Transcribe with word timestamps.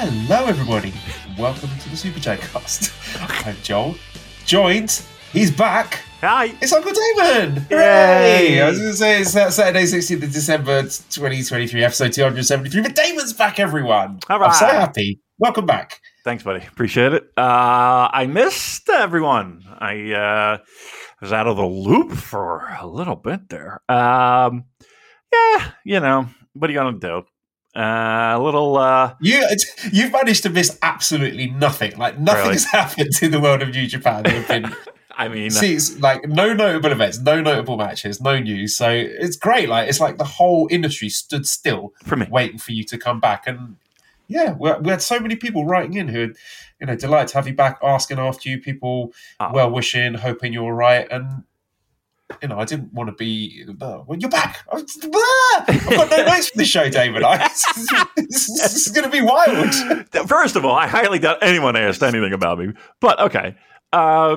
Hello, 0.00 0.46
everybody. 0.46 0.94
Welcome 1.36 1.70
to 1.80 1.88
the 1.88 1.96
Super 1.96 2.20
J 2.20 2.36
Cast. 2.36 2.92
I'm 3.44 3.56
Joel. 3.64 3.96
Joined, 4.44 5.02
he's 5.32 5.50
back. 5.50 6.04
Hi. 6.20 6.54
It's 6.62 6.72
Uncle 6.72 6.92
Damon. 6.92 7.66
Yay. 7.68 7.68
Hooray! 7.68 8.60
I 8.60 8.68
was 8.68 8.78
going 8.78 8.90
to 8.92 8.96
say 8.96 9.20
it's 9.20 9.34
uh, 9.34 9.50
Saturday, 9.50 9.82
16th 9.82 10.22
of 10.22 10.32
December, 10.32 10.82
2023, 10.82 11.82
episode 11.82 12.12
273. 12.12 12.80
But 12.80 12.94
Damon's 12.94 13.32
back, 13.32 13.58
everyone. 13.58 14.20
All 14.30 14.40
I'm 14.40 14.52
so 14.52 14.66
happy. 14.66 15.20
Welcome 15.40 15.66
back. 15.66 16.00
Thanks, 16.22 16.44
buddy. 16.44 16.64
Appreciate 16.64 17.14
it. 17.14 17.24
Uh, 17.36 18.08
I 18.12 18.26
missed 18.28 18.88
everyone. 18.88 19.64
I 19.80 20.12
uh, 20.12 20.58
was 21.20 21.32
out 21.32 21.48
of 21.48 21.56
the 21.56 21.66
loop 21.66 22.12
for 22.12 22.72
a 22.80 22.86
little 22.86 23.16
bit 23.16 23.48
there. 23.48 23.82
Um, 23.88 24.66
yeah, 25.32 25.72
you 25.84 25.98
know, 25.98 26.28
what 26.52 26.70
are 26.70 26.72
you 26.72 26.78
going 26.78 27.00
to 27.00 27.00
do? 27.00 27.26
Uh, 27.78 28.36
a 28.36 28.40
little. 28.42 28.76
Uh, 28.76 29.14
You, 29.20 29.46
you've 29.92 30.12
managed 30.12 30.42
to 30.42 30.50
miss 30.50 30.76
absolutely 30.82 31.48
nothing. 31.50 31.96
Like, 31.96 32.18
nothing's 32.18 32.64
happened 32.72 33.10
in 33.22 33.30
the 33.30 33.40
world 33.40 33.62
of 33.62 33.68
New 33.70 33.86
Japan. 33.86 34.24
There 34.24 34.32
have 34.42 34.48
been 34.48 34.74
I 35.16 35.26
mean, 35.28 35.50
See, 35.50 35.74
it's 35.74 35.98
like 35.98 36.28
no 36.28 36.54
notable 36.54 36.92
events, 36.92 37.18
no 37.18 37.40
notable 37.40 37.76
matches, 37.76 38.20
no 38.20 38.38
news. 38.38 38.76
So 38.76 38.88
it's 38.90 39.36
great. 39.36 39.68
Like 39.68 39.88
it's 39.88 39.98
like 39.98 40.16
the 40.16 40.24
whole 40.24 40.68
industry 40.70 41.08
stood 41.08 41.44
still, 41.44 41.92
for 42.04 42.14
me. 42.16 42.26
waiting 42.30 42.58
for 42.58 42.70
you 42.70 42.84
to 42.84 42.96
come 42.98 43.18
back. 43.18 43.44
And 43.48 43.76
yeah, 44.28 44.52
we, 44.56 44.70
we 44.80 44.90
had 44.90 45.02
so 45.02 45.18
many 45.18 45.34
people 45.34 45.64
writing 45.64 45.94
in 45.94 46.06
who, 46.06 46.34
you 46.80 46.86
know, 46.86 46.94
delighted 46.94 47.28
to 47.28 47.34
have 47.38 47.48
you 47.48 47.54
back, 47.54 47.80
asking 47.82 48.20
after 48.20 48.48
you, 48.48 48.60
people 48.60 49.12
Oh. 49.40 49.50
well 49.52 49.70
wishing, 49.72 50.14
hoping 50.14 50.52
you're 50.52 50.62
all 50.64 50.72
right. 50.72 51.08
And 51.10 51.42
you 52.42 52.48
know, 52.48 52.58
I 52.58 52.64
didn't 52.64 52.92
want 52.92 53.08
to 53.08 53.14
be. 53.14 53.64
Uh, 53.80 54.02
well, 54.06 54.18
you're 54.18 54.30
back. 54.30 54.58
I've 54.72 54.86
got 55.90 56.10
no 56.10 56.24
notes 56.24 56.50
for 56.50 56.58
the 56.58 56.64
show, 56.64 56.88
David. 56.88 57.22
I, 57.22 57.38
this, 58.16 58.48
is 58.48 58.88
going 58.88 59.04
to 59.04 59.10
be 59.10 59.22
wild. 59.22 59.74
First 60.28 60.56
of 60.56 60.64
all, 60.64 60.74
I 60.74 60.86
highly 60.86 61.18
doubt 61.18 61.38
anyone 61.42 61.76
asked 61.76 62.02
anything 62.02 62.32
about 62.32 62.58
me. 62.58 62.72
But 63.00 63.20
okay. 63.20 63.56
Uh, 63.92 64.36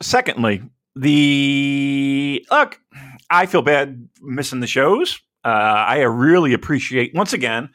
secondly, 0.00 0.62
the 0.96 2.44
look, 2.50 2.80
I 3.30 3.46
feel 3.46 3.62
bad 3.62 4.08
missing 4.20 4.60
the 4.60 4.66
shows. 4.66 5.20
Uh, 5.44 5.48
I 5.48 5.98
really 6.02 6.52
appreciate 6.52 7.14
once 7.14 7.32
again 7.32 7.70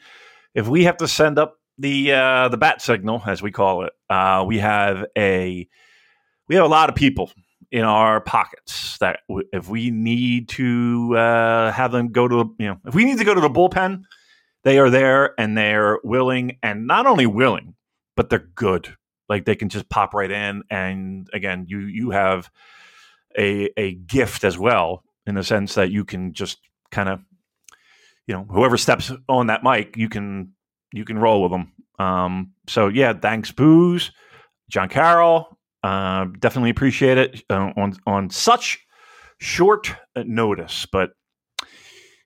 if 0.54 0.66
we 0.66 0.84
have 0.84 0.96
to 0.98 1.08
send 1.08 1.38
up 1.38 1.58
the 1.78 2.12
uh, 2.12 2.48
the 2.48 2.56
bat 2.56 2.82
signal 2.82 3.22
as 3.26 3.40
we 3.40 3.52
call 3.52 3.84
it. 3.84 3.92
Uh, 4.10 4.44
we 4.46 4.58
have 4.58 5.04
a 5.16 5.68
we 6.48 6.54
have 6.56 6.64
a 6.64 6.68
lot 6.68 6.88
of 6.88 6.96
people 6.96 7.30
in 7.70 7.84
our 7.84 8.20
pockets 8.20 8.96
that 8.98 9.20
w- 9.28 9.46
if 9.52 9.68
we 9.68 9.90
need 9.90 10.48
to 10.48 11.14
uh, 11.16 11.72
have 11.72 11.92
them 11.92 12.08
go 12.08 12.26
to 12.28 12.54
you 12.58 12.66
know 12.66 12.78
if 12.86 12.94
we 12.94 13.04
need 13.04 13.18
to 13.18 13.24
go 13.24 13.34
to 13.34 13.40
the 13.40 13.50
bullpen 13.50 14.02
they 14.64 14.78
are 14.78 14.90
there 14.90 15.38
and 15.38 15.56
they're 15.56 15.98
willing 16.02 16.58
and 16.62 16.86
not 16.86 17.06
only 17.06 17.26
willing 17.26 17.74
but 18.18 18.30
they're 18.30 18.48
good. 18.56 18.96
Like 19.28 19.44
they 19.44 19.54
can 19.54 19.68
just 19.68 19.88
pop 19.88 20.12
right 20.12 20.30
in 20.30 20.64
and 20.70 21.28
again 21.32 21.66
you 21.68 21.80
you 21.80 22.10
have 22.10 22.50
a 23.38 23.70
a 23.76 23.94
gift 23.94 24.42
as 24.42 24.58
well 24.58 25.04
in 25.26 25.34
the 25.34 25.44
sense 25.44 25.74
that 25.74 25.90
you 25.90 26.04
can 26.04 26.32
just 26.32 26.58
kind 26.90 27.08
of 27.10 27.20
you 28.26 28.34
know 28.34 28.44
whoever 28.50 28.76
steps 28.78 29.12
on 29.28 29.48
that 29.48 29.62
mic 29.62 29.96
you 29.96 30.08
can 30.08 30.52
you 30.92 31.04
can 31.04 31.18
roll 31.18 31.42
with 31.42 31.52
them 31.52 31.72
um 31.98 32.52
so 32.66 32.88
yeah 32.88 33.12
thanks 33.12 33.52
booze 33.52 34.10
john 34.70 34.88
carroll 34.88 35.57
uh, 35.82 36.26
definitely 36.38 36.70
appreciate 36.70 37.18
it 37.18 37.42
uh, 37.50 37.70
on 37.76 37.94
on 38.06 38.30
such 38.30 38.84
short 39.38 39.94
notice 40.16 40.86
but 40.90 41.10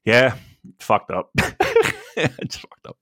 yeah 0.04 0.34
fucked 0.80 1.10
up 1.10 1.30
it's 2.16 2.56
fucked 2.56 2.86
up 2.86 2.96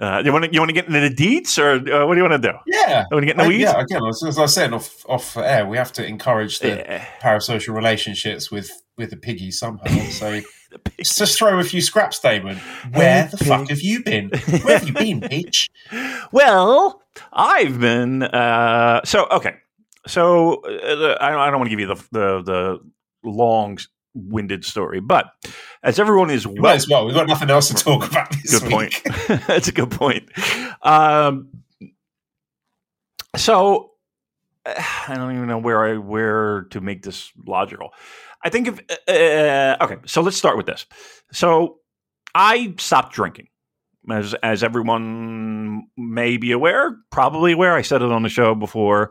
uh, 0.00 0.22
you 0.24 0.32
want 0.32 0.46
to 0.46 0.50
you 0.52 0.58
want 0.60 0.70
to 0.70 0.72
get 0.72 0.86
into 0.86 0.98
the 1.00 1.10
deets 1.14 1.58
or 1.58 1.72
uh, 1.92 2.06
what 2.06 2.14
do 2.14 2.22
you 2.22 2.26
want 2.26 2.42
to 2.42 2.48
do? 2.50 2.56
Yeah. 2.66 3.04
I 3.12 3.14
want 3.14 3.20
to 3.22 3.26
get 3.26 3.32
in 3.32 3.36
the 3.36 3.44
Uh, 3.44 3.48
weeds? 3.48 3.60
yeah, 3.64 3.78
again, 3.82 4.00
as, 4.08 4.22
as 4.26 4.38
I 4.38 4.46
said 4.46 4.72
off 4.72 5.04
off 5.06 5.36
air, 5.36 5.66
we 5.66 5.76
have 5.76 5.92
to 5.92 6.06
encourage 6.06 6.60
the 6.60 6.68
Yeah. 6.68 7.04
parasocial 7.20 7.74
relationships 7.74 8.50
with 8.50 8.70
with 8.96 9.10
the 9.10 9.18
piggy 9.18 9.50
somehow. 9.50 9.84
So 10.10 10.40
just 11.02 11.36
throw 11.36 11.58
a 11.58 11.64
few 11.64 11.82
scraps, 11.82 12.18
Damon. 12.18 12.56
Where 12.94 13.26
the 13.26 13.36
fuck 13.36 13.68
have 13.68 13.82
you 13.82 14.02
been? 14.02 14.30
Where 14.62 14.78
have 14.78 14.86
you 14.88 14.94
been, 14.94 15.20
Peach? 15.28 15.68
Well, 16.32 16.99
I've 17.32 17.80
been 17.80 18.22
uh, 18.22 19.02
so 19.04 19.26
okay. 19.30 19.56
So 20.06 20.62
uh, 20.62 21.16
I, 21.20 21.36
I 21.36 21.50
don't 21.50 21.58
want 21.58 21.70
to 21.70 21.76
give 21.76 21.80
you 21.80 21.94
the 21.94 22.06
the, 22.12 22.42
the 22.42 22.78
long 23.22 23.78
winded 24.14 24.64
story, 24.64 25.00
but 25.00 25.26
as 25.82 25.98
everyone 25.98 26.30
is 26.30 26.46
well, 26.46 26.74
as 26.74 26.88
well. 26.88 27.06
We've 27.06 27.14
got 27.14 27.28
nothing 27.28 27.50
else 27.50 27.68
to 27.68 27.74
talk 27.74 28.08
about 28.08 28.30
this 28.30 28.58
good 28.58 28.70
point. 28.70 28.94
week. 29.04 29.14
That's 29.46 29.68
a 29.68 29.72
good 29.72 29.90
point. 29.90 30.30
Um, 30.82 31.48
so 33.36 33.92
I 34.66 35.14
don't 35.14 35.34
even 35.34 35.46
know 35.46 35.58
where 35.58 35.84
I 35.84 35.96
where 35.98 36.62
to 36.70 36.80
make 36.80 37.02
this 37.02 37.30
logical. 37.46 37.90
I 38.42 38.48
think 38.48 38.68
if 38.68 38.80
uh, 39.08 39.84
okay, 39.84 39.98
so 40.06 40.22
let's 40.22 40.36
start 40.36 40.56
with 40.56 40.66
this. 40.66 40.86
So 41.32 41.78
I 42.34 42.74
stopped 42.78 43.14
drinking, 43.14 43.48
as 44.12 44.34
as 44.42 44.62
everyone 44.62 45.84
may 45.96 46.36
be 46.36 46.52
aware, 46.52 46.96
probably 47.10 47.52
aware. 47.52 47.74
I 47.74 47.82
said 47.82 48.02
it 48.02 48.10
on 48.10 48.22
the 48.22 48.28
show 48.28 48.54
before, 48.54 49.10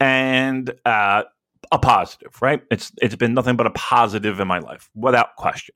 and 0.00 0.72
uh, 0.84 1.24
a 1.72 1.78
positive, 1.78 2.40
right? 2.40 2.62
It's 2.70 2.92
it's 3.00 3.16
been 3.16 3.34
nothing 3.34 3.56
but 3.56 3.66
a 3.66 3.70
positive 3.70 4.40
in 4.40 4.48
my 4.48 4.58
life, 4.58 4.90
without 4.94 5.36
question 5.36 5.74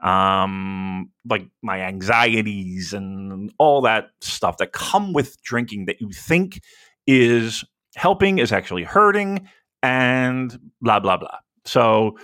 um 0.00 1.10
like 1.28 1.48
my 1.62 1.80
anxieties 1.80 2.92
and 2.92 3.52
all 3.58 3.80
that 3.80 4.10
stuff 4.20 4.58
that 4.58 4.72
come 4.72 5.12
with 5.12 5.40
drinking 5.42 5.86
that 5.86 6.00
you 6.00 6.10
think 6.12 6.60
is 7.06 7.64
helping 7.96 8.38
is 8.38 8.52
actually 8.52 8.84
hurting 8.84 9.48
and 9.82 10.58
blah 10.80 11.00
blah 11.00 11.16
blah 11.16 11.38
so 11.64 12.16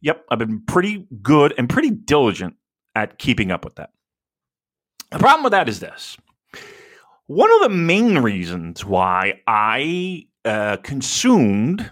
yep 0.00 0.24
i've 0.30 0.38
been 0.38 0.62
pretty 0.66 1.04
good 1.20 1.52
and 1.58 1.68
pretty 1.68 1.90
diligent 1.90 2.54
at 2.94 3.18
keeping 3.18 3.50
up 3.50 3.64
with 3.64 3.74
that 3.74 3.90
the 5.10 5.18
problem 5.18 5.44
with 5.44 5.52
that 5.52 5.68
is 5.68 5.80
this 5.80 6.16
one 7.26 7.50
of 7.52 7.60
the 7.62 7.68
main 7.68 8.18
reasons 8.18 8.84
why 8.84 9.40
i 9.46 10.26
uh, 10.44 10.76
consumed 10.78 11.90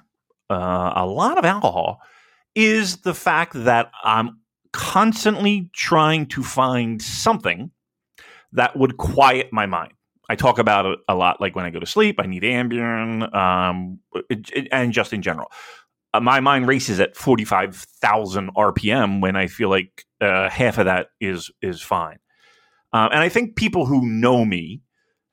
uh, 0.50 0.93
a 0.96 1.06
lot 1.06 1.38
of 1.38 1.44
alcohol 1.44 2.00
is 2.54 2.98
the 2.98 3.14
fact 3.14 3.52
that 3.54 3.90
i'm 4.02 4.38
constantly 4.72 5.70
trying 5.75 6.26
to 6.26 6.43
find 6.43 7.00
something 7.02 7.70
that 8.52 8.76
would 8.76 8.96
quiet 8.96 9.48
my 9.52 9.66
mind. 9.66 9.93
I 10.31 10.37
talk 10.37 10.58
about 10.58 10.87
it 10.87 10.98
a 11.08 11.14
lot, 11.14 11.40
like 11.40 11.56
when 11.56 11.64
I 11.64 11.70
go 11.70 11.81
to 11.81 11.87
sleep, 11.87 12.16
I 12.19 12.26
need 12.26 12.43
Ambien, 12.43 13.34
um, 13.34 13.98
and 14.70 14.93
just 14.93 15.12
in 15.12 15.22
general. 15.22 15.50
Uh, 16.12 16.20
my 16.20 16.40
mind 16.40 16.66
races 16.66 17.00
at 17.00 17.16
45,000 17.16 18.54
RPM 18.54 19.20
when 19.20 19.37
I 19.37 19.46
feel 19.46 19.69
like 19.69 20.04
uh, 20.20 20.48
half 20.48 20.78
of 20.78 20.87
that 20.87 21.08
is 21.20 21.50
is 21.62 21.82
fine. 21.82 22.19
Uh, 22.93 23.08
and 23.12 23.20
I 23.20 23.29
think 23.29 23.56
people 23.56 23.87
who 23.87 24.06
know 24.06 24.44
me 24.44 24.82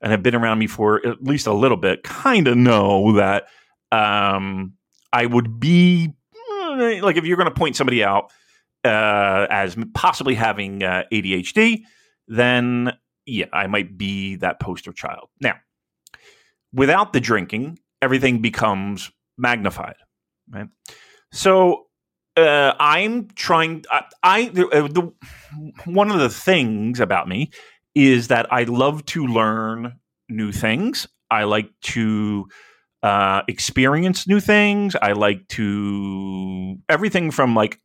and 0.00 0.10
have 0.10 0.22
been 0.22 0.34
around 0.34 0.58
me 0.58 0.66
for 0.66 1.06
at 1.06 1.22
least 1.22 1.46
a 1.46 1.52
little 1.52 1.76
bit 1.76 2.02
kind 2.02 2.48
of 2.48 2.56
know 2.56 3.12
that 3.16 3.46
um, 3.92 4.74
I 5.12 5.26
would 5.26 5.58
be 5.58 6.12
eh, 6.60 7.00
like 7.02 7.16
if 7.16 7.24
you're 7.24 7.36
going 7.36 7.48
to 7.48 7.54
point 7.54 7.76
somebody 7.76 8.04
out 8.04 8.30
uh, 8.84 9.46
as 9.50 9.76
possibly 9.94 10.34
having 10.34 10.82
uh, 10.82 11.04
ADHD, 11.12 11.82
then 12.28 12.92
yeah, 13.24 13.46
I 13.52 13.66
might 13.66 13.96
be 13.98 14.36
that 14.36 14.60
poster 14.60 14.92
child. 14.92 15.28
Now, 15.40 15.54
without 16.72 17.12
the 17.12 17.20
drinking, 17.20 17.78
everything 18.00 18.40
becomes 18.40 19.10
magnified. 19.36 19.96
Right. 20.48 20.68
So 21.32 21.85
uh, 22.36 22.74
I'm 22.78 23.28
trying. 23.34 23.84
I, 23.90 24.04
I 24.22 24.48
the, 24.48 24.68
uh, 24.68 24.88
the 24.88 25.12
one 25.84 26.10
of 26.10 26.20
the 26.20 26.28
things 26.28 27.00
about 27.00 27.28
me 27.28 27.50
is 27.94 28.28
that 28.28 28.52
I 28.52 28.64
love 28.64 29.04
to 29.06 29.26
learn 29.26 29.94
new 30.28 30.52
things. 30.52 31.06
I 31.30 31.44
like 31.44 31.70
to 31.82 32.48
uh, 33.02 33.42
experience 33.48 34.26
new 34.26 34.40
things. 34.40 34.96
I 35.00 35.12
like 35.12 35.48
to 35.48 36.76
everything 36.88 37.30
from 37.30 37.54
like 37.54 37.78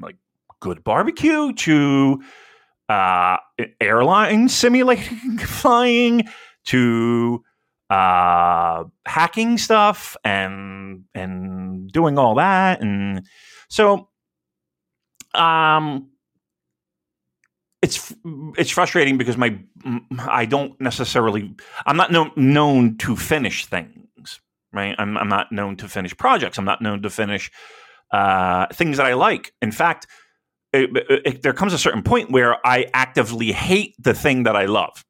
like 0.00 0.16
good 0.60 0.82
barbecue 0.82 1.52
to 1.52 2.22
uh, 2.88 3.36
airline 3.80 4.48
simulating 4.48 5.38
flying 5.38 6.24
to 6.66 7.44
uh, 7.90 8.84
hacking 9.06 9.58
stuff 9.58 10.16
and 10.24 11.04
and 11.14 11.92
doing 11.92 12.18
all 12.18 12.36
that 12.36 12.80
and 12.80 13.26
so 13.68 14.08
um 15.34 16.08
it's 17.82 18.14
it's 18.56 18.70
frustrating 18.70 19.18
because 19.18 19.36
my 19.36 19.58
I 20.18 20.46
don't 20.46 20.80
necessarily 20.80 21.54
I'm 21.84 21.96
not 21.96 22.10
known 22.10 22.32
known 22.36 22.96
to 22.98 23.16
finish 23.16 23.66
things 23.66 24.40
right? 24.74 24.94
I'm 24.98 25.16
I'm 25.16 25.28
not 25.28 25.52
known 25.52 25.76
to 25.76 25.88
finish 25.88 26.16
projects. 26.16 26.58
I'm 26.58 26.64
not 26.64 26.82
known 26.82 27.00
to 27.02 27.10
finish 27.10 27.50
uh, 28.10 28.66
things 28.72 28.98
that 28.98 29.06
I 29.06 29.14
like. 29.14 29.52
In 29.62 29.72
fact 29.72 30.06
it, 30.72 30.90
it, 30.96 31.22
it, 31.24 31.42
there 31.42 31.52
comes 31.52 31.72
a 31.72 31.78
certain 31.78 32.02
point 32.02 32.32
where 32.32 32.64
I 32.66 32.86
actively 32.92 33.52
hate 33.52 33.94
the 33.98 34.12
thing 34.12 34.42
that 34.42 34.56
I 34.56 34.64
love 34.64 35.04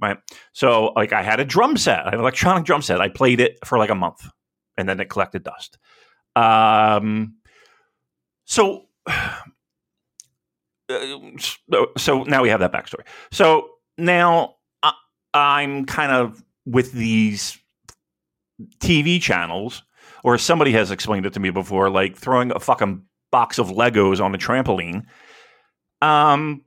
right 0.00 0.18
so 0.52 0.92
like 0.96 1.12
I 1.12 1.22
had 1.22 1.40
a 1.40 1.44
drum 1.44 1.76
set 1.76 2.06
an 2.06 2.18
electronic 2.18 2.64
drum 2.64 2.82
set 2.82 3.00
I 3.00 3.08
played 3.08 3.40
it 3.40 3.58
for 3.64 3.78
like 3.78 3.90
a 3.90 3.94
month 3.94 4.26
and 4.76 4.88
then 4.88 5.00
it 5.00 5.10
collected 5.10 5.42
dust 5.42 5.78
um 6.36 7.34
so 8.44 8.86
uh, 10.88 11.86
so 11.96 12.22
now 12.24 12.42
we 12.42 12.48
have 12.48 12.60
that 12.60 12.72
backstory. 12.72 13.06
So 13.30 13.68
now 13.96 14.56
I, 14.82 14.92
I'm 15.34 15.84
kind 15.84 16.12
of 16.12 16.42
with 16.66 16.92
these 16.92 17.58
TV 18.80 19.20
channels, 19.20 19.82
or 20.24 20.36
somebody 20.38 20.72
has 20.72 20.90
explained 20.90 21.26
it 21.26 21.32
to 21.34 21.40
me 21.40 21.50
before, 21.50 21.90
like 21.90 22.16
throwing 22.16 22.50
a 22.52 22.60
fucking 22.60 23.02
box 23.30 23.58
of 23.58 23.68
Legos 23.68 24.22
on 24.22 24.34
a 24.34 24.38
trampoline. 24.38 25.04
Um, 26.00 26.62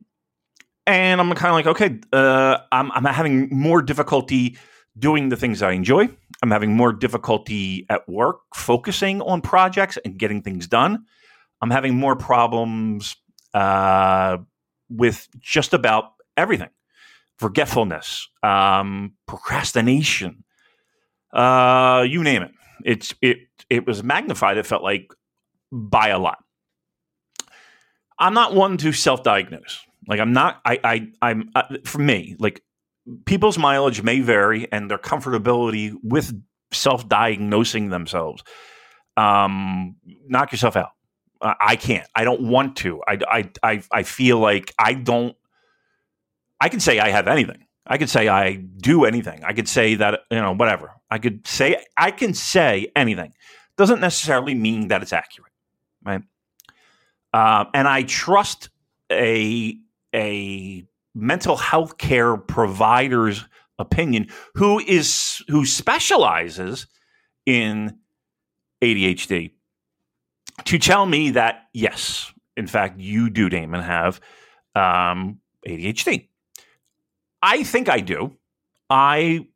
and 0.87 1.21
I'm 1.21 1.33
kind 1.33 1.49
of 1.49 1.53
like, 1.53 1.67
okay, 1.67 1.99
uh, 2.13 2.57
I'm, 2.71 2.91
I'm 2.91 3.05
having 3.05 3.49
more 3.51 3.81
difficulty 3.81 4.57
doing 4.97 5.29
the 5.29 5.37
things 5.37 5.61
I 5.61 5.71
enjoy. 5.71 6.09
I'm 6.43 6.51
having 6.51 6.75
more 6.75 6.91
difficulty 6.91 7.85
at 7.89 8.07
work 8.09 8.39
focusing 8.55 9.21
on 9.21 9.41
projects 9.41 9.97
and 10.03 10.17
getting 10.17 10.41
things 10.41 10.67
done. 10.67 11.05
I'm 11.61 11.69
having 11.69 11.95
more 11.95 12.15
problems 12.15 13.15
uh, 13.53 14.37
with 14.89 15.27
just 15.39 15.73
about 15.73 16.13
everything 16.35 16.69
forgetfulness, 17.41 18.29
um, 18.43 19.13
procrastination, 19.27 20.43
uh, 21.33 22.05
you 22.07 22.23
name 22.23 22.43
it. 22.43 22.51
It's 22.85 23.15
it 23.21 23.39
it 23.69 23.87
was 23.87 24.03
magnified. 24.03 24.57
It 24.57 24.65
felt 24.67 24.83
like 24.83 25.11
by 25.71 26.09
a 26.09 26.19
lot. 26.19 26.43
I'm 28.19 28.35
not 28.35 28.53
one 28.53 28.77
to 28.77 28.91
self-diagnose. 28.91 29.79
Like 30.07 30.19
I'm 30.19 30.33
not. 30.33 30.62
I 30.65 30.80
I 30.83 31.12
I'm 31.21 31.51
uh, 31.56 31.77
for 31.86 32.00
me. 32.00 32.36
Like 32.39 32.63
people's 33.25 33.57
mileage 33.57 34.01
may 34.01 34.19
vary, 34.19 34.68
and 34.71 34.89
their 34.89 34.98
comfortability 34.98 35.94
with 36.03 36.33
self-diagnosing 36.71 37.89
themselves. 37.89 38.44
Um, 39.18 39.95
knock 40.27 40.51
yourself 40.51 40.75
out. 40.75 40.92
I 41.42 41.75
can't. 41.75 42.07
I 42.15 42.24
don't 42.24 42.42
want 42.42 42.77
to. 42.77 43.01
I, 43.07 43.18
I, 43.27 43.50
I, 43.63 43.83
I 43.92 44.03
feel 44.03 44.38
like 44.39 44.74
I 44.77 44.94
don't. 44.94 45.36
I 46.59 46.69
can 46.69 46.80
say 46.80 47.00
I 47.00 47.09
have 47.09 47.27
anything. 47.27 47.65
I 47.86 47.98
could 47.98 48.09
say 48.09 48.27
I 48.27 48.56
do 48.56 49.06
anything. 49.06 49.44
I 49.44 49.53
could 49.53 49.68
say 49.68 49.95
that 49.95 50.21
you 50.30 50.39
know 50.39 50.53
whatever. 50.53 50.92
I 51.09 51.18
could 51.18 51.48
say 51.48 51.83
I 51.98 52.12
can 52.12 52.33
say 52.33 52.92
anything. 52.95 53.33
Doesn't 53.75 54.00
necessarily 54.00 54.53
mean 54.53 54.89
that 54.89 55.01
it's 55.01 55.13
accurate, 55.13 55.51
right? 56.06 56.21
Uh, 57.33 57.65
and 57.74 57.88
I 57.88 58.03
trust 58.03 58.69
a 59.12 59.77
a 60.15 60.85
mental 61.13 61.57
health 61.57 61.97
care 61.97 62.37
provider's 62.37 63.45
opinion 63.79 64.27
who 64.55 64.79
is 64.79 65.43
who 65.47 65.65
specializes 65.65 66.87
in 67.45 67.97
ADHD 68.81 69.51
to 70.65 70.77
tell 70.77 71.05
me 71.05 71.31
that 71.31 71.67
yes, 71.73 72.31
in 72.55 72.67
fact, 72.67 72.99
you 72.99 73.29
do, 73.29 73.49
Damon, 73.49 73.81
have 73.81 74.19
um, 74.75 75.39
ADHD. 75.67 76.27
I 77.41 77.63
think 77.63 77.89
I 77.89 77.99
do. 77.99 78.37
I 78.89 79.47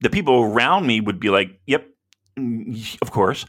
the 0.00 0.10
people 0.10 0.42
around 0.42 0.86
me 0.86 1.00
would 1.00 1.20
be 1.20 1.30
like, 1.30 1.60
"Yep, 1.66 1.88
mm, 2.38 2.98
of 3.02 3.10
course." 3.10 3.46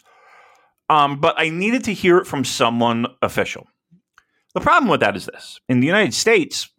Um, 0.89 1.19
but 1.19 1.35
I 1.37 1.49
needed 1.49 1.85
to 1.85 1.93
hear 1.93 2.17
it 2.17 2.27
from 2.27 2.43
someone 2.43 3.07
official. 3.21 3.67
The 4.55 4.61
problem 4.61 4.89
with 4.89 5.01
that 5.01 5.15
is 5.15 5.27
this: 5.27 5.59
in 5.69 5.81
the 5.81 5.85
United 5.85 6.13
States, 6.13 6.69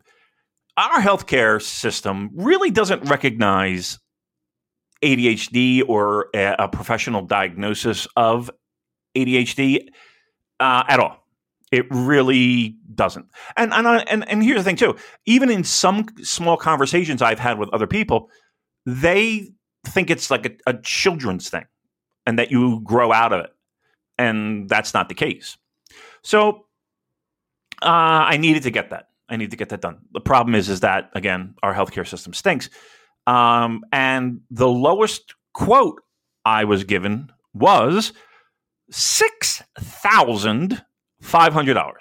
our 0.77 1.01
healthcare 1.01 1.61
system 1.63 2.31
really 2.35 2.71
doesn't 2.71 3.09
recognize 3.09 3.99
ADHD 5.03 5.83
or 5.87 6.29
a, 6.35 6.69
professional 6.69 7.23
diagnosis 7.23 8.09
of 8.17 8.51
ADHD 9.15 9.89
uh, 10.59 10.85
at 10.89 10.99
all. 10.99 11.23
It 11.71 11.87
really 11.91 12.77
doesn't. 12.95 13.27
And 13.57 13.75
and, 13.75 13.87
and 13.87 14.29
and 14.29 14.43
here's 14.43 14.61
the 14.61 14.65
thing 14.65 14.77
too. 14.77 14.97
Even 15.27 15.51
in 15.51 15.63
some 15.63 16.07
small 16.23 16.57
conversations 16.57 17.21
I've 17.21 17.39
had 17.39 17.59
with 17.59 17.69
other 17.75 17.87
people, 17.87 18.31
they 18.87 19.53
think 19.85 20.09
it's 20.09 20.31
like 20.31 20.47
a, 20.47 20.71
a 20.71 20.81
children's 20.83 21.51
thing, 21.51 21.67
and 22.27 22.39
that 22.39 22.51
you 22.51 22.81
grow 22.81 23.13
out 23.13 23.35
of 23.35 23.45
it, 23.45 23.51
and 24.17 24.67
that's 24.67 24.95
not 24.95 25.11
the 25.11 25.15
case. 25.15 25.59
So 26.23 26.66
uh, 27.83 28.31
I 28.31 28.37
needed 28.37 28.63
to 28.65 28.71
get 28.71 28.91
that. 28.91 29.09
I 29.29 29.37
need 29.37 29.51
to 29.51 29.57
get 29.57 29.71
that 29.71 29.81
done. 29.81 29.99
The 30.13 30.21
problem 30.21 30.55
is, 30.55 30.69
is 30.69 30.81
that 30.81 31.11
again, 31.15 31.55
our 31.63 31.75
healthcare 31.75 32.07
system 32.07 32.33
stinks. 32.33 32.71
Um, 33.27 33.85
and 33.93 34.41
the 34.51 34.69
lowest 34.69 35.35
quote 35.53 36.01
I 36.45 36.65
was 36.65 36.85
given 36.85 37.33
was 37.55 38.13
$6,500 38.93 41.93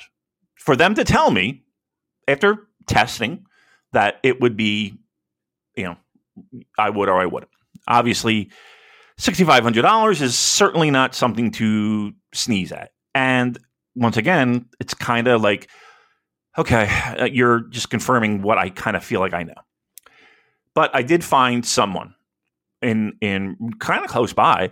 for 0.56 0.76
them 0.76 0.96
to 0.96 1.04
tell 1.04 1.32
me 1.32 1.64
after 2.28 2.68
testing 2.86 3.46
that 3.94 4.20
it 4.24 4.42
would 4.42 4.56
be, 4.56 5.00
you 5.76 5.86
know, 5.86 5.98
I 6.78 6.90
would 6.90 7.10
or 7.10 7.20
I 7.20 7.26
wouldn't. 7.26 7.52
Obviously, 7.88 8.52
$6,500 9.20 10.22
is 10.22 10.38
certainly 10.38 10.92
not 10.92 11.16
something 11.16 11.52
to 11.52 12.14
sneeze 12.34 12.72
at. 12.72 12.92
And 13.14 13.58
once 13.96 14.18
again, 14.18 14.66
it's 14.80 14.94
kind 14.94 15.28
of 15.28 15.42
like, 15.42 15.70
okay, 16.58 16.88
uh, 17.20 17.26
you're 17.26 17.62
just 17.62 17.90
confirming 17.90 18.42
what 18.42 18.58
I 18.58 18.70
kind 18.70 18.96
of 18.96 19.04
feel 19.04 19.20
like 19.20 19.34
I 19.34 19.44
know. 19.44 19.54
But 20.74 20.92
I 20.94 21.04
did 21.04 21.24
find 21.24 21.66
someone 21.66 22.16
in 22.82 23.14
in 23.22 23.74
kind 23.80 24.04
of 24.04 24.12
close 24.12 24.34
by 24.34 24.72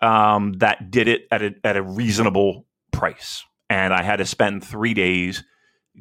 um, 0.00 0.52
that 0.54 0.90
did 0.90 1.08
it 1.08 1.26
at 1.30 1.42
a, 1.42 1.54
at 1.64 1.76
a 1.76 1.82
reasonable 1.82 2.66
price. 2.92 3.44
And 3.70 3.92
I 3.92 4.02
had 4.02 4.16
to 4.16 4.26
spend 4.26 4.64
three 4.64 4.94
days 4.94 5.44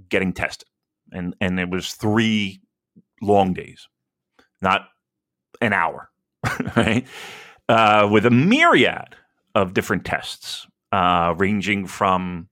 getting 0.09 0.33
tested. 0.33 0.67
And, 1.12 1.36
and 1.39 1.59
it 1.59 1.69
was 1.69 1.93
three 1.93 2.62
long 3.21 3.53
days, 3.53 3.88
not 4.62 4.88
an 5.62 5.74
hour, 5.74 6.09
right? 6.75 7.07
Uh, 7.69 8.07
with 8.12 8.25
a 8.25 8.29
myriad 8.29 9.15
of 9.55 9.74
different 9.74 10.05
tests, 10.05 10.67
uh, 10.91 11.33
ranging 11.38 11.88
from 11.88 12.50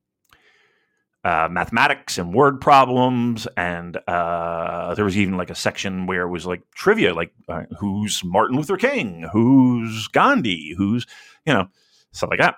uh, 1.26 1.50
mathematics 1.50 2.18
and 2.18 2.34
word 2.34 2.62
problems, 2.62 3.48
and 3.58 3.98
uh, 4.08 4.94
there 4.94 5.04
was 5.04 5.18
even 5.18 5.36
like 5.38 5.50
a 5.50 5.56
section 5.56 6.06
where 6.06 6.22
it 6.22 6.30
was 6.30 6.46
like 6.46 6.62
trivia, 6.76 7.14
like 7.14 7.34
uh, 7.50 7.64
who's 7.80 8.24
Martin 8.24 8.56
Luther 8.56 8.78
King, 8.78 9.28
who's 9.34 10.08
Gandhi, 10.10 10.76
who's 10.78 11.08
you 11.46 11.54
know, 11.54 11.68
stuff 12.12 12.30
like 12.30 12.40
that. 12.40 12.56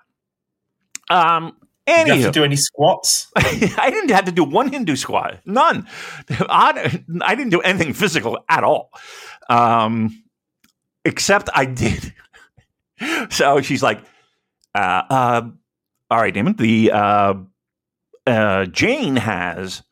Um, 1.10 1.56
Anywho. 1.88 2.08
You 2.08 2.24
have 2.24 2.34
to 2.34 2.40
do 2.40 2.44
any 2.44 2.58
squats? 2.58 3.32
I 3.38 3.90
didn't 3.90 4.10
have 4.10 4.26
to 4.26 4.32
do 4.34 4.44
one 4.44 4.70
Hindu 4.70 4.98
squat. 4.98 5.40
None. 5.46 5.88
I, 6.30 7.02
I 7.22 7.36
didn't 7.36 7.52
do 7.52 7.62
anything 7.62 7.94
physical 7.94 8.40
at 8.50 8.66
all. 8.66 8.92
Um, 9.50 10.22
except 11.06 11.50
I 11.56 11.64
did. 11.64 12.14
so 13.30 13.62
she's 13.62 13.82
like, 13.82 14.02
uh, 14.76 15.04
uh, 15.10 15.42
all 16.12 16.18
right, 16.20 16.34
Damon, 16.34 16.58
the 16.58 16.92
uh, 16.92 17.36
uh 18.28 18.66
Jane 18.66 19.16
has 19.16 19.84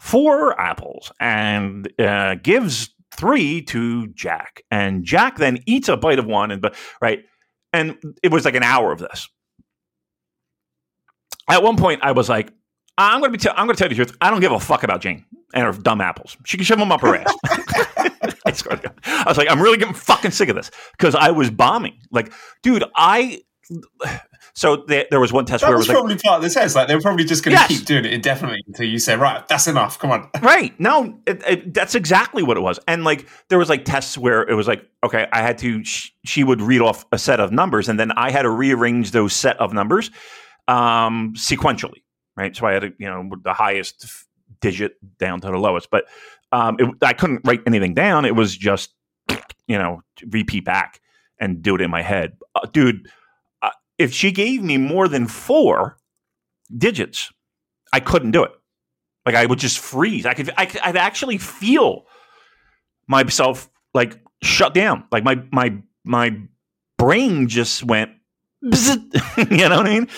four 0.00 0.58
apples 0.58 1.12
and 1.20 1.92
uh, 2.00 2.34
gives 2.42 2.90
three 3.12 3.62
to 3.62 4.08
Jack, 4.08 4.62
and 4.70 5.04
Jack 5.04 5.36
then 5.36 5.58
eats 5.66 5.88
a 5.88 5.96
bite 5.96 6.18
of 6.18 6.26
one, 6.26 6.50
and 6.50 6.68
right, 7.00 7.20
and 7.72 7.96
it 8.22 8.32
was 8.32 8.44
like 8.44 8.54
an 8.54 8.62
hour 8.62 8.90
of 8.92 8.98
this. 8.98 9.28
At 11.48 11.62
one 11.62 11.76
point, 11.76 12.00
I 12.02 12.12
was 12.12 12.28
like, 12.28 12.52
"I'm 12.96 13.20
going 13.20 13.32
to 13.32 13.38
be, 13.38 13.42
t- 13.42 13.50
I'm 13.50 13.66
going 13.66 13.76
to 13.76 13.78
tell 13.78 13.90
you 13.90 13.96
the 13.96 14.04
truth. 14.04 14.16
I 14.20 14.30
don't 14.30 14.40
give 14.40 14.52
a 14.52 14.60
fuck 14.60 14.82
about 14.82 15.00
Jane 15.00 15.24
and 15.52 15.64
her 15.64 15.72
dumb 15.72 16.00
apples. 16.00 16.36
She 16.44 16.56
can 16.56 16.64
shove 16.64 16.78
them 16.78 16.92
up 16.92 17.02
her 17.02 17.16
ass." 17.16 17.34
I. 18.46 18.54
I 19.04 19.24
was 19.26 19.36
like, 19.36 19.50
"I'm 19.50 19.60
really 19.60 19.78
getting 19.78 19.94
fucking 19.94 20.30
sick 20.30 20.48
of 20.48 20.56
this," 20.56 20.70
because 20.92 21.14
I 21.14 21.30
was 21.30 21.50
bombing. 21.50 21.98
Like, 22.10 22.32
dude, 22.62 22.84
I. 22.96 23.42
So 24.54 24.84
there, 24.88 25.06
there 25.10 25.20
was 25.20 25.32
one 25.32 25.44
test 25.46 25.62
That 25.62 25.68
where 25.68 25.74
it 25.76 25.78
was, 25.78 25.86
was 25.88 25.94
like, 25.94 25.96
probably 26.02 26.16
part 26.18 26.36
of 26.38 26.42
the 26.42 26.50
test. 26.50 26.74
Like 26.74 26.88
they 26.88 26.94
were 26.94 27.00
probably 27.00 27.24
just 27.24 27.44
going 27.44 27.56
to 27.56 27.60
Yes. 27.60 27.68
keep 27.68 27.86
doing 27.86 28.04
it 28.04 28.12
indefinitely 28.12 28.62
until 28.66 28.86
you 28.86 28.98
say, 28.98 29.16
"Right, 29.16 29.46
that's 29.48 29.66
enough. 29.66 29.98
Come 29.98 30.10
on." 30.10 30.28
Right. 30.42 30.78
No, 30.80 31.18
it, 31.26 31.42
it, 31.46 31.74
that's 31.74 31.94
exactly 31.94 32.42
what 32.42 32.56
it 32.56 32.60
was. 32.60 32.78
And 32.88 33.04
like 33.04 33.28
there 33.48 33.58
was 33.58 33.68
like 33.68 33.84
tests 33.84 34.18
where 34.18 34.42
it 34.42 34.54
was 34.54 34.66
like, 34.68 34.84
okay, 35.04 35.26
I 35.32 35.42
had 35.42 35.58
to. 35.58 35.84
Sh- 35.84 36.10
she 36.24 36.44
would 36.44 36.60
read 36.60 36.80
off 36.80 37.06
a 37.12 37.18
set 37.18 37.40
of 37.40 37.52
numbers, 37.52 37.88
and 37.88 37.98
then 37.98 38.12
I 38.12 38.30
had 38.30 38.42
to 38.42 38.50
rearrange 38.50 39.12
those 39.12 39.32
set 39.32 39.58
of 39.58 39.72
numbers 39.72 40.10
um, 40.68 41.34
sequentially. 41.36 42.02
Right. 42.36 42.56
So 42.56 42.66
I 42.66 42.72
had 42.72 42.80
to, 42.82 42.92
you 42.98 43.08
know 43.08 43.30
the 43.42 43.52
highest 43.52 44.04
f- 44.04 44.26
digit 44.60 44.96
down 45.18 45.40
to 45.42 45.48
the 45.48 45.58
lowest, 45.58 45.90
but 45.90 46.04
um, 46.52 46.76
it, 46.78 46.88
I 47.02 47.12
couldn't 47.12 47.40
write 47.44 47.60
anything 47.66 47.94
down. 47.94 48.24
It 48.24 48.34
was 48.34 48.56
just 48.56 48.90
you 49.66 49.78
know 49.78 50.02
repeat 50.26 50.64
back 50.64 51.00
and 51.38 51.62
do 51.62 51.74
it 51.74 51.80
in 51.80 51.90
my 51.90 52.02
head, 52.02 52.36
uh, 52.54 52.66
dude. 52.72 53.08
If 54.00 54.14
she 54.14 54.32
gave 54.32 54.62
me 54.62 54.78
more 54.78 55.08
than 55.08 55.26
four 55.26 55.98
digits, 56.74 57.30
I 57.92 58.00
couldn't 58.00 58.30
do 58.30 58.44
it. 58.44 58.52
Like 59.26 59.34
I 59.34 59.44
would 59.44 59.58
just 59.58 59.78
freeze. 59.78 60.24
I 60.24 60.32
could, 60.32 60.50
I 60.56 60.64
could 60.64 60.80
I'd 60.80 60.96
actually 60.96 61.36
feel 61.36 62.06
myself 63.06 63.68
like 63.92 64.18
shut 64.42 64.72
down. 64.72 65.04
Like 65.12 65.22
my 65.22 65.42
my 65.52 65.76
my 66.02 66.34
brain 66.96 67.48
just 67.48 67.84
went. 67.84 68.12
you 68.62 68.70
know 68.70 69.76
what 69.76 69.86
I 69.86 69.90
mean? 69.90 70.08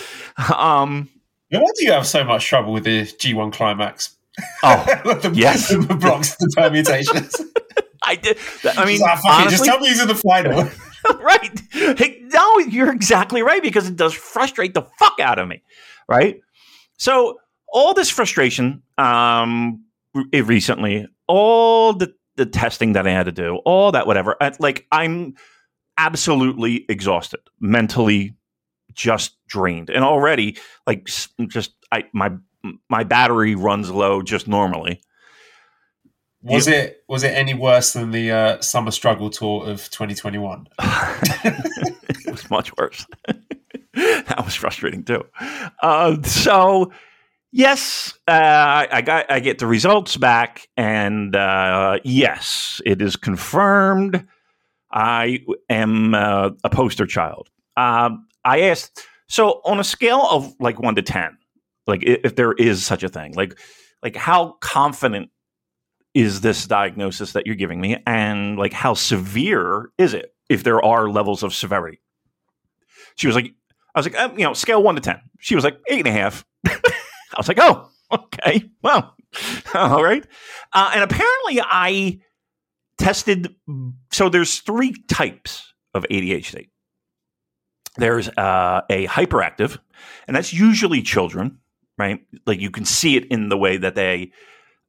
Um. 0.56 1.08
No 1.50 1.58
wonder 1.58 1.82
you 1.82 1.90
have 1.92 2.06
so 2.06 2.22
much 2.22 2.46
trouble 2.46 2.72
with 2.72 2.84
the 2.84 3.02
G1 3.02 3.52
climax. 3.52 4.16
Oh, 4.62 4.84
the, 5.22 5.32
yes. 5.34 5.68
the 5.68 5.96
blocks, 6.00 6.36
the 6.36 6.50
permutations. 6.56 7.34
I 8.04 8.14
did. 8.14 8.38
I 8.64 8.84
mean, 8.86 8.98
Just, 8.98 9.24
ah, 9.26 9.40
fuck 9.40 9.50
just 9.50 9.64
tell 9.64 9.78
me 9.80 9.88
who's 9.88 10.00
in 10.00 10.08
the 10.08 10.14
final. 10.14 10.70
right? 11.20 11.60
Hey, 11.72 12.20
no, 12.24 12.58
you're 12.58 12.92
exactly 12.92 13.42
right 13.42 13.62
because 13.62 13.88
it 13.88 13.96
does 13.96 14.14
frustrate 14.14 14.74
the 14.74 14.82
fuck 14.98 15.18
out 15.20 15.38
of 15.38 15.48
me, 15.48 15.62
right? 16.08 16.40
So 16.98 17.38
all 17.72 17.94
this 17.94 18.10
frustration, 18.10 18.82
um, 18.98 19.84
recently, 20.32 21.06
all 21.26 21.92
the 21.94 22.14
the 22.36 22.46
testing 22.46 22.94
that 22.94 23.06
I 23.06 23.10
had 23.10 23.26
to 23.26 23.32
do, 23.32 23.56
all 23.64 23.92
that 23.92 24.06
whatever, 24.06 24.36
like 24.58 24.86
I'm 24.90 25.34
absolutely 25.98 26.86
exhausted, 26.88 27.40
mentally 27.60 28.34
just 28.94 29.36
drained, 29.46 29.90
and 29.90 30.04
already 30.04 30.56
like 30.86 31.08
just 31.48 31.72
I 31.90 32.04
my 32.12 32.32
my 32.88 33.04
battery 33.04 33.54
runs 33.54 33.90
low 33.90 34.22
just 34.22 34.46
normally. 34.46 35.00
Was 36.42 36.66
it 36.66 37.04
was 37.08 37.22
it 37.22 37.28
any 37.28 37.54
worse 37.54 37.92
than 37.92 38.10
the 38.10 38.30
uh, 38.32 38.60
summer 38.60 38.90
struggle 38.90 39.30
tour 39.30 39.64
of 39.68 39.88
2021? 39.90 40.68
it 40.80 42.30
was 42.30 42.50
much 42.50 42.76
worse. 42.76 43.06
that 43.94 44.44
was 44.44 44.54
frustrating 44.54 45.04
too. 45.04 45.24
Uh, 45.82 46.20
so, 46.22 46.92
yes, 47.52 48.14
uh, 48.26 48.32
I 48.32 48.88
I 48.90 49.02
got 49.02 49.30
I 49.30 49.40
get 49.40 49.58
the 49.58 49.66
results 49.66 50.16
back, 50.16 50.68
and 50.76 51.36
uh, 51.36 51.98
yes, 52.02 52.80
it 52.84 53.00
is 53.00 53.16
confirmed. 53.16 54.26
I 54.90 55.40
am 55.70 56.14
uh, 56.14 56.50
a 56.64 56.70
poster 56.70 57.06
child. 57.06 57.48
Um, 57.76 58.26
I 58.44 58.62
asked, 58.62 59.06
so 59.28 59.60
on 59.64 59.78
a 59.78 59.84
scale 59.84 60.26
of 60.30 60.52
like 60.58 60.80
one 60.80 60.96
to 60.96 61.02
ten, 61.02 61.38
like 61.86 62.02
if 62.02 62.34
there 62.34 62.52
is 62.52 62.84
such 62.84 63.02
a 63.04 63.08
thing, 63.08 63.34
like 63.34 63.58
like 64.02 64.16
how 64.16 64.56
confident 64.60 65.30
is 66.14 66.40
this 66.40 66.66
diagnosis 66.66 67.32
that 67.32 67.46
you're 67.46 67.56
giving 67.56 67.80
me? 67.80 68.02
And 68.06 68.58
like 68.58 68.72
how 68.72 68.94
severe 68.94 69.90
is 69.98 70.14
it 70.14 70.34
if 70.48 70.64
there 70.64 70.82
are 70.84 71.08
levels 71.08 71.42
of 71.42 71.54
severity? 71.54 72.00
She 73.16 73.26
was 73.26 73.36
like 73.36 73.52
i 73.94 73.98
was 73.98 74.06
like 74.06 74.18
um, 74.18 74.38
you 74.38 74.44
know 74.44 74.54
scale 74.54 74.82
1 74.82 74.94
to 74.94 75.02
10 75.02 75.20
she 75.38 75.54
was 75.54 75.64
like 75.64 75.78
eight 75.88 76.06
and 76.06 76.08
a 76.08 76.18
half. 76.18 76.44
I 76.66 76.80
was 77.36 77.48
like 77.48 77.58
oh 77.60 77.88
okay. 78.10 78.70
Well 78.82 79.14
all 79.74 80.02
right. 80.02 80.26
Uh, 80.72 80.90
and 80.94 81.04
apparently 81.04 81.60
i 81.62 82.20
tested 82.98 83.54
so 84.12 84.28
there's 84.28 84.60
three 84.60 84.94
types 85.08 85.72
of 85.94 86.04
adhd 86.10 86.68
there's 87.96 88.28
uh, 88.28 88.82
a 88.88 89.06
hyperactive 89.06 89.78
and 90.26 90.36
that's 90.36 90.52
usually 90.52 91.02
children 91.02 91.58
right? 91.98 92.20
Like 92.46 92.60
you 92.60 92.70
can 92.70 92.84
see 92.84 93.16
it 93.16 93.26
in 93.26 93.48
the 93.48 93.56
way 93.56 93.76
that 93.76 93.94
they 93.94 94.32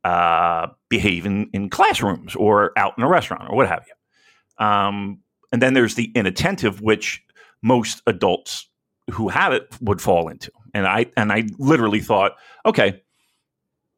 uh, 0.03 0.67
behave 0.89 1.25
in, 1.25 1.49
in 1.53 1.69
classrooms 1.69 2.35
or 2.35 2.71
out 2.77 2.93
in 2.97 3.03
a 3.03 3.07
restaurant 3.07 3.49
or 3.49 3.55
what 3.55 3.67
have 3.67 3.85
you. 3.87 4.65
Um, 4.65 5.19
and 5.51 5.61
then 5.61 5.73
there's 5.73 5.95
the 5.95 6.11
inattentive, 6.15 6.81
which 6.81 7.21
most 7.61 8.01
adults 8.07 8.69
who 9.11 9.29
have 9.29 9.53
it 9.53 9.67
would 9.81 10.01
fall 10.01 10.27
into. 10.27 10.51
And 10.73 10.87
I 10.87 11.05
and 11.15 11.31
I 11.31 11.43
literally 11.57 11.99
thought, 11.99 12.33
okay, 12.65 13.01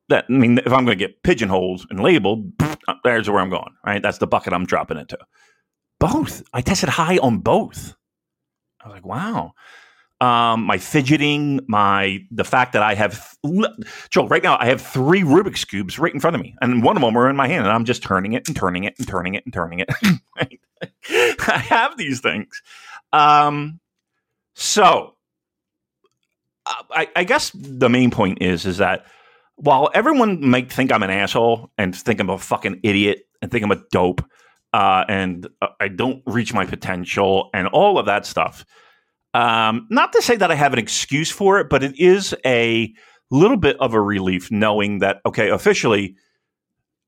that 0.09 0.25
I 0.29 0.33
mean, 0.33 0.57
if 0.59 0.71
I'm 0.71 0.85
going 0.85 0.97
to 0.97 1.07
get 1.07 1.23
pigeonholed 1.23 1.85
and 1.89 1.99
labeled, 1.99 2.51
there's 3.03 3.29
where 3.29 3.39
I'm 3.39 3.49
going. 3.49 3.73
Right, 3.85 4.01
that's 4.01 4.17
the 4.17 4.27
bucket 4.27 4.53
I'm 4.53 4.65
dropping 4.65 4.97
into. 4.97 5.17
Both. 5.99 6.43
I 6.53 6.61
tested 6.61 6.89
high 6.89 7.17
on 7.17 7.39
both. 7.39 7.95
I 8.81 8.87
was 8.87 8.95
like, 8.95 9.05
wow 9.05 9.53
um, 10.21 10.63
my 10.63 10.77
fidgeting, 10.77 11.59
my 11.67 12.19
the 12.31 12.43
fact 12.43 12.73
that 12.73 12.81
I 12.81 12.95
have 12.95 13.35
Joel 14.09 14.27
right 14.27 14.43
now 14.43 14.57
I 14.59 14.67
have 14.67 14.81
three 14.81 15.21
Rubik's 15.21 15.65
cubes 15.65 15.99
right 15.99 16.13
in 16.13 16.19
front 16.19 16.35
of 16.35 16.41
me, 16.41 16.55
and 16.61 16.83
one 16.83 16.95
of 16.95 17.01
them 17.01 17.17
are 17.17 17.29
in 17.29 17.35
my 17.35 17.47
hand, 17.47 17.65
and 17.65 17.71
I'm 17.71 17.85
just 17.85 18.01
turning 18.01 18.33
it 18.33 18.47
and 18.47 18.55
turning 18.55 18.85
it 18.85 18.93
and 18.97 19.07
turning 19.07 19.33
it 19.33 19.43
and 19.45 19.53
turning 19.53 19.79
it. 19.81 20.59
I 21.47 21.57
have 21.57 21.97
these 21.97 22.21
things, 22.21 22.61
um, 23.11 23.79
so 24.53 25.15
uh, 26.65 26.83
I, 26.91 27.09
I 27.15 27.23
guess 27.25 27.51
the 27.53 27.89
main 27.89 28.11
point 28.11 28.41
is 28.41 28.65
is 28.65 28.77
that 28.77 29.05
while 29.57 29.89
everyone 29.93 30.47
might 30.47 30.71
think 30.71 30.91
I'm 30.91 31.03
an 31.03 31.09
asshole 31.09 31.71
and 31.77 31.95
think 31.95 32.19
I'm 32.19 32.29
a 32.29 32.37
fucking 32.37 32.81
idiot 32.83 33.27
and 33.41 33.51
think 33.51 33.63
I'm 33.63 33.71
a 33.71 33.83
dope, 33.91 34.23
uh, 34.73 35.03
and 35.09 35.47
uh, 35.61 35.67
I 35.79 35.89
don't 35.89 36.23
reach 36.25 36.53
my 36.53 36.65
potential 36.65 37.49
and 37.53 37.67
all 37.67 37.97
of 37.97 38.05
that 38.05 38.25
stuff. 38.25 38.65
Um, 39.35 39.85
not 39.89 40.13
to 40.13 40.21
say 40.21 40.37
that 40.37 40.49
I 40.49 40.55
have 40.55 40.71
an 40.71 40.79
excuse 40.79 41.29
for 41.29 41.59
it, 41.59 41.67
but 41.69 41.83
it 41.83 41.99
is 41.99 42.33
a 42.45 42.93
little 43.29 43.57
bit 43.57 43.75
of 43.81 43.93
a 43.93 43.99
relief 43.99 44.49
knowing 44.49 44.99
that, 44.99 45.19
okay, 45.25 45.49
officially, 45.49 46.15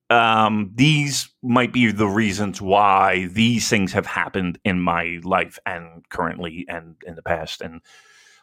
um, 0.09 0.69
these 0.75 1.29
might 1.41 1.71
be 1.71 1.89
the 1.89 2.05
reasons 2.07 2.61
why 2.61 3.27
these 3.27 3.69
things 3.69 3.93
have 3.93 4.05
happened 4.05 4.59
in 4.65 4.81
my 4.81 5.19
life 5.23 5.57
and 5.65 6.03
currently 6.09 6.65
and 6.67 6.97
in 7.05 7.15
the 7.15 7.21
past, 7.21 7.61
and 7.61 7.79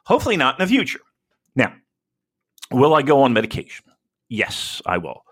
hopefully 0.07 0.38
not 0.38 0.59
in 0.59 0.64
the 0.64 0.75
future. 0.75 1.00
Now, 1.55 1.75
will 2.71 2.95
I 2.95 3.03
go 3.03 3.21
on 3.21 3.35
medication? 3.35 3.85
Yes, 4.31 4.81
I 4.87 4.97
will. 4.97 5.26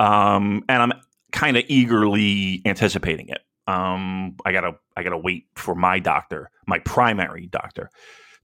Um, 0.00 0.64
and 0.68 0.82
I'm 0.82 0.92
kind 1.30 1.56
of 1.56 1.62
eagerly 1.68 2.62
anticipating 2.64 3.28
it. 3.28 3.42
Um, 3.66 4.36
I 4.44 4.52
gotta 4.52 4.72
I 4.96 5.02
gotta 5.02 5.18
wait 5.18 5.46
for 5.54 5.74
my 5.74 5.98
doctor, 5.98 6.50
my 6.66 6.78
primary 6.80 7.46
doctor, 7.46 7.90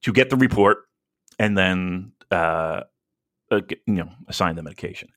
to 0.02 0.12
get 0.12 0.30
the 0.30 0.36
report 0.36 0.78
and 1.38 1.56
then 1.56 2.12
uh, 2.30 2.82
uh, 3.50 3.60
you 3.86 3.94
know 3.94 4.10
assign 4.28 4.56
the 4.56 4.62
medication 4.62 5.08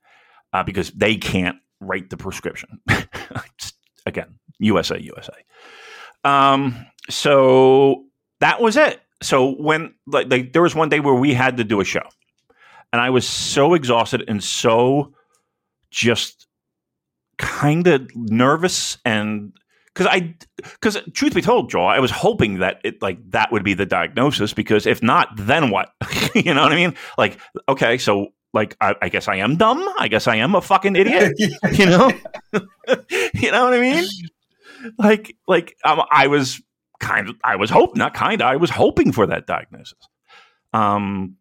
uh, 0.53 0.63
because 0.63 0.91
they 0.91 1.15
can't 1.15 1.57
write 1.79 2.09
the 2.09 2.17
prescription. 2.17 2.79
Again, 4.05 4.39
USA, 4.59 4.99
USA. 4.99 5.33
Um, 6.23 6.85
so 7.09 8.05
that 8.39 8.61
was 8.61 8.77
it. 8.77 9.01
So 9.21 9.51
when 9.55 9.93
like, 10.07 10.31
like 10.31 10.53
there 10.53 10.61
was 10.61 10.75
one 10.75 10.89
day 10.89 10.99
where 10.99 11.13
we 11.13 11.33
had 11.33 11.57
to 11.57 11.63
do 11.63 11.81
a 11.81 11.85
show, 11.85 12.07
and 12.91 13.01
I 13.01 13.09
was 13.09 13.27
so 13.27 13.73
exhausted 13.73 14.23
and 14.27 14.43
so 14.43 15.13
just 15.91 16.47
kind 17.37 17.87
of 17.87 18.15
nervous 18.15 18.97
and 19.03 19.53
because 19.93 20.07
I 20.07 20.35
because 20.63 20.97
truth 21.13 21.33
be 21.33 21.41
told, 21.41 21.69
Joel, 21.69 21.87
I 21.87 21.99
was 21.99 22.11
hoping 22.11 22.59
that 22.59 22.79
it 22.83 23.01
like 23.01 23.17
that 23.31 23.51
would 23.51 23.63
be 23.63 23.73
the 23.73 23.85
diagnosis 23.85 24.53
because 24.53 24.85
if 24.85 25.03
not, 25.03 25.29
then 25.35 25.69
what? 25.69 25.91
you 26.35 26.53
know 26.53 26.63
what 26.63 26.71
I 26.71 26.75
mean? 26.75 26.95
Like, 27.17 27.37
okay, 27.67 27.97
so 27.97 28.27
like 28.53 28.75
I, 28.79 28.95
I 29.01 29.09
guess 29.09 29.27
I 29.27 29.37
am 29.37 29.57
dumb. 29.57 29.85
I 29.97 30.07
guess 30.07 30.27
I 30.27 30.37
am 30.37 30.55
a 30.55 30.61
fucking 30.61 30.95
idiot. 30.95 31.33
you 31.73 31.85
know, 31.85 32.11
you 33.33 33.51
know 33.51 33.65
what 33.65 33.73
I 33.73 33.79
mean? 33.79 34.05
Like, 34.97 35.35
like 35.47 35.75
um, 35.83 36.01
I 36.09 36.27
was 36.27 36.61
kind 36.99 37.29
of, 37.29 37.35
I 37.43 37.55
was 37.57 37.69
hoping, 37.69 37.99
not 37.99 38.13
kind 38.13 38.41
of, 38.41 38.47
I 38.47 38.55
was 38.55 38.69
hoping 38.69 39.11
for 39.11 39.27
that 39.27 39.45
diagnosis. 39.45 39.99
Um, 40.73 41.35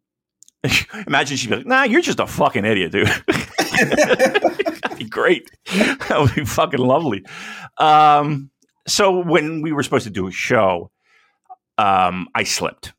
imagine 1.06 1.36
she'd 1.36 1.50
be 1.50 1.56
like, 1.56 1.66
"Nah, 1.66 1.84
you're 1.84 2.02
just 2.02 2.20
a 2.20 2.26
fucking 2.26 2.64
idiot, 2.64 2.92
dude." 2.92 3.08
Be 5.00 5.08
great. 5.08 5.50
that 5.74 6.16
would 6.18 6.34
be 6.34 6.44
fucking 6.44 6.80
lovely. 6.80 7.24
Um, 7.78 8.50
so 8.86 9.22
when 9.22 9.62
we 9.62 9.72
were 9.72 9.82
supposed 9.82 10.04
to 10.04 10.10
do 10.10 10.26
a 10.26 10.32
show, 10.32 10.90
um, 11.78 12.28
I 12.34 12.44
slipped, 12.44 12.92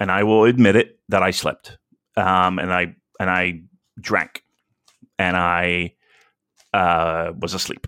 and 0.00 0.10
I 0.10 0.24
will 0.24 0.44
admit 0.44 0.76
it 0.76 0.98
that 1.10 1.22
I 1.22 1.30
slipped, 1.30 1.78
um, 2.16 2.58
and 2.58 2.72
I 2.72 2.94
and 3.20 3.30
I 3.30 3.62
drank, 4.00 4.42
and 5.18 5.36
I 5.36 5.94
uh, 6.72 7.32
was 7.38 7.54
asleep 7.54 7.86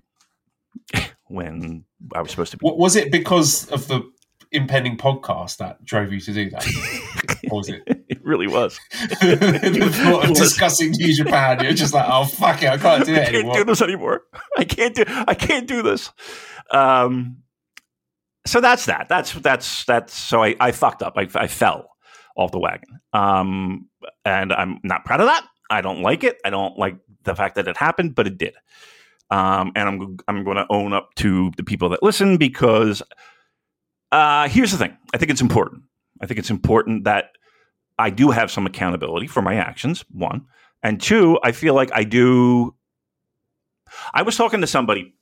when 1.27 1.85
I 2.15 2.21
was 2.21 2.31
supposed 2.31 2.51
to 2.53 2.59
be. 2.59 2.67
Was 2.69 2.97
it 2.97 3.11
because 3.11 3.71
of 3.71 3.89
the 3.89 4.03
impending 4.53 4.97
podcast 4.99 5.57
that 5.57 5.83
drove 5.85 6.13
you 6.13 6.21
to 6.21 6.33
do 6.33 6.51
that? 6.51 6.67
or 7.51 7.59
was 7.59 7.69
it? 7.69 7.96
It 8.26 8.28
really 8.28 8.49
was. 8.49 8.80
the 9.21 9.90
thought 9.92 10.30
of 10.30 10.37
discussing 10.37 10.90
New 10.90 11.14
Japan, 11.14 11.62
you're 11.62 11.75
just 11.75 11.95
like, 11.95 12.06
oh 12.09 12.25
fuck 12.25 12.61
it, 12.62 12.68
I 12.68 12.76
can't 12.76 13.04
do 13.04 13.14
it 13.14 13.18
I 13.18 13.25
can't 13.25 13.35
anymore. 13.37 13.54
do 13.54 13.64
this 13.64 13.83
anymore. 13.83 14.23
I 14.59 14.64
can't 14.64 14.95
do. 14.95 15.04
I 15.06 15.35
can't 15.35 15.68
do 15.68 15.83
this. 15.83 16.11
Um, 16.73 17.38
so 18.47 18.61
that's 18.61 18.87
that. 18.87 19.09
That's 19.09 19.33
that's 19.33 19.85
that's. 19.85 20.12
So 20.12 20.42
I, 20.42 20.56
I 20.59 20.73
fucked 20.73 21.02
up. 21.02 21.14
I, 21.16 21.28
I 21.35 21.47
fell 21.47 21.90
off 22.37 22.50
the 22.50 22.59
wagon. 22.59 23.00
Um, 23.12 23.88
and 24.25 24.52
I'm 24.52 24.80
not 24.83 25.04
proud 25.04 25.21
of 25.21 25.26
that. 25.26 25.47
I 25.71 25.80
don't 25.80 26.02
like 26.02 26.25
it. 26.25 26.38
I 26.45 26.50
don't 26.50 26.76
like 26.76 26.97
the 27.23 27.35
fact 27.37 27.54
that 27.54 27.68
it 27.68 27.76
happened, 27.76 28.14
but 28.16 28.26
it 28.26 28.38
did. 28.38 28.54
Um, 29.30 29.73
and 29.76 29.88
I'm 29.88 30.16
I'm 30.26 30.45
going 30.45 30.56
to 30.56 30.66
own 30.68 30.92
up 30.92 31.14
to 31.16 31.52
the 31.56 31.62
people 31.62 31.90
that 31.90 32.02
listen 32.02 32.38
because 32.38 33.02
uh, 34.11 34.49
here's 34.49 34.73
the 34.73 34.78
thing. 34.78 34.97
I 35.14 35.18
think 35.18 35.30
it's 35.30 35.40
important. 35.40 35.83
I 36.21 36.26
think 36.26 36.38
it's 36.38 36.50
important 36.50 37.04
that 37.04 37.30
I 37.99 38.11
do 38.11 38.31
have 38.31 38.50
some 38.50 38.67
accountability 38.67 39.26
for 39.26 39.43
my 39.43 39.55
actions. 39.55 40.05
One 40.12 40.47
and 40.83 41.00
two, 41.00 41.38
I 41.43 41.53
feel 41.53 41.75
like 41.75 41.91
I 41.93 42.05
do. 42.05 42.75
I 44.12 44.23
was 44.23 44.37
talking 44.37 44.61
to 44.61 44.67
somebody, 44.67 45.15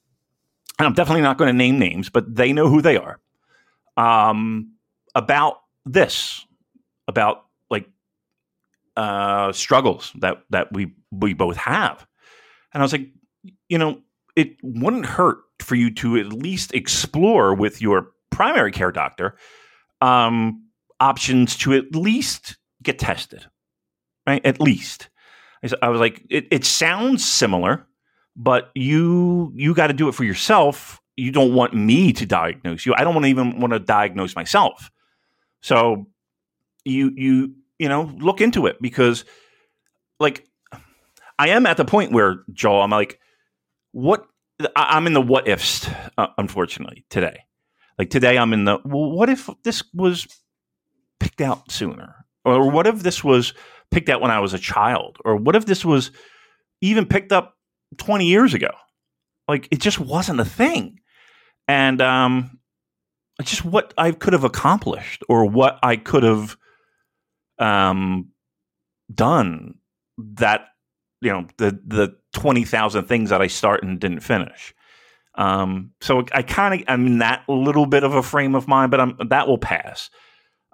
and 0.79 0.87
I'm 0.87 0.95
definitely 0.95 1.23
not 1.23 1.39
going 1.39 1.49
to 1.49 1.57
name 1.57 1.79
names, 1.79 2.09
but 2.09 2.35
they 2.35 2.53
know 2.53 2.69
who 2.69 2.83
they 2.83 2.97
are. 2.97 3.21
Um, 3.97 4.73
about 5.15 5.61
this, 5.85 6.45
about 7.07 7.45
like 7.71 7.89
uh, 8.97 9.53
struggles 9.53 10.13
that 10.17 10.43
that 10.51 10.73
we 10.73 10.93
we 11.13 11.35
both 11.35 11.57
have, 11.57 12.07
and 12.73 12.83
I 12.83 12.85
was 12.85 12.93
like, 12.93 13.09
you 13.69 13.79
know, 13.79 14.01
it 14.37 14.57
wouldn't 14.63 15.07
hurt 15.07 15.39
for 15.61 15.77
you 15.77 15.93
to 15.95 16.17
at 16.17 16.33
least 16.33 16.75
explore 16.75 17.55
with 17.55 17.81
your 17.81 18.09
primary 18.31 18.73
care 18.73 18.91
doctor 18.91 19.37
um, 20.01 20.65
options 21.01 21.57
to 21.57 21.73
at 21.73 21.95
least 21.95 22.57
get 22.85 22.99
tested, 22.99 23.45
right? 24.27 24.45
At 24.45 24.61
least. 24.61 25.09
I 25.81 25.89
was 25.89 26.01
like, 26.01 26.23
it, 26.29 26.47
it 26.51 26.65
sounds 26.65 27.25
similar, 27.25 27.87
but 28.37 28.71
you 28.75 29.53
you 29.55 29.75
got 29.75 29.87
to 29.87 29.95
do 29.95 30.09
it 30.09 30.15
for 30.15 30.25
yourself. 30.25 31.01
You 31.17 31.33
don't 31.33 31.55
want 31.55 31.73
me 31.75 32.13
to 32.13 32.27
diagnose 32.27 32.85
you. 32.85 32.95
I 32.97 33.05
don't 33.05 33.15
want 33.15 33.25
to 33.25 33.31
even 33.31 33.61
want 33.61 33.73
to 33.73 33.79
diagnose 33.79 34.37
myself. 34.37 34.91
So 35.63 36.07
you 36.85 37.13
you 37.17 37.55
you 37.79 37.89
know 37.89 38.13
look 38.19 38.41
into 38.43 38.67
it 38.67 38.77
because 38.83 39.25
like 40.21 40.47
I 41.39 41.49
am 41.49 41.67
at 41.67 41.77
the 41.77 41.85
point 41.85 42.13
where 42.13 42.45
Joel, 42.53 42.83
I'm 42.83 42.91
like, 42.91 43.19
what? 43.93 44.27
I'm 44.77 45.07
in 45.07 45.15
the 45.15 45.21
what 45.21 45.49
ifs, 45.49 45.89
uh, 46.17 46.29
unfortunately, 46.39 47.05
today. 47.11 47.41
Like 47.99 48.11
today, 48.11 48.39
I'm 48.39 48.53
in 48.53 48.65
the 48.65 48.79
well, 48.85 49.11
what 49.11 49.29
if 49.29 49.49
this 49.65 49.83
was 49.93 50.27
picked 51.19 51.41
out 51.41 51.71
sooner? 51.71 52.24
Or 52.45 52.71
what 52.71 52.87
if 52.87 53.03
this 53.03 53.25
was 53.25 53.55
picked 53.91 54.09
out 54.09 54.21
when 54.21 54.31
I 54.31 54.41
was 54.41 54.55
a 54.55 54.59
child? 54.59 55.19
Or 55.25 55.37
what 55.37 55.57
if 55.57 55.67
this 55.67 55.85
was 55.85 56.11
even 56.81 57.07
picked 57.07 57.33
up 57.33 57.57
20 57.99 58.27
years 58.27 58.55
ago? 58.55 58.71
Like 59.49 59.69
it 59.71 59.81
just 59.81 59.99
wasn't 59.99 60.41
a 60.41 60.45
thing. 60.45 61.01
And 61.69 62.01
um, 62.03 62.59
just 63.43 63.65
what 63.65 63.95
I 63.97 64.13
could 64.13 64.33
have 64.33 64.45
accomplished 64.45 65.23
or 65.29 65.45
what 65.45 65.79
I 65.83 65.97
could 65.97 66.23
have 66.23 66.57
um, 67.59 68.31
done 69.13 69.75
that, 70.19 70.67
you 71.21 71.33
know, 71.33 71.47
the, 71.57 71.79
the 71.87 72.17
20,000 72.35 73.05
things 73.05 73.31
that 73.31 73.41
I 73.41 73.47
start 73.47 73.83
and 73.83 73.99
didn't 73.99 74.21
finish. 74.21 74.75
Um, 75.37 75.93
so 76.01 76.25
I 76.33 76.43
kind 76.43 76.75
of 76.75 76.85
I'm 76.89 77.07
in 77.07 77.19
that 77.19 77.43
little 77.49 77.87
bit 77.87 78.05
of 78.05 78.15
a 78.15 78.23
frame 78.23 78.55
of 78.55 78.69
mind, 78.69 78.91
but 78.91 79.01
I'm 79.01 79.17
that 79.31 79.49
will 79.49 79.59
pass. 79.59 80.11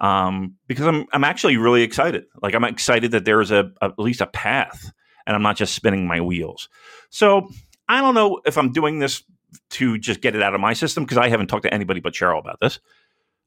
Um, 0.01 0.57
because 0.67 0.87
I'm 0.87 1.07
I'm 1.13 1.25
actually 1.25 1.57
really 1.57 1.83
excited. 1.83 2.25
Like 2.43 2.55
I'm 2.55 2.65
excited 2.65 3.11
that 3.13 3.25
there 3.25 3.41
is 3.41 3.51
a, 3.51 3.71
a 3.83 3.87
at 3.87 3.99
least 3.99 4.21
a 4.21 4.27
path, 4.27 4.91
and 5.27 5.37
I'm 5.37 5.43
not 5.43 5.57
just 5.57 5.75
spinning 5.75 6.07
my 6.07 6.21
wheels. 6.21 6.69
So 7.11 7.49
I 7.89 8.01
don't 8.01 8.15
know 8.15 8.41
if 8.47 8.57
I'm 8.57 8.73
doing 8.73 8.99
this 8.99 9.23
to 9.71 9.99
just 9.99 10.21
get 10.21 10.35
it 10.35 10.43
out 10.43 10.55
of 10.55 10.61
my 10.61 10.73
system 10.73 11.05
because 11.05 11.19
I 11.19 11.29
haven't 11.29 11.49
talked 11.49 11.65
to 11.65 11.75
anybody 11.75 12.01
but 12.01 12.15
Cheryl 12.15 12.39
about 12.39 12.61
this. 12.61 12.79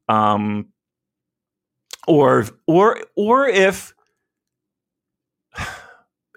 Um, 0.10 0.68
or 2.08 2.46
or 2.68 3.02
or 3.16 3.48
if 3.48 3.94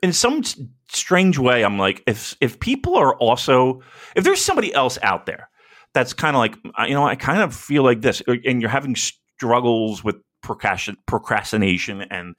in 0.03 0.13
some 0.13 0.43
strange 0.89 1.39
way 1.39 1.65
i'm 1.65 1.79
like 1.79 2.03
if 2.07 2.37
if 2.41 2.61
people 2.61 2.95
are 2.95 3.17
also 3.17 3.83
if 4.15 4.25
there's 4.25 4.41
somebody 4.41 4.73
else 4.73 4.99
out 5.03 5.27
there 5.27 5.49
that's 5.93 6.13
kind 6.13 6.37
of 6.37 6.41
like 6.41 6.57
you 6.89 6.95
know 6.95 7.05
i 7.05 7.17
kind 7.17 7.43
of 7.43 7.55
feel 7.55 7.83
like 7.83 8.01
this 8.01 8.23
and 8.27 8.61
you're 8.61 8.71
having 8.71 8.95
struggles 9.37 10.03
with 10.03 10.17
procrastin- 10.45 10.97
procrastination 11.07 12.03
and 12.03 12.35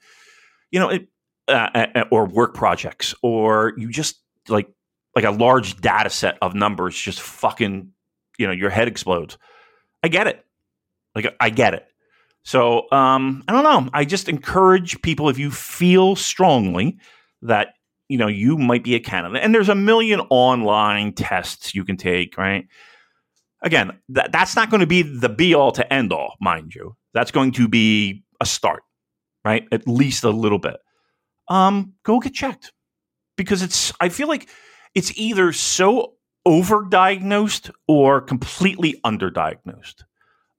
you 0.70 0.80
know 0.80 0.88
it, 0.88 1.08
uh, 1.48 1.86
uh, 1.94 2.04
or 2.10 2.26
work 2.26 2.54
projects 2.54 3.14
or 3.22 3.72
you 3.76 3.90
just 3.90 4.20
like 4.48 4.68
like 5.14 5.24
a 5.24 5.30
large 5.30 5.80
data 5.80 6.10
set 6.10 6.38
of 6.42 6.54
numbers 6.54 6.96
just 6.96 7.20
fucking 7.20 7.90
you 8.38 8.46
know 8.46 8.52
your 8.52 8.70
head 8.70 8.88
explodes. 8.88 9.38
I 10.02 10.08
get 10.08 10.26
it. 10.26 10.44
Like 11.14 11.34
i 11.40 11.50
get 11.50 11.74
it. 11.74 11.86
So 12.42 12.90
um 12.92 13.44
i 13.48 13.52
don't 13.52 13.64
know. 13.64 13.90
I 13.92 14.04
just 14.04 14.28
encourage 14.28 15.00
people 15.02 15.28
if 15.28 15.38
you 15.38 15.50
feel 15.50 16.16
strongly 16.16 16.98
that 17.42 17.74
you 18.08 18.18
know 18.18 18.26
you 18.26 18.56
might 18.56 18.82
be 18.82 18.94
a 18.94 19.00
candidate 19.00 19.42
and 19.42 19.54
there's 19.54 19.68
a 19.68 19.74
million 19.74 20.20
online 20.30 21.12
tests 21.12 21.74
you 21.74 21.84
can 21.84 21.96
take 21.96 22.36
right 22.36 22.66
again 23.62 23.98
that, 24.08 24.32
that's 24.32 24.56
not 24.56 24.70
going 24.70 24.80
to 24.80 24.86
be 24.86 25.02
the 25.02 25.28
be 25.28 25.54
all 25.54 25.72
to 25.72 25.92
end 25.92 26.12
all 26.12 26.34
mind 26.40 26.74
you 26.74 26.96
that's 27.14 27.30
going 27.30 27.52
to 27.52 27.68
be 27.68 28.24
a 28.40 28.46
start 28.46 28.82
right 29.44 29.66
at 29.72 29.86
least 29.86 30.24
a 30.24 30.30
little 30.30 30.58
bit 30.58 30.76
um 31.48 31.92
go 32.04 32.18
get 32.20 32.34
checked 32.34 32.72
because 33.36 33.62
it's 33.62 33.92
i 34.00 34.08
feel 34.08 34.28
like 34.28 34.48
it's 34.94 35.16
either 35.18 35.52
so 35.52 36.14
overdiagnosed 36.46 37.70
or 37.86 38.20
completely 38.20 39.00
underdiagnosed 39.04 40.04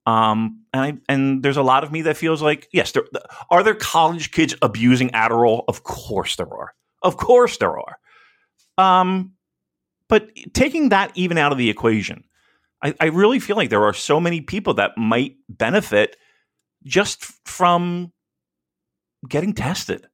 um, 0.06 0.64
and 0.72 0.82
I, 0.82 1.12
and 1.12 1.42
there's 1.42 1.56
a 1.56 1.62
lot 1.62 1.84
of 1.84 1.92
me 1.92 2.02
that 2.02 2.16
feels 2.16 2.42
like 2.42 2.68
yes, 2.72 2.92
there, 2.92 3.04
are 3.50 3.62
there 3.62 3.74
college 3.74 4.30
kids 4.32 4.54
abusing 4.62 5.10
Adderall? 5.10 5.64
Of 5.68 5.84
course 5.84 6.36
there 6.36 6.52
are. 6.52 6.74
Of 7.02 7.16
course 7.16 7.58
there 7.58 7.78
are. 7.78 7.98
Um, 8.78 9.32
but 10.08 10.30
taking 10.52 10.88
that 10.88 11.12
even 11.14 11.38
out 11.38 11.52
of 11.52 11.58
the 11.58 11.70
equation, 11.70 12.24
I, 12.82 12.94
I 13.00 13.06
really 13.06 13.38
feel 13.38 13.56
like 13.56 13.70
there 13.70 13.84
are 13.84 13.92
so 13.92 14.20
many 14.20 14.40
people 14.40 14.74
that 14.74 14.96
might 14.96 15.36
benefit 15.48 16.16
just 16.84 17.24
from 17.46 18.12
getting 19.28 19.52
tested. 19.52 20.06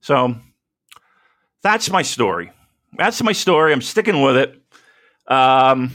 So 0.00 0.36
that's 1.62 1.90
my 1.90 2.02
story. 2.02 2.50
That's 2.96 3.22
my 3.22 3.32
story. 3.32 3.72
I'm 3.72 3.82
sticking 3.82 4.22
with 4.22 4.36
it. 4.36 4.62
Um, 5.26 5.92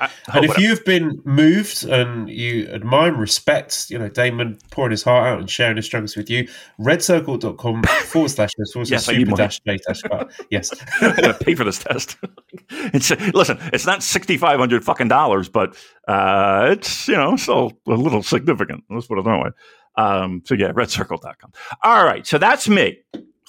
I, 0.00 0.10
And 0.34 0.44
if 0.44 0.58
you've 0.58 0.84
been 0.84 1.20
moved 1.24 1.84
and 1.84 2.28
you 2.28 2.66
admire 2.68 3.08
and 3.08 3.20
respect, 3.20 3.90
you 3.90 3.98
know, 3.98 4.08
Damon 4.08 4.58
pouring 4.70 4.90
his 4.90 5.02
heart 5.02 5.26
out 5.28 5.38
and 5.38 5.50
sharing 5.50 5.76
his 5.76 5.86
struggles 5.86 6.16
with 6.16 6.30
you, 6.30 6.48
redcircle.com 6.80 7.82
forward 7.82 8.30
slash 8.30 8.50
this 8.56 8.72
forward 8.72 8.88
Yes, 8.88 9.04
slash 9.04 9.16
need 9.16 9.26
super 9.26 9.36
dash 9.36 9.60
J 9.66 9.78
dash. 9.86 10.02
Yes. 10.50 10.70
I'm 11.00 11.14
gonna 11.16 11.34
pay 11.34 11.54
for 11.54 11.64
this 11.64 11.78
test. 11.78 12.16
it's 12.70 13.10
listen, 13.34 13.58
it's 13.72 13.86
not 13.86 14.02
sixty 14.02 14.36
five 14.36 14.58
hundred 14.58 14.84
fucking 14.84 15.08
dollars, 15.08 15.48
but 15.48 15.76
uh, 16.08 16.68
it's 16.70 17.06
you 17.06 17.16
know 17.16 17.36
still 17.36 17.72
a 17.86 17.92
little 17.92 18.22
significant. 18.22 18.84
Let's 18.90 19.06
put 19.06 19.18
it 19.18 19.24
that 19.24 19.38
way. 19.38 19.50
Um, 19.96 20.42
so 20.44 20.54
yeah, 20.54 20.72
redcircle.com. 20.72 21.52
All 21.82 22.04
right, 22.04 22.26
so 22.26 22.38
that's 22.38 22.68
me. 22.68 22.98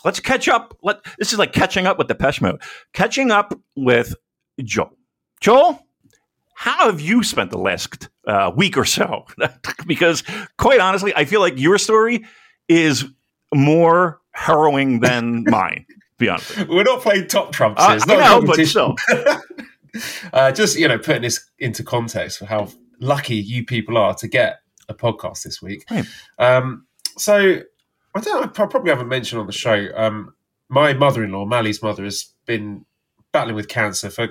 Let's 0.04 0.20
catch 0.20 0.48
up. 0.48 0.78
Let 0.82 0.98
this 1.18 1.32
is 1.32 1.40
like 1.40 1.54
catching 1.54 1.86
up 1.86 1.98
with 1.98 2.08
the 2.08 2.16
Pesh 2.16 2.42
mode. 2.42 2.62
Catching 2.94 3.32
up 3.32 3.54
with 3.76 4.16
Joel. 4.64 4.98
Joel, 5.40 5.86
how 6.62 6.86
have 6.92 7.02
you 7.02 7.24
spent 7.24 7.50
the 7.50 7.58
last 7.58 8.08
uh, 8.28 8.52
week 8.56 8.78
or 8.78 8.86
so? 8.86 9.26
because 9.88 10.22
quite 10.60 10.80
honestly, 10.80 11.12
I 11.16 11.26
feel 11.26 11.40
like 11.40 11.58
your 11.58 11.80
story 11.80 12.24
is 12.68 13.04
more 13.52 14.22
harrowing 14.30 15.00
than 15.00 15.44
mine. 15.48 15.88
to 15.90 15.96
Be 16.20 16.30
honest. 16.30 16.68
We're 16.68 16.84
not 16.84 17.02
playing 17.02 17.30
top 17.30 17.52
trumps. 17.52 17.82
Uh. 17.82 17.94
It's 17.96 18.06
not 18.06 18.18
a 18.18 18.22
know, 18.22 18.46
but 18.46 18.64
still. 18.68 18.96
uh, 20.34 20.52
just 20.52 20.78
you 20.78 20.88
know, 20.88 21.00
putting 21.00 21.24
this 21.24 21.50
into 21.58 21.84
context 21.84 22.38
for 22.38 22.46
how 22.46 22.70
lucky 23.00 23.38
you 23.38 23.66
people 23.66 23.98
are 23.98 24.14
to 24.14 24.28
get 24.28 24.60
a 24.88 24.94
podcast 24.94 25.42
this 25.42 25.64
week. 25.64 25.84
Right. 25.90 26.06
Um, 26.38 26.86
so 27.18 27.60
I 28.14 28.20
don't. 28.20 28.44
I 28.44 28.66
probably 28.68 28.92
haven't 28.92 29.08
mentioned 29.08 29.42
on 29.42 29.48
the 29.48 29.52
show. 29.52 29.88
Um, 29.96 30.36
my 30.70 30.94
mother-in-law, 30.94 31.46
Mally's 31.46 31.82
mother, 31.82 32.04
has 32.04 32.36
been 32.46 32.86
battling 33.32 33.56
with 33.56 33.68
cancer 33.68 34.12
for 34.12 34.28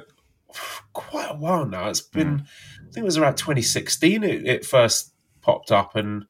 quite 0.93 1.31
a 1.31 1.37
while 1.37 1.67
now. 1.67 1.89
It's 1.89 2.01
been, 2.01 2.47
I 2.79 2.93
think 2.93 2.99
it 2.99 3.05
was 3.05 3.19
around 3.19 3.37
2016 3.37 4.25
it, 4.25 4.47
it 4.47 4.67
first 4.67 5.13
popped 5.43 5.73
up, 5.73 5.97
and, 5.97 6.27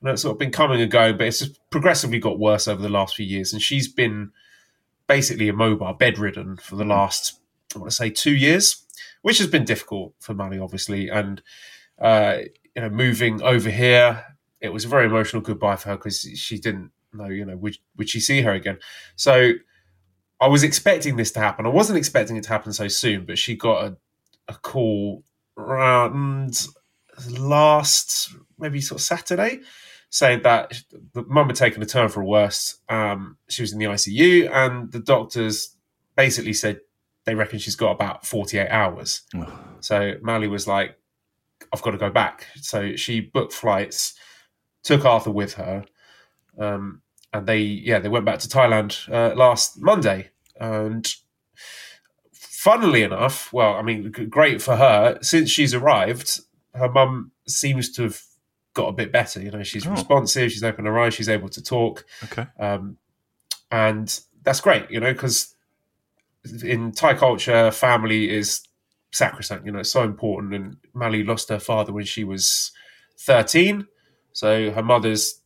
and 0.00 0.10
it's 0.10 0.22
sort 0.22 0.34
of 0.34 0.38
been 0.38 0.50
coming 0.50 0.80
and 0.80 0.90
going, 0.90 1.16
but 1.16 1.26
it's 1.26 1.40
just 1.40 1.58
progressively 1.70 2.18
got 2.18 2.38
worse 2.38 2.68
over 2.68 2.82
the 2.82 2.88
last 2.88 3.16
few 3.16 3.26
years. 3.26 3.52
And 3.52 3.62
she's 3.62 3.88
been 3.88 4.32
basically 5.06 5.48
immobile, 5.48 5.92
bedridden 5.92 6.56
for 6.56 6.76
the 6.76 6.84
last, 6.84 7.40
I 7.74 7.78
want 7.78 7.90
to 7.90 7.96
say, 7.96 8.10
two 8.10 8.34
years, 8.34 8.86
which 9.22 9.38
has 9.38 9.48
been 9.48 9.64
difficult 9.64 10.14
for 10.20 10.34
Mally, 10.34 10.58
obviously. 10.58 11.08
And, 11.08 11.42
uh, 12.00 12.38
you 12.76 12.82
know, 12.82 12.90
moving 12.90 13.42
over 13.42 13.70
here, 13.70 14.24
it 14.60 14.72
was 14.72 14.84
a 14.84 14.88
very 14.88 15.06
emotional 15.06 15.42
goodbye 15.42 15.76
for 15.76 15.90
her 15.90 15.96
because 15.96 16.20
she 16.20 16.58
didn't 16.58 16.92
know, 17.12 17.26
you 17.26 17.44
know, 17.44 17.56
would, 17.56 17.76
would 17.96 18.08
she 18.08 18.20
see 18.20 18.42
her 18.42 18.52
again? 18.52 18.78
So, 19.16 19.54
I 20.40 20.48
was 20.48 20.62
expecting 20.62 21.16
this 21.16 21.32
to 21.32 21.40
happen. 21.40 21.66
I 21.66 21.70
wasn't 21.70 21.98
expecting 21.98 22.36
it 22.36 22.44
to 22.44 22.48
happen 22.48 22.72
so 22.72 22.88
soon, 22.88 23.26
but 23.26 23.38
she 23.38 23.54
got 23.56 23.84
a, 23.84 23.96
a 24.48 24.54
call 24.54 25.22
around 25.56 26.66
last 27.38 28.34
maybe 28.58 28.80
sort 28.80 29.00
of 29.00 29.04
Saturday 29.04 29.60
saying 30.10 30.42
that 30.42 30.82
the 31.12 31.22
mum 31.24 31.46
had 31.46 31.56
taken 31.56 31.82
a 31.82 31.86
turn 31.86 32.08
for 32.08 32.24
worse. 32.24 32.78
Um, 32.88 33.36
she 33.48 33.62
was 33.62 33.72
in 33.72 33.78
the 33.78 33.84
ICU, 33.86 34.50
and 34.50 34.90
the 34.90 34.98
doctors 34.98 35.76
basically 36.16 36.52
said 36.52 36.80
they 37.24 37.34
reckon 37.34 37.58
she's 37.58 37.76
got 37.76 37.92
about 37.92 38.26
48 38.26 38.68
hours. 38.68 39.22
so 39.80 40.14
Mally 40.22 40.48
was 40.48 40.66
like, 40.66 40.98
I've 41.72 41.82
got 41.82 41.92
to 41.92 41.98
go 41.98 42.10
back. 42.10 42.46
So 42.56 42.96
she 42.96 43.20
booked 43.20 43.52
flights, 43.52 44.14
took 44.82 45.04
Arthur 45.04 45.30
with 45.30 45.54
her. 45.54 45.84
Um, 46.58 47.02
and 47.32 47.46
they 47.46 47.58
yeah 47.58 47.98
they 47.98 48.08
went 48.08 48.24
back 48.24 48.38
to 48.40 48.48
Thailand 48.48 49.08
uh, 49.12 49.34
last 49.34 49.80
Monday, 49.80 50.30
and 50.58 51.06
funnily 52.32 53.02
enough, 53.02 53.52
well, 53.52 53.74
I 53.74 53.82
mean, 53.82 54.10
great 54.10 54.60
for 54.62 54.76
her. 54.76 55.18
Since 55.22 55.50
she's 55.50 55.74
arrived, 55.74 56.40
her 56.74 56.88
mum 56.90 57.32
seems 57.46 57.90
to 57.92 58.02
have 58.04 58.20
got 58.74 58.88
a 58.88 58.92
bit 58.92 59.12
better. 59.12 59.40
You 59.40 59.50
know, 59.50 59.62
she's 59.62 59.86
Oh. 59.86 59.90
responsive, 59.90 60.52
she's 60.52 60.62
opened 60.64 60.86
her 60.86 60.98
eyes, 60.98 61.14
she's 61.14 61.28
able 61.28 61.48
to 61.50 61.62
talk, 61.62 62.04
Okay. 62.24 62.46
um, 62.58 62.98
and 63.70 64.20
that's 64.42 64.60
great. 64.60 64.90
You 64.90 65.00
know, 65.00 65.12
because 65.12 65.54
in 66.62 66.92
Thai 66.92 67.14
culture, 67.14 67.70
family 67.70 68.30
is 68.30 68.62
sacrosanct. 69.12 69.66
You 69.66 69.72
know, 69.72 69.80
it's 69.80 69.90
so 69.90 70.04
important. 70.04 70.54
And 70.54 70.76
Mally 70.94 71.24
lost 71.24 71.48
her 71.48 71.58
father 71.58 71.92
when 71.92 72.04
she 72.04 72.24
was 72.24 72.72
thirteen, 73.18 73.86
so 74.32 74.70
her 74.70 74.82
mother's 74.82 75.40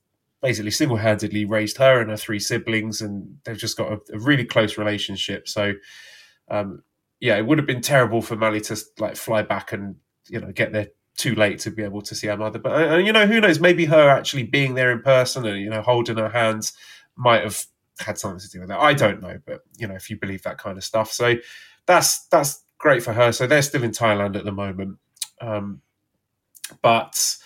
basically 0.44 0.70
single-handedly 0.70 1.46
raised 1.46 1.78
her 1.78 2.02
and 2.02 2.10
her 2.10 2.18
three 2.18 2.38
siblings, 2.38 3.00
and 3.00 3.38
they've 3.44 3.56
just 3.56 3.78
got 3.78 3.90
a, 3.90 3.98
a 4.12 4.18
really 4.18 4.44
close 4.44 4.76
relationship. 4.76 5.48
So, 5.48 5.72
um, 6.50 6.82
yeah, 7.18 7.38
it 7.38 7.46
would 7.46 7.56
have 7.56 7.66
been 7.66 7.80
terrible 7.80 8.20
for 8.20 8.36
Mally 8.36 8.60
to 8.60 8.78
like 8.98 9.16
fly 9.16 9.40
back 9.40 9.72
and 9.72 9.96
you 10.28 10.38
know 10.38 10.52
get 10.52 10.72
there 10.72 10.88
too 11.16 11.34
late 11.34 11.60
to 11.60 11.70
be 11.70 11.82
able 11.82 12.02
to 12.02 12.14
see 12.14 12.26
her 12.26 12.36
mother. 12.36 12.58
But 12.58 12.92
uh, 12.92 12.96
you 12.98 13.10
know, 13.10 13.26
who 13.26 13.40
knows? 13.40 13.58
Maybe 13.58 13.86
her 13.86 14.10
actually 14.10 14.42
being 14.42 14.74
there 14.74 14.92
in 14.92 15.00
person 15.00 15.46
and 15.46 15.58
you 15.58 15.70
know 15.70 15.80
holding 15.80 16.18
her 16.18 16.28
hands 16.28 16.74
might 17.16 17.42
have 17.42 17.64
had 17.98 18.18
something 18.18 18.40
to 18.40 18.50
do 18.50 18.60
with 18.60 18.68
that. 18.68 18.80
I 18.80 18.92
don't 18.92 19.22
know, 19.22 19.38
but 19.46 19.62
you 19.78 19.86
know, 19.86 19.94
if 19.94 20.10
you 20.10 20.18
believe 20.18 20.42
that 20.42 20.58
kind 20.58 20.76
of 20.76 20.84
stuff, 20.84 21.10
so 21.10 21.36
that's 21.86 22.26
that's 22.26 22.62
great 22.76 23.02
for 23.02 23.14
her. 23.14 23.32
So 23.32 23.46
they're 23.46 23.62
still 23.62 23.82
in 23.82 23.92
Thailand 23.92 24.36
at 24.36 24.44
the 24.44 24.52
moment, 24.52 24.98
um, 25.40 25.80
but 26.82 27.38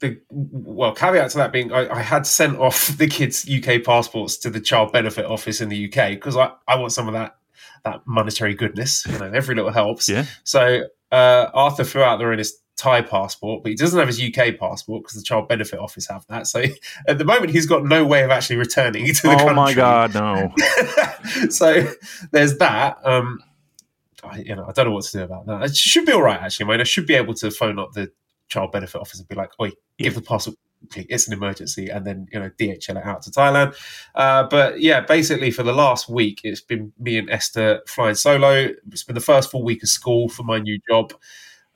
the 0.00 0.20
well 0.30 0.92
caveat 0.92 1.30
to 1.30 1.38
that 1.38 1.52
being 1.52 1.72
I, 1.72 1.88
I 1.88 2.02
had 2.02 2.26
sent 2.26 2.58
off 2.58 2.88
the 2.98 3.06
kids 3.06 3.48
UK 3.48 3.82
passports 3.82 4.36
to 4.38 4.50
the 4.50 4.60
child 4.60 4.92
benefit 4.92 5.24
office 5.24 5.60
in 5.60 5.68
the 5.68 5.86
UK 5.86 6.10
because 6.10 6.36
I, 6.36 6.52
I 6.68 6.76
want 6.76 6.92
some 6.92 7.08
of 7.08 7.14
that 7.14 7.36
that 7.84 8.02
monetary 8.06 8.54
goodness. 8.54 9.06
You 9.06 9.18
know, 9.18 9.30
every 9.32 9.54
little 9.54 9.72
helps. 9.72 10.08
Yeah. 10.08 10.26
So 10.44 10.82
uh, 11.10 11.46
Arthur 11.54 11.84
flew 11.84 12.02
out 12.02 12.18
there 12.18 12.32
in 12.32 12.38
his 12.38 12.58
Thai 12.76 13.00
passport, 13.00 13.62
but 13.62 13.70
he 13.70 13.76
doesn't 13.76 13.98
have 13.98 14.08
his 14.08 14.20
UK 14.20 14.58
passport 14.58 15.02
because 15.02 15.16
the 15.16 15.22
child 15.22 15.48
benefit 15.48 15.78
office 15.78 16.06
have 16.08 16.26
that. 16.28 16.46
So 16.46 16.64
at 17.08 17.18
the 17.18 17.24
moment, 17.24 17.50
he's 17.50 17.66
got 17.66 17.84
no 17.84 18.04
way 18.04 18.22
of 18.22 18.30
actually 18.30 18.56
returning 18.56 19.06
to 19.14 19.22
the 19.22 19.28
country. 19.28 19.44
Oh 19.44 19.54
country. 19.54 19.54
my 19.54 19.74
god, 19.74 20.14
no. 20.14 21.48
so 21.48 21.88
there's 22.32 22.58
that. 22.58 22.98
Um, 23.04 23.40
I, 24.22 24.38
you 24.38 24.56
know, 24.56 24.66
I 24.68 24.72
don't 24.72 24.86
know 24.86 24.92
what 24.92 25.04
to 25.04 25.18
do 25.18 25.24
about 25.24 25.46
that. 25.46 25.62
It 25.62 25.76
should 25.76 26.04
be 26.04 26.12
all 26.12 26.22
right, 26.22 26.40
actually. 26.40 26.66
I 26.66 26.68
mean, 26.70 26.80
I 26.80 26.84
should 26.84 27.06
be 27.06 27.14
able 27.14 27.34
to 27.34 27.50
phone 27.50 27.78
up 27.78 27.92
the 27.92 28.10
child 28.48 28.72
benefit 28.72 29.00
office 29.00 29.20
and 29.20 29.28
be 29.28 29.36
like, 29.36 29.52
"Oi, 29.60 29.70
give 29.98 30.14
the 30.14 30.22
quickly. 30.88 31.06
It's 31.08 31.26
an 31.26 31.32
emergency," 31.32 31.88
and 31.88 32.06
then 32.06 32.28
you 32.32 32.40
know, 32.40 32.50
DHL 32.50 32.96
it 32.96 33.04
out 33.04 33.22
to 33.22 33.30
Thailand. 33.30 33.74
Uh, 34.14 34.44
but 34.44 34.80
yeah, 34.80 35.00
basically 35.00 35.50
for 35.50 35.62
the 35.62 35.72
last 35.72 36.08
week, 36.08 36.40
it's 36.44 36.60
been 36.60 36.92
me 36.98 37.18
and 37.18 37.30
Esther 37.30 37.82
flying 37.86 38.14
solo. 38.14 38.68
It's 38.90 39.04
been 39.04 39.14
the 39.14 39.20
first 39.20 39.50
full 39.50 39.62
week 39.62 39.82
of 39.82 39.88
school 39.88 40.28
for 40.28 40.42
my 40.42 40.58
new 40.58 40.78
job, 40.88 41.12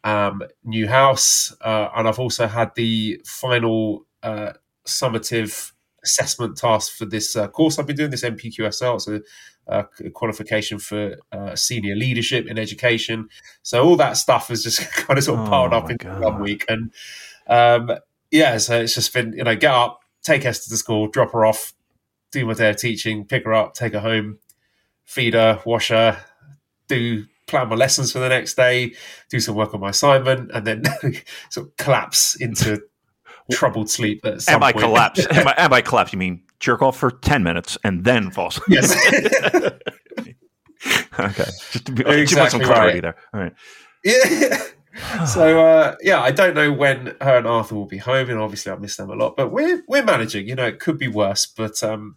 um, 0.05 0.43
new 0.65 0.89
house, 0.89 1.55
uh, 1.61 1.89
and 1.97 2.09
I've 2.09 2.19
also 2.19 2.47
had 2.47 2.75
the 2.75 3.21
final 3.25 4.07
uh, 4.23 4.53
summative 4.87 5.73
assessment 6.03 6.57
task 6.57 6.97
for 6.97 7.05
this 7.05 7.37
uh, 7.37 7.49
course 7.49 7.79
I've 7.79 7.87
been 7.87 7.97
doing, 7.97 8.11
this 8.11 8.25
NPQSL. 8.25 8.95
It's 8.95 9.09
a 9.09 9.21
uh, 9.69 9.83
qualification 10.15 10.79
for 10.79 11.17
uh, 11.31 11.55
senior 11.55 11.95
leadership 11.95 12.47
in 12.47 12.59
education. 12.59 13.29
So 13.63 13.85
all 13.85 13.97
that 13.97 14.17
stuff 14.17 14.49
has 14.49 14.63
just 14.63 14.81
kind 14.93 15.19
of 15.19 15.25
sort 15.25 15.41
of 15.41 15.47
Oh 15.47 15.51
piled 15.51 15.73
up 15.73 15.91
in 15.91 15.97
God. 15.97 16.21
one 16.21 16.41
week, 16.41 16.65
and 16.69 16.93
um, 17.47 17.99
yeah, 18.31 18.59
so 18.59 18.81
it's 18.81 18.95
just 18.95 19.13
been 19.13 19.33
you 19.33 19.45
know 19.45 19.57
get 19.57 19.73
up, 19.73 20.01
take 20.23 20.45
Esther 20.45 20.71
to 20.71 20.77
school, 20.77 21.09
drop 21.09 21.33
her 21.33 21.45
off, 21.45 21.73
do 22.33 22.47
my 22.47 22.55
day 22.55 22.71
of 22.71 22.77
teaching, 22.77 23.25
pick 23.25 23.45
her 23.45 23.55
up, 23.55 23.75
take 23.75 23.93
her 23.93 24.01
home, 24.01 24.39
feed 25.05 25.35
her, 25.35 25.61
wash 25.65 25.89
her, 25.89 26.19
do 26.89 27.25
plan 27.47 27.69
my 27.69 27.77
lessons 27.77 28.13
for 28.13 28.21
the 28.21 28.29
next 28.29 28.55
day, 28.55 28.95
do 29.29 29.41
some 29.41 29.57
work 29.57 29.75
on 29.75 29.81
my 29.81 29.91
assignment, 29.91 30.51
and 30.53 30.67
then 30.67 30.83
sort 31.51 31.67
of 31.67 31.77
collapse 31.77 32.37
into 32.41 32.81
troubled 33.51 33.91
sleep 33.91 34.25
at 34.25 34.41
some 34.43 34.55
And 34.55 34.61
by 34.61 34.73
point. 34.73 34.85
collapse, 34.85 35.27
and 35.31 35.45
by, 35.45 35.55
and 35.59 35.71
by 35.71 35.83
collapse, 35.83 36.13
you 36.13 36.19
mean 36.19 36.43
jerk 36.61 36.83
off 36.83 36.97
for 36.97 37.11
10 37.11 37.43
minutes 37.43 37.77
and 37.83 38.05
then 38.05 38.31
fall 38.31 38.49
asleep. 38.49 38.67
yes. 38.69 38.95
okay. 41.19 41.45
Just 41.73 41.87
to 41.87 41.93
be, 41.93 42.05
just 42.05 42.37
want 42.37 42.51
some 42.53 42.61
Exactly 42.61 42.65
clarity 42.65 43.01
right. 43.01 43.03
there. 43.03 43.17
All 43.35 43.41
right. 43.41 43.53
yeah. 44.05 44.63
so 45.27 45.65
uh, 45.65 45.97
yeah, 46.03 46.21
I 46.21 46.31
don't 46.31 46.55
know 46.55 46.73
when 46.73 47.15
her 47.21 47.39
and 47.39 47.47
Arthur 47.47 47.75
will 47.75 47.87
be 47.87 47.99
home, 47.99 48.31
and 48.31 48.39
obviously 48.39 48.73
I 48.73 48.77
miss 48.77 48.97
them 48.97 49.11
a 49.11 49.15
lot. 49.15 49.37
But 49.37 49.51
we're 49.53 49.83
we're 49.89 50.05
managing. 50.05 50.49
You 50.49 50.55
know, 50.55 50.67
it 50.67 50.81
could 50.81 50.99
be 50.99 51.09
worse, 51.09 51.47
but 51.47 51.83
um, 51.83 52.17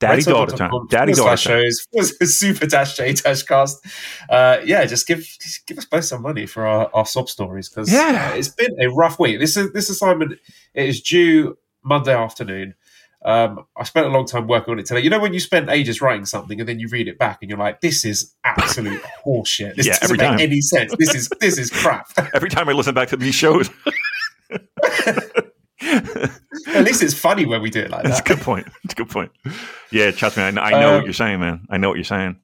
Daddy 0.00 0.22
daughter 0.22 0.56
time. 0.56 0.70
Daddy 0.88 1.12
daughter 1.12 1.30
time. 1.30 1.36
shows 1.36 1.86
was 1.92 2.38
super 2.38 2.66
dash 2.66 2.96
J 2.96 3.12
dash 3.14 3.42
cast. 3.42 3.84
Uh, 4.30 4.58
yeah, 4.64 4.84
just 4.86 5.06
give 5.06 5.20
just 5.20 5.66
give 5.66 5.78
us 5.78 5.84
both 5.86 6.04
some 6.04 6.22
money 6.22 6.46
for 6.46 6.66
our, 6.66 6.90
our 6.94 7.06
sob 7.06 7.28
stories 7.28 7.68
because 7.68 7.92
Yeah. 7.92 8.34
it's 8.34 8.48
been 8.48 8.80
a 8.80 8.88
rough 8.88 9.18
week. 9.18 9.40
This 9.40 9.56
is 9.56 9.72
this 9.72 9.90
assignment 9.90 10.32
it 10.74 10.88
is 10.88 11.00
due 11.00 11.58
Monday 11.82 12.14
afternoon. 12.14 12.74
Um, 13.24 13.66
I 13.76 13.82
spent 13.84 14.06
a 14.06 14.10
long 14.10 14.26
time 14.26 14.46
working 14.46 14.72
on 14.72 14.78
it 14.78 14.86
today. 14.86 15.00
You 15.00 15.10
know 15.10 15.18
when 15.18 15.34
you 15.34 15.40
spend 15.40 15.68
ages 15.70 16.00
writing 16.00 16.24
something 16.24 16.60
and 16.60 16.68
then 16.68 16.78
you 16.78 16.86
read 16.88 17.08
it 17.08 17.18
back 17.18 17.38
and 17.42 17.50
you're 17.50 17.58
like, 17.58 17.80
"This 17.80 18.04
is 18.04 18.34
absolute 18.44 19.02
horseshit. 19.26 19.74
This 19.74 19.86
Yeah, 19.86 19.98
doesn't 19.98 20.04
every 20.04 20.18
make 20.18 20.26
time. 20.38 20.40
any 20.40 20.60
sense. 20.60 20.94
This 20.98 21.14
is 21.14 21.28
this 21.40 21.58
is 21.58 21.70
crap." 21.70 22.06
Every 22.34 22.48
time 22.48 22.68
I 22.68 22.72
listen 22.72 22.94
back 22.94 23.08
to 23.08 23.16
these 23.16 23.34
shows, 23.34 23.70
At 25.80 26.84
least 26.84 27.02
it's 27.02 27.14
funny 27.14 27.46
when 27.46 27.62
we 27.62 27.70
do 27.70 27.80
it 27.80 27.90
like 27.90 28.02
that. 28.02 28.08
that's 28.08 28.20
a 28.20 28.34
good 28.34 28.40
point. 28.40 28.66
It's 28.84 28.92
a 28.94 28.96
good 28.96 29.08
point. 29.08 29.30
Yeah, 29.90 30.10
trust 30.10 30.36
me. 30.36 30.42
I 30.42 30.50
know, 30.50 30.60
I 30.62 30.70
know 30.70 30.88
Um, 30.90 30.94
what 30.96 31.04
you're 31.04 31.12
saying, 31.12 31.40
man. 31.40 31.66
I 31.70 31.76
know 31.76 31.88
what 31.88 31.96
you're 31.96 32.04
saying. 32.04 32.40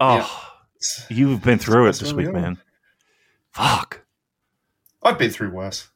Oh, 0.00 0.50
you've 1.08 1.42
been 1.42 1.58
through 1.58 1.88
it 1.88 1.96
this 1.96 2.12
week, 2.12 2.32
man. 2.32 2.58
Fuck. 3.52 4.02
I've 5.02 5.18
been 5.18 5.30
through 5.30 5.50
worse. 5.50 5.88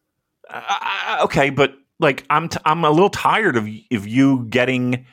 I, 0.51 1.17
I- 1.19 1.23
okay, 1.25 1.51
but 1.51 1.75
like 2.01 2.25
I'm 2.31 2.49
t- 2.49 2.61
I'm 2.65 2.85
a 2.85 2.91
little 2.91 3.11
tired 3.11 3.57
of 3.57 3.65
of 3.65 4.07
you 4.07 4.47
getting 4.49 5.07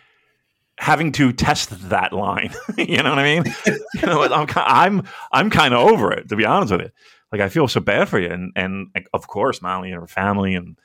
having 0.78 1.12
to 1.14 1.32
test 1.32 1.90
that 1.90 2.14
line. 2.14 2.54
you 2.78 2.98
know 2.98 3.10
what 3.10 3.20
I 3.20 3.24
mean? 3.24 3.56
you 3.96 4.02
know, 4.04 4.24
I'm 4.24 4.48
I'm 4.56 5.04
I'm 5.32 5.50
kind 5.50 5.74
of 5.74 5.88
over 5.88 6.12
it 6.12 6.30
to 6.30 6.36
be 6.36 6.46
honest 6.46 6.72
with 6.72 6.82
you. 6.82 6.90
Like 7.32 7.42
I 7.42 7.50
feel 7.50 7.68
so 7.68 7.80
bad 7.80 8.08
for 8.10 8.20
you, 8.20 8.30
and 8.30 8.52
and 8.56 8.88
like, 8.96 9.08
of 9.14 9.28
course 9.28 9.62
Molly 9.62 9.92
and 9.92 10.00
her 10.00 10.08
family, 10.08 10.56
and 10.56 10.78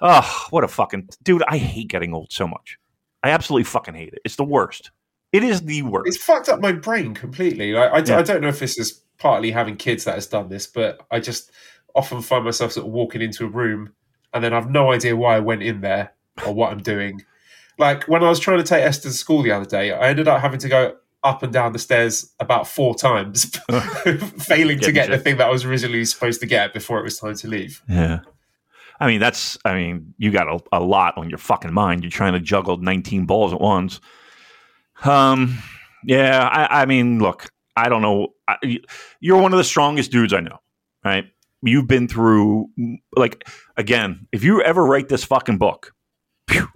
oh, 0.00 0.46
what 0.50 0.64
a 0.64 0.68
fucking 0.68 1.08
dude! 1.22 1.42
I 1.46 1.58
hate 1.58 1.88
getting 1.88 2.14
old 2.14 2.32
so 2.32 2.46
much. 2.46 2.78
I 3.22 3.30
absolutely 3.30 3.64
fucking 3.64 3.94
hate 3.94 4.12
it. 4.14 4.20
It's 4.24 4.36
the 4.36 4.44
worst. 4.44 4.90
It 5.30 5.44
is 5.44 5.62
the 5.62 5.82
worst. 5.82 6.08
It's 6.08 6.22
fucked 6.22 6.48
up 6.48 6.60
my 6.60 6.72
brain 6.72 7.14
completely. 7.14 7.74
I, 7.74 7.86
I, 7.86 7.98
Yeah. 7.98 8.18
I 8.18 8.22
don't 8.22 8.42
know 8.42 8.48
if 8.48 8.58
this 8.58 8.78
is 8.78 9.00
partly 9.18 9.50
having 9.52 9.76
kids 9.76 10.04
that 10.04 10.16
has 10.16 10.26
done 10.26 10.48
this, 10.48 10.66
but 10.66 11.00
I 11.10 11.20
just 11.20 11.50
often 11.94 12.20
find 12.20 12.44
myself 12.44 12.72
sort 12.72 12.86
of 12.86 12.92
walking 12.92 13.22
into 13.22 13.46
a 13.46 13.48
room 13.48 13.94
and 14.32 14.42
then 14.42 14.52
I've 14.52 14.70
no 14.70 14.92
idea 14.92 15.16
why 15.16 15.36
I 15.36 15.40
went 15.40 15.62
in 15.62 15.80
there 15.80 16.12
or 16.46 16.52
what 16.52 16.72
I'm 16.72 16.82
doing. 16.82 17.22
Like 17.78 18.04
when 18.04 18.22
I 18.22 18.28
was 18.28 18.40
trying 18.40 18.58
to 18.58 18.64
take 18.64 18.82
Esther 18.82 19.08
to 19.08 19.14
school 19.14 19.42
the 19.42 19.52
other 19.52 19.64
day, 19.64 19.92
I 19.92 20.08
ended 20.08 20.28
up 20.28 20.40
having 20.40 20.60
to 20.60 20.68
go 20.68 20.96
up 21.24 21.42
and 21.42 21.52
down 21.52 21.72
the 21.72 21.78
stairs 21.78 22.32
about 22.40 22.66
four 22.66 22.94
times, 22.94 23.44
failing 24.38 24.80
to 24.80 24.92
get 24.92 25.10
the 25.10 25.18
thing 25.18 25.36
that 25.36 25.46
I 25.46 25.50
was 25.50 25.64
originally 25.64 26.04
supposed 26.04 26.40
to 26.40 26.46
get 26.46 26.72
before 26.72 26.98
it 26.98 27.02
was 27.02 27.18
time 27.18 27.36
to 27.36 27.48
leave. 27.48 27.82
Yeah. 27.88 28.20
I 29.00 29.06
mean, 29.06 29.20
that's, 29.20 29.58
I 29.64 29.74
mean, 29.74 30.14
you 30.18 30.30
got 30.30 30.48
a, 30.48 30.60
a 30.72 30.80
lot 30.80 31.16
on 31.16 31.28
your 31.28 31.38
fucking 31.38 31.72
mind. 31.72 32.02
You're 32.02 32.10
trying 32.10 32.34
to 32.34 32.40
juggle 32.40 32.76
19 32.76 33.26
balls 33.26 33.52
at 33.52 33.60
once. 33.60 34.00
Um, 35.04 35.58
yeah, 36.04 36.48
I, 36.48 36.82
I 36.82 36.86
mean, 36.86 37.18
look, 37.18 37.48
I 37.76 37.88
don't 37.88 38.02
know. 38.02 38.34
I, 38.46 38.56
you're 39.20 39.40
one 39.40 39.52
of 39.52 39.58
the 39.58 39.64
strongest 39.64 40.12
dudes 40.12 40.32
I 40.32 40.40
know, 40.40 40.58
right? 41.04 41.24
You've 41.62 41.86
been 41.86 42.08
through, 42.08 42.68
like, 43.16 43.48
again, 43.76 44.26
if 44.32 44.42
you 44.42 44.62
ever 44.62 44.84
write 44.84 45.08
this 45.08 45.24
fucking 45.24 45.58
book, 45.58 45.94
phew, 46.48 46.68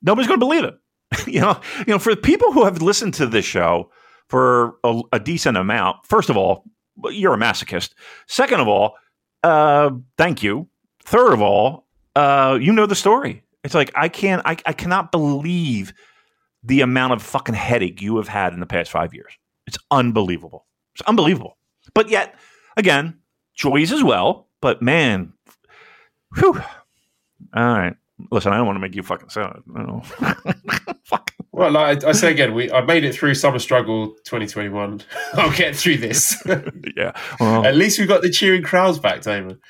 nobody's 0.00 0.26
going 0.26 0.40
to 0.40 0.46
believe 0.46 0.64
it. 0.64 0.74
you 1.26 1.40
know, 1.40 1.60
you 1.80 1.92
know, 1.92 1.98
for 1.98 2.14
the 2.14 2.20
people 2.20 2.52
who 2.52 2.64
have 2.64 2.80
listened 2.80 3.14
to 3.14 3.26
this 3.26 3.44
show 3.44 3.90
for 4.28 4.76
a, 4.84 5.02
a 5.12 5.20
decent 5.20 5.56
amount, 5.56 6.06
first 6.06 6.30
of 6.30 6.36
all, 6.36 6.64
you're 7.10 7.34
a 7.34 7.38
masochist. 7.38 7.92
Second 8.26 8.60
of 8.60 8.68
all, 8.68 8.94
uh, 9.42 9.90
thank 10.16 10.42
you. 10.42 10.68
Third 11.04 11.32
of 11.32 11.42
all, 11.42 11.86
uh, 12.14 12.58
you 12.60 12.72
know 12.72 12.86
the 12.86 12.94
story. 12.94 13.42
It's 13.64 13.74
like 13.74 13.90
I 13.94 14.08
can't, 14.08 14.42
I, 14.44 14.56
I 14.66 14.72
cannot 14.72 15.12
believe 15.12 15.92
the 16.62 16.80
amount 16.80 17.12
of 17.12 17.22
fucking 17.22 17.54
headache 17.54 18.00
you 18.00 18.16
have 18.16 18.28
had 18.28 18.52
in 18.52 18.60
the 18.60 18.66
past 18.66 18.90
five 18.90 19.14
years. 19.14 19.32
It's 19.66 19.78
unbelievable. 19.90 20.66
It's 20.94 21.02
unbelievable. 21.02 21.56
But 21.94 22.08
yet, 22.08 22.36
again, 22.76 23.18
joys 23.54 23.92
as 23.92 24.02
well. 24.02 24.48
But 24.60 24.82
man, 24.82 25.32
whew. 26.36 26.60
All 27.54 27.64
right. 27.64 27.96
Listen, 28.30 28.52
I 28.52 28.56
don't 28.56 28.66
want 28.66 28.76
to 28.76 28.80
make 28.80 28.94
you 28.94 29.02
fucking 29.02 29.30
sad. 29.30 29.62
Fuck. 31.04 31.32
Well, 31.50 31.72
like 31.72 32.04
I, 32.04 32.10
I, 32.10 32.12
say 32.12 32.30
again, 32.30 32.54
we 32.54 32.70
I 32.70 32.80
made 32.82 33.04
it 33.04 33.14
through 33.14 33.34
summer 33.34 33.58
struggle 33.58 34.10
2021. 34.24 35.02
I'll 35.34 35.52
get 35.56 35.74
through 35.74 35.98
this. 35.98 36.40
yeah. 36.96 37.12
Well, 37.40 37.66
At 37.66 37.76
least 37.76 37.98
we 37.98 38.06
got 38.06 38.22
the 38.22 38.30
cheering 38.30 38.62
crowds 38.62 38.98
back, 38.98 39.22
Damon. 39.22 39.60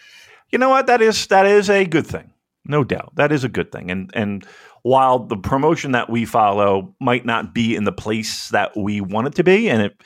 You 0.50 0.58
know 0.58 0.68
what? 0.68 0.86
That 0.86 1.00
is 1.00 1.26
that 1.28 1.46
is 1.46 1.70
a 1.70 1.84
good 1.86 2.06
thing, 2.06 2.30
no 2.66 2.84
doubt. 2.84 3.12
That 3.16 3.32
is 3.32 3.42
a 3.42 3.48
good 3.48 3.72
thing. 3.72 3.90
And 3.90 4.10
and 4.14 4.46
while 4.82 5.20
the 5.20 5.36
promotion 5.36 5.92
that 5.92 6.10
we 6.10 6.24
follow 6.24 6.94
might 7.00 7.24
not 7.24 7.54
be 7.54 7.74
in 7.74 7.84
the 7.84 7.92
place 7.92 8.48
that 8.50 8.76
we 8.76 9.00
want 9.00 9.28
it 9.28 9.34
to 9.36 9.44
be, 9.44 9.70
and 9.70 9.80
it 9.82 9.96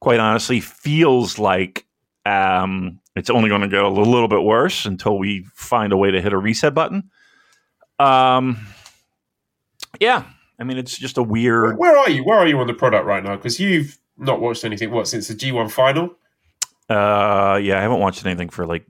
quite 0.00 0.20
honestly 0.20 0.60
feels 0.60 1.38
like 1.38 1.86
um, 2.24 2.99
it's 3.16 3.30
only 3.30 3.48
going 3.48 3.62
to 3.62 3.68
get 3.68 3.82
a 3.82 3.88
little 3.88 4.28
bit 4.28 4.42
worse 4.42 4.86
until 4.86 5.18
we 5.18 5.44
find 5.54 5.92
a 5.92 5.96
way 5.96 6.10
to 6.10 6.20
hit 6.20 6.32
a 6.32 6.38
reset 6.38 6.74
button. 6.74 7.10
Um, 7.98 8.66
yeah, 9.98 10.24
I 10.58 10.64
mean, 10.64 10.78
it's 10.78 10.96
just 10.96 11.18
a 11.18 11.22
weird. 11.22 11.78
Where, 11.78 11.96
are 11.96 12.10
you? 12.10 12.22
Where 12.22 12.38
are 12.38 12.46
you 12.46 12.58
on 12.58 12.66
the 12.66 12.74
product 12.74 13.06
right 13.06 13.22
now? 13.22 13.36
Because 13.36 13.58
you've 13.58 13.98
not 14.16 14.40
watched 14.40 14.64
anything. 14.64 14.90
What 14.90 15.08
since 15.08 15.28
the 15.28 15.34
G1 15.34 15.70
final? 15.70 16.16
Uh, 16.88 17.58
yeah, 17.62 17.78
I 17.78 17.82
haven't 17.82 18.00
watched 18.00 18.24
anything 18.26 18.48
for 18.48 18.66
like 18.66 18.86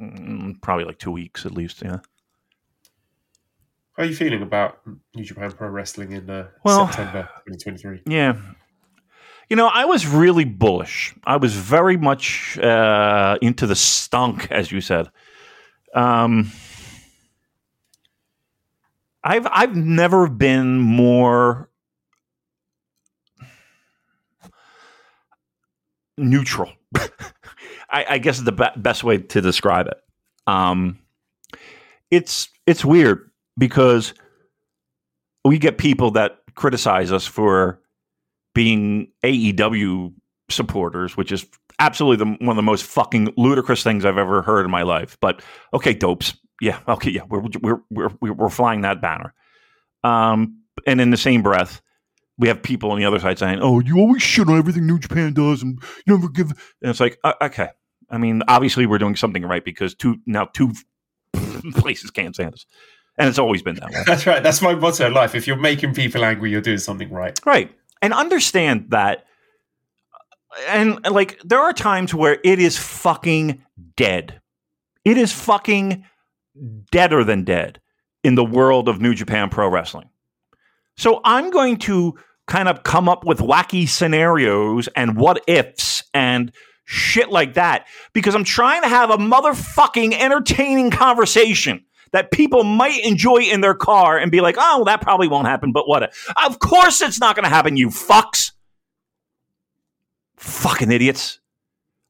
mm, 0.00 0.60
probably 0.60 0.84
like 0.84 0.98
two 0.98 1.10
weeks 1.10 1.46
at 1.46 1.52
least. 1.52 1.82
Yeah. 1.82 1.98
How 3.96 4.02
are 4.02 4.06
you 4.06 4.14
feeling 4.14 4.42
about 4.42 4.80
New 5.14 5.24
Japan 5.24 5.52
Pro 5.52 5.68
Wrestling 5.68 6.12
in 6.12 6.28
uh, 6.28 6.48
well, 6.64 6.86
September 6.86 7.30
2023? 7.46 8.02
Yeah. 8.06 8.36
You 9.48 9.54
know, 9.56 9.68
I 9.68 9.84
was 9.84 10.06
really 10.06 10.44
bullish. 10.44 11.14
I 11.24 11.36
was 11.36 11.54
very 11.54 11.96
much 11.96 12.58
uh, 12.58 13.38
into 13.40 13.66
the 13.66 13.76
stunk, 13.76 14.50
as 14.50 14.72
you 14.72 14.80
said. 14.80 15.08
Um, 15.94 16.50
I've 19.22 19.46
I've 19.50 19.76
never 19.76 20.28
been 20.28 20.78
more 20.78 21.70
neutral. 26.18 26.72
I, 27.90 28.04
I, 28.10 28.18
guess 28.18 28.40
the 28.40 28.52
be- 28.52 28.80
best 28.80 29.04
way 29.04 29.18
to 29.18 29.40
describe 29.40 29.86
it. 29.86 29.96
Um, 30.46 30.98
it's 32.10 32.48
it's 32.66 32.84
weird 32.84 33.30
because 33.58 34.14
we 35.44 35.58
get 35.58 35.78
people 35.78 36.12
that 36.12 36.38
criticize 36.54 37.12
us 37.12 37.26
for 37.26 37.80
being 38.56 39.12
AEW 39.22 40.14
supporters, 40.48 41.14
which 41.14 41.30
is 41.30 41.44
absolutely 41.78 42.24
the, 42.24 42.36
one 42.40 42.48
of 42.48 42.56
the 42.56 42.62
most 42.62 42.84
fucking 42.84 43.34
ludicrous 43.36 43.82
things 43.82 44.06
I've 44.06 44.16
ever 44.16 44.40
heard 44.40 44.64
in 44.64 44.70
my 44.70 44.82
life. 44.82 45.18
But 45.20 45.42
okay, 45.74 45.92
dopes, 45.92 46.34
yeah, 46.62 46.80
okay, 46.88 47.10
yeah, 47.10 47.20
we're 47.28 47.42
we're 47.60 47.82
we're 47.90 48.32
we're 48.32 48.48
flying 48.48 48.80
that 48.80 49.02
banner. 49.02 49.34
Um, 50.02 50.62
and 50.86 51.02
in 51.02 51.10
the 51.10 51.18
same 51.18 51.42
breath, 51.42 51.82
we 52.38 52.48
have 52.48 52.62
people 52.62 52.92
on 52.92 52.98
the 52.98 53.04
other 53.04 53.18
side 53.18 53.38
saying, 53.38 53.58
"Oh, 53.60 53.80
you 53.80 53.98
always 53.98 54.22
shit 54.22 54.48
on 54.48 54.56
everything 54.56 54.86
New 54.86 54.98
Japan 54.98 55.34
does, 55.34 55.62
and 55.62 55.78
you 56.06 56.16
never 56.16 56.30
give." 56.30 56.50
And 56.80 56.90
it's 56.90 57.00
like, 57.00 57.18
uh, 57.24 57.34
okay, 57.42 57.68
I 58.08 58.16
mean, 58.16 58.42
obviously 58.48 58.86
we're 58.86 58.96
doing 58.96 59.16
something 59.16 59.42
right 59.42 59.66
because 59.66 59.94
two 59.94 60.16
now 60.24 60.46
two 60.46 60.72
places 61.74 62.10
can't 62.10 62.34
stand 62.34 62.54
us 62.54 62.64
and 63.18 63.28
it's 63.28 63.38
always 63.38 63.62
been 63.62 63.76
that 63.76 63.90
way. 63.90 64.02
That's 64.06 64.26
right. 64.26 64.42
That's 64.42 64.60
my 64.60 64.74
motto 64.74 65.06
in 65.06 65.14
life. 65.14 65.34
If 65.34 65.46
you're 65.46 65.56
making 65.56 65.94
people 65.94 66.24
angry, 66.24 66.50
you're 66.50 66.60
doing 66.60 66.78
something 66.78 67.10
right. 67.10 67.38
Right. 67.46 67.74
And 68.02 68.12
understand 68.12 68.90
that. 68.90 69.24
And 70.68 71.04
like, 71.10 71.40
there 71.44 71.60
are 71.60 71.72
times 71.72 72.14
where 72.14 72.38
it 72.44 72.58
is 72.58 72.78
fucking 72.78 73.62
dead. 73.96 74.40
It 75.04 75.18
is 75.18 75.32
fucking 75.32 76.04
deader 76.90 77.24
than 77.24 77.44
dead 77.44 77.80
in 78.24 78.34
the 78.34 78.44
world 78.44 78.88
of 78.88 79.00
New 79.00 79.14
Japan 79.14 79.48
Pro 79.50 79.68
Wrestling. 79.68 80.08
So 80.96 81.20
I'm 81.24 81.50
going 81.50 81.76
to 81.78 82.14
kind 82.46 82.68
of 82.68 82.82
come 82.82 83.08
up 83.08 83.24
with 83.24 83.38
wacky 83.38 83.88
scenarios 83.88 84.88
and 84.96 85.16
what 85.16 85.42
ifs 85.46 86.04
and 86.14 86.52
shit 86.84 87.30
like 87.30 87.54
that 87.54 87.86
because 88.12 88.34
I'm 88.34 88.44
trying 88.44 88.82
to 88.82 88.88
have 88.88 89.10
a 89.10 89.16
motherfucking 89.16 90.18
entertaining 90.18 90.90
conversation 90.90 91.84
that 92.12 92.30
people 92.30 92.64
might 92.64 93.04
enjoy 93.04 93.38
in 93.38 93.60
their 93.60 93.74
car 93.74 94.16
and 94.18 94.30
be 94.30 94.40
like, 94.40 94.56
oh, 94.58 94.84
that 94.84 95.00
probably 95.00 95.28
won't 95.28 95.46
happen, 95.46 95.72
but 95.72 95.88
what? 95.88 96.14
Of 96.44 96.58
course 96.58 97.00
it's 97.00 97.20
not 97.20 97.36
going 97.36 97.44
to 97.44 97.50
happen, 97.50 97.76
you 97.76 97.88
fucks. 97.88 98.52
Fucking 100.36 100.90
idiots. 100.90 101.40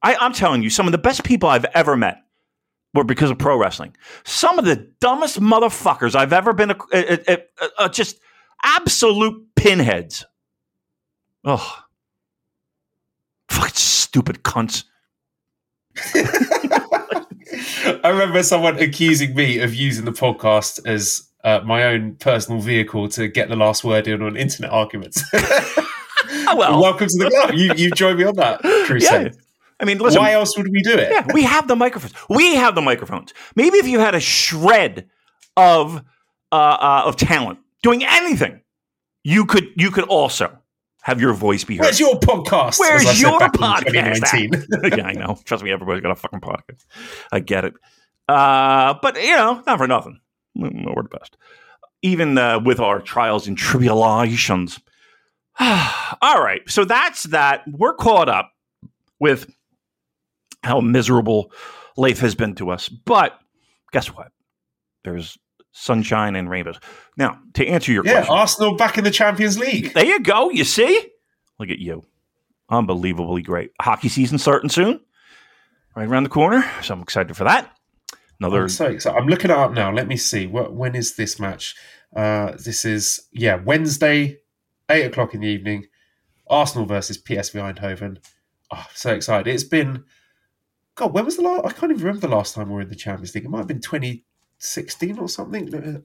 I, 0.02 0.16
I'm 0.16 0.32
telling 0.32 0.62
you, 0.62 0.70
some 0.70 0.86
of 0.86 0.92
the 0.92 0.98
best 0.98 1.24
people 1.24 1.48
I've 1.48 1.64
ever 1.66 1.96
met 1.96 2.22
were 2.94 3.04
because 3.04 3.30
of 3.30 3.38
pro 3.38 3.56
wrestling. 3.56 3.96
Some 4.24 4.58
of 4.58 4.64
the 4.64 4.88
dumbest 5.00 5.40
motherfuckers 5.40 6.14
I've 6.14 6.32
ever 6.32 6.52
been, 6.52 6.70
uh, 6.70 6.76
uh, 6.92 7.36
uh, 7.78 7.88
just 7.88 8.18
absolute 8.64 9.46
pinheads. 9.54 10.24
Oh, 11.44 11.84
fucking 13.50 13.74
stupid 13.74 14.42
cunts. 14.42 14.84
I 17.86 18.08
remember 18.08 18.42
someone 18.42 18.78
accusing 18.78 19.34
me 19.34 19.60
of 19.60 19.74
using 19.74 20.04
the 20.04 20.12
podcast 20.12 20.84
as 20.86 21.28
uh, 21.44 21.60
my 21.64 21.84
own 21.84 22.16
personal 22.16 22.60
vehicle 22.60 23.08
to 23.10 23.28
get 23.28 23.48
the 23.48 23.56
last 23.56 23.84
word 23.84 24.08
in 24.08 24.22
on 24.22 24.36
internet 24.36 24.70
arguments. 24.70 25.22
oh, 25.34 26.54
well, 26.56 26.80
welcome 26.80 27.06
to 27.06 27.18
the 27.18 27.30
club. 27.30 27.54
You 27.54 27.72
you 27.74 27.90
joined 27.92 28.18
me 28.18 28.24
on 28.24 28.34
that 28.36 28.60
crusade. 28.86 29.34
Yeah. 29.34 29.40
I 29.78 29.84
mean, 29.84 29.98
listen, 29.98 30.20
why 30.20 30.32
else 30.32 30.56
would 30.56 30.68
we 30.70 30.82
do 30.82 30.94
it? 30.94 31.12
Yeah, 31.12 31.26
we 31.32 31.42
have 31.42 31.68
the 31.68 31.76
microphones. 31.76 32.14
We 32.28 32.56
have 32.56 32.74
the 32.74 32.82
microphones. 32.82 33.32
Maybe 33.54 33.78
if 33.78 33.86
you 33.86 34.00
had 34.00 34.14
a 34.14 34.20
shred 34.20 35.08
of 35.56 36.02
uh, 36.50 36.54
uh, 36.54 37.02
of 37.04 37.16
talent 37.16 37.60
doing 37.82 38.04
anything, 38.04 38.62
you 39.22 39.44
could 39.44 39.68
you 39.76 39.90
could 39.90 40.04
also 40.04 40.58
have 41.06 41.20
your 41.20 41.32
voice 41.34 41.62
be 41.62 41.76
heard. 41.76 41.84
Where's 41.84 42.00
your 42.00 42.18
podcast? 42.18 42.80
Where's 42.80 43.20
your 43.20 43.38
podcast? 43.38 44.90
yeah, 44.98 45.06
I 45.06 45.12
know. 45.12 45.38
Trust 45.44 45.62
me, 45.62 45.70
everybody's 45.70 46.02
got 46.02 46.10
a 46.10 46.16
fucking 46.16 46.40
podcast. 46.40 46.84
I 47.30 47.38
get 47.38 47.64
it. 47.64 47.74
Uh, 48.28 48.94
but 49.00 49.14
you 49.22 49.36
know, 49.36 49.62
not 49.64 49.78
for 49.78 49.86
nothing. 49.86 50.18
We're 50.56 51.04
the 51.04 51.08
best. 51.08 51.36
Even 52.02 52.36
uh, 52.36 52.58
with 52.58 52.80
our 52.80 53.00
trials 53.00 53.46
and 53.46 53.56
tribulations. 53.56 54.80
All 55.60 56.42
right, 56.42 56.62
so 56.66 56.84
that's 56.84 57.22
that. 57.24 57.62
We're 57.68 57.94
caught 57.94 58.28
up 58.28 58.50
with 59.20 59.48
how 60.64 60.80
miserable 60.80 61.52
life 61.96 62.18
has 62.18 62.34
been 62.34 62.56
to 62.56 62.70
us. 62.70 62.88
But 62.88 63.38
guess 63.92 64.08
what? 64.08 64.32
There's 65.04 65.38
sunshine 65.76 66.34
and 66.34 66.48
rainbows. 66.48 66.80
Now, 67.16 67.38
to 67.54 67.66
answer 67.66 67.92
your 67.92 68.04
yeah, 68.04 68.14
question, 68.14 68.34
Arsenal 68.34 68.76
back 68.76 68.98
in 68.98 69.04
the 69.04 69.10
Champions 69.10 69.58
League. 69.58 69.92
There 69.92 70.04
you 70.04 70.20
go. 70.20 70.50
You 70.50 70.64
see, 70.64 71.10
look 71.58 71.70
at 71.70 71.78
you, 71.78 72.04
unbelievably 72.70 73.42
great. 73.42 73.72
Hockey 73.80 74.08
season 74.08 74.38
starting 74.38 74.70
soon, 74.70 75.00
right 75.94 76.08
around 76.08 76.24
the 76.24 76.30
corner. 76.30 76.68
So 76.82 76.94
I'm 76.94 77.02
excited 77.02 77.36
for 77.36 77.44
that. 77.44 77.72
Another. 78.40 78.62
I'm 78.62 78.68
so 78.68 78.86
excited. 78.86 79.16
I'm 79.16 79.28
looking 79.28 79.50
it 79.50 79.56
up 79.56 79.72
now. 79.72 79.92
Let 79.92 80.08
me 80.08 80.16
see. 80.16 80.46
What 80.46 80.74
when 80.74 80.94
is 80.94 81.16
this 81.16 81.38
match? 81.38 81.74
Uh, 82.14 82.52
this 82.52 82.84
is 82.84 83.28
yeah 83.32 83.56
Wednesday, 83.56 84.38
eight 84.90 85.04
o'clock 85.04 85.34
in 85.34 85.40
the 85.40 85.48
evening. 85.48 85.86
Arsenal 86.48 86.86
versus 86.86 87.20
PSV 87.20 87.74
Eindhoven. 87.74 88.18
Oh, 88.72 88.86
so 88.94 89.14
excited! 89.14 89.52
It's 89.52 89.64
been 89.64 90.04
God. 90.94 91.12
When 91.12 91.24
was 91.24 91.36
the 91.36 91.42
last? 91.42 91.66
I 91.66 91.72
can't 91.72 91.92
even 91.92 92.04
remember 92.04 92.26
the 92.26 92.34
last 92.34 92.54
time 92.54 92.68
we 92.68 92.74
were 92.74 92.80
in 92.82 92.88
the 92.88 92.94
Champions 92.94 93.34
League. 93.34 93.44
It 93.44 93.50
might 93.50 93.58
have 93.58 93.66
been 93.66 93.80
20, 93.80 94.24
16 94.58 95.18
or 95.18 95.28
something. 95.28 96.04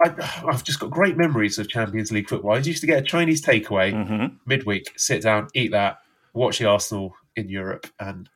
I, 0.00 0.14
have 0.50 0.64
just 0.64 0.80
got 0.80 0.90
great 0.90 1.16
memories 1.16 1.58
of 1.58 1.68
Champions 1.68 2.12
League 2.12 2.28
football. 2.28 2.52
I 2.52 2.58
used 2.58 2.80
to 2.80 2.86
get 2.86 3.02
a 3.02 3.06
Chinese 3.06 3.44
takeaway 3.44 3.92
mm-hmm. 3.92 4.36
midweek, 4.46 4.92
sit 4.96 5.22
down, 5.22 5.48
eat 5.54 5.72
that, 5.72 5.98
watch 6.32 6.58
the 6.58 6.66
Arsenal 6.66 7.14
in 7.34 7.48
Europe, 7.48 7.86
and 7.98 8.28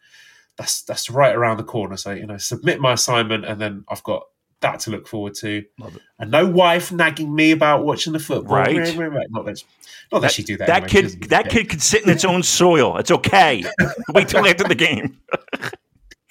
that's 0.56 0.82
that's 0.82 1.08
right 1.10 1.34
around 1.34 1.58
the 1.58 1.64
corner. 1.64 1.96
So 1.96 2.12
you 2.12 2.26
know, 2.26 2.36
submit 2.36 2.80
my 2.80 2.94
assignment, 2.94 3.44
and 3.44 3.60
then 3.60 3.84
I've 3.88 4.02
got 4.02 4.24
that 4.60 4.80
to 4.80 4.90
look 4.90 5.06
forward 5.06 5.34
to. 5.34 5.64
Love 5.78 5.96
it. 5.96 6.02
And 6.18 6.30
no 6.30 6.46
wife 6.48 6.90
nagging 6.90 7.34
me 7.34 7.50
about 7.52 7.84
watching 7.84 8.12
the 8.12 8.18
football. 8.18 8.56
Right. 8.56 8.76
Right, 8.76 9.12
right. 9.12 9.26
Not 9.30 9.44
that, 9.44 9.62
not 10.10 10.22
that, 10.22 10.32
she 10.32 10.42
do 10.42 10.56
that. 10.56 10.66
That 10.66 10.94
anyway, 10.94 11.10
kid, 11.10 11.22
that 11.30 11.50
kid 11.50 11.68
could 11.68 11.82
sit 11.82 12.04
in 12.04 12.10
its 12.10 12.24
own 12.24 12.42
soil. 12.42 12.96
It's 12.96 13.10
okay. 13.10 13.64
Wait 14.10 14.28
till 14.28 14.46
after 14.46 14.64
the 14.64 14.74
game. 14.74 15.20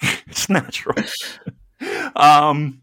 it's 0.00 0.48
natural. 0.48 1.04
Um, 2.16 2.82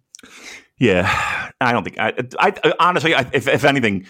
yeah, 0.80 1.52
I 1.62 1.72
don't 1.72 1.84
think 1.84 2.00
I. 2.00 2.14
I, 2.40 2.54
I 2.64 2.74
honestly, 2.80 3.14
I, 3.16 3.30
if, 3.34 3.48
if 3.48 3.64
anything, 3.64 4.06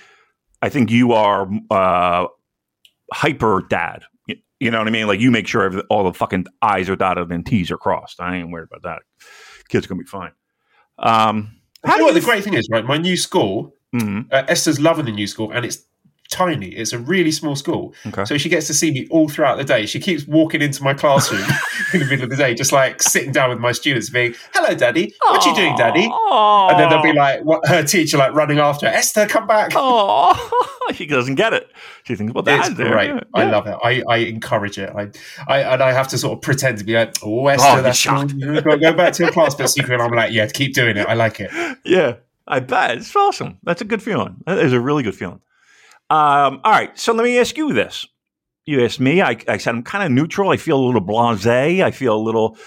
I 0.62 0.70
think 0.70 0.92
you 0.92 1.14
are 1.14 1.50
uh, 1.72 2.28
hyper 3.14 3.64
dad. 3.70 4.04
You, 4.28 4.36
you 4.60 4.72
know 4.72 4.80
what 4.80 4.88
I 4.88 4.92
mean? 4.92 5.08
Like 5.08 5.20
you 5.20 5.32
make 5.32 5.48
sure 5.48 5.64
every- 5.64 5.84
all 5.90 6.04
the 6.04 6.14
fucking 6.14 6.46
I's 6.62 6.90
are 6.90 6.96
dotted 6.96 7.32
and 7.32 7.46
T's 7.46 7.72
are 7.72 7.78
crossed. 7.78 8.20
I 8.22 8.36
ain't 8.38 8.52
worried 8.52 8.68
about 8.72 8.84
that. 8.84 9.02
Kid's 9.70 9.88
gonna 9.88 10.00
be 10.02 10.06
fine. 10.08 10.32
Um, 10.98 11.56
You 11.86 11.98
know 11.98 12.04
what 12.06 12.14
you 12.16 12.20
the 12.22 12.26
great 12.26 12.44
thing 12.44 12.54
is, 12.56 12.68
right? 12.72 12.84
My 12.86 12.98
new 12.98 13.16
school, 13.18 13.74
Mhm. 13.96 14.32
uh, 14.32 14.44
Esther's 14.48 14.80
loving 14.80 15.06
the 15.06 15.12
new 15.12 15.28
school, 15.28 15.52
and 15.52 15.66
it's 15.66 15.80
tiny. 16.40 16.68
It's 16.70 16.94
a 16.94 17.00
really 17.00 17.32
small 17.32 17.56
school, 17.56 17.94
Okay. 18.08 18.26
so 18.26 18.38
she 18.38 18.50
gets 18.50 18.68
to 18.68 18.74
see 18.74 18.92
me 18.92 19.08
all 19.10 19.28
throughout 19.30 19.58
the 19.58 19.64
day. 19.64 19.86
She 19.86 20.00
keeps 20.00 20.26
walking 20.28 20.62
into 20.62 20.84
my 20.84 20.94
classroom 20.94 21.42
in 21.94 22.00
the 22.00 22.06
middle 22.06 22.24
of 22.26 22.30
the 22.30 22.36
day, 22.38 22.54
just 22.54 22.72
like 22.72 23.02
sitting 23.02 23.32
down 23.32 23.50
with 23.50 23.60
my 23.60 23.72
students, 23.72 24.10
being, 24.10 24.34
"Hello, 24.54 24.74
Daddy. 24.76 25.14
What 25.22 25.46
are 25.46 25.50
you 25.50 25.56
doing, 25.56 25.76
Daddy?" 25.76 26.10
And 26.32 26.80
then 26.80 26.90
they'll 26.90 27.02
be 27.04 27.14
like, 27.14 27.42
what, 27.44 27.66
her 27.68 27.84
teacher 27.84 28.18
like 28.18 28.34
running 28.34 28.60
after 28.60 28.88
her, 28.88 28.94
Esther, 28.94 29.26
come 29.28 29.48
back. 29.48 29.72
Oh, 29.76 30.34
she 30.94 31.06
doesn't 31.06 31.36
get 31.36 31.54
it. 31.54 31.72
She 32.04 32.16
thinks, 32.16 32.34
well, 32.34 32.48
it's 32.48 32.68
that's 32.68 32.78
there. 32.78 32.92
great. 32.92 33.10
Yeah. 33.10 33.20
I 33.34 33.44
love 33.50 33.68
it. 33.68 33.76
I, 33.84 34.02
I 34.08 34.18
encourage 34.18 34.78
it. 34.78 34.90
I, 34.96 35.10
I 35.48 35.60
and 35.74 35.82
I 35.84 35.92
have 35.92 36.08
to 36.10 36.18
sort 36.18 36.34
of 36.38 36.42
pretend 36.42 36.78
to 36.80 36.84
be 36.84 36.94
like, 36.94 37.16
oh, 37.24 37.42
oh 37.42 37.48
Esther, 37.48 37.80
Oh, 37.80 37.82
that's 37.82 37.98
shocked. 37.98 38.32
to 38.40 38.62
go 38.80 38.94
back 38.94 39.14
to 39.14 39.24
your 39.24 39.32
class, 39.32 39.56
but 39.56 39.68
secretly 39.70 40.04
I'm 40.04 40.12
like, 40.12 40.32
yeah, 40.32 40.48
keep 40.48 40.74
doing 40.74 40.98
it. 40.98 41.08
I 41.08 41.14
like 41.14 41.40
it. 41.40 41.52
Yeah, 41.86 42.16
I 42.48 42.60
bet 42.60 42.98
it's 42.98 43.16
awesome. 43.16 43.58
That's 43.64 43.82
a 43.82 43.86
good 43.86 44.02
feeling. 44.02 44.38
That 44.46 44.60
is 44.60 44.74
a 44.74 44.80
really 44.80 45.04
good 45.04 45.16
feeling. 45.16 45.42
Um, 46.10 46.62
all 46.64 46.72
right, 46.72 46.98
so 46.98 47.14
let 47.14 47.24
me 47.24 47.38
ask 47.38 47.58
you 47.58 47.74
this. 47.74 48.08
You 48.66 48.84
asked 48.84 49.00
me. 49.00 49.22
I, 49.22 49.38
I 49.48 49.58
said 49.58 49.76
I'm 49.76 49.84
kind 49.84 50.04
of 50.04 50.12
neutral. 50.12 50.50
I 50.52 50.58
feel 50.58 50.80
a 50.80 50.86
little 50.86 51.02
blasé. 51.02 51.84
I 51.84 51.92
feel 51.92 52.16
a 52.16 52.22
little 52.22 52.58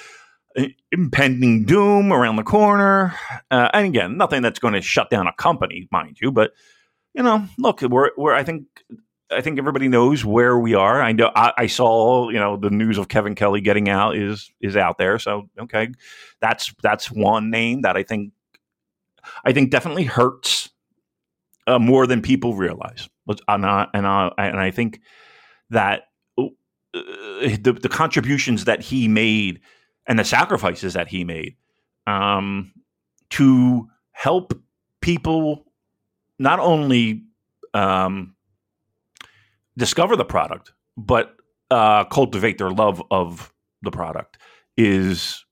uh, 0.57 0.65
impending 0.91 1.65
doom 1.65 2.13
around 2.13 2.37
the 2.37 2.43
corner. 2.43 3.15
Uh, 3.51 3.69
and 3.73 3.87
again, 3.87 4.17
nothing 4.17 4.43
that's 4.43 4.59
going 4.59 4.75
to 4.75 4.83
shut 4.83 5.11
down 5.11 5.27
a 5.27 5.33
company, 5.35 5.89
mind 5.91 6.19
you. 6.21 6.33
But 6.33 6.53
you 7.15 7.23
know, 7.23 7.47
look, 7.59 7.83
we're, 7.83 8.11
we're 8.17 8.35
I 8.35 8.43
think 8.43 8.67
I 9.31 9.41
think 9.41 9.59
everybody 9.59 9.89
knows 9.89 10.25
where 10.25 10.59
we 10.59 10.75
are. 10.75 11.01
I 11.01 11.13
know 11.13 11.31
I, 11.35 11.53
I 11.57 11.67
saw 11.67 12.29
you 12.29 12.39
know 12.39 12.57
the 12.57 12.71
news 12.71 12.99
of 12.99 13.09
Kevin 13.09 13.35
Kelly 13.35 13.61
getting 13.61 13.89
out 13.89 14.17
is 14.17 14.51
is 14.61 14.77
out 14.77 14.99
there. 14.99 15.19
So 15.19 15.49
okay, 15.59 15.89
that's 16.41 16.75
that's 16.83 17.11
one 17.11 17.51
name 17.51 17.83
that 17.83 17.97
I 17.97 18.03
think 18.03 18.33
I 19.45 19.53
think 19.53 19.71
definitely 19.71 20.05
hurts 20.05 20.71
uh, 21.67 21.79
more 21.79 22.07
than 22.07 22.23
people 22.23 22.55
realize. 22.55 23.09
And 23.49 23.67
I, 23.67 23.87
and 23.95 24.07
I, 24.07 24.31
and 24.39 24.59
I 24.59 24.71
think 24.71 25.01
that 25.71 26.09
uh, 26.39 26.49
the, 26.95 27.79
the 27.81 27.89
contributions 27.89 28.65
that 28.65 28.83
he 28.83 29.09
made 29.09 29.61
and 30.07 30.19
the 30.19 30.25
sacrifices 30.25 30.95
that 30.95 31.09
he 31.09 31.25
made 31.25 31.57
um, 32.07 32.73
to 33.31 33.89
help 34.13 34.53
people 35.01 35.65
not 36.39 36.59
only 36.59 37.23
um, 37.75 38.35
discover 39.77 40.17
the 40.17 40.25
product 40.25 40.73
but 40.97 41.37
uh, 41.71 42.05
cultivate 42.05 42.59
their 42.59 42.71
love 42.71 43.03
of 43.11 43.53
the 43.83 43.91
product 43.91 44.39
is 44.77 45.45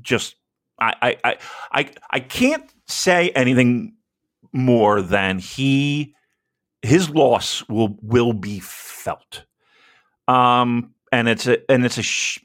just 0.00 0.36
I, 0.80 0.94
I 1.00 1.16
I 1.24 1.36
I 1.72 1.90
I 2.10 2.20
can't 2.20 2.68
say 2.86 3.30
anything 3.30 3.94
more 4.52 5.00
than 5.00 5.38
he 5.38 6.14
his 6.84 7.10
loss 7.10 7.66
will 7.68 7.96
will 8.02 8.32
be 8.32 8.60
felt. 8.60 9.44
Um 10.28 10.94
and 11.10 11.28
it's 11.28 11.46
a 11.46 11.70
and 11.70 11.84
it's 11.84 11.98
a 11.98 12.02
sh- 12.02 12.40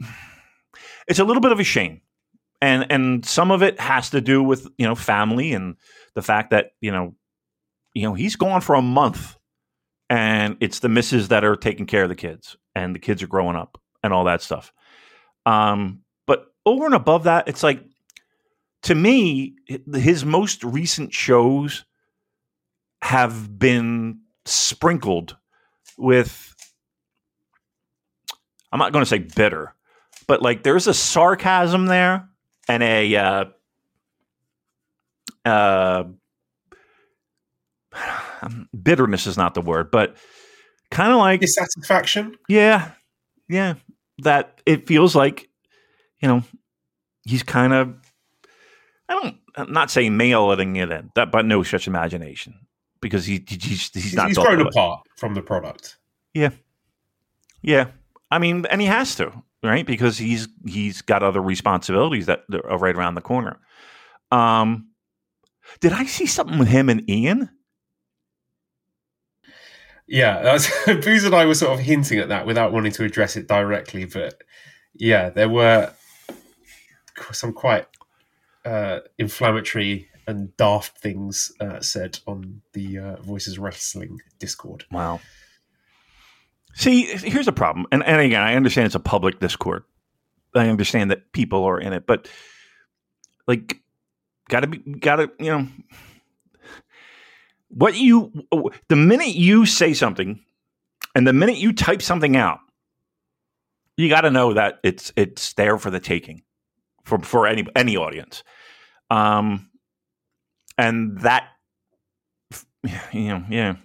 it's 1.07 1.19
a 1.19 1.23
little 1.23 1.41
bit 1.41 1.51
of 1.51 1.59
a 1.59 1.63
shame. 1.63 2.01
And 2.61 2.91
and 2.91 3.25
some 3.25 3.51
of 3.51 3.61
it 3.63 3.79
has 3.79 4.09
to 4.11 4.21
do 4.21 4.41
with, 4.41 4.67
you 4.77 4.87
know, 4.87 4.95
family 4.95 5.53
and 5.53 5.75
the 6.15 6.21
fact 6.21 6.51
that, 6.51 6.71
you 6.81 6.91
know, 6.91 7.15
you 7.93 8.03
know, 8.03 8.13
he's 8.13 8.35
gone 8.35 8.61
for 8.61 8.75
a 8.75 8.81
month 8.81 9.35
and 10.09 10.57
it's 10.59 10.79
the 10.79 10.89
misses 10.89 11.27
that 11.29 11.43
are 11.43 11.55
taking 11.55 11.85
care 11.85 12.03
of 12.03 12.09
the 12.09 12.15
kids 12.15 12.57
and 12.75 12.95
the 12.95 12.99
kids 12.99 13.21
are 13.21 13.27
growing 13.27 13.55
up 13.55 13.77
and 14.03 14.13
all 14.13 14.25
that 14.25 14.41
stuff. 14.41 14.71
Um 15.45 16.01
but 16.27 16.47
over 16.65 16.85
and 16.85 16.95
above 16.95 17.23
that, 17.23 17.47
it's 17.47 17.63
like 17.63 17.83
to 18.83 18.95
me, 18.95 19.55
his 19.93 20.23
most 20.23 20.63
recent 20.63 21.13
shows 21.13 21.85
have 23.01 23.57
been 23.57 24.21
sprinkled 24.45 25.35
with 25.97 26.55
I'm 28.71 28.79
not 28.79 28.93
going 28.93 29.03
to 29.03 29.09
say 29.09 29.19
bitter, 29.19 29.73
but 30.27 30.41
like 30.41 30.63
there's 30.63 30.87
a 30.87 30.93
sarcasm 30.93 31.87
there 31.87 32.29
and 32.67 32.83
a 32.83 33.15
uh, 33.15 33.45
uh, 35.45 36.03
bitterness 38.83 39.27
is 39.27 39.37
not 39.37 39.53
the 39.53 39.61
word, 39.61 39.91
but 39.91 40.17
kind 40.91 41.11
of 41.11 41.17
like 41.17 41.41
Dissatisfaction. 41.41 42.35
yeah, 42.47 42.91
yeah, 43.47 43.75
that 44.19 44.61
it 44.65 44.87
feels 44.87 45.15
like 45.15 45.49
you 46.21 46.27
know 46.27 46.43
he's 47.23 47.43
kind 47.43 47.73
of 47.73 47.95
I 49.07 49.13
don't 49.15 49.37
I'm 49.55 49.73
not 49.73 49.89
saying 49.89 50.15
mailing 50.15 50.75
it 50.75 50.91
in 50.91 51.11
that, 51.15 51.31
but 51.31 51.45
no 51.45 51.63
such 51.63 51.87
imagination 51.87 52.53
because 53.01 53.25
he, 53.25 53.43
he- 53.47 53.57
he's 53.61 53.89
he's 53.93 54.13
not 54.13 54.27
he's 54.27 54.37
grown 54.37 54.61
it. 54.61 54.67
apart 54.67 55.01
from 55.17 55.33
the 55.33 55.41
product. 55.41 55.97
Yeah, 56.33 56.49
yeah, 57.61 57.87
I 58.31 58.39
mean, 58.39 58.65
and 58.67 58.79
he 58.81 58.87
has 58.87 59.15
to, 59.15 59.31
right? 59.63 59.85
Because 59.85 60.17
he's 60.17 60.47
he's 60.65 61.01
got 61.01 61.23
other 61.23 61.41
responsibilities 61.41 62.25
that 62.27 62.43
are 62.65 62.77
right 62.77 62.95
around 62.95 63.15
the 63.15 63.21
corner. 63.21 63.59
Um, 64.31 64.89
did 65.79 65.93
I 65.93 66.05
see 66.05 66.25
something 66.25 66.59
with 66.59 66.67
him 66.67 66.89
and 66.89 67.09
Ian? 67.09 67.49
Yeah, 70.07 70.41
that's, 70.43 70.69
Booz 70.85 71.23
and 71.23 71.35
I 71.35 71.45
were 71.45 71.55
sort 71.55 71.73
of 71.73 71.79
hinting 71.85 72.19
at 72.19 72.29
that 72.29 72.45
without 72.45 72.71
wanting 72.71 72.91
to 72.93 73.03
address 73.03 73.35
it 73.35 73.47
directly, 73.47 74.05
but 74.05 74.41
yeah, 74.95 75.29
there 75.29 75.49
were 75.49 75.93
some 77.31 77.53
quite 77.53 77.85
uh, 78.65 78.99
inflammatory 79.17 80.07
and 80.29 80.55
daft 80.57 80.97
things 80.99 81.51
uh, 81.59 81.81
said 81.81 82.19
on 82.27 82.61
the 82.73 82.99
uh, 82.99 83.15
Voices 83.21 83.57
Wrestling 83.57 84.21
Discord. 84.39 84.85
Wow. 84.91 85.19
See, 86.75 87.05
here's 87.05 87.47
a 87.47 87.51
problem, 87.51 87.87
and 87.91 88.03
and 88.03 88.21
again, 88.21 88.41
I 88.41 88.55
understand 88.55 88.85
it's 88.85 88.95
a 88.95 88.99
public 88.99 89.39
Discord. 89.39 89.83
I 90.55 90.69
understand 90.69 91.11
that 91.11 91.31
people 91.31 91.63
are 91.65 91.79
in 91.79 91.93
it, 91.93 92.05
but 92.05 92.29
like, 93.47 93.81
gotta 94.47 94.67
be, 94.67 94.77
gotta, 94.77 95.31
you 95.39 95.51
know, 95.51 95.67
what 97.69 97.95
you, 97.95 98.31
the 98.87 98.95
minute 98.95 99.35
you 99.35 99.65
say 99.65 99.93
something, 99.93 100.39
and 101.15 101.27
the 101.27 101.33
minute 101.33 101.57
you 101.57 101.73
type 101.73 102.01
something 102.01 102.35
out, 102.35 102.59
you 103.97 104.07
got 104.07 104.21
to 104.21 104.31
know 104.31 104.53
that 104.53 104.79
it's 104.83 105.11
it's 105.15 105.53
there 105.53 105.77
for 105.77 105.89
the 105.91 105.99
taking, 105.99 106.43
for 107.03 107.19
for 107.19 107.45
any 107.45 107.65
any 107.75 107.97
audience, 107.97 108.43
um, 109.09 109.69
and 110.79 111.19
that, 111.19 111.47
you 113.11 113.27
know, 113.29 113.43
yeah, 113.49 113.75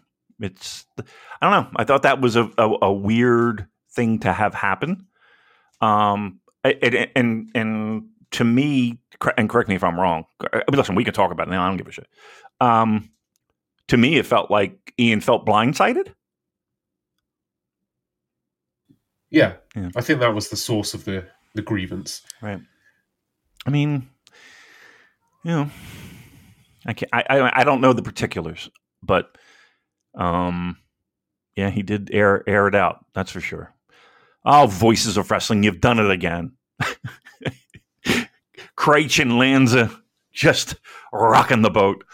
it's 0.40 0.86
I 0.98 1.50
don't 1.50 1.64
know. 1.64 1.70
I 1.76 1.84
thought 1.84 2.02
that 2.02 2.20
was 2.20 2.36
a, 2.36 2.50
a, 2.56 2.70
a 2.82 2.92
weird 2.92 3.66
thing 3.92 4.20
to 4.20 4.32
have 4.32 4.54
happen. 4.54 5.06
Um, 5.80 6.40
it- 6.64 7.10
and 7.16 7.50
and 7.54 8.04
to 8.32 8.44
me, 8.44 8.98
and 9.36 9.48
correct 9.48 9.68
me 9.68 9.74
if 9.74 9.84
I'm 9.84 9.98
wrong. 9.98 10.24
I 10.52 10.56
mean, 10.70 10.76
listen, 10.78 10.94
we 10.94 11.04
can 11.04 11.14
talk 11.14 11.30
about 11.30 11.48
it 11.48 11.50
now. 11.50 11.64
I 11.64 11.68
don't 11.68 11.76
give 11.76 11.86
a 11.88 11.92
shit. 11.92 12.06
Um, 12.60 13.10
to 13.88 13.96
me, 13.96 14.16
it 14.16 14.26
felt 14.26 14.50
like 14.50 14.92
Ian 14.98 15.20
felt 15.20 15.44
blindsided. 15.46 16.12
Yeah, 19.30 19.54
Yeah. 19.74 19.90
I 19.96 20.00
think 20.00 20.20
that 20.20 20.34
was 20.34 20.48
the 20.48 20.56
source 20.56 20.94
of 20.94 21.04
the, 21.04 21.26
the 21.54 21.62
grievance. 21.62 22.22
Right. 22.40 22.60
I 23.66 23.70
mean, 23.70 24.08
you 25.42 25.50
know, 25.50 25.70
I 26.86 26.92
can't, 26.92 27.10
I, 27.12 27.24
I 27.28 27.60
I 27.60 27.64
don't 27.64 27.80
know 27.80 27.92
the 27.92 28.02
particulars, 28.02 28.70
but 29.02 29.36
um, 30.14 30.76
yeah, 31.56 31.70
he 31.70 31.82
did 31.82 32.10
air 32.12 32.42
air 32.48 32.68
it 32.68 32.74
out. 32.74 33.04
That's 33.14 33.30
for 33.30 33.40
sure. 33.40 33.74
Oh, 34.44 34.66
voices 34.66 35.16
of 35.16 35.30
wrestling, 35.30 35.62
you've 35.62 35.80
done 35.80 35.98
it 35.98 36.10
again. 36.10 36.52
Kraetsch 38.76 39.20
and 39.20 39.38
Lanza 39.38 39.90
just 40.32 40.76
rocking 41.12 41.62
the 41.62 41.70
boat. 41.70 42.04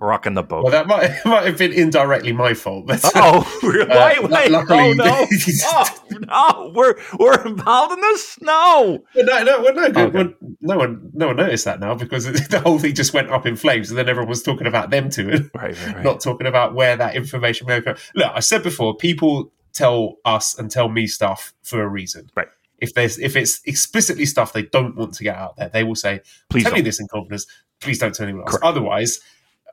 Rocking 0.00 0.34
the 0.34 0.42
boat. 0.42 0.64
Well, 0.64 0.72
that 0.72 0.86
might 0.86 1.10
might 1.24 1.44
have 1.46 1.58
been 1.58 1.72
indirectly 1.72 2.32
my 2.32 2.54
fault. 2.54 2.86
But, 2.86 3.00
oh, 3.14 3.58
really? 3.62 3.90
uh, 3.90 4.06
wait, 4.22 4.30
wait. 4.30 4.50
luckily- 4.50 4.78
oh, 4.80 4.92
no. 4.94 5.26
oh, 5.64 5.88
no. 6.20 6.72
We're, 6.74 6.94
we're 7.18 7.46
involved 7.46 7.92
in 7.94 8.00
this? 8.00 8.38
No. 8.40 9.04
No, 9.16 9.42
no, 9.44 9.62
well, 9.62 9.74
no, 9.74 9.84
Okay. 9.86 10.06
well, 10.06 10.34
no 10.60 10.76
one, 10.78 11.10
no 11.14 11.26
one 11.28 11.36
noticed 11.36 11.64
that 11.64 11.80
now 11.80 11.94
because 11.94 12.24
the 12.26 12.60
whole 12.60 12.78
thing 12.78 12.94
just 12.94 13.12
went 13.14 13.30
up 13.30 13.46
in 13.46 13.56
flames, 13.56 13.90
and 13.90 13.98
then 13.98 14.08
everyone 14.08 14.28
was 14.28 14.42
talking 14.42 14.66
about 14.66 14.90
them 14.90 15.04
and 15.16 15.18
Right, 15.54 15.76
right, 15.86 15.94
right. 15.94 16.04
not 16.04 16.20
talking 16.20 16.46
about 16.46 16.74
where 16.74 16.96
that 16.96 17.14
information 17.16 17.66
may 17.66 17.80
come. 17.80 17.96
Look, 18.14 18.30
I 18.34 18.40
said 18.40 18.62
before, 18.62 18.96
people 18.96 19.52
tell 19.72 20.16
us 20.24 20.58
and 20.58 20.70
tell 20.70 20.88
me 20.88 21.06
stuff 21.06 21.54
for 21.62 21.82
a 21.82 21.88
reason. 21.88 22.28
Right. 22.34 22.48
If 22.78 22.94
there's 22.94 23.18
if 23.18 23.34
it's 23.36 23.60
explicitly 23.64 24.24
stuff 24.24 24.52
they 24.52 24.62
don't 24.62 24.94
want 24.96 25.14
to 25.14 25.24
get 25.24 25.36
out 25.36 25.56
there, 25.56 25.68
they 25.68 25.82
will 25.84 25.96
say, 25.96 26.20
Please 26.48 26.62
tell 26.62 26.72
me 26.72 26.78
don't. 26.78 26.84
this 26.84 27.00
in 27.00 27.08
confidence. 27.08 27.46
Please 27.80 27.98
don't 27.98 28.14
tell 28.14 28.24
anyone 28.24 28.42
else. 28.42 28.52
Correct. 28.52 28.64
Otherwise, 28.64 29.20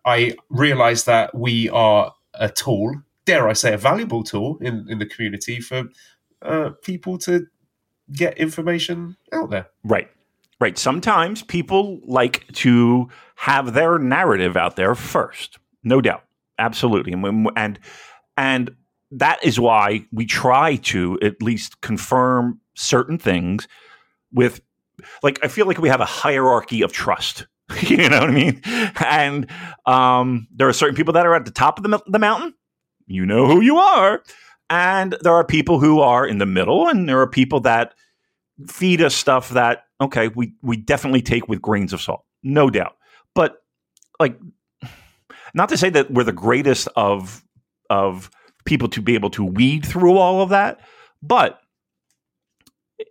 I 0.06 0.36
realise 0.50 1.04
that 1.04 1.36
we 1.36 1.70
are 1.70 2.14
a 2.34 2.50
tool, 2.50 3.02
dare 3.26 3.48
I 3.48 3.54
say, 3.54 3.74
a 3.74 3.78
valuable 3.78 4.24
tool 4.24 4.58
in, 4.62 4.86
in 4.90 5.00
the 5.00 5.06
community 5.06 5.60
for 5.60 5.86
uh, 6.42 6.72
people 6.84 7.18
to 7.20 7.48
get 8.12 8.38
information 8.38 9.18
out 9.32 9.50
there. 9.50 9.68
Right. 9.84 10.10
Right. 10.60 10.78
Sometimes 10.78 11.44
people 11.44 12.00
like 12.06 12.48
to 12.54 13.10
have 13.36 13.74
their 13.74 14.00
narrative 14.00 14.56
out 14.56 14.76
there 14.76 14.96
first. 14.96 15.60
No 15.84 16.00
doubt. 16.02 16.24
Absolutely. 16.58 17.12
And 17.12 17.50
and 17.58 17.80
and 18.38 18.76
that 19.12 19.44
is 19.44 19.60
why 19.60 20.06
we 20.12 20.26
try 20.26 20.78
to 20.78 21.20
at 21.22 21.42
least 21.42 21.82
confirm 21.82 22.62
certain 22.74 23.18
things 23.18 23.68
with 24.32 24.62
like 25.24 25.40
I 25.44 25.48
feel 25.50 25.66
like 25.66 25.78
we 25.78 25.90
have 25.90 26.02
a 26.02 26.06
hierarchy 26.06 26.82
of 26.82 26.94
trust. 26.94 27.48
you 27.82 28.10
know 28.10 28.20
what 28.20 28.30
I 28.30 28.34
mean? 28.34 28.62
And 29.04 29.50
um, 29.86 30.48
there 30.56 30.68
are 30.68 30.74
certain 30.74 30.96
people 30.96 31.14
that 31.14 31.26
are 31.26 31.36
at 31.36 31.46
the 31.46 31.52
top 31.52 31.78
of 31.78 31.84
the, 31.84 32.00
the 32.08 32.20
mountain. 32.20 32.54
You 33.08 33.26
know 33.26 33.46
who 33.48 33.62
you 33.62 33.78
are. 33.78 34.24
And 34.70 35.16
there 35.22 35.34
are 35.34 35.46
people 35.46 35.80
who 35.80 36.00
are 36.00 36.26
in 36.26 36.40
the 36.40 36.46
middle, 36.46 36.88
and 36.88 37.08
there 37.08 37.20
are 37.22 37.30
people 37.30 37.60
that 37.62 37.94
feed 38.68 39.02
us 39.02 39.14
stuff 39.14 39.50
that 39.50 39.86
okay 40.00 40.30
we 40.30 40.54
we 40.62 40.78
definitely 40.78 41.22
take 41.22 41.48
with 41.48 41.62
grains 41.62 41.94
of 41.94 42.02
salt 42.02 42.24
no 42.44 42.70
doubt 42.70 42.96
but 43.34 43.64
like 44.20 44.40
not 45.54 45.70
to 45.70 45.78
say 45.78 45.90
that 45.90 46.12
we're 46.12 46.24
the 46.24 46.32
greatest 46.32 46.88
of 46.96 47.44
of 47.90 48.30
people 48.66 48.88
to 48.88 49.02
be 49.02 49.14
able 49.14 49.30
to 49.30 49.44
weed 49.44 49.86
through 49.86 50.18
all 50.18 50.42
of 50.42 50.50
that 50.50 50.80
but 51.22 51.60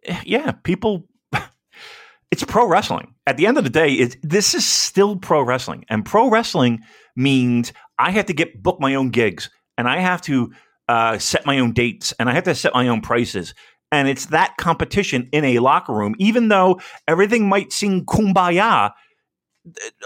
eh, 0.07 0.21
yeah 0.25 0.53
people 0.63 1.07
it's 2.31 2.45
pro 2.45 2.67
wrestling 2.67 3.14
at 3.27 3.37
the 3.37 3.47
end 3.47 3.57
of 3.59 3.65
the 3.65 3.71
day 3.71 3.93
it's, 3.93 4.17
this 4.23 4.55
is 4.55 4.67
still 4.67 5.17
pro 5.17 5.43
wrestling 5.43 5.85
and 5.89 6.05
pro 6.05 6.29
wrestling 6.31 6.81
means 7.17 7.73
i 7.99 8.11
have 8.11 8.27
to 8.27 8.33
get 8.35 8.63
book 8.63 8.81
my 8.81 8.95
own 8.95 9.11
gigs 9.11 9.51
and 9.79 9.89
i 9.89 9.99
have 9.99 10.21
to 10.23 10.53
uh, 10.89 11.17
set 11.19 11.47
my 11.47 11.59
own 11.59 11.73
dates 11.73 12.13
and 12.19 12.29
i 12.29 12.33
have 12.35 12.45
to 12.45 12.55
set 12.55 12.75
my 12.75 12.89
own 12.89 13.01
prices 13.01 13.55
and 13.93 14.09
it's 14.09 14.27
that 14.27 14.55
competition 14.59 15.29
in 15.33 15.45
a 15.45 15.59
locker 15.61 15.95
room 15.95 16.15
even 16.19 16.49
though 16.49 16.79
everything 17.09 17.49
might 17.49 17.73
seem 17.73 18.05
kumbaya 18.05 18.91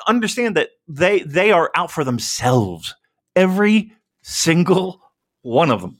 understand 0.06 0.56
that 0.56 0.70
they 0.86 1.20
they 1.20 1.50
are 1.50 1.70
out 1.74 1.90
for 1.90 2.04
themselves 2.04 2.94
every 3.34 3.92
single 4.22 5.00
one 5.42 5.70
of 5.70 5.80
them 5.80 5.98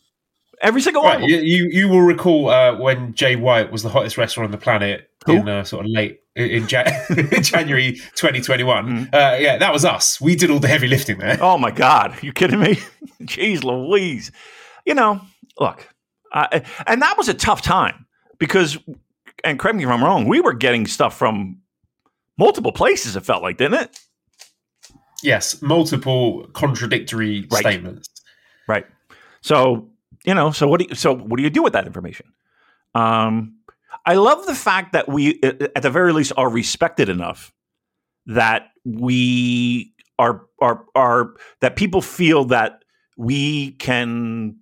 every 0.63 0.81
single 0.81 1.03
one 1.03 1.17
Right, 1.17 1.25
of 1.25 1.31
them. 1.31 1.31
you, 1.31 1.65
you 1.65 1.69
you 1.73 1.89
will 1.89 2.03
recall 2.03 2.51
uh, 2.51 2.77
when 2.79 3.15
Jay 3.15 3.37
White 3.37 3.73
was 3.73 3.83
the 3.83 3.89
hottest 3.89 4.17
wrestler 4.17 4.45
on 4.45 4.51
the 4.53 4.59
planet 4.59 5.11
Who? 5.27 5.33
in 5.39 5.49
uh, 5.49 5.65
sort 5.65 5.85
of 5.87 5.91
late 5.93 6.21
in 6.39 6.67
Jan- 6.69 6.93
January 7.43 7.93
2021. 8.15 8.87
Mhm. 8.87 9.15
Uh, 9.15 9.37
yeah, 9.39 9.57
that 9.59 9.73
was 9.73 9.85
us. 9.85 10.21
We 10.21 10.37
did 10.37 10.51
all 10.51 10.59
the 10.61 10.69
heavy 10.69 10.87
lifting 10.89 11.19
there. 11.19 11.39
Oh 11.41 11.59
my 11.59 11.71
God, 11.71 12.15
you 12.23 12.33
kidding 12.33 12.61
me? 12.61 12.77
Jeez 13.23 13.63
Louise. 13.65 14.31
You 14.87 14.95
know, 14.95 15.21
look, 15.59 15.87
uh, 16.33 16.61
and 16.87 17.03
that 17.03 17.19
was 17.19 17.29
a 17.29 17.35
tough 17.35 17.61
time 17.63 18.07
because, 18.39 18.79
and 19.45 19.59
correct 19.59 19.77
me 19.77 19.85
if 19.85 19.91
I'm 19.91 20.03
wrong, 20.03 20.27
we 20.27 20.41
were 20.41 20.53
getting 20.55 20.87
stuff 20.87 21.17
from 21.19 21.59
multiple 22.39 22.73
places. 22.73 23.17
It 23.17 23.25
felt 23.25 23.43
like, 23.43 23.57
didn't 23.59 23.81
it? 23.83 24.01
Yes, 25.23 25.61
multiple 25.61 26.47
contradictory 26.53 27.47
Right. 27.51 27.61
statements. 27.61 28.09
Right. 28.67 28.87
So 29.41 29.89
you 30.25 30.35
know, 30.35 30.51
so 30.51 30.69
what 30.69 30.81
do 30.81 30.87
you, 30.89 30.95
so 30.95 31.15
what 31.15 31.37
do 31.37 31.43
you 31.43 31.51
do 31.51 31.63
with 31.63 31.73
that 31.73 31.87
information? 31.87 32.33
Um, 32.95 33.58
I 34.09 34.15
love 34.15 34.47
the 34.47 34.55
fact 34.55 34.95
that 34.95 35.07
we, 35.07 35.39
at 35.43 35.83
the 35.83 35.91
very 35.91 36.15
least, 36.15 36.33
are 36.39 36.49
respected 36.49 37.11
enough 37.11 37.53
that 38.25 38.71
we 38.87 39.93
are 40.19 40.47
are 40.63 40.85
are 40.95 41.35
that 41.61 41.77
people 41.77 42.01
feel 42.01 42.47
that 42.47 42.85
we 43.19 43.73
can, 43.73 44.57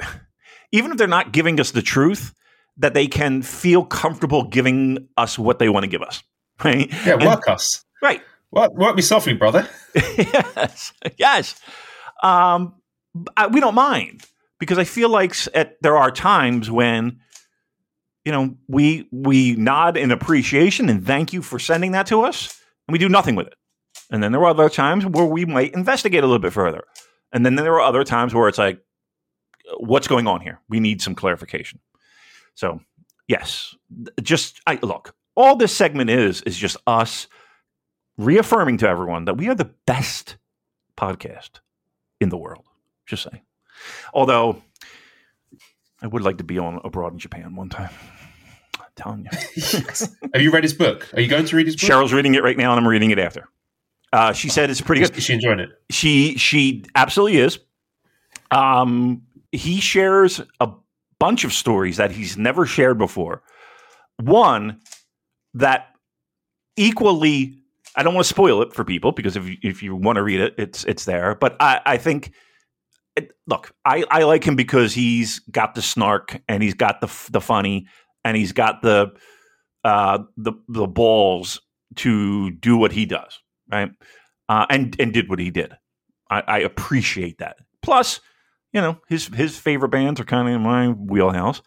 even 0.72 0.90
if 0.90 0.96
they're 0.96 1.06
not 1.06 1.32
giving 1.32 1.60
us 1.60 1.72
the 1.72 1.82
truth, 1.82 2.32
that 2.78 2.94
they 2.94 3.06
can 3.06 3.42
feel 3.42 3.84
comfortable 3.84 4.44
giving 4.44 5.06
us 5.18 5.38
what 5.38 5.58
they 5.58 5.68
want 5.68 5.84
to 5.84 5.88
give 5.88 6.02
us. 6.02 6.22
Right. 6.64 6.90
Yeah, 7.04 7.16
And- 7.16 7.24
work 7.26 7.46
us. 7.50 7.84
Right. 8.02 8.22
Work, 8.50 8.72
work 8.72 8.96
me 8.96 9.02
softly, 9.02 9.34
brother. 9.34 9.68
yes, 9.94 10.94
yes. 11.18 11.60
Um, 12.22 12.76
I, 13.36 13.48
we 13.48 13.60
don't 13.60 13.74
mind 13.74 14.22
because 14.58 14.78
I 14.78 14.84
feel 14.84 15.10
like 15.10 15.36
at, 15.54 15.76
there 15.82 15.98
are 15.98 16.10
times 16.10 16.70
when 16.70 17.20
you 18.26 18.32
know 18.32 18.56
we 18.66 19.08
we 19.12 19.54
nod 19.54 19.96
in 19.96 20.10
appreciation 20.10 20.90
and 20.90 21.06
thank 21.06 21.32
you 21.32 21.40
for 21.40 21.58
sending 21.60 21.92
that 21.92 22.08
to 22.08 22.22
us, 22.22 22.60
and 22.86 22.92
we 22.92 22.98
do 22.98 23.08
nothing 23.08 23.36
with 23.36 23.46
it. 23.46 23.54
And 24.10 24.22
then 24.22 24.32
there 24.32 24.40
are 24.42 24.50
other 24.50 24.68
times 24.68 25.06
where 25.06 25.24
we 25.24 25.44
might 25.44 25.72
investigate 25.74 26.24
a 26.24 26.26
little 26.26 26.40
bit 26.40 26.52
further, 26.52 26.84
and 27.32 27.46
then 27.46 27.54
there 27.54 27.74
are 27.74 27.80
other 27.80 28.02
times 28.02 28.34
where 28.34 28.48
it's 28.48 28.58
like, 28.58 28.80
uh, 29.70 29.76
what's 29.78 30.08
going 30.08 30.26
on 30.26 30.40
here? 30.40 30.60
We 30.68 30.80
need 30.80 31.00
some 31.00 31.14
clarification. 31.14 31.78
So, 32.56 32.80
yes, 33.28 33.76
just 34.20 34.60
I 34.66 34.80
look. 34.82 35.14
All 35.36 35.54
this 35.54 35.74
segment 35.74 36.10
is 36.10 36.42
is 36.42 36.58
just 36.58 36.76
us 36.84 37.28
reaffirming 38.18 38.78
to 38.78 38.88
everyone 38.88 39.26
that 39.26 39.36
we 39.36 39.48
are 39.48 39.54
the 39.54 39.70
best 39.86 40.36
podcast 40.96 41.60
in 42.20 42.30
the 42.30 42.36
world. 42.36 42.64
Just 43.06 43.22
saying. 43.22 43.42
Although 44.12 44.62
I 46.06 46.08
would 46.08 46.22
like 46.22 46.38
to 46.38 46.44
be 46.44 46.56
on 46.56 46.80
abroad 46.84 47.14
in 47.14 47.18
Japan 47.18 47.56
one 47.56 47.68
time. 47.68 47.90
I'm 48.78 48.86
telling 48.94 49.24
you. 49.24 49.80
Have 50.34 50.40
you 50.40 50.52
read 50.52 50.62
his 50.62 50.72
book? 50.72 51.12
Are 51.14 51.20
you 51.20 51.26
going 51.26 51.44
to 51.46 51.56
read 51.56 51.66
his 51.66 51.74
book? 51.74 51.90
Cheryl's 51.90 52.12
reading 52.12 52.36
it 52.36 52.44
right 52.44 52.56
now, 52.56 52.70
and 52.70 52.78
I'm 52.78 52.86
reading 52.86 53.10
it 53.10 53.18
after. 53.18 53.48
Uh, 54.12 54.32
she 54.32 54.48
said 54.48 54.70
it's 54.70 54.80
pretty 54.80 55.02
good. 55.02 55.16
is 55.16 55.24
she 55.24 55.32
enjoying 55.32 55.58
it? 55.58 55.70
She 55.90 56.38
she 56.38 56.84
absolutely 56.94 57.38
is. 57.38 57.58
Um, 58.52 59.22
he 59.50 59.80
shares 59.80 60.40
a 60.60 60.70
bunch 61.18 61.42
of 61.42 61.52
stories 61.52 61.96
that 61.96 62.12
he's 62.12 62.38
never 62.38 62.66
shared 62.66 62.98
before. 62.98 63.42
One 64.22 64.80
that 65.54 65.88
equally, 66.76 67.64
I 67.96 68.04
don't 68.04 68.14
want 68.14 68.26
to 68.26 68.32
spoil 68.32 68.62
it 68.62 68.72
for 68.72 68.84
people 68.84 69.10
because 69.10 69.34
if 69.36 69.48
you, 69.48 69.56
if 69.60 69.82
you 69.82 69.96
want 69.96 70.16
to 70.16 70.22
read 70.22 70.38
it, 70.38 70.54
it's 70.56 70.84
it's 70.84 71.04
there. 71.04 71.34
But 71.34 71.56
I, 71.58 71.80
I 71.84 71.96
think, 71.96 72.30
look, 73.46 73.72
I, 73.84 74.04
I 74.10 74.24
like 74.24 74.44
him 74.44 74.56
because 74.56 74.94
he's 74.94 75.38
got 75.50 75.74
the 75.74 75.82
snark 75.82 76.40
and 76.48 76.62
he's 76.62 76.74
got 76.74 77.00
the 77.00 77.06
the 77.30 77.40
funny 77.40 77.86
and 78.24 78.36
he's 78.36 78.52
got 78.52 78.82
the 78.82 79.12
uh, 79.84 80.18
the 80.36 80.52
the 80.68 80.86
balls 80.86 81.60
to 81.96 82.50
do 82.50 82.76
what 82.76 82.92
he 82.92 83.06
does, 83.06 83.40
right? 83.70 83.90
Uh, 84.48 84.66
and 84.68 84.96
and 85.00 85.12
did 85.12 85.28
what 85.28 85.38
he 85.38 85.50
did. 85.50 85.76
I, 86.30 86.42
I 86.46 86.58
appreciate 86.58 87.38
that. 87.38 87.56
Plus, 87.82 88.20
you 88.72 88.80
know, 88.80 88.98
his 89.08 89.26
his 89.28 89.56
favorite 89.56 89.90
bands 89.90 90.20
are 90.20 90.24
kind 90.24 90.48
of 90.48 90.54
in 90.54 90.62
my 90.62 90.88
wheelhouse. 90.88 91.62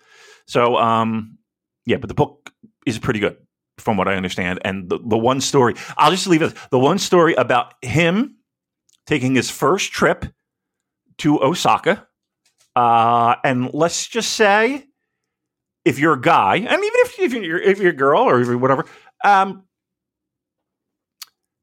So, 0.47 0.75
um, 0.77 1.37
yeah, 1.85 1.97
but 1.97 2.07
the 2.07 2.13
book 2.13 2.51
is 2.85 2.99
pretty 2.99 3.19
good 3.19 3.37
from 3.77 3.97
what 3.97 4.07
I 4.07 4.15
understand. 4.15 4.59
And 4.63 4.89
the, 4.89 4.99
the 4.99 5.17
one 5.17 5.41
story, 5.41 5.75
I'll 5.97 6.11
just 6.11 6.27
leave 6.27 6.41
it. 6.41 6.53
The 6.71 6.79
one 6.79 6.99
story 6.99 7.33
about 7.35 7.73
him 7.81 8.37
taking 9.07 9.35
his 9.35 9.49
first 9.49 9.91
trip 9.91 10.25
to 11.19 11.41
Osaka, 11.41 12.07
uh, 12.75 13.35
and 13.43 13.73
let's 13.73 14.07
just 14.07 14.33
say, 14.33 14.85
if 15.85 15.99
you're 15.99 16.13
a 16.13 16.21
guy, 16.21 16.55
and 16.55 16.67
even 16.67 16.79
if, 16.83 17.19
if 17.19 17.33
you're 17.33 17.59
if 17.59 17.79
you're 17.79 17.91
a 17.91 17.95
girl 17.95 18.21
or 18.21 18.57
whatever, 18.57 18.85
um, 19.23 19.63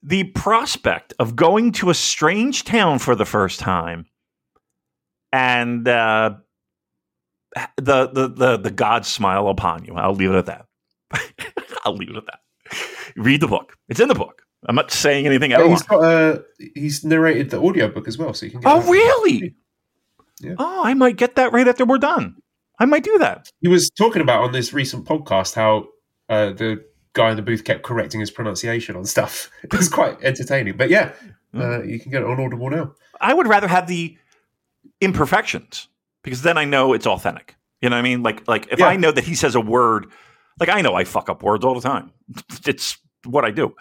the 0.02 0.24
prospect 0.24 1.14
of 1.18 1.36
going 1.36 1.72
to 1.72 1.90
a 1.90 1.94
strange 1.94 2.64
town 2.64 2.98
for 2.98 3.14
the 3.14 3.24
first 3.24 3.60
time 3.60 4.06
and 5.32 5.86
uh, 5.86 6.34
the, 7.76 8.08
the 8.08 8.28
the 8.28 8.56
the 8.56 8.70
gods 8.70 9.08
smile 9.08 9.48
upon 9.48 9.84
you. 9.84 9.94
I'll 9.94 10.14
leave 10.14 10.30
it 10.30 10.36
at 10.36 10.46
that. 10.46 10.66
I'll 11.84 11.96
leave 11.96 12.10
it 12.10 12.16
at 12.16 12.26
that. 12.26 12.40
Read 13.16 13.40
the 13.40 13.48
book. 13.48 13.76
It's 13.88 14.00
in 14.00 14.08
the 14.08 14.14
book. 14.14 14.42
I'm 14.64 14.74
not 14.74 14.90
saying 14.90 15.26
anything 15.26 15.50
Yeah, 15.52 15.60
else. 15.60 15.70
he's 15.70 15.82
got 15.82 16.02
uh, 16.04 16.38
he's 16.74 17.04
narrated 17.04 17.50
the 17.50 17.58
audiobook 17.60 18.08
as 18.08 18.18
well, 18.18 18.32
so 18.34 18.46
you 18.46 18.52
can. 18.52 18.60
Get 18.60 18.72
Oh, 18.72 18.80
really? 18.90 19.54
Yeah. 20.40 20.54
Oh, 20.58 20.82
I 20.84 20.94
might 20.94 21.16
get 21.16 21.36
that 21.36 21.52
right 21.52 21.66
after 21.68 21.84
we're 21.84 21.98
done. 21.98 22.36
I 22.78 22.84
might 22.84 23.04
do 23.04 23.16
that. 23.18 23.50
He 23.60 23.68
was 23.68 23.90
talking 23.90 24.20
about 24.22 24.42
on 24.42 24.52
this 24.52 24.72
recent 24.72 25.04
podcast 25.06 25.54
how 25.54 25.86
uh, 26.28 26.52
the 26.52 26.84
guy 27.14 27.30
in 27.30 27.36
the 27.36 27.42
booth 27.42 27.64
kept 27.64 27.82
correcting 27.82 28.20
his 28.20 28.30
pronunciation 28.30 28.96
on 28.96 29.04
stuff. 29.04 29.50
It 29.64 29.72
was 29.74 29.88
quite 29.88 30.22
entertaining. 30.22 30.76
But 30.76 30.90
yeah, 30.90 31.12
uh, 31.54 31.82
you 31.82 31.98
can 31.98 32.10
get 32.10 32.22
it 32.22 32.28
on 32.28 32.38
Audible 32.40 32.68
now. 32.70 32.92
I 33.20 33.32
would 33.34 33.46
rather 33.46 33.68
have 33.68 33.86
the 33.86 34.16
imperfections 35.00 35.88
because 36.22 36.42
then 36.42 36.58
I 36.58 36.64
know 36.64 36.92
it's 36.92 37.06
authentic. 37.06 37.56
You 37.80 37.90
know 37.90 37.96
what 37.96 38.00
I 38.00 38.02
mean? 38.02 38.22
Like 38.22 38.46
like 38.48 38.68
if 38.70 38.78
Yeah. 38.78 38.88
I 38.88 38.96
know 38.96 39.10
that 39.12 39.24
he 39.24 39.34
says 39.34 39.54
a 39.54 39.60
word, 39.60 40.06
like 40.58 40.68
I 40.68 40.80
know 40.82 40.94
I 40.94 41.04
fuck 41.04 41.28
up 41.28 41.42
words 41.42 41.64
all 41.64 41.74
the 41.74 41.80
time. 41.86 42.10
It's 42.66 42.98
what 43.24 43.44
I 43.44 43.50
do. 43.50 43.74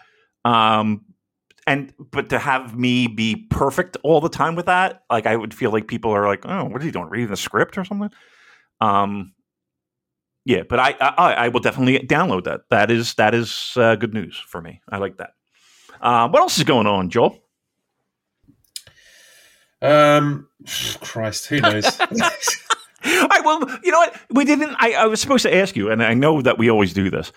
Um 0.46 1.02
and 1.68 1.94
but 2.12 2.30
to 2.30 2.40
have 2.40 2.78
me 2.78 3.08
be 3.08 3.48
perfect 3.50 3.98
all 4.04 4.22
the 4.22 4.30
time 4.30 4.56
with 4.56 4.68
that, 4.68 5.04
like 5.10 5.26
I 5.26 5.36
would 5.36 5.54
feel 5.54 5.72
like 5.72 5.88
people 5.88 6.12
are 6.12 6.26
like, 6.28 6.46
"Oh, 6.46 6.66
what 6.66 6.82
are 6.82 6.86
you 6.86 6.92
doing? 6.92 7.10
Reading 7.10 7.30
the 7.30 7.38
script 7.38 7.78
or 7.78 7.84
something?" 7.84 8.12
Um 8.80 9.34
yeah, 10.46 10.62
but 10.70 10.80
I 10.80 10.96
I, 11.02 11.34
I 11.34 11.48
will 11.50 11.60
definitely 11.60 12.00
download 12.08 12.44
that. 12.46 12.62
That 12.70 12.92
is 12.92 13.16
that 13.16 13.34
is 13.34 13.74
uh, 13.76 13.96
good 13.96 14.14
news 14.14 14.38
for 14.38 14.62
me. 14.62 14.80
I 14.88 14.98
like 14.98 15.18
that. 15.18 15.32
Uh, 16.00 16.30
what 16.30 16.42
else 16.42 16.58
is 16.60 16.64
going 16.64 16.86
on, 16.88 17.10
Joel? 17.10 17.40
Um, 19.82 20.48
Christ, 21.02 21.48
who 21.48 21.60
knows? 21.62 22.00
All 23.06 23.28
right, 23.28 23.46
well, 23.46 23.80
you 23.84 23.92
know 23.92 24.00
what? 24.00 24.20
We 24.32 24.46
didn't. 24.46 24.76
I, 24.80 24.94
I 24.94 25.06
was 25.06 25.20
supposed 25.22 25.44
to 25.44 25.56
ask 25.56 25.76
you, 25.76 25.92
and 25.92 26.04
I 26.04 26.14
know 26.14 26.42
that 26.42 26.58
we 26.58 26.70
always 26.70 26.94
do 26.94 27.10
this. 27.10 27.32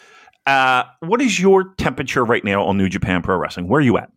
Uh, 0.49 0.84
what 1.01 1.20
is 1.20 1.38
your 1.38 1.74
temperature 1.74 2.24
right 2.24 2.42
now 2.42 2.64
on 2.64 2.78
New 2.78 2.88
Japan 2.88 3.20
Pro 3.20 3.36
Wrestling? 3.36 3.68
Where 3.68 3.80
are 3.80 3.84
you 3.84 3.99
at? 3.99 4.11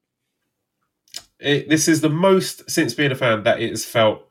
it, 1.39 1.67
this 1.67 1.87
is 1.87 1.99
the 2.01 2.09
most 2.09 2.69
since 2.69 2.93
being 2.93 3.11
a 3.11 3.15
fan 3.15 3.43
that 3.43 3.59
it 3.59 3.69
has 3.71 3.83
felt 3.83 4.27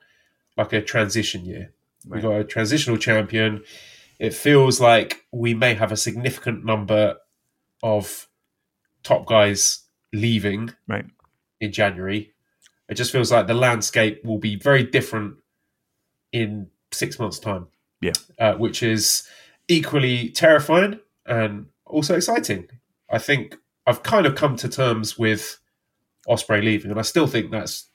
like 0.57 0.73
a 0.73 0.81
transition 0.81 1.45
year. 1.45 1.73
We've 2.07 2.23
got 2.23 2.37
a 2.41 2.45
transitional 2.45 2.97
champion. 2.97 3.63
It 4.19 4.33
feels 4.33 4.81
like 4.81 5.27
we 5.33 5.53
may 5.53 5.75
have 5.75 5.93
a 5.93 5.97
significant 5.97 6.65
number 6.65 7.17
of 7.83 8.29
top 9.03 9.27
guys 9.27 9.81
leaving 10.13 10.73
Right. 10.89 11.05
in 11.61 11.73
January. 11.73 12.33
It 12.89 12.95
just 12.95 13.13
feels 13.13 13.31
like 13.31 13.47
the 13.47 13.55
landscape 13.55 14.25
will 14.25 14.39
be 14.39 14.57
very 14.57 14.85
different 14.85 15.35
in 16.33 16.69
six 16.93 17.19
months' 17.19 17.39
time. 17.39 17.67
Yeah. 18.01 18.13
Uh, 18.39 18.55
which 18.55 18.83
is 18.83 19.27
equally 19.69 20.31
terrifying 20.31 21.01
and 21.27 21.67
also 21.91 22.17
exciting. 22.17 22.69
I 23.11 23.19
think 23.19 23.57
I've 23.87 24.03
kind 24.03 24.27
of 24.27 24.35
come 24.35 24.57
to 24.57 24.69
terms 24.69 25.19
with 25.19 25.59
Osprey 26.27 26.63
leaving, 26.63 26.91
and 26.91 26.99
I 26.99 27.03
still 27.03 27.27
think 27.27 27.51
that's 27.51 27.89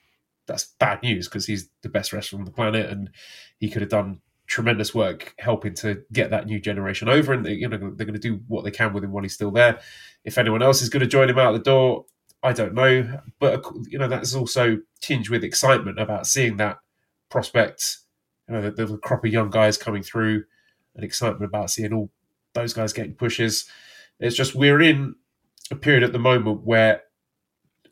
that's 0.46 0.74
bad 0.78 1.02
news 1.02 1.28
because 1.28 1.46
he's 1.46 1.68
the 1.82 1.88
best 1.88 2.12
wrestler 2.12 2.38
on 2.38 2.44
the 2.44 2.50
planet, 2.50 2.90
and 2.90 3.10
he 3.58 3.68
could 3.68 3.82
have 3.82 3.90
done 3.90 4.20
tremendous 4.46 4.94
work 4.94 5.34
helping 5.38 5.74
to 5.74 6.02
get 6.12 6.30
that 6.30 6.46
new 6.46 6.60
generation 6.60 7.08
over. 7.08 7.32
And 7.32 7.44
they, 7.44 7.54
you 7.54 7.68
know 7.68 7.76
they're 7.76 8.06
going 8.06 8.12
to 8.12 8.18
do 8.18 8.40
what 8.46 8.64
they 8.64 8.70
can 8.70 8.92
with 8.92 9.04
him 9.04 9.12
while 9.12 9.22
he's 9.22 9.34
still 9.34 9.50
there. 9.50 9.80
If 10.24 10.38
anyone 10.38 10.62
else 10.62 10.82
is 10.82 10.88
going 10.88 11.00
to 11.00 11.06
join 11.06 11.28
him 11.30 11.38
out 11.38 11.52
the 11.52 11.58
door, 11.58 12.04
I 12.42 12.52
don't 12.52 12.74
know. 12.74 13.20
But 13.38 13.64
you 13.88 13.98
know 13.98 14.08
that's 14.08 14.34
also 14.34 14.78
tinged 15.00 15.28
with 15.28 15.44
excitement 15.44 15.98
about 15.98 16.26
seeing 16.26 16.56
that 16.58 16.78
prospect. 17.28 17.98
You 18.48 18.54
know, 18.54 18.70
the, 18.70 18.86
the 18.86 18.98
crop 18.98 19.24
of 19.24 19.32
young 19.32 19.50
guys 19.50 19.76
coming 19.76 20.02
through, 20.02 20.44
and 20.94 21.04
excitement 21.04 21.44
about 21.44 21.70
seeing 21.70 21.92
all 21.92 22.10
those 22.54 22.72
guys 22.72 22.92
getting 22.92 23.14
pushes. 23.14 23.68
It's 24.20 24.36
just 24.36 24.54
we're 24.54 24.80
in 24.80 25.14
a 25.70 25.76
period 25.76 26.02
at 26.02 26.12
the 26.12 26.18
moment 26.18 26.62
where 26.64 27.02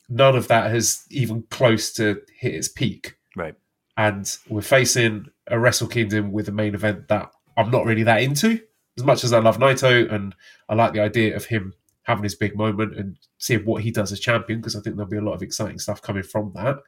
none 0.08 0.36
of 0.36 0.48
that 0.48 0.70
has 0.70 1.04
even 1.10 1.44
close 1.50 1.92
to 1.94 2.20
hit 2.38 2.54
its 2.54 2.68
peak. 2.68 3.16
Right. 3.36 3.54
And 3.96 4.36
we're 4.48 4.62
facing 4.62 5.26
a 5.46 5.58
Wrestle 5.58 5.88
Kingdom 5.88 6.32
with 6.32 6.48
a 6.48 6.52
main 6.52 6.74
event 6.74 7.08
that 7.08 7.30
I'm 7.56 7.70
not 7.70 7.86
really 7.86 8.02
that 8.04 8.22
into. 8.22 8.60
As 8.96 9.04
much 9.04 9.24
as 9.24 9.32
I 9.32 9.40
love 9.40 9.58
Naito 9.58 10.12
and 10.12 10.34
I 10.68 10.74
like 10.74 10.92
the 10.92 11.00
idea 11.00 11.34
of 11.34 11.46
him 11.46 11.74
having 12.04 12.24
his 12.24 12.34
big 12.34 12.56
moment 12.56 12.96
and 12.96 13.16
seeing 13.38 13.64
what 13.64 13.82
he 13.82 13.90
does 13.90 14.12
as 14.12 14.20
champion, 14.20 14.60
because 14.60 14.76
I 14.76 14.80
think 14.80 14.96
there'll 14.96 15.10
be 15.10 15.16
a 15.16 15.22
lot 15.22 15.34
of 15.34 15.42
exciting 15.42 15.78
stuff 15.78 16.02
coming 16.02 16.22
from 16.22 16.52
that. 16.54 16.78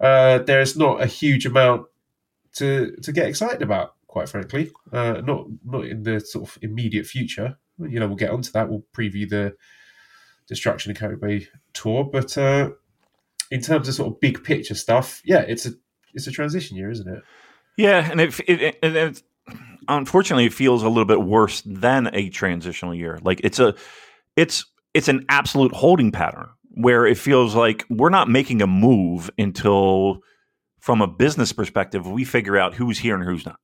Uh, 0.00 0.38
there's 0.38 0.76
not 0.76 1.00
a 1.00 1.06
huge 1.06 1.46
amount 1.46 1.86
to 2.54 2.94
to 3.02 3.12
get 3.12 3.26
excited 3.26 3.62
about, 3.62 3.94
quite 4.06 4.28
frankly. 4.28 4.70
Uh, 4.92 5.22
not 5.24 5.46
not 5.64 5.86
in 5.86 6.02
the 6.02 6.20
sort 6.20 6.48
of 6.48 6.58
immediate 6.62 7.06
future. 7.06 7.56
You 7.88 8.00
know, 8.00 8.06
we'll 8.06 8.16
get 8.16 8.30
onto 8.30 8.50
that. 8.52 8.68
We'll 8.68 8.84
preview 8.94 9.28
the 9.28 9.56
Destruction 10.48 10.90
in 10.90 10.96
Kobe 10.96 11.46
tour, 11.72 12.04
but 12.04 12.36
uh, 12.36 12.70
in 13.50 13.60
terms 13.60 13.88
of 13.88 13.94
sort 13.94 14.12
of 14.12 14.20
big 14.20 14.42
picture 14.42 14.74
stuff, 14.74 15.22
yeah, 15.24 15.40
it's 15.40 15.66
a 15.66 15.72
it's 16.14 16.26
a 16.26 16.30
transition 16.30 16.76
year, 16.76 16.90
isn't 16.90 17.08
it? 17.08 17.22
Yeah, 17.76 18.10
and 18.10 18.20
it, 18.20 18.38
it, 18.40 18.60
it, 18.60 18.78
it 18.82 19.22
unfortunately 19.88 20.46
it 20.46 20.52
feels 20.52 20.82
a 20.82 20.88
little 20.88 21.04
bit 21.04 21.22
worse 21.22 21.62
than 21.64 22.10
a 22.12 22.28
transitional 22.28 22.94
year. 22.94 23.18
Like 23.22 23.40
it's 23.44 23.58
a 23.58 23.74
it's 24.36 24.64
it's 24.94 25.08
an 25.08 25.24
absolute 25.28 25.72
holding 25.72 26.12
pattern 26.12 26.48
where 26.74 27.06
it 27.06 27.18
feels 27.18 27.54
like 27.54 27.84
we're 27.90 28.10
not 28.10 28.28
making 28.28 28.62
a 28.62 28.66
move 28.66 29.30
until 29.38 30.20
from 30.80 31.00
a 31.00 31.06
business 31.06 31.52
perspective 31.52 32.06
we 32.06 32.24
figure 32.24 32.56
out 32.56 32.74
who's 32.74 32.98
here 32.98 33.14
and 33.14 33.24
who's 33.24 33.46
not. 33.46 33.58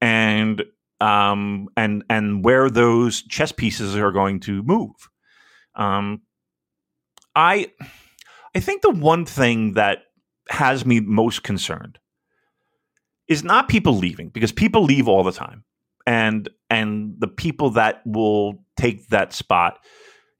And 0.00 0.64
um 1.02 1.68
and 1.76 2.04
and 2.08 2.44
where 2.44 2.70
those 2.70 3.22
chess 3.22 3.50
pieces 3.50 3.96
are 3.96 4.12
going 4.12 4.38
to 4.40 4.62
move. 4.62 5.10
Um 5.74 6.22
I 7.34 7.72
I 8.54 8.60
think 8.60 8.82
the 8.82 8.90
one 8.90 9.26
thing 9.26 9.74
that 9.74 9.98
has 10.48 10.86
me 10.86 11.00
most 11.00 11.42
concerned 11.42 11.98
is 13.26 13.42
not 13.42 13.68
people 13.68 13.96
leaving 13.96 14.28
because 14.28 14.52
people 14.52 14.84
leave 14.84 15.08
all 15.08 15.24
the 15.24 15.32
time. 15.32 15.64
And 16.06 16.48
and 16.70 17.14
the 17.18 17.28
people 17.28 17.70
that 17.70 18.02
will 18.06 18.64
take 18.76 19.08
that 19.08 19.32
spot 19.32 19.78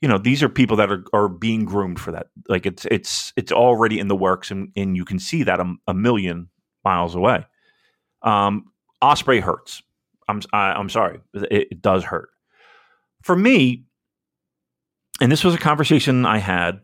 you 0.01 0.09
know 0.09 0.19
these 0.19 0.43
are 0.43 0.49
people 0.49 0.77
that 0.79 0.91
are, 0.91 1.05
are 1.13 1.29
being 1.29 1.65
groomed 1.65 2.01
for 2.01 2.13
that. 2.13 2.27
Like 2.49 2.67
it's 2.67 2.87
it's 2.91 3.33
it's 3.37 3.53
already 3.53 3.99
in 3.99 4.09
the 4.09 4.17
works 4.17 4.51
and, 4.51 4.71
and 4.77 4.97
you 4.97 5.05
can 5.05 5.19
see 5.19 5.43
that 5.45 5.61
a, 5.61 5.75
a 5.89 5.95
million 5.95 6.51
miles 6.85 7.15
away. 7.17 7.47
Um 8.23 8.67
osprey 9.01 9.41
hurts 9.41 9.83
i'm 10.33 10.43
I, 10.53 10.73
i'm 10.73 10.89
sorry 10.89 11.21
it, 11.35 11.69
it 11.71 11.83
does 11.83 12.05
hurt 12.05 12.31
for 13.23 13.37
me 13.37 13.85
and 15.21 15.31
this 15.31 15.45
was 15.45 15.55
a 15.55 15.59
conversation 15.59 16.27
i 16.27 16.39
had 16.39 16.81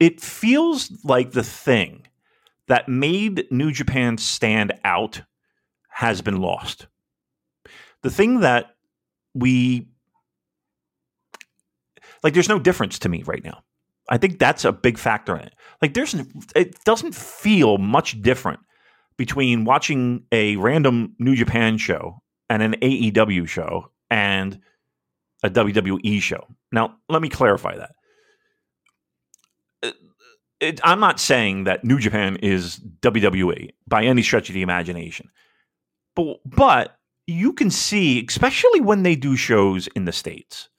it 0.00 0.20
feels 0.20 0.90
like 1.04 1.32
the 1.32 1.44
thing 1.44 2.06
that 2.66 2.88
made 2.88 3.46
New 3.50 3.70
Japan 3.70 4.16
stand 4.16 4.72
out 4.84 5.22
has 5.88 6.22
been 6.22 6.40
lost. 6.40 6.86
The 8.02 8.10
thing 8.10 8.40
that 8.40 8.76
we 9.34 9.88
like, 12.22 12.32
there's 12.32 12.48
no 12.48 12.58
difference 12.58 12.98
to 13.00 13.08
me 13.08 13.22
right 13.24 13.44
now. 13.44 13.62
I 14.08 14.18
think 14.18 14.38
that's 14.38 14.64
a 14.64 14.72
big 14.72 14.98
factor 14.98 15.36
in 15.36 15.42
it. 15.42 15.54
Like, 15.82 15.94
there's 15.94 16.14
it 16.54 16.82
doesn't 16.84 17.14
feel 17.14 17.78
much 17.78 18.20
different 18.22 18.60
between 19.20 19.66
watching 19.66 20.24
a 20.32 20.56
random 20.56 21.14
New 21.18 21.36
Japan 21.36 21.76
show 21.76 22.22
and 22.48 22.62
an 22.62 22.72
AEW 22.80 23.46
show 23.46 23.92
and 24.10 24.58
a 25.42 25.50
WWE 25.50 26.22
show. 26.22 26.46
Now, 26.72 26.96
let 27.10 27.20
me 27.20 27.28
clarify 27.28 27.76
that. 27.76 27.90
Uh, 29.82 29.90
it, 30.58 30.80
I'm 30.82 31.00
not 31.00 31.20
saying 31.20 31.64
that 31.64 31.84
New 31.84 31.98
Japan 31.98 32.36
is 32.36 32.80
WWE 33.02 33.72
by 33.86 34.04
any 34.04 34.22
stretch 34.22 34.48
of 34.48 34.54
the 34.54 34.62
imagination, 34.62 35.28
but 36.16 36.38
but 36.46 36.96
you 37.26 37.52
can 37.52 37.70
see, 37.70 38.24
especially 38.26 38.80
when 38.80 39.02
they 39.02 39.16
do 39.16 39.36
shows 39.36 39.86
in 39.88 40.06
the 40.06 40.12
states 40.12 40.70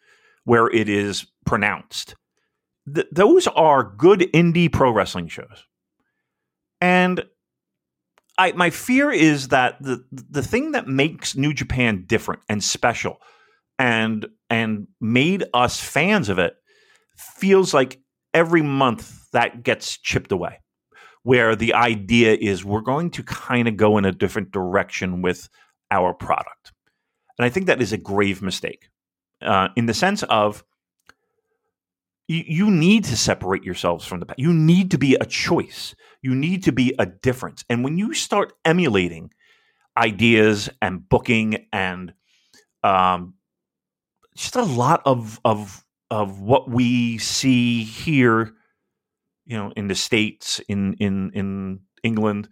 where 0.46 0.68
it 0.68 0.90
is 0.90 1.28
pronounced, 1.46 2.16
th- 2.92 3.06
those 3.12 3.46
are 3.46 3.84
good 3.84 4.22
indie 4.34 4.74
pro 4.74 4.90
wrestling 4.90 5.28
shows, 5.28 5.68
and 6.82 7.24
I 8.42 8.52
my 8.54 8.72
fear 8.72 9.12
is 9.12 9.50
that 9.50 9.82
the 9.82 10.04
the 10.12 10.42
thing 10.42 10.72
that 10.72 10.88
makes 10.88 11.36
New 11.36 11.54
Japan 11.54 12.06
different 12.08 12.42
and 12.50 12.64
special, 12.64 13.18
and 13.78 14.26
and 14.50 14.88
made 15.00 15.44
us 15.54 15.80
fans 15.80 16.28
of 16.28 16.40
it, 16.40 16.56
feels 17.16 17.74
like 17.74 18.00
every 18.34 18.62
month 18.62 19.30
that 19.32 19.64
gets 19.64 19.98
chipped 19.98 20.32
away 20.32 20.60
where 21.24 21.56
the 21.56 21.76
idea 21.76 22.34
is 22.34 22.66
we're 22.66 22.82
going 22.82 23.12
to 23.12 23.22
kind 23.22 23.68
of 23.68 23.78
go 23.78 23.98
in 24.00 24.06
a 24.06 24.12
different 24.12 24.52
direction 24.52 25.22
with 25.22 25.50
our 25.92 26.14
product. 26.14 26.74
And 27.38 27.46
i 27.46 27.50
think 27.50 27.68
that 27.68 27.82
is 27.82 27.94
a 27.94 27.98
grave 27.98 28.42
mistake 28.42 28.90
uh, 29.42 29.70
in 29.76 29.86
the 29.86 29.94
sense 29.94 30.24
of 30.24 30.64
you, 32.32 32.44
you 32.48 32.72
need 32.72 33.04
to 33.04 33.18
separate 33.18 33.64
yourselves 33.64 34.06
from 34.06 34.20
the 34.20 34.26
pack 34.26 34.38
you 34.40 34.54
need 34.54 34.92
to 34.92 34.98
be 34.98 35.16
a 35.16 35.26
choice 35.26 35.96
you 36.22 36.34
need 36.36 36.64
to 36.64 36.72
be 36.72 36.94
a 37.00 37.06
difference 37.06 37.64
and 37.70 37.84
when 37.84 37.98
you 37.98 38.14
start 38.14 38.54
emulating 38.66 39.32
ideas 39.98 40.70
and 40.82 41.08
booking 41.08 41.68
and 41.74 42.14
um, 42.84 43.36
just 44.36 44.56
a 44.56 44.64
lot 44.64 45.02
of 45.06 45.40
of 45.44 45.84
of 46.10 46.42
what 46.42 46.70
we 46.70 47.18
see 47.18 47.84
here, 47.84 48.54
you 49.46 49.58
know, 49.58 49.72
in 49.76 49.88
the 49.88 49.96
states, 49.96 50.60
in 50.68 50.94
in 50.96 51.32
in 51.34 51.80
England, 52.04 52.50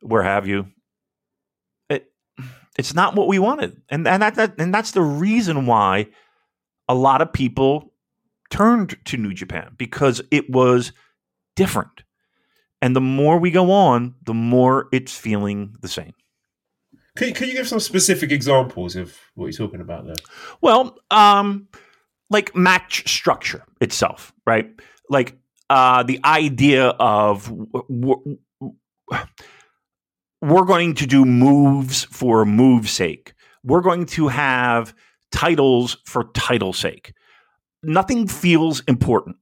where 0.00 0.22
have 0.22 0.46
you. 0.46 0.66
It 1.88 2.12
it's 2.78 2.94
not 2.94 3.14
what 3.14 3.28
we 3.28 3.38
wanted, 3.38 3.80
and 3.88 4.06
and 4.06 4.22
that, 4.22 4.34
that 4.36 4.54
and 4.58 4.72
that's 4.72 4.92
the 4.92 5.02
reason 5.02 5.66
why 5.66 6.08
a 6.88 6.94
lot 6.94 7.22
of 7.22 7.32
people 7.32 7.92
turned 8.50 8.96
to 9.06 9.16
New 9.16 9.32
Japan 9.32 9.74
because 9.78 10.20
it 10.30 10.50
was 10.50 10.92
different. 11.56 12.04
And 12.82 12.96
the 12.96 13.00
more 13.00 13.38
we 13.38 13.50
go 13.50 13.70
on, 13.70 14.14
the 14.24 14.34
more 14.34 14.88
it's 14.92 15.16
feeling 15.16 15.76
the 15.80 15.88
same. 15.88 16.12
Can, 17.16 17.34
can 17.34 17.48
you 17.48 17.54
give 17.54 17.68
some 17.68 17.80
specific 17.80 18.30
examples 18.30 18.96
of 18.96 19.16
what 19.34 19.46
you're 19.46 19.66
talking 19.66 19.80
about 19.80 20.06
there? 20.06 20.14
Well, 20.60 20.96
um, 21.10 21.68
like 22.30 22.54
match 22.54 23.08
structure 23.12 23.64
itself, 23.80 24.32
right? 24.46 24.70
Like 25.08 25.36
uh, 25.68 26.02
the 26.04 26.20
idea 26.24 26.86
of 26.86 27.44
w- 27.44 27.84
w- 28.00 28.38
we're 30.40 30.64
going 30.64 30.94
to 30.94 31.06
do 31.06 31.24
moves 31.24 32.04
for 32.04 32.46
move's 32.46 32.92
sake. 32.92 33.34
We're 33.62 33.82
going 33.82 34.06
to 34.06 34.28
have 34.28 34.94
titles 35.30 35.98
for 36.06 36.24
title's 36.32 36.78
sake. 36.78 37.12
Nothing 37.82 38.26
feels 38.26 38.80
important. 38.86 39.36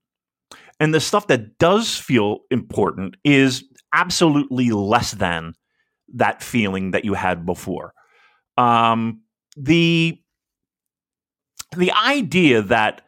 And 0.81 0.95
the 0.95 1.01
stuff 1.01 1.27
that 1.27 1.59
does 1.59 1.97
feel 1.97 2.41
important 2.51 3.17
is 3.25 3.65
absolutely 3.93 4.71
less 4.71 5.13
than 5.13 5.55
that 6.15 6.43
feeling 6.43 6.93
that 6.93 7.05
you 7.05 7.15
had 7.15 7.45
before. 7.45 7.93
Um, 8.57 9.23
the 9.57 10.21
the 11.77 11.93
idea 11.93 12.63
that 12.63 13.03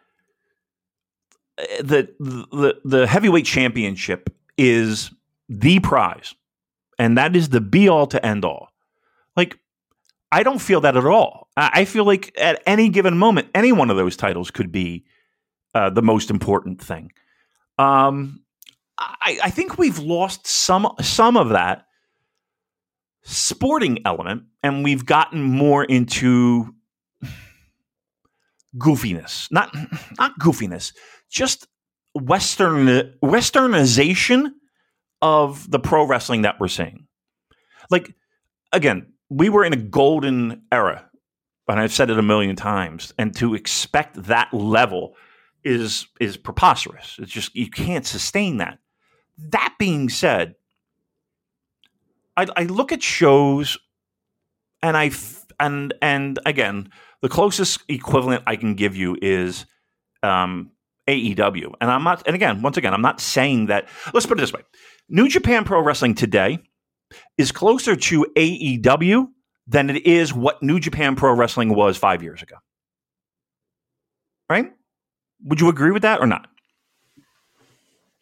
the, 1.81 2.09
the 2.19 2.81
the 2.85 3.07
heavyweight 3.07 3.47
championship 3.47 4.31
is 4.59 5.11
the 5.49 5.81
prize, 5.81 6.35
and 6.99 7.17
that 7.17 7.37
is 7.37 7.49
the 7.49 7.61
be 7.61 7.89
all 7.89 8.07
to 8.09 8.25
end 8.25 8.45
all. 8.45 8.69
Like, 9.37 9.59
I 10.33 10.43
don't 10.43 10.61
feel 10.61 10.81
that 10.83 10.97
at 10.97 11.07
all. 11.07 11.49
I 11.57 11.85
feel 11.85 12.05
like 12.05 12.33
at 12.39 12.63
any 12.67 12.89
given 12.89 13.17
moment, 13.19 13.49
any 13.55 13.73
one 13.73 13.91
of 13.91 13.97
those 13.97 14.17
titles 14.17 14.51
could 14.51 14.73
be 14.73 15.05
uh, 15.75 15.91
the 15.91 16.03
most 16.03 16.31
important 16.31 16.81
thing. 16.81 17.13
Um, 17.79 18.45
I, 18.99 19.39
I 19.45 19.51
think 19.51 19.79
we've 19.79 19.99
lost 19.99 20.47
some 20.47 20.95
some 21.01 21.37
of 21.37 21.51
that 21.51 21.87
sporting 23.23 24.01
element, 24.05 24.45
and 24.63 24.85
we've 24.85 25.07
gotten 25.07 25.43
more 25.43 25.85
into 25.85 26.75
goofiness. 28.77 29.51
Not 29.51 29.75
not 30.19 30.39
goofiness, 30.39 30.93
just 31.31 31.67
western 32.15 32.87
westernization 33.23 34.53
of 35.23 35.71
the 35.71 35.79
pro 35.79 36.05
wrestling 36.05 36.43
that 36.43 36.61
we're 36.61 36.69
seeing. 36.69 37.07
Like 37.91 38.15
again, 38.73 39.15
we 39.31 39.49
were 39.49 39.65
in 39.65 39.73
a 39.73 39.77
golden 39.77 40.63
era, 40.71 41.09
and 41.69 41.81
I've 41.81 41.93
said 41.93 42.11
it 42.11 42.19
a 42.19 42.23
million 42.23 42.57
times, 42.57 43.15
and 43.19 43.35
to 43.37 43.55
expect 43.55 44.25
that 44.25 44.53
level 44.53 45.15
is 45.65 46.07
is 46.21 46.37
preposterous. 46.37 47.17
It's 47.19 47.33
just 47.33 47.55
you 47.55 47.71
can't 47.71 48.07
sustain 48.07 48.59
that. 48.59 48.79
That 49.39 49.75
being 49.79 50.09
said, 50.09 50.55
I, 52.37 52.47
I 52.57 52.63
look 52.65 52.93
at 52.93 53.03
shows, 53.03 53.79
and 54.83 54.97
I 54.97 55.11
and 55.59 55.95
and 56.01 56.39
again, 56.47 56.91
the 57.23 57.29
closest 57.29 57.81
equivalent 57.89 58.45
I 58.47 58.57
can 58.57 58.75
give 58.75 58.97
you 58.97 59.17
is 59.21 59.67
um, 60.23 60.71
AEW, 61.09 61.75
and 61.81 61.91
I'm 61.91 62.05
not. 62.05 62.27
And 62.27 62.35
again, 62.35 62.63
once 62.63 62.77
again, 62.77 62.95
I'm 62.95 63.03
not 63.03 63.21
saying 63.21 63.67
that. 63.67 63.89
Let's 64.13 64.27
put 64.27 64.39
it 64.39 64.41
this 64.41 64.53
way: 64.53 64.63
New 65.09 65.29
Japan 65.29 65.65
Pro 65.65 65.83
Wrestling 65.83 66.15
today 66.15 66.59
is 67.37 67.53
closer 67.53 67.97
to 67.97 68.27
AEW 68.37 69.29
than 69.67 69.91
it 69.91 70.07
is 70.07 70.33
what 70.33 70.63
New 70.63 70.81
Japan 70.81 71.17
Pro 71.17 71.35
Wrestling 71.35 71.75
was 71.75 71.97
five 71.97 72.23
years 72.23 72.43
ago. 72.43 72.57
Right? 74.49 74.73
Would 75.45 75.61
you 75.61 75.69
agree 75.69 75.91
with 75.91 76.03
that 76.03 76.21
or 76.21 76.27
not? 76.27 76.47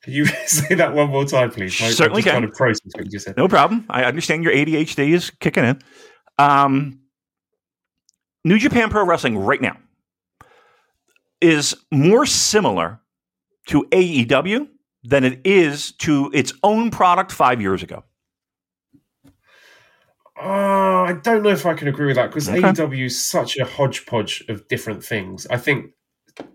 Can 0.02 0.12
you 0.12 0.24
say 0.46 0.74
that 0.74 0.94
one 0.94 1.10
more 1.10 1.24
time, 1.24 1.50
please? 1.50 1.80
I, 1.82 1.90
Certainly 1.90 2.22
can. 2.22 2.32
Kind 2.32 2.44
of 2.44 2.52
process 2.52 2.90
what 2.94 3.04
you 3.04 3.10
just 3.10 3.26
said. 3.26 3.36
No 3.36 3.48
problem. 3.48 3.84
I 3.90 4.04
understand 4.04 4.44
your 4.44 4.52
ADHD 4.52 5.12
is 5.12 5.30
kicking 5.30 5.64
in. 5.64 5.80
Um, 6.38 7.00
New 8.44 8.58
Japan 8.58 8.90
Pro 8.90 9.04
Wrestling 9.04 9.36
right 9.36 9.60
now 9.60 9.76
is 11.40 11.74
more 11.90 12.26
similar 12.26 13.00
to 13.66 13.84
AEW 13.90 14.68
than 15.04 15.24
it 15.24 15.40
is 15.44 15.92
to 15.92 16.30
its 16.32 16.52
own 16.62 16.90
product 16.90 17.32
five 17.32 17.60
years 17.60 17.82
ago. 17.82 18.04
Uh, 20.40 21.02
I 21.02 21.18
don't 21.22 21.42
know 21.42 21.50
if 21.50 21.66
I 21.66 21.74
can 21.74 21.88
agree 21.88 22.06
with 22.06 22.16
that 22.16 22.28
because 22.28 22.48
okay. 22.48 22.60
AEW 22.60 23.06
is 23.06 23.20
such 23.20 23.56
a 23.58 23.64
hodgepodge 23.64 24.44
of 24.48 24.66
different 24.68 25.04
things. 25.04 25.46
I 25.50 25.56
think 25.56 25.92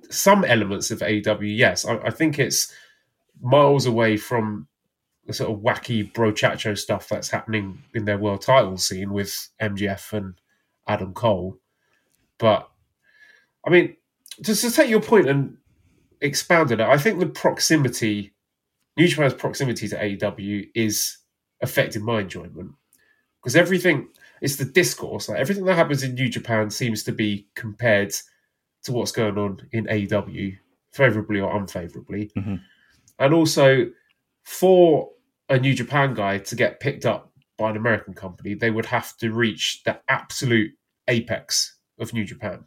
some 0.10 0.44
elements 0.46 0.92
of 0.92 1.00
AEW, 1.00 1.58
yes. 1.58 1.86
I, 1.86 1.98
I 1.98 2.10
think 2.10 2.40
it's 2.40 2.74
miles 3.42 3.86
away 3.86 4.18
from 4.18 4.68
the 5.26 5.34
sort 5.34 5.52
of 5.52 5.64
wacky 5.64 6.12
brochacho 6.12 6.78
stuff 6.78 7.08
that's 7.10 7.30
happening 7.30 7.82
in 7.94 8.06
their 8.06 8.18
world 8.18 8.42
title 8.42 8.78
scene 8.78 9.14
with 9.14 9.50
MJF 9.62 10.14
and 10.14 10.36
Adam 10.88 11.14
Cole. 11.14 11.58
But 12.38 12.70
I 13.66 13.70
mean, 13.70 13.96
just 14.42 14.62
to 14.64 14.72
take 14.72 14.90
your 14.90 15.02
point 15.02 15.30
and 15.30 15.58
expound 16.22 16.72
on 16.72 16.82
it, 16.82 16.88
I 16.88 16.98
think 16.98 17.20
the 17.20 17.26
proximity, 17.26 18.34
New 18.98 19.08
Japan's 19.08 19.34
proximity 19.34 19.88
to 19.88 19.96
AEW 19.96 20.70
is 20.76 21.18
affecting 21.62 22.04
my 22.04 22.22
enjoyment 22.22 22.72
because 23.42 23.56
everything 23.56 24.10
it's 24.42 24.58
the 24.58 24.66
discourse. 24.66 25.30
Like 25.30 25.40
everything 25.40 25.64
that 25.66 25.76
happens 25.76 26.04
in 26.04 26.16
New 26.16 26.28
Japan 26.28 26.70
seems 26.70 27.04
to 27.04 27.14
be 27.14 27.48
compared 27.56 28.14
to 28.84 28.92
what's 28.92 29.12
going 29.12 29.38
on 29.38 29.60
in 29.72 29.86
AEW, 29.86 30.58
favorably 30.92 31.40
or 31.40 31.56
unfavorably. 31.56 32.32
Mm-hmm. 32.38 32.56
And 33.20 33.34
also, 33.34 33.90
for 34.44 35.10
a 35.50 35.58
New 35.58 35.74
Japan 35.74 36.14
guy 36.14 36.40
to 36.40 36.56
get 36.56 36.80
picked 36.80 37.06
up 37.06 37.32
by 37.58 37.70
an 37.70 37.78
American 37.78 38.14
company, 38.14 38.54
they 38.54 38.72
would 38.72 38.86
have 38.86 39.16
to 39.18 39.32
reach 39.32 39.84
the 39.84 40.00
absolute 40.08 40.72
apex 41.08 41.78
of 42.00 42.14
New 42.14 42.26
Japan, 42.26 42.66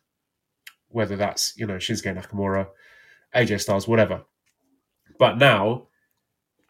whether 0.89 1.17
that's 1.17 1.57
you 1.57 1.67
know 1.67 1.77
Shinsuke 1.77 2.17
Nakamura, 2.17 2.69
AJ 3.35 3.61
Styles, 3.61 3.89
whatever. 3.89 4.23
But 5.19 5.39
now 5.39 5.89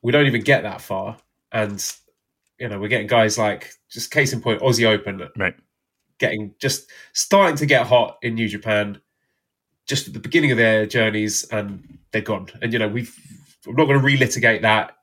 we 0.03 0.13
don't 0.13 0.27
even 0.27 0.43
get 0.43 0.63
that 0.63 0.81
far, 0.81 1.19
and 1.53 1.85
you 2.59 2.69
know 2.69 2.79
we're 2.79 2.89
getting 2.89 3.07
guys 3.07 3.39
like 3.39 3.73
just 3.91 4.11
case 4.11 4.33
in 4.33 4.41
point 4.41 4.61
Aussie 4.61 4.87
Open, 4.87 5.29
right? 5.37 5.55
Getting 6.19 6.55
just 6.59 6.91
starting 7.13 7.57
to 7.57 7.67
get 7.67 7.87
hot 7.87 8.19
in 8.23 8.35
New 8.35 8.49
Japan, 8.49 9.01
just 9.87 10.09
at 10.09 10.15
the 10.15 10.21
beginning 10.21 10.51
of 10.51 10.59
their 10.59 10.87
journeys, 10.87 11.45
and 11.45 11.99
they're 12.13 12.23
gone. 12.23 12.49
And 12.61 12.73
you 12.73 12.79
know 12.79 12.89
we've 12.89 13.15
I'm 13.67 13.75
not 13.75 13.87
going 13.87 14.01
to 14.01 14.07
relitigate 14.07 14.63
that. 14.63 14.97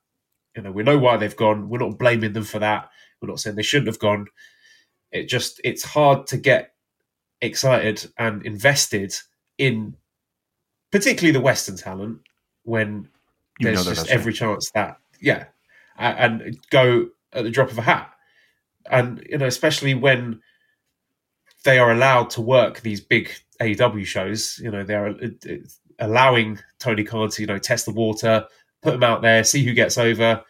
You 0.56 0.64
know 0.64 0.72
we 0.72 0.84
know 0.84 0.98
why 0.98 1.18
they've 1.18 1.36
gone. 1.36 1.70
We're 1.70 1.80
not 1.80 1.98
blaming 1.98 2.34
them 2.34 2.44
for 2.44 2.60
that. 2.60 2.90
We're 3.22 3.30
not 3.30 3.40
saying 3.40 3.56
they 3.56 3.64
shouldn't 3.64 3.88
have 3.88 4.00
gone. 4.00 4.28
It 5.12 5.28
just 5.28 5.62
it's 5.64 5.84
hard 5.84 6.28
to 6.28 6.38
get 6.38 6.74
excited 7.42 8.10
and 8.18 8.46
invested 8.46 9.14
in 9.58 9.96
particularly 10.92 11.32
the 11.32 11.42
Western 11.42 11.76
talent 11.76 12.20
when 12.64 13.10
you 13.60 13.68
there's 13.68 13.86
just 13.86 14.10
every 14.10 14.34
chance 14.34 14.72
that 14.72 14.98
yeah, 15.20 15.46
and 15.98 16.58
go 16.70 17.10
at 17.32 17.44
the 17.44 17.50
drop 17.50 17.72
of 17.72 17.78
a 17.78 17.82
hat, 17.82 18.14
and 18.90 19.26
you 19.30 19.38
know 19.38 19.48
especially 19.48 19.94
when 19.94 20.42
they 21.64 21.80
are 21.80 21.92
allowed 21.92 22.30
to 22.32 22.42
work 22.42 22.82
these 22.82 23.02
big 23.02 23.32
AEW 23.62 24.06
shows. 24.06 24.60
You 24.62 24.72
know 24.72 24.84
they 24.84 24.96
are 24.96 25.10
uh, 25.10 25.28
uh, 25.50 25.56
allowing 26.00 26.60
Tony 26.80 27.04
Khan 27.04 27.30
to 27.30 27.42
you 27.42 27.48
know 27.48 27.60
test 27.60 27.86
the 27.86 27.92
water, 27.92 28.46
put 28.82 28.92
them 28.92 29.04
out 29.04 29.22
there, 29.22 29.44
see 29.44 29.64
who 29.64 29.74
gets 29.74 29.98
over. 29.98 30.44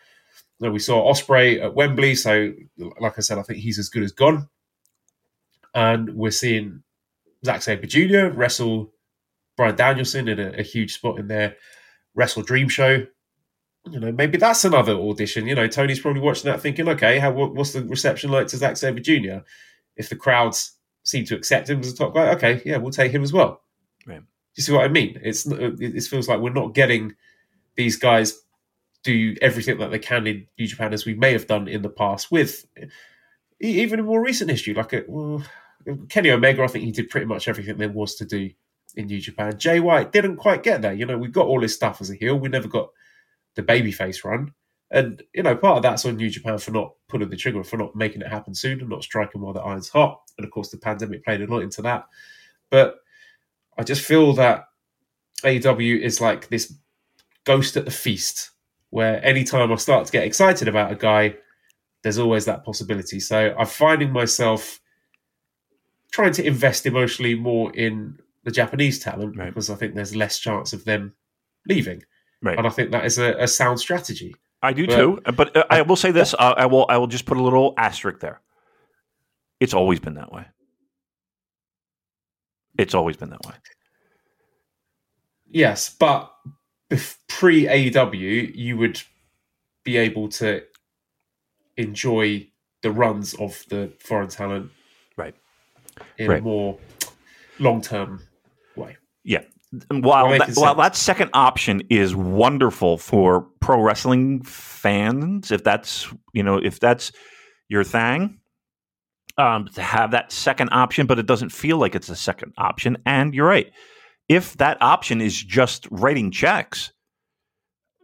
You 0.60 0.68
know, 0.68 0.72
we 0.72 0.80
saw 0.80 1.10
Osprey 1.10 1.62
at 1.62 1.76
Wembley, 1.76 2.16
so 2.16 2.54
like 3.00 3.18
I 3.18 3.22
said, 3.22 3.38
I 3.38 3.44
think 3.44 3.60
he's 3.60 3.80
as 3.80 3.90
good 3.90 4.04
as 4.04 4.12
gone 4.12 4.48
and 5.74 6.14
we're 6.16 6.32
seeing 6.32 6.84
Zack 7.46 7.62
Sabre 7.62 7.88
Jr. 7.88 8.28
wrestle 8.28 8.94
Bryan 9.58 9.76
Danielson 9.76 10.28
in 10.28 10.40
a, 10.40 10.50
a, 10.60 10.64
huge 10.64 10.94
spot 10.94 11.20
in 11.20 11.28
their 11.28 11.56
Wrestle 12.16 12.44
Dream 12.44 12.70
show. 12.70 13.06
You 13.90 14.00
know, 14.00 14.12
maybe 14.12 14.38
that's 14.38 14.64
another 14.64 14.94
audition. 14.94 15.48
You 15.48 15.56
know, 15.56 15.68
Tony's 15.68 16.00
probably 16.00 16.22
watching 16.22 16.50
that, 16.50 16.62
thinking, 16.62 16.88
okay, 16.90 17.20
how 17.20 17.32
what's 17.32 17.74
the 17.74 17.84
reception 17.84 18.32
like 18.32 18.48
to 18.48 18.58
Zack 18.58 18.78
Sabre 18.78 19.00
Jr. 19.00 19.40
If 19.98 20.10
the 20.10 20.16
crowds 20.16 20.73
seem 21.04 21.26
to 21.26 21.36
accept 21.36 21.70
him 21.70 21.80
as 21.80 21.92
a 21.92 21.96
top 21.96 22.14
guy, 22.14 22.30
okay, 22.32 22.62
yeah, 22.66 22.78
we'll 22.78 22.92
take 22.92 23.12
him 23.12 23.24
as 23.24 23.34
well. 23.34 23.62
Right. 24.08 24.22
You 24.56 24.64
see 24.64 24.72
what 24.72 24.86
I 24.86 24.88
mean? 24.88 25.20
It's 25.22 25.46
it 25.46 26.04
feels 26.04 26.28
like 26.28 26.40
we're 26.40 26.52
not 26.52 26.74
getting 26.74 27.16
these 27.76 27.98
guys 27.98 28.40
do 29.04 29.36
everything 29.42 29.80
that 29.80 29.92
they 29.92 30.00
can 30.00 30.28
in 30.28 30.48
New 30.58 30.68
Japan 30.68 30.94
as 30.94 31.06
we 31.06 31.14
may 31.14 31.34
have 31.34 31.48
done 31.48 31.68
in 31.68 31.82
the 31.82 31.90
past 31.90 32.32
with 32.32 32.66
even 33.60 34.00
in 34.00 34.06
more 34.06 34.22
recent 34.22 34.50
history, 34.50 34.74
like 34.74 34.94
a, 34.94 35.04
well, 35.08 35.44
Kenny 36.10 36.32
Omega, 36.32 36.64
I 36.64 36.68
think 36.68 36.86
he 36.86 36.92
did 36.92 37.10
pretty 37.10 37.26
much 37.26 37.48
everything 37.48 37.78
there 37.78 37.90
was 37.90 38.16
to 38.16 38.26
do 38.26 38.52
in 38.96 39.08
New 39.08 39.20
Japan. 39.20 39.58
Jay 39.58 39.80
White 39.80 40.12
didn't 40.12 40.38
quite 40.38 40.64
get 40.64 40.82
there. 40.82 40.94
You 40.94 41.06
know, 41.06 41.18
we 41.18 41.28
got 41.28 41.48
all 41.48 41.62
his 41.62 41.74
stuff 41.74 42.02
as 42.02 42.10
a 42.10 42.16
heel. 42.16 42.36
We 42.38 42.50
never 42.50 42.68
got 42.68 42.90
the 43.56 43.64
babyface 43.64 44.24
run. 44.24 44.54
And, 44.94 45.24
you 45.34 45.42
know, 45.42 45.56
part 45.56 45.78
of 45.78 45.84
that's 45.84 46.06
on 46.06 46.16
New 46.18 46.30
Japan 46.30 46.60
for 46.60 46.70
not 46.72 46.94
pulling 47.10 47.30
the 47.30 47.36
trigger, 47.36 47.64
for 47.64 47.78
not 47.78 47.96
making 47.96 48.22
it 48.22 48.28
happen 48.28 48.54
soon 48.54 48.80
and 48.80 48.90
not 48.90 49.04
striking 49.04 49.42
while 49.42 49.52
the 49.52 49.60
iron's 49.60 49.90
hot. 49.90 50.22
And 50.38 50.46
of 50.46 50.52
course, 50.52 50.70
the 50.70 50.78
pandemic 50.78 51.26
played 51.26 51.42
a 51.42 51.48
lot 51.52 51.64
into 51.64 51.82
that. 51.82 52.06
But 52.70 53.00
I 53.78 53.84
just 53.84 54.06
feel 54.06 54.34
that 54.34 54.66
AEW 55.44 56.00
is 56.00 56.22
like 56.22 56.48
this 56.50 56.76
ghost 57.44 57.76
at 57.76 57.86
the 57.86 57.92
feast, 57.92 58.52
where 58.92 59.24
anytime 59.26 59.72
I 59.72 59.76
start 59.78 60.06
to 60.06 60.12
get 60.12 60.26
excited 60.26 60.68
about 60.68 60.92
a 60.92 60.96
guy, 60.96 61.36
there's 62.04 62.20
always 62.20 62.46
that 62.46 62.64
possibility. 62.64 63.20
So 63.20 63.56
I'm 63.58 63.66
finding 63.66 64.12
myself 64.12 64.80
trying 66.12 66.34
to 66.34 66.46
invest 66.46 66.86
emotionally 66.86 67.34
more 67.34 67.76
in 67.76 68.20
the 68.44 68.52
Japanese 68.52 69.00
talent 69.00 69.36
Right. 69.38 69.48
because 69.48 69.72
I 69.72 69.76
think 69.76 69.96
there's 69.96 70.16
less 70.16 70.38
chance 70.38 70.72
of 70.74 70.86
them 70.86 71.14
leaving, 71.68 72.04
Right. 72.44 72.58
and 72.58 72.68
I 72.68 72.70
think 72.70 72.92
that 72.92 73.06
is 73.06 73.18
a, 73.18 73.34
a 73.40 73.48
sound 73.48 73.80
strategy. 73.80 74.36
I 74.64 74.74
do 74.74 74.88
too. 74.88 75.20
But 75.36 75.56
uh, 75.56 75.66
I 75.70 75.82
will 75.84 75.96
say 75.98 76.12
this: 76.20 76.34
uh, 76.34 76.56
I 76.58 76.66
will. 76.66 76.86
I 76.90 76.98
will 76.98 77.08
just 77.08 77.26
put 77.26 77.38
a 77.38 77.42
little 77.44 77.74
asterisk 77.78 78.20
there. 78.20 78.42
It's 79.60 79.74
always 79.74 80.00
been 80.00 80.16
that 80.16 80.32
way. 80.32 80.46
It's 82.78 82.96
always 82.96 83.18
been 83.18 83.30
that 83.30 83.46
way. 83.46 83.54
Yes, 85.48 85.90
but 85.90 86.34
pre 87.28 87.66
AEW, 87.66 88.56
you 88.56 88.78
would 88.78 89.00
be 89.84 89.98
able 89.98 90.30
to 90.30 90.64
enjoy 91.78 92.48
the 92.82 92.92
runs 92.92 93.34
of 93.36 93.64
the 93.70 93.92
foreign 94.00 94.30
talent 94.30 94.72
Right. 95.18 95.36
in 96.18 96.30
Right. 96.30 96.40
a 96.40 96.42
more 96.42 96.80
long 97.60 97.82
term 97.82 98.22
way. 98.76 98.98
Yeah. 99.24 99.44
While 99.90 100.30
that, 100.38 100.52
while 100.56 100.76
that 100.76 100.96
second 100.96 101.32
option 101.34 101.82
is 101.90 102.16
wonderful 102.16 102.98
for 102.98 103.42
pro 103.60 103.82
wrestling 103.82 104.44
fans, 104.44 105.52
if 105.52 105.64
that's 105.64 106.14
you 106.34 106.44
know 106.44 106.58
if 106.58 106.80
that's 106.80 107.12
your 107.70 107.84
thing, 107.84 108.40
um, 109.38 109.68
to 109.74 109.82
have 109.82 110.12
that 110.12 110.32
second 110.32 110.70
option, 110.72 111.08
but 111.08 111.18
it 111.18 111.26
doesn't 111.26 111.50
feel 111.50 111.78
like 111.78 111.96
it's 111.96 112.10
a 112.10 112.16
second 112.16 112.54
option. 112.58 112.98
And 113.06 113.34
you're 113.34 113.48
right. 113.48 113.72
If 114.30 114.58
that 114.58 114.82
option 114.82 115.22
is 115.22 115.42
just 115.42 115.88
writing 115.90 116.30
checks, 116.30 116.92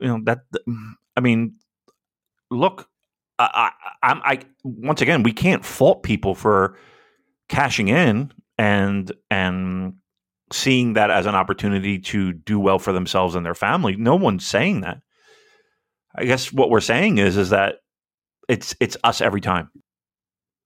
you 0.01 0.07
know 0.07 0.21
that. 0.23 0.39
I 1.15 1.21
mean, 1.21 1.55
look, 2.49 2.89
I, 3.37 3.71
I, 3.83 4.11
I'm. 4.11 4.21
I 4.23 4.39
once 4.63 5.01
again, 5.01 5.23
we 5.23 5.33
can't 5.33 5.63
fault 5.63 6.03
people 6.03 6.33
for 6.33 6.77
cashing 7.47 7.89
in 7.89 8.31
and 8.57 9.11
and 9.29 9.93
seeing 10.51 10.93
that 10.93 11.11
as 11.11 11.25
an 11.25 11.35
opportunity 11.35 11.99
to 11.99 12.33
do 12.33 12.59
well 12.59 12.79
for 12.79 12.91
themselves 12.93 13.35
and 13.35 13.45
their 13.45 13.55
family. 13.55 13.95
No 13.95 14.15
one's 14.15 14.45
saying 14.45 14.81
that. 14.81 14.99
I 16.15 16.25
guess 16.25 16.51
what 16.51 16.69
we're 16.69 16.81
saying 16.81 17.17
is 17.19 17.37
is 17.37 17.51
that 17.51 17.75
it's 18.47 18.75
it's 18.79 18.97
us 19.03 19.21
every 19.21 19.41
time. 19.41 19.69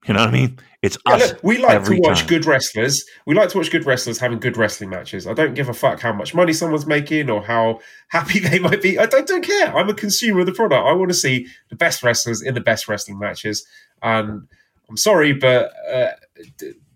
You 0.08 0.14
know 0.14 0.20
what 0.20 0.30
I 0.30 0.34
mean? 0.34 0.60
It's 0.82 0.98
Yeah, 1.08 1.14
us. 1.16 1.30
look, 1.32 1.44
we 1.44 1.58
like 1.60 1.84
to 1.86 1.98
watch 2.02 2.20
time. 2.20 2.28
good 2.28 2.46
wrestlers. 2.46 3.06
We 3.26 3.36
like 3.36 3.50
to 3.50 3.58
watch 3.58 3.72
good 3.72 3.86
wrestlers 3.86 4.18
having 4.18 4.40
good 4.40 4.58
wrestling 4.58 4.90
matches. 4.90 5.26
I 5.28 5.34
don't 5.34 5.54
give 5.54 5.70
a 5.70 5.74
fuck 5.74 6.02
how 6.02 6.12
much 6.12 6.36
money 6.36 6.52
someone's 6.52 6.86
making 6.86 7.30
or 7.30 7.42
how 7.42 7.80
happy 8.10 8.40
they 8.40 8.60
might 8.60 8.82
be. 8.82 9.00
I 9.00 9.06
don't, 9.06 9.26
don't 9.26 9.46
care. 9.46 9.74
I'm 9.76 9.88
a 9.90 9.94
consumer 9.94 10.42
of 10.42 10.46
the 10.46 10.52
product. 10.52 10.86
I 10.86 10.92
want 10.92 11.10
to 11.10 11.16
see 11.16 11.48
the 11.70 11.78
best 11.78 12.04
wrestlers 12.04 12.42
in 12.42 12.54
the 12.54 12.60
best 12.62 12.90
wrestling 12.90 13.18
matches. 13.18 13.66
And 14.02 14.48
I'm 14.90 14.98
sorry, 14.98 15.32
but 15.32 15.72
uh, 15.90 16.12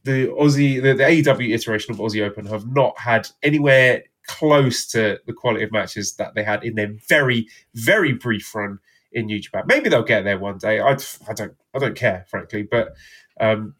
the- 0.08 0.28
Aussie, 0.28 0.82
the, 0.82 0.94
the 0.94 1.04
AEW 1.04 1.54
iteration 1.54 1.94
of 1.94 2.00
Aussie 2.00 2.26
Open 2.26 2.46
have 2.48 2.68
not 2.68 2.98
had 2.98 3.30
anywhere 3.44 4.04
close 4.28 4.86
to 4.88 5.20
the 5.26 5.34
quality 5.34 5.64
of 5.64 5.72
matches 5.72 6.16
that 6.16 6.36
they 6.36 6.44
had 6.44 6.64
in 6.64 6.76
their 6.76 6.94
very, 7.08 7.48
very 7.76 8.14
brief 8.14 8.54
run 8.56 8.80
in 9.12 9.26
New 9.26 9.40
Japan. 9.40 9.64
Maybe 9.68 9.90
they'll 9.90 10.04
get 10.04 10.24
there 10.24 10.38
one 10.38 10.58
day. 10.58 10.80
I, 10.80 10.98
I 11.28 11.34
don't, 11.34 11.56
I 11.74 11.80
don't 11.80 11.96
care, 11.96 12.26
frankly. 12.30 12.64
But 12.64 12.96
um, 13.40 13.76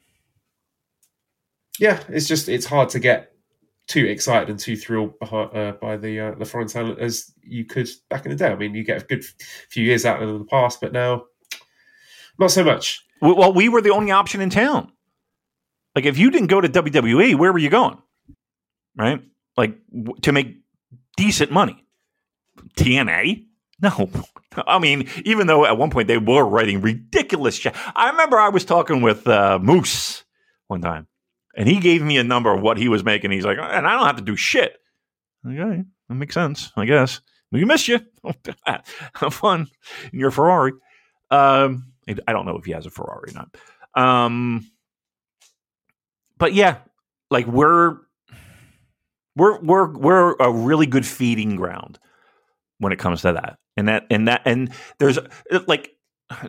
yeah, 1.80 2.02
it's 2.10 2.28
just 2.28 2.50
it's 2.50 2.66
hard 2.66 2.90
to 2.90 3.00
get 3.00 3.34
too 3.88 4.06
excited 4.06 4.50
and 4.50 4.60
too 4.60 4.76
thrilled 4.76 5.18
by, 5.20 5.28
uh, 5.28 5.72
by 5.74 5.98
the 5.98 6.20
uh, 6.20 6.32
the 6.36 6.46
foreign 6.46 6.68
talent 6.68 7.00
as 7.00 7.32
you 7.42 7.66
could 7.66 7.90
back 8.10 8.26
in 8.26 8.32
the 8.32 8.38
day. 8.38 8.48
I 8.48 8.56
mean, 8.56 8.74
you 8.74 8.84
get 8.84 9.04
a 9.04 9.06
good 9.06 9.24
few 9.70 9.84
years 9.84 10.06
out 10.06 10.22
of 10.22 10.40
the 10.40 10.46
past, 10.46 10.82
but 10.82 10.94
now 10.94 11.26
not 12.40 12.52
so 12.52 12.64
much. 12.64 13.04
Well, 13.22 13.54
we 13.54 13.68
were 13.68 13.82
the 13.82 13.90
only 13.90 14.12
option 14.12 14.42
in 14.42 14.50
town. 14.50 14.92
Like, 15.98 16.06
if 16.06 16.20
you 16.20 16.30
didn't 16.30 16.50
go 16.50 16.62
to 16.62 16.70
WWE, 16.70 17.34
where 17.34 17.52
were 17.52 17.58
you 17.58 17.72
going? 17.72 17.98
Right? 18.96 19.20
Like, 19.58 19.80
w- 19.92 20.14
to 20.22 20.32
make 20.32 20.58
decent 21.16 21.52
money. 21.52 21.84
TNA? 22.78 23.46
No. 23.82 24.12
I 24.68 24.78
mean, 24.78 25.10
even 25.26 25.48
though 25.48 25.66
at 25.66 25.76
one 25.76 25.90
point 25.90 26.08
they 26.08 26.20
were 26.20 26.46
writing 26.46 26.82
ridiculous 26.82 27.58
checks. 27.58 27.80
I 27.96 28.12
remember 28.12 28.38
I 28.38 28.50
was 28.50 28.64
talking 28.64 29.02
with 29.02 29.28
uh, 29.28 29.58
Moose 29.60 30.24
one 30.68 30.82
time, 30.82 31.08
and 31.56 31.68
he 31.68 31.80
gave 31.80 32.04
me 32.04 32.20
a 32.20 32.24
number 32.24 32.54
of 32.54 32.62
what 32.62 32.78
he 32.78 32.90
was 32.90 33.04
making. 33.04 33.32
He's 33.32 33.44
like, 33.44 33.58
and 33.60 33.88
I 33.88 33.94
don't 33.98 34.06
have 34.06 34.18
to 34.18 34.22
do 34.22 34.36
shit. 34.36 34.78
Okay, 35.48 35.84
that 36.10 36.14
makes 36.14 36.36
sense, 36.36 36.72
I 36.78 36.86
guess. 36.86 37.22
We 37.52 37.66
missed 37.66 37.88
you. 37.88 38.02
have 38.66 39.34
fun 39.34 39.66
in 40.14 40.20
your 40.20 40.30
Ferrari. 40.30 40.74
Um, 41.32 41.92
I 42.08 42.34
don't 42.34 42.46
know 42.46 42.58
if 42.58 42.66
he 42.66 42.74
has 42.74 42.86
a 42.86 42.92
Ferrari 42.92 43.32
or 43.32 43.34
not. 43.34 43.58
Um, 44.00 44.70
but 46.38 46.54
yeah, 46.54 46.78
like 47.30 47.48
we're 47.48 47.98
we're 49.36 49.60
we're 49.62 49.98
we're 49.98 50.34
a 50.36 50.52
really 50.52 50.86
good 50.86 51.06
feeding 51.06 51.56
ground 51.56 52.00
when 52.80 52.92
it 52.92 53.00
comes 53.00 53.22
to 53.22 53.34
that, 53.34 53.58
and 53.76 53.88
that 53.88 54.06
and 54.10 54.28
that 54.28 54.42
and 54.46 54.72
there's 55.00 55.20
like 55.68 55.92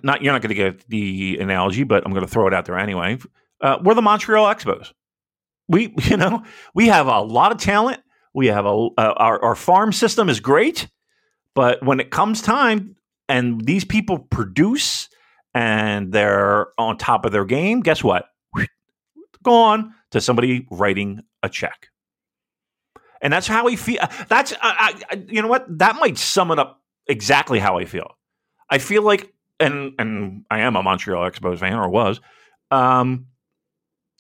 not 0.03 0.23
you're 0.23 0.33
not 0.33 0.43
going 0.43 0.49
to 0.49 0.55
get 0.55 0.89
the 0.89 1.39
analogy, 1.39 1.85
but 1.85 2.05
I'm 2.05 2.13
going 2.13 2.25
to 2.25 2.31
throw 2.31 2.47
it 2.47 2.55
out 2.55 2.65
there 2.65 2.79
anyway. 2.79 3.19
Uh, 3.61 3.79
we're 3.83 3.95
the 3.95 4.03
Montreal 4.03 4.47
Expos. 4.47 4.93
We 5.69 5.95
you 6.05 6.17
know 6.17 6.43
we 6.75 6.89
have 6.89 7.07
a 7.07 7.21
lot 7.21 7.53
of 7.53 7.59
talent. 7.59 8.01
We 8.35 8.47
have 8.49 8.67
a 8.67 8.71
uh, 8.99 9.15
our 9.17 9.43
our 9.43 9.55
farm 9.55 9.93
system 9.93 10.29
is 10.29 10.41
great, 10.41 10.89
but 11.55 11.83
when 11.85 12.01
it 12.01 12.11
comes 12.11 12.43
time 12.43 12.97
and 13.29 13.65
these 13.65 13.85
people 13.85 14.19
produce 14.19 15.09
and 15.55 16.13
they're 16.13 16.69
on 16.79 16.99
top 16.99 17.25
of 17.25 17.33
their 17.33 17.45
game, 17.45 17.81
guess 17.81 18.03
what? 18.03 18.27
Gone 19.49 19.95
to 20.11 20.21
somebody 20.21 20.67
writing 20.71 21.23
a 21.43 21.49
check. 21.49 21.89
And 23.23 23.33
that's 23.33 23.47
how 23.47 23.65
we 23.65 23.77
feel. 23.77 24.07
That's, 24.29 24.53
I, 24.61 25.01
I, 25.11 25.25
you 25.27 25.41
know 25.41 25.49
what? 25.49 25.67
That 25.79 25.97
might 25.97 26.19
sum 26.19 26.51
it 26.51 26.59
up 26.59 26.83
exactly 27.07 27.59
how 27.59 27.79
I 27.79 27.87
feel. 27.87 28.17
I 28.69 28.77
feel 28.79 29.03
like, 29.03 29.33
and 29.59 29.95
and 29.99 30.45
I 30.51 30.61
am 30.61 30.77
a 30.77 30.83
Montreal 30.83 31.29
Expos 31.29 31.61
fan, 31.61 31.75
or 31.75 31.89
was. 31.89 32.21
Um, 32.71 33.27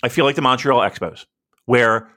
I 0.02 0.08
feel 0.08 0.24
like 0.24 0.34
the 0.34 0.42
Montreal 0.42 0.80
Expos, 0.80 1.26
where 1.66 2.08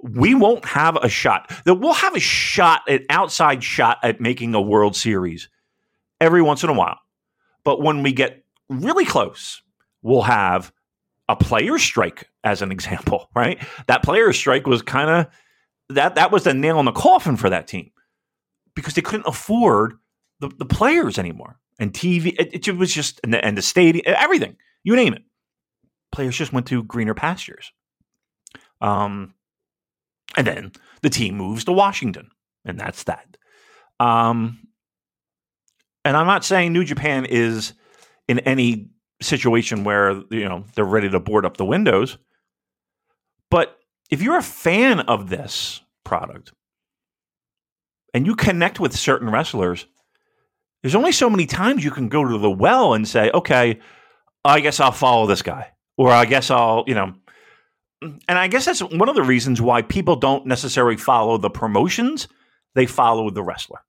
we 0.00 0.34
won't 0.34 0.64
have 0.64 0.96
a 0.96 1.08
shot. 1.08 1.52
That 1.64 1.74
we'll 1.74 1.92
have 1.92 2.14
a 2.14 2.20
shot, 2.20 2.82
an 2.88 3.04
outside 3.10 3.64
shot 3.64 3.98
at 4.02 4.20
making 4.20 4.54
a 4.54 4.60
World 4.60 4.94
Series 4.94 5.48
every 6.20 6.40
once 6.40 6.62
in 6.62 6.70
a 6.70 6.74
while. 6.74 7.00
But 7.64 7.82
when 7.82 8.02
we 8.02 8.12
get 8.12 8.44
really 8.68 9.04
close, 9.04 9.60
we'll 10.02 10.22
have 10.22 10.72
a 11.28 11.36
player 11.36 11.78
strike 11.78 12.28
as 12.42 12.62
an 12.62 12.70
example, 12.70 13.28
right? 13.34 13.62
That 13.86 14.02
player 14.02 14.32
strike 14.32 14.66
was 14.66 14.82
kind 14.82 15.10
of 15.10 15.26
that 15.90 16.14
that 16.14 16.30
was 16.30 16.44
the 16.44 16.54
nail 16.54 16.78
in 16.78 16.86
the 16.86 16.92
coffin 16.92 17.36
for 17.36 17.50
that 17.50 17.66
team 17.66 17.90
because 18.74 18.94
they 18.94 19.02
couldn't 19.02 19.26
afford 19.26 19.94
the, 20.40 20.48
the 20.58 20.64
players 20.64 21.18
anymore. 21.18 21.58
And 21.78 21.92
TV, 21.92 22.34
it, 22.38 22.68
it 22.68 22.76
was 22.76 22.92
just 22.92 23.20
and 23.24 23.34
the, 23.34 23.44
and 23.44 23.58
the 23.58 23.62
stadium, 23.62 24.04
everything 24.06 24.56
you 24.84 24.94
name 24.94 25.14
it. 25.14 25.22
Players 26.12 26.36
just 26.36 26.52
went 26.52 26.66
to 26.66 26.84
greener 26.84 27.14
pastures. 27.14 27.72
Um, 28.80 29.34
and 30.36 30.46
then 30.46 30.72
the 31.02 31.10
team 31.10 31.36
moves 31.36 31.64
to 31.64 31.72
Washington, 31.72 32.30
and 32.64 32.78
that's 32.78 33.04
that. 33.04 33.36
Um, 33.98 34.68
and 36.04 36.16
I'm 36.16 36.26
not 36.26 36.44
saying 36.44 36.72
New 36.72 36.84
Japan 36.84 37.24
is 37.24 37.72
in 38.28 38.40
any 38.40 38.90
situation 39.24 39.84
where 39.84 40.22
you 40.30 40.48
know 40.48 40.64
they're 40.74 40.84
ready 40.84 41.08
to 41.10 41.20
board 41.20 41.44
up 41.44 41.56
the 41.56 41.64
windows, 41.64 42.18
but 43.50 43.78
if 44.10 44.22
you're 44.22 44.38
a 44.38 44.42
fan 44.42 45.00
of 45.00 45.28
this 45.28 45.80
product 46.04 46.52
and 48.12 48.26
you 48.26 48.36
connect 48.36 48.78
with 48.78 48.96
certain 48.96 49.30
wrestlers, 49.30 49.86
there's 50.82 50.94
only 50.94 51.12
so 51.12 51.30
many 51.30 51.46
times 51.46 51.82
you 51.82 51.90
can 51.90 52.08
go 52.08 52.24
to 52.24 52.38
the 52.38 52.50
well 52.50 52.94
and 52.94 53.08
say, 53.08 53.30
okay, 53.32 53.80
I 54.44 54.60
guess 54.60 54.80
I'll 54.80 54.92
follow 54.92 55.26
this 55.26 55.42
guy. 55.42 55.72
Or 55.96 56.10
I 56.10 56.24
guess 56.24 56.50
I'll, 56.50 56.84
you 56.86 56.94
know. 56.94 57.14
And 58.02 58.38
I 58.38 58.48
guess 58.48 58.66
that's 58.66 58.82
one 58.82 59.08
of 59.08 59.14
the 59.14 59.22
reasons 59.22 59.62
why 59.62 59.80
people 59.80 60.16
don't 60.16 60.46
necessarily 60.46 60.96
follow 60.96 61.38
the 61.38 61.48
promotions, 61.48 62.28
they 62.74 62.84
follow 62.84 63.30
the 63.30 63.42
wrestler. 63.42 63.80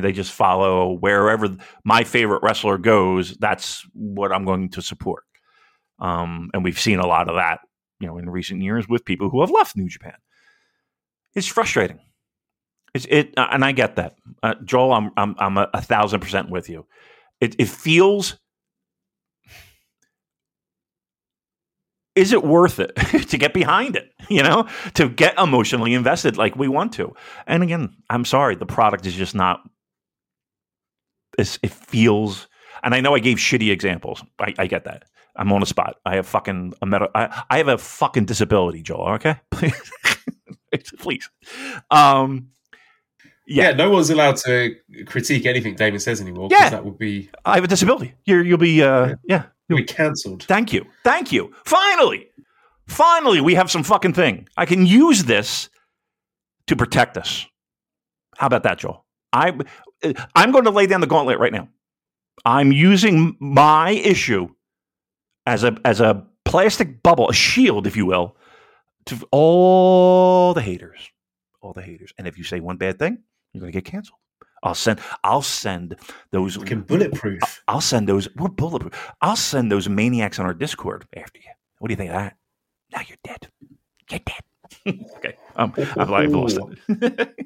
They 0.00 0.12
just 0.12 0.32
follow 0.32 0.92
wherever 0.94 1.48
my 1.84 2.04
favorite 2.04 2.42
wrestler 2.42 2.78
goes, 2.78 3.36
that's 3.36 3.86
what 3.92 4.32
I'm 4.32 4.44
going 4.44 4.70
to 4.70 4.82
support. 4.82 5.24
Um, 5.98 6.50
and 6.54 6.64
we've 6.64 6.78
seen 6.78 6.98
a 6.98 7.06
lot 7.06 7.28
of 7.28 7.36
that 7.36 7.60
you 8.00 8.08
know 8.08 8.18
in 8.18 8.28
recent 8.28 8.60
years 8.60 8.88
with 8.88 9.04
people 9.04 9.30
who 9.30 9.40
have 9.40 9.50
left 9.50 9.76
New 9.76 9.88
Japan. 9.88 10.16
It's 11.34 11.46
frustrating. 11.46 12.00
It's 12.94 13.06
it, 13.08 13.32
uh, 13.38 13.48
and 13.50 13.64
I 13.64 13.72
get 13.72 13.96
that, 13.96 14.16
uh, 14.42 14.54
Joel. 14.64 14.92
I'm 14.92 15.10
I'm 15.16 15.34
I'm 15.38 15.56
a, 15.56 15.70
a 15.72 15.80
thousand 15.80 16.20
percent 16.20 16.50
with 16.50 16.68
you. 16.68 16.86
It 17.40 17.56
it 17.58 17.68
feels 17.68 18.38
is 22.14 22.32
it 22.34 22.44
worth 22.44 22.78
it 22.78 22.94
to 23.28 23.38
get 23.38 23.54
behind 23.54 23.96
it? 23.96 24.08
You 24.30 24.42
know, 24.42 24.66
to 24.94 25.10
get 25.10 25.38
emotionally 25.38 25.92
invested 25.92 26.38
like 26.38 26.56
we 26.56 26.66
want 26.66 26.94
to. 26.94 27.12
And 27.46 27.62
again, 27.62 27.94
I'm 28.08 28.24
sorry, 28.24 28.54
the 28.54 28.64
product 28.64 29.04
is 29.04 29.14
just 29.14 29.34
not. 29.34 29.60
It's, 31.38 31.58
it 31.62 31.70
feels, 31.70 32.48
and 32.82 32.94
I 32.94 33.00
know 33.00 33.14
I 33.14 33.18
gave 33.18 33.38
shitty 33.38 33.70
examples. 33.70 34.22
I, 34.38 34.54
I 34.58 34.66
get 34.66 34.84
that. 34.84 35.04
I'm 35.36 35.52
on 35.52 35.60
the 35.60 35.66
spot. 35.66 35.96
I 36.04 36.16
have 36.16 36.26
fucking 36.26 36.74
a 36.82 36.86
meta. 36.86 37.08
I, 37.14 37.44
I 37.48 37.58
have 37.58 37.68
a 37.68 37.78
fucking 37.78 38.26
disability, 38.26 38.82
Joel. 38.82 39.14
Okay, 39.14 39.36
please, 39.50 40.92
please. 40.98 41.30
Um, 41.90 42.48
yeah. 43.46 43.72
no 43.72 43.90
one's 43.90 44.10
allowed 44.10 44.36
to 44.38 44.76
critique 45.06 45.46
anything 45.46 45.74
Damon 45.74 46.00
says 46.00 46.20
anymore. 46.20 46.48
Yeah. 46.50 46.70
that 46.70 46.84
would 46.84 46.98
be 46.98 47.30
I 47.44 47.56
have 47.56 47.64
a 47.64 47.68
disability. 47.68 48.14
You're, 48.24 48.42
you'll 48.42 48.58
be, 48.58 48.82
uh, 48.82 49.16
yeah. 49.24 49.44
you'll 49.68 49.78
be 49.78 49.84
cancelled. 49.84 50.44
Thank 50.44 50.72
you. 50.72 50.86
Thank 51.04 51.32
you. 51.32 51.52
Finally, 51.64 52.28
finally, 52.86 53.40
we 53.40 53.54
have 53.54 53.70
some 53.70 53.82
fucking 53.82 54.14
thing. 54.14 54.48
I 54.56 54.66
can 54.66 54.86
use 54.86 55.24
this 55.24 55.68
to 56.66 56.76
protect 56.76 57.16
us. 57.16 57.46
How 58.36 58.46
about 58.46 58.62
that, 58.62 58.78
Joel? 58.78 59.04
I, 59.32 59.52
I'm 60.34 60.52
going 60.52 60.64
to 60.64 60.70
lay 60.70 60.86
down 60.86 61.00
the 61.00 61.06
gauntlet 61.06 61.38
right 61.38 61.52
now. 61.52 61.68
I'm 62.44 62.72
using 62.72 63.36
my 63.40 63.90
issue 63.90 64.48
as 65.46 65.64
a 65.64 65.76
as 65.84 66.00
a 66.00 66.26
plastic 66.44 67.02
bubble, 67.02 67.28
a 67.28 67.34
shield, 67.34 67.86
if 67.86 67.96
you 67.96 68.06
will, 68.06 68.36
to 69.06 69.18
all 69.30 70.54
the 70.54 70.62
haters, 70.62 71.10
all 71.60 71.72
the 71.72 71.82
haters. 71.82 72.12
And 72.18 72.26
if 72.26 72.38
you 72.38 72.44
say 72.44 72.60
one 72.60 72.76
bad 72.76 72.98
thing, 72.98 73.18
you're 73.52 73.60
going 73.60 73.72
to 73.72 73.76
get 73.76 73.84
canceled. 73.84 74.18
I'll 74.62 74.74
send. 74.74 75.00
I'll 75.24 75.42
send 75.42 75.96
those. 76.30 76.56
Fucking 76.56 76.82
bulletproof. 76.82 77.62
I'll 77.66 77.80
send 77.80 78.08
those. 78.08 78.28
We're 78.36 78.48
bulletproof. 78.48 79.12
I'll 79.20 79.36
send 79.36 79.72
those 79.72 79.88
maniacs 79.88 80.38
on 80.38 80.46
our 80.46 80.54
Discord 80.54 81.04
after 81.16 81.38
you. 81.38 81.50
What 81.78 81.88
do 81.88 81.92
you 81.92 81.96
think 81.96 82.10
of 82.10 82.16
that? 82.16 82.36
Now 82.92 83.00
you're 83.08 83.18
dead. 83.24 83.48
You're 84.10 84.20
dead. 84.20 84.42
okay. 85.16 85.36
Um, 85.56 85.72
I've, 85.76 86.12
I've 86.12 86.30
lost 86.30 86.58
it. 86.88 87.36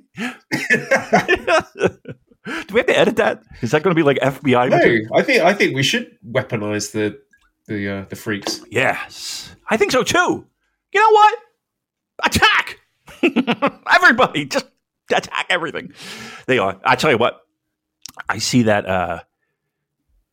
do 2.46 2.74
we 2.74 2.80
have 2.80 2.86
to 2.86 2.98
edit 2.98 3.16
that? 3.16 3.42
Is 3.60 3.72
that 3.72 3.82
going 3.82 3.94
to 3.94 3.98
be 3.98 4.04
like 4.04 4.18
FBI? 4.18 4.70
No, 4.70 4.76
material? 4.76 5.08
I 5.14 5.22
think 5.22 5.42
I 5.42 5.52
think 5.52 5.74
we 5.74 5.82
should 5.82 6.16
weaponize 6.26 6.92
the 6.92 7.20
the 7.66 7.88
uh, 7.88 8.04
the 8.08 8.16
freaks. 8.16 8.62
Yes, 8.70 9.54
I 9.68 9.76
think 9.76 9.92
so 9.92 10.02
too. 10.02 10.46
You 10.92 11.00
know 11.00 11.10
what? 11.10 11.38
Attack! 12.24 12.80
Everybody, 13.94 14.46
just 14.46 14.66
attack 15.10 15.46
everything. 15.50 15.92
They 16.46 16.58
are. 16.58 16.80
I 16.84 16.96
tell 16.96 17.10
you 17.10 17.18
what, 17.18 17.42
I 18.28 18.38
see 18.38 18.62
that. 18.62 18.86
Uh, 18.86 19.20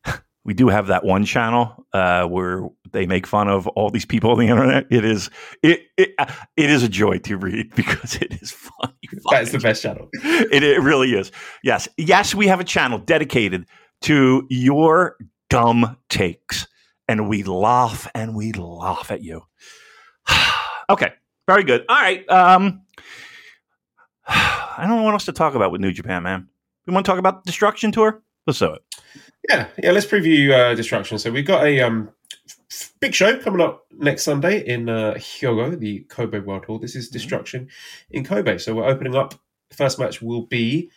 we 0.44 0.54
do 0.54 0.70
have 0.70 0.88
that 0.88 1.04
one 1.04 1.26
channel 1.26 1.86
uh, 1.94 2.26
where 2.26 2.70
they 2.92 3.06
make 3.06 3.28
fun 3.28 3.48
of 3.50 3.68
all 3.68 3.90
these 3.90 4.06
people 4.06 4.32
on 4.32 4.40
the 4.40 4.48
internet. 4.48 4.88
It 4.90 5.06
is 5.06 5.30
it 5.62 5.82
it, 5.98 6.14
uh, 6.18 6.32
it 6.56 6.70
is 6.70 6.84
a 6.84 6.90
joy 6.90 7.18
to 7.20 7.38
read 7.38 7.76
because 7.76 8.16
it 8.16 8.42
is 8.42 8.52
funny. 8.52 8.93
That's 9.30 9.52
the 9.52 9.60
best 9.60 9.84
channel. 9.84 10.10
It, 10.14 10.64
it 10.64 10.82
really 10.82 11.14
is. 11.14 11.32
Yes, 11.64 11.88
yes, 11.98 12.34
we 12.36 12.48
have 12.48 12.60
a 12.60 12.64
channel 12.64 13.00
dedicated 13.00 13.66
to 14.02 14.46
your 14.50 15.18
dumb 15.50 15.98
takes, 16.10 16.68
and 17.08 17.30
we 17.30 17.44
laugh 17.44 18.10
and 18.14 18.36
we 18.36 18.52
laugh 18.54 19.12
at 19.12 19.24
you. 19.24 19.44
okay, 20.90 21.14
very 21.48 21.64
good. 21.64 21.86
All 21.90 22.02
right. 22.02 22.28
Um, 22.30 22.82
I 24.28 24.78
don't 24.80 24.98
know 24.98 25.04
what 25.04 25.14
else 25.14 25.26
to 25.26 25.34
talk 25.34 25.56
about 25.56 25.72
with 25.72 25.82
New 25.82 25.92
Japan, 25.92 26.24
man. 26.24 26.48
We 26.86 26.94
want 26.94 27.06
to 27.06 27.12
talk 27.12 27.20
about 27.20 27.46
Destruction 27.46 27.92
Tour? 27.92 28.22
Let's 28.46 28.60
do 28.60 28.74
it. 28.74 28.82
Yeah, 29.50 29.68
yeah. 29.82 29.92
Let's 29.92 30.06
preview 30.06 30.52
uh, 30.52 30.76
Destruction. 30.76 31.18
So 31.18 31.32
we've 31.32 31.46
got 31.46 31.66
a 31.66 31.82
um, 31.82 32.10
big 33.00 33.14
show 33.14 33.38
coming 33.40 33.62
up 33.62 33.86
next 33.92 34.24
Sunday 34.24 34.66
in 34.66 34.90
uh, 34.90 35.14
Hyogo, 35.18 35.78
the 35.78 36.00
Kobe 36.10 36.40
World 36.40 36.66
Hall. 36.66 36.80
This 36.80 36.96
is 36.96 37.10
Destruction 37.10 37.70
in 38.12 38.24
Kobe. 38.24 38.58
So 38.58 38.76
we're 38.76 38.88
opening 38.88 39.16
up. 39.16 39.36
The 39.70 39.76
first 39.76 40.00
match 40.00 40.22
will 40.22 40.46
be 40.46 40.92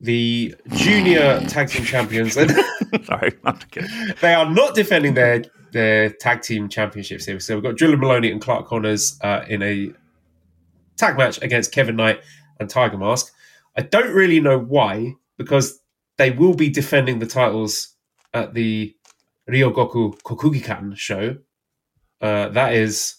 the 0.00 0.54
Junior 0.70 1.40
Tag 1.48 1.68
Team 1.68 1.84
Champions. 1.84 2.34
Sorry, 3.04 3.32
I'm 3.44 3.58
kidding. 3.70 3.90
they 4.20 4.34
are 4.34 4.48
not 4.48 4.74
defending 4.74 5.14
their 5.14 5.44
their 5.72 6.10
tag 6.10 6.42
team 6.42 6.68
championships 6.68 7.26
here. 7.26 7.40
So 7.40 7.56
we've 7.56 7.64
got 7.64 7.74
Drilla 7.74 7.98
Moloney 7.98 8.30
and 8.30 8.40
Clark 8.40 8.66
Connors 8.66 9.18
uh, 9.22 9.44
in 9.48 9.62
a 9.62 9.90
tag 10.96 11.18
match 11.18 11.42
against 11.42 11.72
Kevin 11.72 11.96
Knight 11.96 12.20
and 12.60 12.70
Tiger 12.70 12.96
Mask. 12.96 13.34
I 13.76 13.82
don't 13.82 14.14
really 14.14 14.40
know 14.40 14.58
why, 14.58 15.14
because 15.36 15.80
they 16.16 16.30
will 16.30 16.54
be 16.54 16.70
defending 16.70 17.18
the 17.18 17.26
titles 17.26 17.94
at 18.32 18.54
the 18.54 18.94
Ryogoku 19.48 20.20
Kokugikan 20.22 20.96
show. 20.96 21.36
Uh, 22.20 22.48
that 22.50 22.74
is 22.74 23.16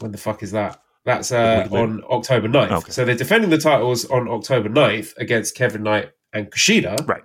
when 0.00 0.12
the 0.12 0.18
fuck 0.18 0.42
is 0.42 0.52
that? 0.52 0.80
That's 1.04 1.32
uh, 1.32 1.66
on 1.70 2.02
October 2.10 2.48
9th. 2.48 2.70
Okay. 2.70 2.90
So 2.90 3.04
they're 3.04 3.14
defending 3.14 3.50
the 3.50 3.58
titles 3.58 4.04
on 4.06 4.28
October 4.28 4.68
9th 4.68 5.16
against 5.16 5.54
Kevin 5.54 5.82
Knight 5.82 6.10
and 6.32 6.50
Kushida. 6.50 7.06
Right. 7.08 7.22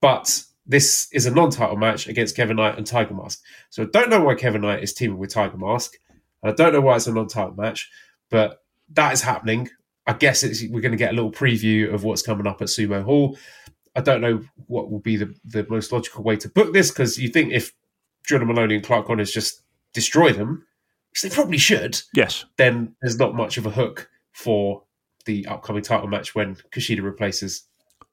But 0.00 0.44
this 0.66 1.08
is 1.12 1.26
a 1.26 1.30
non-title 1.30 1.76
match 1.76 2.08
against 2.08 2.36
Kevin 2.36 2.56
Knight 2.56 2.76
and 2.76 2.86
Tiger 2.86 3.14
Mask. 3.14 3.42
So 3.70 3.84
I 3.84 3.86
don't 3.86 4.10
know 4.10 4.22
why 4.22 4.34
Kevin 4.34 4.62
Knight 4.62 4.82
is 4.82 4.92
teaming 4.92 5.18
with 5.18 5.32
Tiger 5.32 5.56
Mask. 5.56 5.94
And 6.42 6.52
I 6.52 6.54
don't 6.54 6.72
know 6.72 6.80
why 6.80 6.96
it's 6.96 7.06
a 7.06 7.12
non-title 7.12 7.54
match, 7.56 7.90
but 8.30 8.62
that 8.90 9.12
is 9.12 9.22
happening. 9.22 9.70
I 10.06 10.12
guess 10.12 10.42
it's, 10.42 10.62
we're 10.68 10.80
going 10.80 10.92
to 10.92 10.98
get 10.98 11.12
a 11.12 11.14
little 11.14 11.32
preview 11.32 11.92
of 11.92 12.04
what's 12.04 12.22
coming 12.22 12.46
up 12.46 12.62
at 12.62 12.68
Sumo 12.68 13.02
Hall. 13.02 13.36
I 13.96 14.00
don't 14.00 14.20
know 14.20 14.42
what 14.66 14.90
will 14.90 15.00
be 15.00 15.16
the, 15.16 15.34
the 15.44 15.66
most 15.68 15.92
logical 15.92 16.22
way 16.22 16.36
to 16.36 16.48
book 16.48 16.72
this 16.72 16.90
because 16.90 17.18
you 17.18 17.28
think 17.28 17.52
if 17.52 17.72
Jordan 18.26 18.48
Moloney 18.48 18.74
and 18.76 18.84
Clark 18.84 19.06
Connors 19.06 19.30
just 19.32 19.62
destroy 19.94 20.32
them, 20.32 20.66
which 21.10 21.22
they 21.22 21.30
probably 21.30 21.58
should, 21.58 22.00
Yes. 22.14 22.44
then 22.56 22.94
there's 23.00 23.18
not 23.18 23.34
much 23.34 23.56
of 23.56 23.66
a 23.66 23.70
hook 23.70 24.08
for 24.32 24.82
the 25.24 25.46
upcoming 25.46 25.82
title 25.82 26.08
match 26.08 26.34
when 26.34 26.56
Kushida 26.72 27.02
replaces 27.02 27.64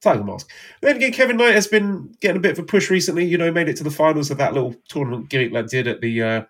Tiger 0.01 0.23
Mask. 0.23 0.49
Then 0.81 0.97
again, 0.97 1.11
Kevin 1.13 1.37
Knight 1.37 1.53
has 1.55 1.67
been 1.67 2.13
getting 2.19 2.37
a 2.37 2.41
bit 2.41 2.51
of 2.51 2.59
a 2.59 2.63
push 2.63 2.89
recently. 2.89 3.25
You 3.25 3.37
know, 3.37 3.51
made 3.51 3.69
it 3.69 3.77
to 3.77 3.83
the 3.83 3.91
finals 3.91 4.29
of 4.31 4.37
that 4.37 4.53
little 4.53 4.75
tournament 4.89 5.29
gimmick 5.29 5.53
that 5.53 5.69
did 5.69 5.87
at 5.87 6.01
the 6.01 6.21
uh, 6.21 6.41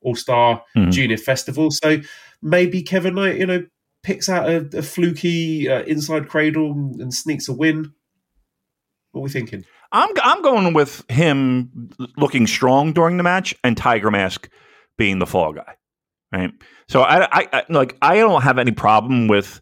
All 0.00 0.14
Star 0.16 0.62
Mhm. 0.76 0.92
Junior 0.92 1.16
Festival. 1.16 1.70
So 1.70 2.00
maybe 2.42 2.82
Kevin 2.82 3.14
Knight, 3.14 3.38
you 3.38 3.46
know, 3.46 3.66
picks 4.02 4.28
out 4.28 4.48
a, 4.48 4.68
a 4.78 4.82
fluky 4.82 5.68
uh, 5.68 5.82
inside 5.82 6.28
cradle 6.28 6.72
and, 6.72 7.00
and 7.00 7.12
sneaks 7.14 7.48
a 7.48 7.52
win. 7.52 7.92
What 9.12 9.20
are 9.20 9.24
we 9.24 9.30
thinking? 9.30 9.64
I'm 9.92 10.10
I'm 10.22 10.42
going 10.42 10.74
with 10.74 11.08
him 11.10 11.90
looking 12.16 12.46
strong 12.46 12.92
during 12.92 13.16
the 13.16 13.22
match 13.22 13.54
and 13.64 13.76
Tiger 13.76 14.10
Mask 14.10 14.48
being 14.96 15.18
the 15.18 15.26
fall 15.26 15.52
guy, 15.52 15.76
right? 16.32 16.52
So 16.88 17.02
I, 17.02 17.24
I, 17.24 17.48
I 17.52 17.62
like 17.68 17.96
I 18.02 18.16
don't 18.16 18.42
have 18.42 18.58
any 18.58 18.72
problem 18.72 19.28
with 19.28 19.60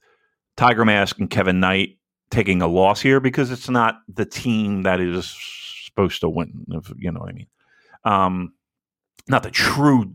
Tiger 0.56 0.84
Mask 0.84 1.18
and 1.18 1.30
Kevin 1.30 1.60
Knight 1.60 1.98
taking 2.30 2.60
a 2.60 2.66
loss 2.66 3.00
here 3.00 3.20
because 3.20 3.50
it's 3.50 3.68
not 3.68 4.00
the 4.08 4.26
team 4.26 4.82
that 4.82 5.00
is 5.00 5.34
supposed 5.84 6.20
to 6.22 6.28
win. 6.28 6.66
If 6.70 6.92
you 6.96 7.12
know 7.12 7.20
what 7.20 7.30
I 7.30 7.32
mean, 7.32 7.46
um, 8.04 8.52
not 9.28 9.42
the 9.42 9.50
true 9.50 10.12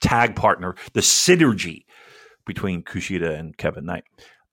tag 0.00 0.36
partner, 0.36 0.74
the 0.94 1.00
synergy 1.00 1.84
between 2.46 2.82
Kushida 2.82 3.38
and 3.38 3.56
Kevin 3.56 3.84
Knight. 3.84 4.04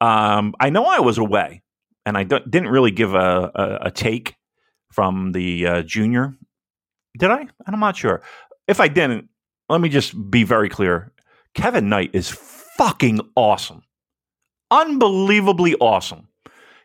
Um, 0.02 0.54
I 0.60 0.70
know 0.70 0.86
I 0.86 1.00
was 1.00 1.18
away, 1.18 1.64
and 2.08 2.18
I 2.18 2.24
don't- 2.24 2.49
didn't 2.49 2.70
really 2.70 2.91
give 2.91 3.14
a, 3.14 3.51
a, 3.53 3.78
a 3.88 3.91
take 3.91 4.36
from 4.93 5.34
the 5.34 5.68
uh, 5.68 5.82
junior. 5.82 6.36
Did 7.20 7.32
I? 7.32 7.45
I'm 7.68 7.80
not 7.82 7.97
sure. 7.97 8.22
If 8.68 8.80
I 8.80 8.88
didn't, 8.88 9.28
let 9.68 9.82
me 9.82 9.89
just 9.89 10.16
be 10.32 10.43
very 10.43 10.70
clear. 10.70 11.12
Kevin 11.53 11.89
Knight 11.89 12.12
is 12.14 12.30
fucking 12.30 13.20
awesome. 13.36 13.82
Unbelievably 14.72 15.76
awesome. 15.76 16.28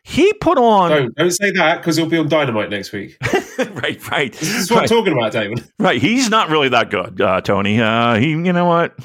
He 0.03 0.33
put 0.33 0.57
on 0.57 0.89
Don't, 0.91 1.15
don't 1.15 1.31
say 1.31 1.51
that 1.51 1.77
because 1.77 1.95
he'll 1.95 2.09
be 2.09 2.17
on 2.17 2.27
Dynamite 2.27 2.69
next 2.69 2.91
week. 2.91 3.15
right, 3.57 4.09
right, 4.11 4.33
This 4.33 4.55
is 4.63 4.71
what 4.71 4.81
I'm 4.81 4.87
talking 4.89 5.13
about, 5.13 5.31
Damon. 5.31 5.63
right. 5.79 6.01
He's 6.01 6.29
not 6.29 6.49
really 6.49 6.67
that 6.69 6.89
good, 6.89 7.21
uh, 7.21 7.39
Tony. 7.39 7.79
Uh, 7.79 8.15
he, 8.15 8.31
you 8.31 8.51
know 8.51 8.65
what? 8.65 8.95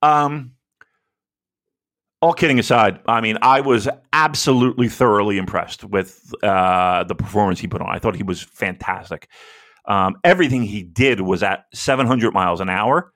um, 0.00 0.53
all 2.24 2.32
kidding 2.32 2.58
aside, 2.58 3.00
I 3.04 3.20
mean, 3.20 3.36
I 3.42 3.60
was 3.60 3.86
absolutely 4.14 4.88
thoroughly 4.88 5.36
impressed 5.36 5.84
with 5.84 6.32
uh, 6.42 7.04
the 7.04 7.14
performance 7.14 7.60
he 7.60 7.66
put 7.66 7.82
on. 7.82 7.94
I 7.94 7.98
thought 7.98 8.16
he 8.16 8.22
was 8.22 8.40
fantastic. 8.40 9.28
Um, 9.84 10.16
everything 10.24 10.62
he 10.62 10.82
did 10.82 11.20
was 11.20 11.42
at 11.42 11.66
700 11.74 12.32
miles 12.32 12.62
an 12.62 12.70
hour, 12.70 13.12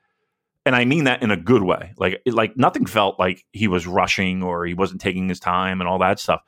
and 0.67 0.77
I 0.77 0.85
mean 0.85 1.05
that 1.05 1.23
in 1.23 1.31
a 1.31 1.39
good 1.39 1.63
way. 1.63 1.95
Like, 1.97 2.21
like 2.27 2.59
nothing 2.59 2.85
felt 2.85 3.19
like 3.19 3.47
he 3.51 3.67
was 3.67 3.87
rushing 3.87 4.43
or 4.43 4.67
he 4.67 4.75
wasn't 4.75 5.01
taking 5.01 5.27
his 5.27 5.41
time 5.41 5.81
and 5.81 5.89
all 5.89 6.01
that 6.01 6.21
stuff. 6.21 6.43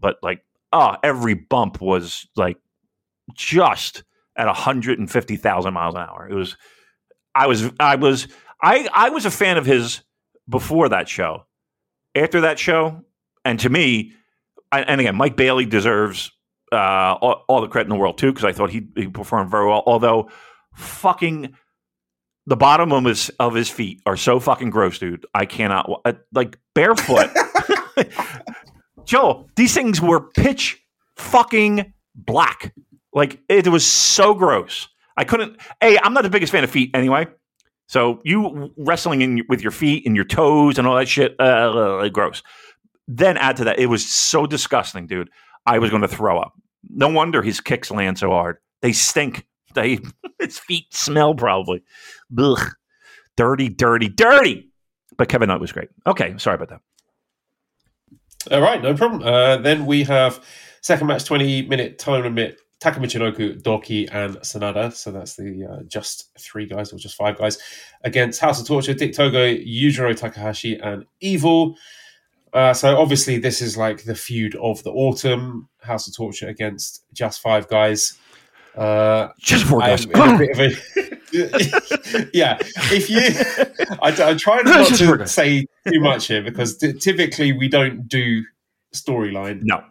But 0.00 0.16
like, 0.22 0.42
oh, 0.72 0.96
every 1.02 1.34
bump 1.34 1.82
was 1.82 2.26
like 2.36 2.56
just 3.34 4.02
at 4.34 4.46
150,000 4.46 5.74
miles 5.74 5.94
an 5.94 6.00
hour. 6.00 6.26
It 6.26 6.34
was, 6.34 6.56
I 7.34 7.48
was, 7.48 7.70
I 7.78 7.96
was, 7.96 8.28
I, 8.62 8.88
I 8.94 9.10
was 9.10 9.26
a 9.26 9.30
fan 9.30 9.58
of 9.58 9.66
his 9.66 10.00
before 10.48 10.88
that 10.88 11.06
show. 11.06 11.44
After 12.14 12.40
that 12.42 12.58
show, 12.58 13.02
and 13.44 13.60
to 13.60 13.68
me, 13.70 14.12
I- 14.72 14.82
and 14.82 15.00
again, 15.00 15.16
Mike 15.16 15.36
Bailey 15.36 15.64
deserves 15.66 16.30
uh, 16.72 16.76
all, 17.20 17.44
all 17.48 17.60
the 17.60 17.68
credit 17.68 17.86
in 17.86 17.90
the 17.96 18.00
world 18.00 18.18
too 18.18 18.30
because 18.32 18.44
I 18.44 18.52
thought 18.52 18.70
he, 18.70 18.88
he 18.96 19.08
performed 19.08 19.50
very 19.50 19.66
well. 19.66 19.82
Although, 19.86 20.30
fucking 20.74 21.54
the 22.46 22.56
bottom 22.56 22.92
of 22.92 23.04
his 23.04 23.30
of 23.40 23.54
his 23.54 23.68
feet 23.70 24.00
are 24.06 24.16
so 24.16 24.40
fucking 24.40 24.70
gross, 24.70 24.98
dude. 24.98 25.24
I 25.34 25.44
cannot 25.46 26.00
uh, 26.04 26.14
like 26.32 26.58
barefoot. 26.74 27.30
Joe, 29.04 29.46
these 29.56 29.74
things 29.74 30.00
were 30.00 30.20
pitch 30.20 30.82
fucking 31.16 31.92
black. 32.14 32.74
Like 33.12 33.40
it 33.48 33.66
was 33.68 33.86
so 33.86 34.34
gross. 34.34 34.88
I 35.16 35.24
couldn't. 35.24 35.56
A, 35.82 35.98
I'm 35.98 36.12
not 36.12 36.22
the 36.22 36.30
biggest 36.30 36.52
fan 36.52 36.64
of 36.64 36.70
feet 36.70 36.90
anyway. 36.94 37.26
So 37.88 38.20
you 38.22 38.70
wrestling 38.76 39.22
in 39.22 39.44
with 39.48 39.62
your 39.62 39.72
feet 39.72 40.06
and 40.06 40.14
your 40.14 40.26
toes 40.26 40.78
and 40.78 40.86
all 40.86 40.94
that 40.96 41.08
shit, 41.08 41.34
uh, 41.40 41.42
uh, 41.42 42.08
gross. 42.10 42.42
Then 43.08 43.38
add 43.38 43.56
to 43.56 43.64
that, 43.64 43.78
it 43.78 43.86
was 43.86 44.06
so 44.06 44.46
disgusting, 44.46 45.06
dude. 45.06 45.30
I 45.66 45.78
was 45.78 45.90
going 45.90 46.02
to 46.02 46.08
throw 46.08 46.38
up. 46.38 46.52
No 46.90 47.08
wonder 47.08 47.42
his 47.42 47.60
kicks 47.60 47.90
land 47.90 48.18
so 48.18 48.30
hard. 48.30 48.58
They 48.82 48.92
stink. 48.92 49.46
They 49.74 49.98
his 50.38 50.58
feet 50.58 50.94
smell 50.94 51.34
probably. 51.34 51.82
Ugh. 52.38 52.72
Dirty, 53.36 53.68
dirty, 53.68 54.08
dirty. 54.08 54.68
But 55.16 55.28
Kevin 55.28 55.48
Knight 55.48 55.60
was 55.60 55.72
great. 55.72 55.88
Okay, 56.06 56.34
sorry 56.38 56.56
about 56.56 56.68
that. 56.68 56.80
All 58.50 58.60
right, 58.60 58.82
no 58.82 58.94
problem. 58.94 59.22
Uh, 59.22 59.56
then 59.56 59.86
we 59.86 60.04
have 60.04 60.44
second 60.82 61.06
match, 61.06 61.24
20 61.24 61.62
minute 61.62 61.98
time 61.98 62.22
limit. 62.22 62.60
Taka 62.80 63.00
Michinoku, 63.00 63.60
Doki, 63.62 64.08
and 64.12 64.36
Sanada. 64.38 64.92
So 64.92 65.10
that's 65.10 65.34
the 65.36 65.66
uh, 65.68 65.82
just 65.88 66.30
three 66.38 66.66
guys, 66.66 66.92
or 66.92 66.96
just 66.98 67.16
five 67.16 67.36
guys, 67.36 67.58
against 68.04 68.40
House 68.40 68.60
of 68.60 68.66
Torture, 68.66 68.94
Dick 68.94 69.12
Togo, 69.14 69.52
Yujiro 69.54 70.16
Takahashi, 70.16 70.78
and 70.78 71.04
Evil. 71.20 71.76
Uh, 72.52 72.72
so 72.72 72.96
obviously, 72.96 73.38
this 73.38 73.60
is 73.60 73.76
like 73.76 74.04
the 74.04 74.14
feud 74.14 74.54
of 74.56 74.82
the 74.84 74.90
autumn. 74.90 75.68
House 75.80 76.06
of 76.08 76.16
Torture 76.16 76.48
against 76.48 77.04
just 77.12 77.40
five 77.40 77.68
guys. 77.68 78.16
Uh, 78.76 79.28
Just 79.40 79.64
four 79.64 79.80
guys. 79.80 80.06
I'm 80.14 80.36
a 80.36 80.38
bit 80.38 80.50
of 80.52 80.60
a- 80.60 82.28
yeah, 82.32 82.56
if 82.92 83.10
you, 83.10 83.18
I, 84.02 84.30
I 84.30 84.34
try 84.34 84.62
not 84.64 84.86
to 84.88 85.26
say 85.26 85.66
too 85.90 86.00
much 86.00 86.26
here 86.28 86.42
because 86.42 86.76
t- 86.78 86.92
typically 86.92 87.52
we 87.52 87.68
don't 87.68 88.06
do 88.06 88.44
storyline 88.94 89.60
No. 89.62 89.82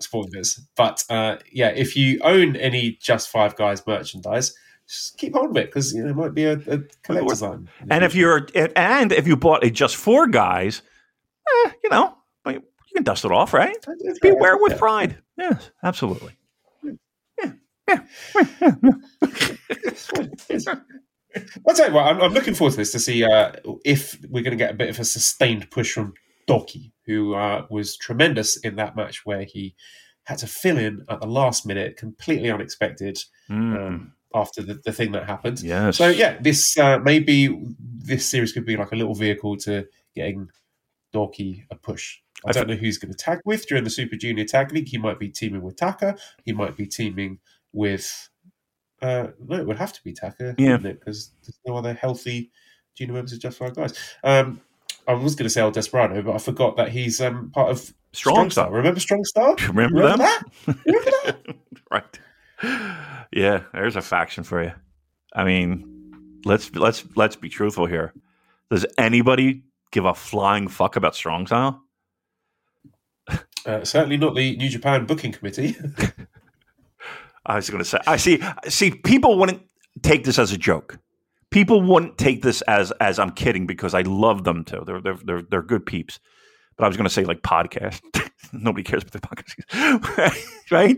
Spoilers. 0.00 0.60
But 0.76 1.04
uh, 1.10 1.36
yeah, 1.52 1.68
if 1.68 1.96
you 1.96 2.20
own 2.22 2.56
any 2.56 2.92
Just 3.00 3.28
Five 3.30 3.56
Guys 3.56 3.86
merchandise, 3.86 4.54
just 4.86 5.18
keep 5.18 5.34
hold 5.34 5.50
of 5.50 5.56
it 5.56 5.66
because 5.66 5.92
you 5.92 6.02
know 6.02 6.10
it 6.10 6.16
might 6.16 6.34
be 6.34 6.44
a, 6.44 6.54
a 6.66 6.78
collector's 7.02 7.42
item. 7.42 7.68
And 7.90 8.04
if 8.04 8.14
you're 8.14 8.46
and 8.54 9.12
if 9.12 9.26
you 9.26 9.36
bought 9.36 9.64
a 9.64 9.70
just 9.70 9.96
four 9.96 10.26
guys, 10.26 10.82
eh, 11.66 11.70
you 11.84 11.90
know, 11.90 12.14
you 12.46 12.62
can 12.94 13.02
dust 13.02 13.24
it 13.26 13.30
off, 13.32 13.52
right? 13.52 13.76
Be 14.22 14.32
wear 14.32 14.54
it 14.54 14.62
with 14.62 14.72
Yeah. 14.72 14.78
pride. 14.78 15.18
Yes, 15.36 15.70
absolutely. 15.82 16.36
I'll 21.68 21.74
tell 21.74 21.88
you 21.88 21.94
what, 21.94 22.06
I'm, 22.06 22.20
I'm 22.22 22.32
looking 22.32 22.54
forward 22.54 22.72
to 22.72 22.76
this 22.78 22.92
to 22.92 22.98
see 22.98 23.22
uh, 23.24 23.52
if 23.84 24.18
we're 24.28 24.42
going 24.42 24.56
to 24.56 24.56
get 24.56 24.70
a 24.70 24.74
bit 24.74 24.88
of 24.88 24.98
a 24.98 25.04
sustained 25.04 25.70
push 25.70 25.92
from 25.92 26.14
Doki, 26.48 26.92
who 27.08 27.34
uh, 27.34 27.66
was 27.70 27.96
tremendous 27.96 28.56
in 28.58 28.76
that 28.76 28.94
match 28.94 29.26
where 29.26 29.42
he 29.42 29.74
had 30.24 30.38
to 30.38 30.46
fill 30.46 30.78
in 30.78 31.04
at 31.08 31.20
the 31.20 31.26
last 31.26 31.66
minute, 31.66 31.96
completely 31.96 32.50
unexpected 32.50 33.18
Mm, 33.50 33.76
um, 33.86 34.12
after 34.34 34.60
the, 34.62 34.74
the 34.84 34.92
thing 34.92 35.10
that 35.12 35.24
happened. 35.26 35.58
yes. 35.60 35.96
So 35.96 36.06
yeah, 36.08 36.36
this 36.40 36.76
uh, 36.78 36.98
maybe 36.98 37.58
this 37.80 38.28
series 38.28 38.52
could 38.52 38.66
be 38.66 38.76
like 38.76 38.92
a 38.92 38.96
little 38.96 39.14
vehicle 39.14 39.56
to 39.58 39.86
getting 40.14 40.48
Doki 41.14 41.64
a 41.70 41.74
push. 41.76 42.18
I 42.46 42.52
don't 42.52 42.68
know 42.68 42.74
who 42.76 42.84
he's 42.84 42.98
going 42.98 43.10
to 43.10 43.16
tag 43.18 43.40
with 43.46 43.66
during 43.66 43.82
the 43.84 43.90
Super 43.90 44.14
Junior 44.16 44.44
Tag 44.44 44.70
League. 44.72 44.86
He 44.88 44.98
might 44.98 45.18
be 45.18 45.28
teaming 45.30 45.62
with 45.62 45.76
Taka. 45.76 46.16
He 46.44 46.52
might 46.52 46.76
be 46.76 46.86
teaming 46.86 47.38
with. 47.72 48.28
Uh, 49.00 49.28
no, 49.44 49.56
it 49.56 49.66
would 49.66 49.78
have 49.78 49.92
to 49.94 50.04
be 50.04 50.12
Taka, 50.12 50.54
Yeah. 50.58 50.72
wouldn't 50.72 50.86
it? 50.86 51.00
Because 51.00 51.32
there's 51.42 51.58
no 51.66 51.76
other 51.76 51.94
healthy 51.94 52.50
junior 52.94 53.14
members 53.14 53.32
of 53.32 53.40
Just 53.40 53.58
Five 53.58 53.74
Guys. 53.74 53.94
Um, 54.22 54.60
I 55.08 55.14
was 55.14 55.34
going 55.34 55.44
to 55.44 55.50
say 55.50 55.62
El 55.62 55.70
Desperado, 55.70 56.20
but 56.22 56.34
I 56.34 56.38
forgot 56.38 56.76
that 56.76 56.90
he's 56.90 57.20
um, 57.20 57.50
part 57.50 57.70
of 57.70 57.94
Strong 58.12 58.50
Style. 58.50 58.66
stuff. 58.66 58.72
Remember 58.72 59.00
Strong 59.00 59.24
Style? 59.24 59.56
Remember, 59.68 60.02
them? 60.02 60.18
that? 60.18 60.42
Remember 60.66 61.10
that? 61.10 61.56
right. 61.90 62.20
Yeah, 63.32 63.62
there's 63.72 63.96
a 63.96 64.02
faction 64.02 64.44
for 64.44 64.62
you. 64.62 64.72
I 65.34 65.44
mean, 65.44 66.40
let's 66.44 66.74
let's 66.74 67.04
let's 67.16 67.36
be 67.36 67.48
truthful 67.48 67.86
here. 67.86 68.12
Does 68.70 68.84
anybody 68.98 69.62
give 69.92 70.04
a 70.04 70.14
flying 70.14 70.68
fuck 70.68 70.96
about 70.96 71.14
strong 71.14 71.46
style? 71.46 71.82
Uh, 73.66 73.84
certainly 73.84 74.16
not 74.16 74.34
the 74.34 74.56
New 74.56 74.68
Japan 74.68 75.06
booking 75.06 75.32
committee. 75.32 75.76
I 77.46 77.56
was 77.56 77.70
going 77.70 77.82
to 77.82 77.88
say, 77.88 77.98
I 78.06 78.16
see. 78.16 78.42
See, 78.68 78.90
people 78.90 79.38
wouldn't 79.38 79.62
take 80.02 80.24
this 80.24 80.38
as 80.38 80.52
a 80.52 80.58
joke. 80.58 80.98
People 81.50 81.80
wouldn't 81.80 82.18
take 82.18 82.42
this 82.42 82.60
as 82.62 82.92
as 83.00 83.18
I'm 83.18 83.30
kidding 83.30 83.66
because 83.66 83.94
I 83.94 84.02
love 84.02 84.44
them 84.44 84.64
too. 84.64 84.82
They're 84.86 85.00
they're 85.00 85.18
they're, 85.24 85.42
they're 85.42 85.62
good 85.62 85.86
peeps. 85.86 86.20
But 86.76 86.84
I 86.84 86.88
was 86.88 86.96
going 86.96 87.08
to 87.08 87.12
say 87.12 87.24
like 87.24 87.42
podcast. 87.42 88.00
Nobody 88.52 88.84
cares 88.84 89.02
about 89.02 89.12
the 89.12 89.20
podcast, 89.20 90.44
right? 90.70 90.96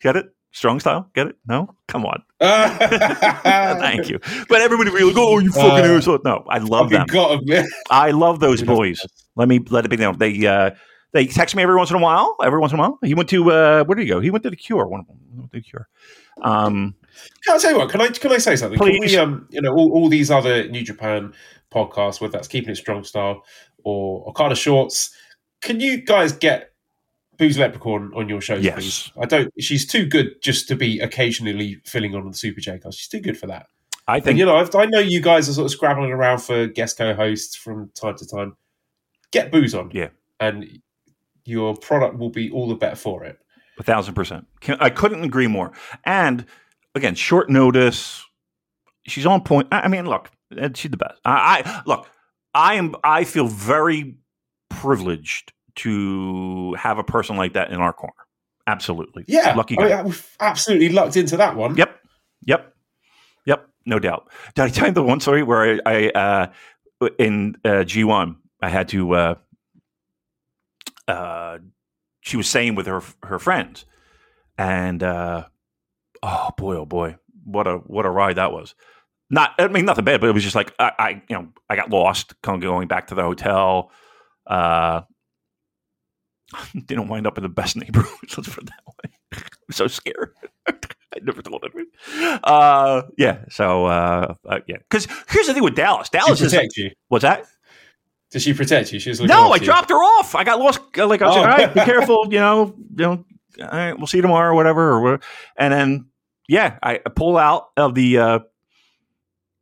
Get 0.00 0.16
it? 0.16 0.26
Strong 0.50 0.80
style? 0.80 1.08
Get 1.14 1.28
it? 1.28 1.36
No? 1.48 1.74
Come 1.88 2.04
on. 2.04 2.22
Thank 2.40 4.10
you. 4.10 4.18
But 4.48 4.60
everybody 4.60 4.90
will 4.90 4.98
be 4.98 5.04
like, 5.04 5.16
"Oh, 5.16 5.38
you 5.38 5.50
fucking 5.50 5.84
Uh, 5.90 5.96
asshole!" 5.96 6.18
No, 6.24 6.44
I 6.48 6.58
love 6.58 6.90
them. 6.90 7.06
got 7.06 7.38
'em, 7.38 7.44
man. 7.46 7.66
I 7.90 8.10
love 8.10 8.40
those 8.40 8.62
boys. 8.62 9.06
Let 9.36 9.48
me 9.48 9.60
let 9.70 9.84
it 9.84 9.88
be 9.88 9.96
known. 9.96 10.18
They 10.18 10.46
uh, 10.46 10.72
they 11.12 11.26
text 11.26 11.54
me 11.56 11.62
every 11.62 11.76
once 11.76 11.90
in 11.90 11.96
a 11.96 12.00
while. 12.00 12.36
Every 12.42 12.58
once 12.58 12.72
in 12.72 12.78
a 12.78 12.82
while, 12.82 12.98
he 13.02 13.14
went 13.14 13.28
to 13.30 13.50
uh, 13.50 13.84
where 13.84 13.94
did 13.96 14.02
he 14.02 14.08
go? 14.08 14.20
He 14.20 14.30
went 14.30 14.42
to 14.44 14.50
the 14.50 14.56
Cure. 14.56 14.86
One 14.86 15.00
of 15.00 15.06
them 15.06 15.18
He 15.32 15.38
went 15.38 15.52
to 15.52 15.58
the 15.58 15.62
Cure. 15.62 15.88
Um, 16.42 16.94
Can 17.46 17.56
I 17.56 17.58
tell 17.58 17.72
you 17.72 17.78
what? 17.78 17.90
Can 17.90 18.00
I 18.00 18.08
can 18.08 18.32
I 18.32 18.38
say 18.38 18.56
something? 18.56 18.78
Can 18.78 18.88
Please. 18.88 19.12
we, 19.12 19.16
um, 19.18 19.46
you 19.50 19.60
know, 19.60 19.72
all, 19.72 19.92
all 19.92 20.08
these 20.08 20.30
other 20.30 20.66
New 20.68 20.82
Japan 20.82 21.32
podcasts, 21.70 22.20
whether 22.20 22.32
that's 22.32 22.48
Keeping 22.48 22.70
It 22.70 22.76
Strong 22.76 23.04
Style 23.04 23.44
or 23.84 24.26
Okada 24.28 24.54
Shorts, 24.54 25.14
can 25.60 25.80
you 25.80 25.98
guys 26.02 26.32
get 26.32 26.70
Booze 27.38 27.58
Leprechaun 27.58 28.12
on 28.14 28.28
your 28.28 28.40
shows, 28.40 28.64
Yes. 28.64 28.74
please? 28.74 29.12
I 29.20 29.26
don't. 29.26 29.52
She's 29.60 29.86
too 29.86 30.06
good 30.06 30.40
just 30.42 30.68
to 30.68 30.76
be 30.76 31.00
occasionally 31.00 31.80
filling 31.84 32.14
on 32.14 32.28
the 32.30 32.34
Super 32.36 32.60
J 32.60 32.78
cast. 32.78 32.98
She's 32.98 33.08
too 33.08 33.20
good 33.20 33.36
for 33.38 33.46
that. 33.48 33.66
I 34.08 34.16
And 34.16 34.24
think 34.24 34.38
you 34.38 34.44
know, 34.46 34.56
I've, 34.56 34.74
I 34.74 34.86
know 34.86 34.98
you 34.98 35.20
guys 35.20 35.48
are 35.48 35.52
sort 35.52 35.66
of 35.66 35.70
scrabbling 35.70 36.10
around 36.10 36.38
for 36.38 36.66
guest 36.66 36.98
co-hosts 36.98 37.54
from 37.56 37.90
time 37.94 38.16
to 38.16 38.26
time. 38.26 38.56
Get 39.30 39.52
Booze 39.52 39.74
on, 39.74 39.90
Yeah. 39.92 40.08
and 40.40 40.80
your 41.44 41.76
product 41.76 42.18
will 42.18 42.30
be 42.30 42.50
all 42.50 42.68
the 42.68 42.74
better 42.74 42.96
for 42.96 43.24
it. 43.24 43.38
a 43.78 43.82
thousand 43.82 44.14
percent. 44.14 44.46
Can- 44.60 44.78
I 44.80 44.90
couldn't 44.90 45.24
agree 45.24 45.46
more. 45.48 45.72
And 46.04 46.44
again, 46.94 47.14
short 47.14 47.50
notice. 47.50 48.24
She's 49.06 49.26
on 49.26 49.42
point. 49.42 49.68
I 49.72 49.80
I 49.82 49.88
mean, 49.88 50.06
look, 50.06 50.30
she's 50.74 50.90
the 50.90 50.96
best. 50.96 51.20
I, 51.24 51.62
I 51.66 51.82
look. 51.86 52.08
I 52.54 52.74
am. 52.74 52.94
I 53.02 53.24
feel 53.24 53.48
very 53.48 54.16
privileged 54.68 55.52
to 55.76 56.74
have 56.74 56.98
a 56.98 57.04
person 57.04 57.36
like 57.36 57.54
that 57.54 57.70
in 57.70 57.80
our 57.80 57.92
corner. 57.92 58.12
Absolutely. 58.66 59.24
Yeah, 59.26 59.54
Lucky 59.56 59.76
I 59.78 59.88
guy. 59.88 59.96
mean, 59.96 60.04
we've 60.06 60.36
absolutely 60.38 60.90
lucked 60.90 61.16
into 61.16 61.36
that 61.38 61.56
one. 61.56 61.76
Yep. 61.76 61.98
Yep. 62.46 62.74
Yep. 63.46 63.68
No 63.86 63.98
doubt. 63.98 64.30
Did 64.54 64.62
I 64.62 64.68
tell 64.68 64.86
you 64.88 64.92
the 64.92 65.02
one 65.02 65.18
story 65.20 65.42
where 65.42 65.80
I, 65.86 66.10
I 66.14 66.50
uh, 67.00 67.08
in 67.18 67.56
uh, 67.64 67.68
G1, 67.84 68.36
I 68.60 68.68
had 68.68 68.88
to, 68.90 69.12
uh, 69.14 69.34
uh, 71.08 71.58
she 72.20 72.36
was 72.36 72.48
saying 72.48 72.74
with 72.74 72.86
her 72.86 73.02
her 73.22 73.38
friends, 73.38 73.84
and 74.58 75.02
uh, 75.02 75.46
oh 76.22 76.50
boy, 76.56 76.76
oh 76.76 76.86
boy, 76.86 77.16
what 77.44 77.66
a 77.66 77.76
what 77.78 78.06
a 78.06 78.10
ride 78.10 78.36
that 78.36 78.52
was. 78.52 78.74
Not, 79.30 79.54
I 79.58 79.68
mean, 79.68 79.86
nothing 79.86 80.04
bad, 80.04 80.20
but 80.20 80.28
it 80.28 80.34
was 80.34 80.42
just 80.42 80.54
like 80.54 80.74
I, 80.78 80.92
I 80.98 81.10
you 81.28 81.36
know, 81.36 81.48
I 81.68 81.76
got 81.76 81.90
lost, 81.90 82.34
kind 82.42 82.56
of 82.56 82.62
going 82.62 82.88
back 82.88 83.06
to 83.08 83.14
the 83.14 83.22
hotel. 83.22 83.90
Uh, 84.46 85.02
didn't 86.86 87.08
wind 87.08 87.26
up 87.26 87.38
in 87.38 87.42
the 87.42 87.48
best 87.48 87.76
neighborhood. 87.76 88.12
Let's 88.22 88.48
put 88.48 88.64
it 88.64 88.66
that 88.66 88.86
way. 88.86 89.14
I'm 89.68 89.72
so 89.72 89.86
scared. 89.86 90.34
I 90.68 91.18
never 91.22 91.42
told 91.42 91.64
anyone. 91.64 92.40
Uh, 92.42 93.02
yeah. 93.18 93.44
So, 93.50 93.86
uh, 93.86 94.34
uh, 94.48 94.60
yeah. 94.66 94.78
Because 94.78 95.06
here's 95.28 95.46
the 95.46 95.54
thing 95.54 95.62
with 95.62 95.74
Dallas. 95.74 96.08
Dallas 96.08 96.40
is 96.40 96.54
you? 96.76 96.90
what's 97.08 97.22
that? 97.22 97.44
Did 98.32 98.42
she 98.42 98.54
protect 98.54 98.92
you? 98.92 98.98
She 98.98 99.10
was 99.10 99.20
looking 99.20 99.34
No, 99.36 99.52
I 99.52 99.56
you. 99.56 99.64
dropped 99.64 99.90
her 99.90 99.96
off. 100.02 100.34
I 100.34 100.42
got 100.44 100.58
lost. 100.58 100.80
Like 100.96 101.22
I 101.22 101.26
was 101.26 101.36
Oh. 101.36 101.40
like, 101.42 101.50
all 101.50 101.58
right, 101.66 101.74
be 101.74 101.80
careful. 101.80 102.26
You 102.30 102.40
know, 102.40 102.74
you 102.76 103.04
know. 103.04 103.24
All 103.60 103.68
right, 103.68 103.92
we'll 103.96 104.06
see 104.06 104.16
you 104.18 104.22
tomorrow 104.22 104.50
or 104.52 104.54
whatever. 104.54 104.90
Or 104.92 105.00
whatever. 105.02 105.22
And 105.58 105.72
then, 105.74 106.06
yeah, 106.48 106.78
I 106.82 106.98
pull 107.14 107.36
out 107.36 107.66
of 107.76 107.94
the 107.94 108.18
uh, 108.18 108.38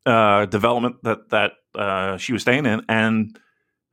uh, 0.07 0.47
development 0.47 0.97
that 1.03 1.29
that 1.31 1.53
uh, 1.75 2.17
she 2.17 2.33
was 2.33 2.43
staying 2.43 2.67
in, 2.67 2.83
and 2.89 3.37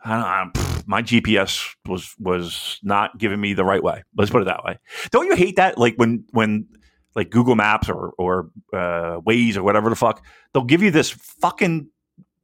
I 0.04 0.44
don't 0.44 0.56
know, 0.56 0.82
my 0.86 1.02
GPS 1.02 1.76
was 1.88 2.14
was 2.20 2.80
not 2.84 3.18
giving 3.18 3.42
me 3.42 3.54
the 3.54 3.66
right 3.66 3.82
way. 3.84 4.04
Let's 4.16 4.32
put 4.32 4.42
it 4.42 4.46
that 4.46 4.64
way. 4.64 4.78
Don't 5.12 5.26
you 5.26 5.36
hate 5.36 5.56
that? 5.58 5.78
Like 5.78 5.96
when 5.96 6.26
when 6.32 6.68
like 7.16 7.30
Google 7.32 7.56
Maps 7.56 7.90
or 7.90 8.14
or 8.20 8.52
uh, 8.74 9.20
Waze 9.22 9.58
or 9.58 9.64
whatever 9.64 9.90
the 9.90 9.96
fuck, 9.96 10.24
they'll 10.54 10.64
give 10.64 10.84
you 10.84 10.92
this 10.92 11.10
fucking 11.10 11.88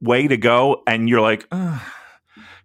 way 0.00 0.26
to 0.28 0.36
go, 0.36 0.82
and 0.86 1.08
you're 1.08 1.20
like. 1.20 1.46
"Ugh, 1.52 1.80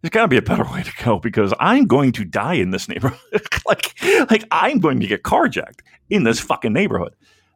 there's 0.02 0.12
got 0.12 0.24
to 0.24 0.28
be 0.28 0.38
a 0.38 0.42
better 0.42 0.64
way 0.64 0.84
to 0.84 0.92
go 1.04 1.20
because 1.20 1.54
I'm 1.60 1.86
going 1.86 2.12
to 2.14 2.26
die 2.26 2.54
in 2.56 2.72
this 2.72 2.88
neighborhood. 2.88 3.20
like, 3.68 3.94
like 4.30 4.44
I'm 4.52 4.80
going 4.80 5.00
to 5.02 5.08
get 5.08 5.24
carjacked 5.24 5.80
in 6.10 6.24
this 6.24 6.40
fucking 6.40 6.74
neighborhood. 6.74 7.14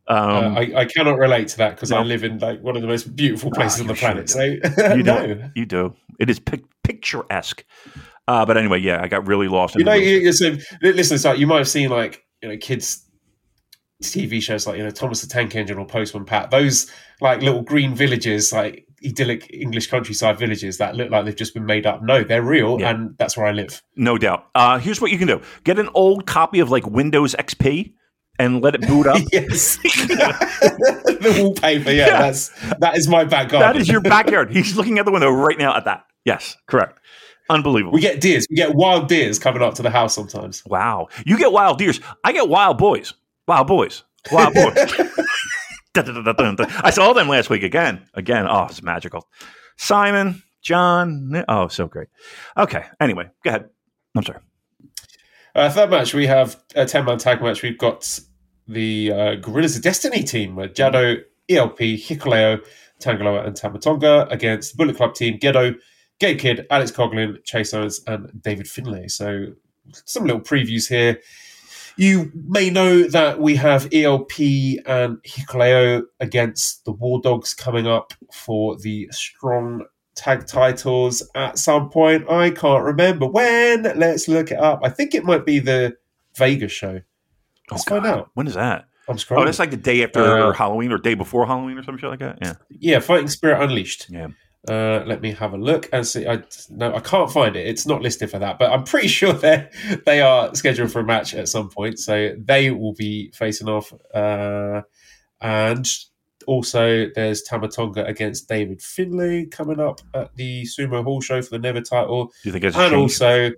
Um, 0.08 0.18
uh, 0.18 0.60
I, 0.60 0.72
I 0.82 0.86
cannot 0.86 1.18
relate 1.18 1.48
to 1.50 1.58
that 1.60 1.76
because 1.76 1.92
No. 1.92 1.98
I 1.98 2.04
live 2.04 2.26
in 2.26 2.38
like 2.40 2.62
one 2.62 2.76
of 2.76 2.82
the 2.82 2.88
most 2.90 3.16
beautiful 3.16 3.52
places 3.52 3.80
Ah, 3.80 3.84
on 3.84 3.88
the 3.88 3.96
sure 3.96 4.10
planet. 4.10 4.30
So 4.30 4.42
you 4.96 5.04
no, 5.04 5.26
do. 5.28 5.44
You 5.56 5.66
do. 5.66 5.96
It 6.20 6.30
is 6.30 6.40
pic- 6.40 6.66
picturesque. 6.84 7.64
Uh, 8.28 8.46
but 8.46 8.58
anyway, 8.58 8.80
yeah, 8.80 9.02
I 9.02 9.08
got 9.08 9.26
really 9.28 9.48
lost. 9.48 9.76
In 9.76 9.80
you 9.80 9.86
know, 9.86 9.94
you, 9.94 10.18
you- 10.20 10.34
so, 10.34 10.56
listen, 10.82 11.16
it's 11.16 11.24
like 11.26 11.40
you 11.40 11.48
might 11.48 11.60
have 11.60 11.70
seen 11.70 11.90
like 11.90 12.22
you 12.42 12.50
know 12.50 12.58
kids 12.58 13.06
TV 14.02 14.42
shows 14.42 14.68
like 14.68 14.78
you 14.78 14.84
know 14.84 14.90
Thomas 14.90 15.22
the 15.22 15.28
Tank 15.28 15.56
Engine 15.56 15.78
or 15.78 15.86
Postman 15.86 16.26
Pat. 16.26 16.52
Those 16.52 16.92
like 17.22 17.42
little 17.42 17.62
green 17.62 17.96
villages, 17.96 18.52
like 18.52 18.86
idyllic 19.06 19.50
English 19.54 19.88
countryside 19.88 20.38
villages 20.38 20.78
that 20.78 20.96
look 20.96 21.10
like 21.10 21.26
they've 21.26 21.36
just 21.36 21.54
been 21.54 21.66
made 21.66 21.86
up. 21.86 22.02
No, 22.04 22.24
they're 22.24 22.42
real, 22.42 22.80
Yeah. 22.80 22.92
and 22.92 23.16
that's 23.18 23.36
where 23.38 23.46
I 23.46 23.52
live. 23.52 23.82
no 23.96 24.18
doubt. 24.18 24.46
Uh, 24.56 24.78
here's 24.80 25.00
what 25.02 25.12
you 25.12 25.18
can 25.18 25.28
do: 25.28 25.42
get 25.64 25.80
an 25.80 25.90
old 25.94 26.26
copy 26.26 26.60
of 26.60 26.70
like 26.72 26.86
Windows 26.88 27.36
XP 27.36 27.94
and 28.40 28.62
let 28.64 28.76
it 28.76 28.82
boot 28.88 29.08
up. 29.08 29.22
yes, 29.32 29.78
the 29.84 31.36
wallpaper. 31.42 31.92
Yeah, 31.92 32.08
Yeah. 32.08 32.22
that's 32.22 32.50
that 32.80 32.98
is 32.98 33.08
my 33.08 33.24
backyard. 33.24 33.64
That 33.64 33.76
is 33.78 33.88
your 33.88 34.02
backyard. 34.02 34.52
He's 34.52 34.76
looking 34.76 35.00
at 35.00 35.06
the 35.06 35.12
window 35.12 35.30
right 35.32 35.58
now 35.58 35.76
at 35.76 35.86
that. 35.86 36.06
Yes, 36.26 36.56
correct. 36.68 37.00
Unbelievable. 37.50 37.94
We 37.94 38.02
get 38.02 38.22
deers. 38.22 38.48
We 38.50 38.56
get 38.56 38.74
wild 38.74 39.10
deers 39.10 39.38
coming 39.38 39.62
up 39.62 39.74
to 39.76 39.82
the 39.82 39.90
house 39.90 40.16
sometimes. 40.16 40.64
Wow. 40.66 41.10
You 41.26 41.38
get 41.38 41.52
wild 41.52 41.78
deers. 41.78 42.00
I 42.24 42.32
get 42.32 42.48
wild 42.48 42.78
boys. 42.78 43.14
Wild 43.48 43.68
boys. 43.68 44.04
Wild 44.32 44.54
boys. 44.54 44.74
I 45.96 46.90
saw 46.90 47.14
them 47.14 47.28
last 47.28 47.50
week 47.50 47.64
again. 47.64 48.06
Again. 48.14 48.48
Oh, 48.50 48.66
it's 48.66 48.82
magical. 48.82 49.28
Simon, 49.78 50.42
John. 50.62 51.44
Oh, 51.48 51.68
so 51.68 51.88
great. 51.88 52.08
Okay. 52.58 52.86
Anyway, 53.00 53.30
go 53.44 53.50
ahead. 53.50 53.70
I'm 54.16 54.24
sorry. 54.24 54.40
Uh, 55.56 55.70
third 55.70 55.92
match, 55.92 56.14
we 56.14 56.26
have 56.26 56.60
a 56.76 56.86
10 56.86 57.06
man 57.06 57.18
tag 57.20 57.42
match. 57.42 57.62
We've 57.62 57.78
got 57.78 58.20
the 58.68 59.12
uh, 59.12 59.36
Gorillas 59.36 59.76
of 59.76 59.84
Destiny 59.84 60.24
team, 60.24 60.58
uh, 60.58 60.64
Jado, 60.64 61.22
ELP, 61.50 61.78
Hikuleo, 61.78 62.66
Tangaloa, 63.00 63.46
and 63.46 63.56
Tama 63.56 63.80
Tonga 63.80 64.28
against 64.30 64.72
the 64.72 64.78
Bullet 64.78 64.98
Club 64.98 65.14
team, 65.14 65.38
Gedo, 65.38 65.76
Gay 66.20 66.36
Kid, 66.36 66.66
Alex 66.72 66.92
Coughlin, 66.92 67.44
Chase 67.44 67.74
Owens, 67.74 68.02
and 68.08 68.42
David 68.42 68.68
Finlay. 68.68 69.10
So, 69.10 69.48
some 70.06 70.26
little 70.26 70.42
previews 70.42 70.88
here. 70.88 71.20
You 71.98 72.32
may 72.48 72.70
know 72.70 73.04
that 73.04 73.40
we 73.40 73.56
have 73.56 73.88
ELP 73.94 74.32
and 74.86 75.18
Hikuleo 75.24 76.04
against 76.20 76.86
the 76.86 76.92
War 76.92 77.22
Dogs 77.22 77.54
coming 77.54 77.86
up 77.88 78.14
for 78.32 78.76
the 78.78 79.08
Strong 79.12 79.86
tag 80.16 80.48
titles 80.48 81.28
at 81.36 81.58
some 81.58 81.90
point. 81.90 82.30
I 82.30 82.50
can't 82.52 82.84
remember 82.84 83.28
when. 83.28 83.84
Let's 83.98 84.28
look 84.28 84.52
it 84.52 84.60
up. 84.60 84.82
I 84.84 84.90
think 84.90 85.14
it 85.14 85.24
might 85.24 85.46
be 85.46 85.60
the 85.60 85.96
Vegas 86.36 86.72
show. 86.72 87.02
Let's 87.72 87.84
find 87.84 88.06
out. 88.06 88.30
When 88.34 88.48
is 88.48 88.56
that? 88.56 88.86
I'm 89.08 89.14
Oh, 89.14 89.18
scrolling. 89.18 89.46
that's 89.46 89.60
like 89.60 89.72
the 89.72 89.78
day 89.78 90.04
after 90.04 90.22
Uh, 90.24 90.54
Halloween 90.54 90.92
or 90.92 90.98
day 90.98 91.14
before 91.14 91.46
Halloween 91.46 91.78
or 91.78 91.84
some 91.84 91.98
shit 91.98 92.10
like 92.10 92.20
that. 92.20 92.40
Yeah. 92.42 92.54
yeah, 92.70 93.00
Fighting 93.00 93.28
Spirit 93.28 93.62
Unleashed. 93.62 94.08
Yeah. 94.10 94.28
Uh, 94.68 95.04
let 95.06 95.22
me 95.22 95.32
have 95.32 95.54
a 95.54 95.58
look 95.58 95.90
and 95.92 96.08
see. 96.08 96.26
I 96.26 96.42
no, 96.70 96.96
I 96.96 97.02
can't 97.02 97.32
find 97.32 97.56
it. 97.56 97.68
It's 97.68 97.86
not 97.86 98.02
listed 98.02 98.32
for 98.32 98.40
that, 98.40 98.60
but 98.60 98.72
I'm 98.72 98.84
pretty 98.84 99.08
sure 99.20 99.34
they 99.34 99.70
they 100.06 100.22
are 100.22 100.56
scheduled 100.56 100.92
for 100.92 101.00
a 101.00 101.04
match 101.04 101.34
at 101.34 101.50
some 101.50 101.70
point. 101.70 102.00
So 102.00 102.36
they 102.38 102.72
will 102.72 102.94
be 102.94 103.32
facing 103.32 103.68
off. 103.68 103.94
Uh, 104.14 104.82
and 105.42 105.86
also, 106.48 107.10
there's 107.14 107.42
Tama 107.44 107.68
Tonga 107.68 108.06
against 108.06 108.48
David 108.48 108.82
Finlay 108.82 109.46
coming 109.46 109.80
up 109.80 110.02
at 110.14 110.36
the 110.36 110.64
Sumo 110.64 111.04
Hall 111.04 111.22
show 111.22 111.42
for 111.42 111.52
the 111.52 111.60
NEVER 111.60 111.82
title. 111.82 112.28
Do 112.28 112.32
you 112.44 112.52
think 112.52 112.64
it's 112.64 112.78
and 112.78 112.92
changed? 112.92 113.22
also 113.22 113.52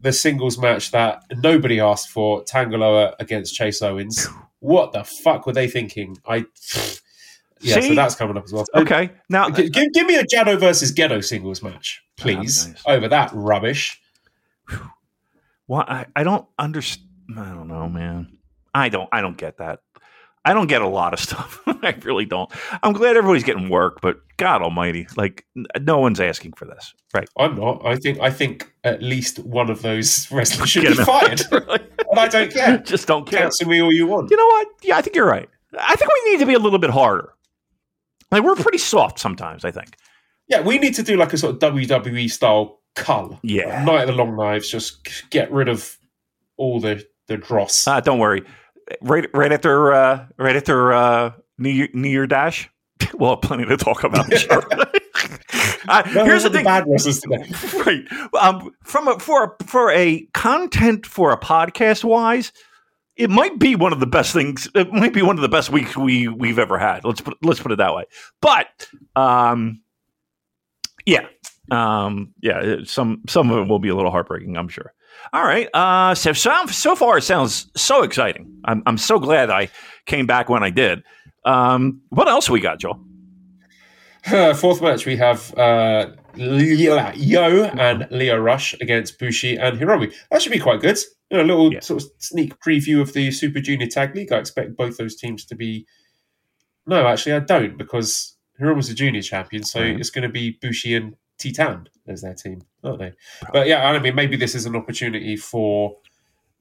the 0.00 0.12
singles 0.12 0.58
match 0.58 0.90
that 0.92 1.22
nobody 1.36 1.78
asked 1.80 2.08
for, 2.08 2.42
Tangaloa 2.44 3.14
against 3.20 3.54
Chase 3.54 3.82
Owens. 3.82 4.26
What 4.60 4.92
the 4.92 5.04
fuck 5.04 5.46
were 5.46 5.52
they 5.52 5.68
thinking? 5.68 6.18
I 6.26 6.46
yeah, 7.60 7.80
See? 7.80 7.88
so 7.88 7.94
that's 7.94 8.14
coming 8.14 8.36
up 8.36 8.44
as 8.44 8.52
well. 8.52 8.64
Okay. 8.74 9.10
Now, 9.28 9.48
give, 9.48 9.92
give 9.92 10.06
me 10.06 10.16
a 10.16 10.24
Jado 10.24 10.58
versus 10.58 10.92
Gedo 10.92 11.22
singles 11.22 11.62
match, 11.62 12.02
please, 12.16 12.68
nice. 12.68 12.82
over 12.86 13.08
that 13.08 13.30
rubbish. 13.34 14.00
Well, 15.68 15.84
I, 15.86 16.06
I 16.16 16.24
don't 16.24 16.46
understand. 16.58 17.06
I 17.36 17.50
don't 17.50 17.68
know, 17.68 17.88
man. 17.88 18.38
I 18.74 18.88
don't. 18.88 19.08
I 19.12 19.20
don't 19.20 19.36
get 19.36 19.58
that. 19.58 19.80
I 20.44 20.54
don't 20.54 20.68
get 20.68 20.82
a 20.82 20.88
lot 20.88 21.12
of 21.12 21.20
stuff. 21.28 21.60
I 21.66 21.94
really 22.02 22.24
don't. 22.24 22.50
I'm 22.82 22.92
glad 22.92 23.16
everybody's 23.16 23.44
getting 23.44 23.68
work, 23.68 24.00
but 24.00 24.20
God 24.36 24.62
Almighty, 24.62 25.06
like 25.16 25.44
no 25.80 25.98
one's 25.98 26.20
asking 26.20 26.54
for 26.54 26.64
this, 26.64 26.94
right? 27.14 27.28
I'm 27.38 27.56
not. 27.56 27.84
I 27.84 27.96
think 27.96 28.20
I 28.20 28.30
think 28.30 28.72
at 28.84 29.02
least 29.02 29.38
one 29.40 29.70
of 29.70 29.82
those 29.82 30.28
wrestlers 30.32 30.70
should 30.70 30.82
Get 30.82 30.96
be 30.96 31.04
fired, 31.04 31.42
and 31.52 32.18
I 32.18 32.28
don't 32.28 32.52
care. 32.52 32.78
Just 32.78 33.06
don't 33.06 33.28
care. 33.28 33.40
Cancel 33.40 33.68
me 33.68 33.80
all 33.80 33.92
you 33.92 34.06
want. 34.06 34.30
You 34.30 34.36
know 34.36 34.46
what? 34.46 34.68
Yeah, 34.82 34.96
I 34.96 35.02
think 35.02 35.14
you're 35.16 35.28
right. 35.28 35.48
I 35.78 35.94
think 35.94 36.10
we 36.24 36.32
need 36.32 36.40
to 36.40 36.46
be 36.46 36.54
a 36.54 36.58
little 36.58 36.78
bit 36.78 36.90
harder. 36.90 37.32
Like 38.30 38.42
we're 38.42 38.54
pretty 38.56 38.78
soft 38.78 39.18
sometimes. 39.18 39.64
I 39.64 39.70
think. 39.70 39.96
Yeah, 40.48 40.60
we 40.62 40.78
need 40.78 40.94
to 40.96 41.02
do 41.02 41.16
like 41.16 41.32
a 41.32 41.38
sort 41.38 41.54
of 41.62 41.72
WWE 41.74 42.30
style 42.30 42.80
cull. 42.96 43.38
Yeah. 43.42 43.84
Night 43.84 44.02
of 44.02 44.08
the 44.08 44.12
Long 44.14 44.36
Knives. 44.36 44.68
Just 44.68 45.28
get 45.30 45.50
rid 45.52 45.68
of 45.68 45.96
all 46.56 46.80
the 46.80 47.04
the 47.28 47.36
dross. 47.36 47.86
Uh, 47.86 48.00
don't 48.00 48.18
worry. 48.18 48.42
Right, 49.02 49.28
right 49.32 49.52
after, 49.52 49.92
uh, 49.92 50.26
right 50.36 50.56
after 50.56 50.92
uh, 50.92 51.30
New 51.58 51.70
Year, 51.70 51.88
New 51.94 52.08
Year 52.08 52.26
Dash, 52.26 52.68
we'll 53.14 53.30
have 53.30 53.40
plenty 53.40 53.64
to 53.66 53.76
talk 53.76 54.02
about. 54.02 54.36
Sure. 54.36 54.64
uh, 55.88 56.02
No, 56.12 56.24
here's 56.24 56.42
the 56.42 56.48
the 56.48 56.56
thing. 56.58 56.64
bad 56.64 56.84
wrestlers 56.88 57.20
today. 57.20 57.44
right. 57.86 58.04
Um, 58.42 58.72
from 58.82 59.06
a, 59.06 59.18
for 59.20 59.44
a, 59.60 59.64
for 59.64 59.92
a 59.92 60.26
content 60.34 61.06
for 61.06 61.30
a 61.30 61.38
podcast 61.38 62.02
wise, 62.02 62.50
it 63.20 63.28
might 63.28 63.58
be 63.58 63.76
one 63.76 63.92
of 63.92 64.00
the 64.00 64.06
best 64.06 64.32
things. 64.32 64.66
It 64.74 64.90
might 64.92 65.12
be 65.12 65.20
one 65.20 65.36
of 65.36 65.42
the 65.42 65.48
best 65.48 65.70
weeks 65.70 65.94
we 65.94 66.26
we've 66.26 66.58
ever 66.58 66.78
had. 66.78 67.04
Let's 67.04 67.20
put 67.20 67.36
let's 67.42 67.60
put 67.60 67.70
it 67.70 67.76
that 67.76 67.94
way. 67.94 68.04
But 68.40 68.88
um, 69.14 69.82
yeah, 71.04 71.26
um, 71.70 72.32
yeah. 72.40 72.76
Some 72.84 73.22
some 73.28 73.50
of 73.50 73.58
it 73.58 73.68
will 73.68 73.78
be 73.78 73.90
a 73.90 73.94
little 73.94 74.10
heartbreaking. 74.10 74.56
I'm 74.56 74.68
sure. 74.68 74.94
All 75.34 75.44
right. 75.44 75.68
Uh, 75.74 76.14
so 76.14 76.32
so, 76.32 76.64
so 76.66 76.96
far 76.96 77.18
it 77.18 77.22
sounds 77.22 77.70
so 77.76 78.02
exciting. 78.02 78.60
I'm 78.64 78.82
I'm 78.86 78.96
so 78.96 79.18
glad 79.18 79.50
I 79.50 79.68
came 80.06 80.26
back 80.26 80.48
when 80.48 80.62
I 80.62 80.70
did. 80.70 81.02
Um, 81.44 82.00
what 82.08 82.26
else 82.26 82.48
we 82.48 82.60
got, 82.60 82.78
Joel? 82.78 83.04
Uh, 84.26 84.54
fourth 84.54 84.80
match, 84.80 85.04
we 85.06 85.16
have 85.16 85.54
uh, 85.58 86.06
Yo 86.36 87.64
and 87.64 88.06
Lio 88.10 88.38
Rush 88.38 88.74
against 88.80 89.18
Bushi 89.18 89.56
and 89.56 89.78
Hiromu. 89.78 90.12
That 90.30 90.42
should 90.42 90.52
be 90.52 90.58
quite 90.58 90.80
good. 90.80 90.98
You 91.30 91.36
know, 91.38 91.44
a 91.44 91.46
little 91.46 91.72
Yeah. 91.72 91.80
sort 91.80 92.02
of 92.02 92.10
sneak 92.18 92.58
preview 92.58 93.00
of 93.00 93.12
the 93.12 93.30
Super 93.30 93.60
Junior 93.60 93.86
Tag 93.86 94.14
League. 94.16 94.32
I 94.32 94.38
expect 94.38 94.76
both 94.76 94.96
those 94.96 95.16
teams 95.16 95.44
to 95.46 95.54
be. 95.54 95.86
No, 96.86 97.06
actually, 97.06 97.34
I 97.34 97.40
don't 97.40 97.78
because 97.78 98.36
Hiromu's 98.58 98.90
a 98.90 98.94
junior 98.94 99.22
champion, 99.22 99.62
so 99.62 99.80
Right. 99.80 99.98
it's 99.98 100.10
going 100.10 100.22
to 100.22 100.28
be 100.28 100.58
Bushi 100.60 100.94
and 100.94 101.14
Titan 101.38 101.88
as 102.08 102.22
their 102.22 102.34
team, 102.34 102.62
aren't 102.82 102.98
they? 102.98 103.12
But 103.52 103.68
yeah, 103.68 103.88
I 103.88 103.98
mean, 104.00 104.14
maybe 104.14 104.36
this 104.36 104.54
is 104.54 104.66
an 104.66 104.74
opportunity 104.74 105.36
for 105.36 105.99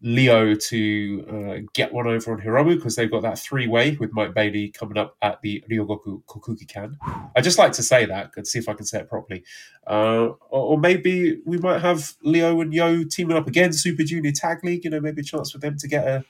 Lio 0.02 0.56
to 0.56 1.26
uh, 1.30 1.68
get 1.74 1.94
one 1.94 2.08
over 2.08 2.32
on 2.32 2.40
Hiromu 2.40 2.76
because 2.76 2.96
they've 2.96 3.12
got 3.12 3.22
that 3.24 3.38
three 3.38 3.68
way 3.68 3.98
with 4.00 4.14
Mike 4.14 4.34
Bailey 4.34 4.70
coming 4.70 4.98
up 4.98 5.18
at 5.22 5.42
the 5.42 5.64
Ryogoku 5.70 6.24
Kokugikan. 6.24 6.96
I 7.36 7.42
just 7.42 7.58
like 7.58 7.74
to 7.74 7.84
say 7.84 8.06
that 8.06 8.32
and 8.38 8.48
see 8.48 8.60
if 8.60 8.70
I 8.70 8.74
can 8.74 8.86
say 8.86 9.00
it 9.00 9.10
properly. 9.10 9.44
Uh, 9.86 10.30
or, 10.50 10.74
or 10.74 10.78
maybe 10.80 11.42
we 11.46 11.58
might 11.58 11.82
have 11.82 12.14
Lio 12.24 12.62
and 12.62 12.74
Yo 12.74 13.04
teaming 13.04 13.36
up 13.36 13.48
again, 13.48 13.74
Super 13.74 14.04
Junior 14.04 14.32
Tag 14.32 14.64
League. 14.64 14.86
You 14.86 14.92
know, 14.92 15.02
maybe 15.02 15.22
a 15.22 15.24
chance 15.24 15.52
for 15.52 15.58
them 15.58 15.78
to 15.78 15.88
get 15.88 16.08
a 16.08 16.24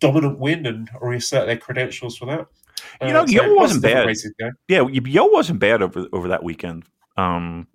dominant 0.00 0.38
win 0.40 0.66
and 0.66 0.90
reassert 1.00 1.46
their 1.46 1.58
credentials 1.58 2.16
for 2.16 2.26
that. 2.26 2.46
You 3.00 3.12
know, 3.12 3.24
Yo 3.26 3.42
lots 3.42 3.50
of 3.50 3.56
wasn't 3.56 3.82
bad. 3.84 4.06
ways 4.06 4.22
to 4.22 4.32
go. 4.38 4.50
Yeah, 4.68 4.86
Yo 4.88 5.26
wasn't 5.26 5.60
bad 5.60 5.80
over 5.80 6.06
over 6.12 6.28
that 6.28 6.42
weekend. 6.42 6.84
Um, 7.16 7.68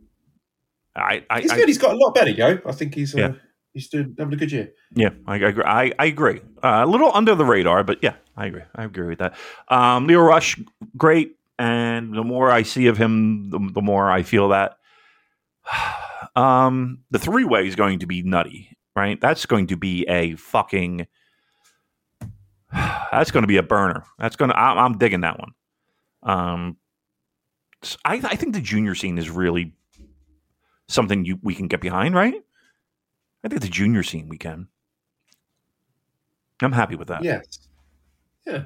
I, 0.95 1.24
I, 1.30 1.41
He's 1.41 1.52
I 1.52 1.56
good. 1.56 1.68
He's 1.70 1.78
got 1.78 1.94
a 1.94 1.98
lot 1.98 2.14
better, 2.14 2.32
Yo. 2.32 2.60
I 2.66 2.72
think 2.74 2.95
he's 2.95 3.16
uh, 3.16 3.18
Yeah. 3.18 3.34
He's 3.73 3.88
doing 3.88 4.15
having 4.18 4.34
a 4.34 4.38
good 4.38 4.52
year. 4.52 4.72
yeah, 4.93 5.11
I, 5.26 5.38
agree. 5.38 5.64
I, 5.64 5.93
I 5.98 6.06
agree. 6.06 6.41
Uh, 6.61 6.84
a 6.84 6.85
little 6.85 7.11
under 7.14 7.35
the 7.35 7.45
radar, 7.45 7.84
but 7.84 7.99
yeah, 8.02 8.15
I 8.35 8.48
agree. 8.48 8.64
I 8.76 8.84
agree 8.84 9.07
with 9.07 9.19
that. 9.19 9.35
Um, 9.69 10.07
Lio 10.07 10.19
Rush, 10.19 10.60
great, 10.98 11.38
and 11.57 12.14
the 12.14 12.23
more 12.23 12.52
I 12.52 12.64
see 12.64 12.88
of 12.88 12.98
him, 12.98 13.49
the, 13.49 13.60
the 13.73 13.81
more 13.81 14.11
I 14.11 14.23
feel 14.23 14.49
that. 14.49 14.77
Um, 16.34 16.99
the 17.10 17.19
three 17.19 17.43
way 17.43 17.68
is 17.68 17.76
going 17.76 17.99
to 17.99 18.06
be 18.06 18.23
nutty, 18.23 18.77
right? 18.95 19.19
That's 19.19 19.45
going 19.45 19.68
to 19.68 19.76
be 19.76 20.07
a 20.07 20.35
fucking. 20.35 21.07
That's 22.72 23.31
going 23.31 23.43
to 23.43 23.48
be 23.48 23.57
a 23.57 23.64
burner. 23.64 24.06
That's 24.18 24.38
going 24.38 24.49
to. 24.49 24.57
I'm, 24.57 24.77
I'm 24.77 24.98
digging 24.98 25.22
that 25.22 25.38
one. 25.38 25.52
Um, 26.23 26.77
I, 28.06 28.22
I 28.23 28.35
think 28.38 28.53
the 28.53 28.61
junior 28.61 28.95
scene 28.95 29.18
is 29.18 29.30
really 29.30 29.73
something 30.88 31.26
you 31.26 31.38
we 31.41 31.53
can 31.53 31.68
get 31.68 31.81
behind, 31.81 32.15
right? 32.15 32.35
I 33.44 33.48
think 33.48 33.62
the 33.62 33.70
junior 33.70 34.04
scene 34.04 34.30
we 34.30 34.38
can. 34.38 34.68
I'm 36.62 36.72
happy 36.72 36.96
with 36.96 37.08
that. 37.08 37.24
Yes. 37.24 37.68
Yeah. 38.46 38.64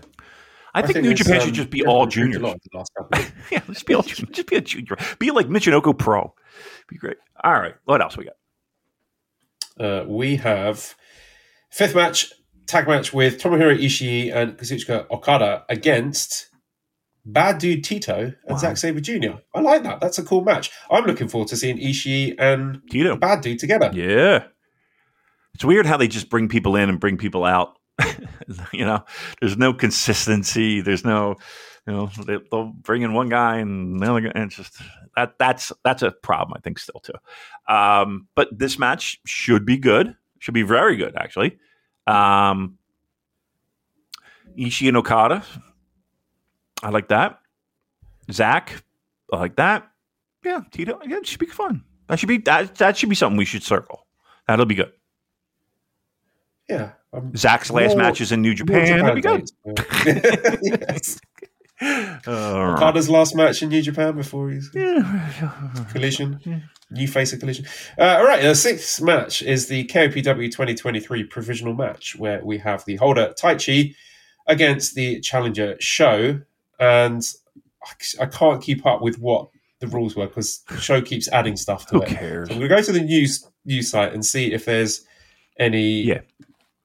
I, 0.74 0.82
think, 0.82 1.06
New 1.06 1.14
Japan 1.14 1.40
um, 1.40 1.46
should 1.46 1.54
just 1.54 1.70
be 1.70 1.80
yeah, 1.80 1.90
all 1.90 2.06
juniors. 2.06 2.42
a 2.42 2.46
lot 2.46 2.54
in 2.56 2.60
the 2.70 2.78
last 2.78 3.32
yeah, 3.52 3.62
just 3.70 3.86
be 3.86 3.94
all. 3.94 4.02
Just 4.02 4.48
be 4.48 4.58
a 4.58 4.62
junior. 4.62 4.98
Be 5.20 5.32
like 5.32 5.48
Michinoku 5.48 5.98
Pro. 5.98 6.34
Be 6.90 6.98
great. 6.98 7.16
All 7.42 7.54
right. 7.54 7.76
What 7.86 8.02
else 8.02 8.18
we 8.18 8.26
got? 8.26 8.36
Uh, 9.80 10.06
we 10.06 10.36
have 10.36 10.96
fifth 11.70 11.96
match 11.96 12.34
tag 12.66 12.88
match 12.88 13.14
with 13.14 13.40
Tomohiro 13.40 13.78
Ishii 13.78 14.36
and 14.36 14.58
Kazuchika 14.58 15.10
Okada 15.10 15.64
against 15.70 16.50
Bad 17.26 17.58
Dude 17.60 17.84
Tito 17.84 18.18
and 18.18 18.36
Wow. 18.50 18.58
Zack 18.58 18.78
Sabre 18.78 19.00
Jr. 19.00 19.38
I 19.54 19.62
like 19.62 19.84
that. 19.84 20.02
That's 20.02 20.20
a 20.20 20.24
cool 20.24 20.44
match. 20.44 20.72
I'm 20.92 21.06
looking 21.06 21.28
forward 21.28 21.48
to 21.50 21.58
seeing 21.58 21.78
Ishii 21.78 22.36
and 22.38 22.82
Tito. 22.90 23.16
Bad 23.16 23.42
Dude 23.42 23.60
together. 23.60 23.92
Yeah. 23.94 24.46
It's 25.56 25.64
weird 25.64 25.86
how 25.86 25.96
they 25.96 26.10
just 26.10 26.30
bring 26.30 26.50
people 26.50 26.76
in 26.76 26.90
and 26.90 27.00
bring 27.00 27.18
people 27.18 27.46
out. 27.46 27.80
you 28.74 28.84
know, 28.84 29.06
there's 29.40 29.56
no 29.56 29.74
consistency. 29.74 30.82
There's 30.82 31.06
no, 31.06 31.38
you 31.88 31.94
know, 31.94 32.12
they, 32.26 32.40
they'll 32.52 32.74
bring 32.74 33.04
in 33.04 33.14
one 33.14 33.30
guy 33.30 33.60
and 33.60 33.96
another 33.96 34.20
guy. 34.20 34.34
And 34.36 34.52
just 34.52 34.82
that 35.16 35.36
that's 35.40 35.72
that's 35.86 36.02
a 36.02 36.12
problem, 36.12 36.58
I 36.58 36.60
think, 36.60 36.78
still 36.78 37.00
too. 37.00 37.14
Um, 37.74 38.28
but 38.36 38.50
this 38.52 38.78
match 38.78 39.22
should 39.26 39.66
be 39.66 39.78
good. 39.78 40.14
Should 40.40 40.54
be 40.54 40.64
very 40.64 40.98
good, 40.98 41.16
actually. 41.16 41.58
Um, 42.06 42.78
Ishii 44.58 44.90
and 44.90 44.98
Okada. 44.98 45.42
I 46.84 46.90
like 46.90 47.08
that. 47.08 47.40
Zach. 48.30 48.84
I 49.32 49.38
like 49.38 49.56
that. 49.56 49.90
Yeah, 50.44 50.64
Tito. 50.70 51.00
Yeah, 51.08 51.20
it 51.20 51.28
should 51.28 51.40
be 51.40 51.46
fun. 51.46 51.86
That 52.10 52.20
should 52.20 52.28
be 52.28 52.40
that. 52.40 52.76
That 52.76 52.98
should 52.98 53.10
be 53.10 53.16
something 53.16 53.38
we 53.38 53.46
should 53.46 53.64
circle. 53.64 54.06
That'll 54.50 54.66
be 54.66 54.76
good. 54.76 54.92
Yeah. 56.70 56.92
um, 57.14 57.36
Zach's 57.36 57.70
last 57.72 57.96
More- 57.96 58.04
matches 58.06 58.32
in 58.32 58.42
New 58.42 58.54
Japan. 58.56 59.16
Be 59.16 59.22
good. 59.22 59.46
dates. 59.66 60.60
yes. 60.64 61.20
All 62.28 62.72
right. 62.74 62.96
Last 63.10 63.36
match 63.36 63.62
in 63.62 63.70
New 63.70 63.82
Japan 63.82 64.16
before 64.16 64.50
he's 64.50 64.70
Yeah. 64.74 65.86
collision. 65.92 66.64
New 66.90 67.08
face 67.08 67.34
of 67.34 67.40
collision. 67.40 67.66
Uh, 68.00 68.04
all 68.20 68.24
right, 68.26 68.42
the 68.44 68.56
sixth 68.56 69.02
match 69.02 69.42
is 69.42 69.68
the 69.68 69.86
KOPW 69.86 70.50
2023 70.52 71.24
provisional 71.26 71.74
match 71.74 72.16
where 72.16 72.42
we 72.46 72.60
have 72.60 72.86
the 72.86 72.96
holder 72.96 73.34
Taichi 73.38 73.96
against 74.48 74.96
the 74.96 75.20
challenger 75.20 75.76
SHO, 75.80 76.42
and 76.80 77.24
I- 78.20 78.26
can't 78.28 78.62
keep 78.64 78.86
up 78.86 79.02
with 79.02 79.20
what 79.20 79.50
the 79.80 79.88
rules 79.88 80.16
were 80.16 80.28
because 80.28 80.64
SHO 80.80 81.02
keeps 81.02 81.28
adding 81.30 81.58
stuff 81.58 81.88
to 81.88 81.96
Who 81.98 82.02
it. 82.04 82.08
cares? 82.08 82.48
So 82.48 82.54
I'm 82.54 82.60
going 82.60 82.70
to 82.70 82.76
go 82.78 82.82
to 82.84 82.92
the 82.94 83.02
news 83.02 83.46
news 83.66 83.90
site 83.90 84.14
and 84.14 84.24
see 84.26 84.54
if 84.54 84.64
there's 84.66 85.04
any 85.60 86.04
Yeah. 86.04 86.22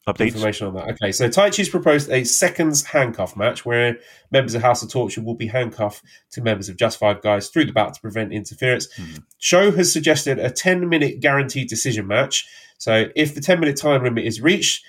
Updates. 0.08 0.28
information 0.28 0.66
on 0.66 0.74
that. 0.74 0.88
Okay, 0.92 1.12
so 1.12 1.28
Tai 1.28 1.50
Taichi's 1.50 1.68
proposed 1.68 2.10
a 2.10 2.24
seconds 2.24 2.84
handcuff 2.84 3.36
match 3.36 3.66
where 3.66 3.98
members 4.30 4.54
of 4.54 4.62
House 4.62 4.82
of 4.82 4.90
Torture 4.90 5.20
will 5.20 5.34
be 5.34 5.46
handcuffed 5.46 6.02
to 6.32 6.40
members 6.40 6.68
of 6.68 6.76
Just 6.76 6.98
Five 6.98 7.20
Guys 7.22 7.48
through 7.48 7.66
the 7.66 7.72
bout 7.72 7.94
to 7.94 8.00
prevent 8.00 8.32
interference. 8.32 8.88
Mhm. 8.98 9.22
SHO 9.38 9.72
has 9.72 9.92
suggested 9.92 10.38
a 10.38 10.50
10 10.50 10.88
minute 10.88 11.20
guaranteed 11.20 11.68
decision 11.68 12.06
match. 12.06 12.46
So 12.78 13.06
if 13.14 13.34
the 13.34 13.40
10 13.42 13.60
minute 13.60 13.76
time 13.76 14.02
limit 14.02 14.24
is 14.24 14.40
reached, 14.40 14.82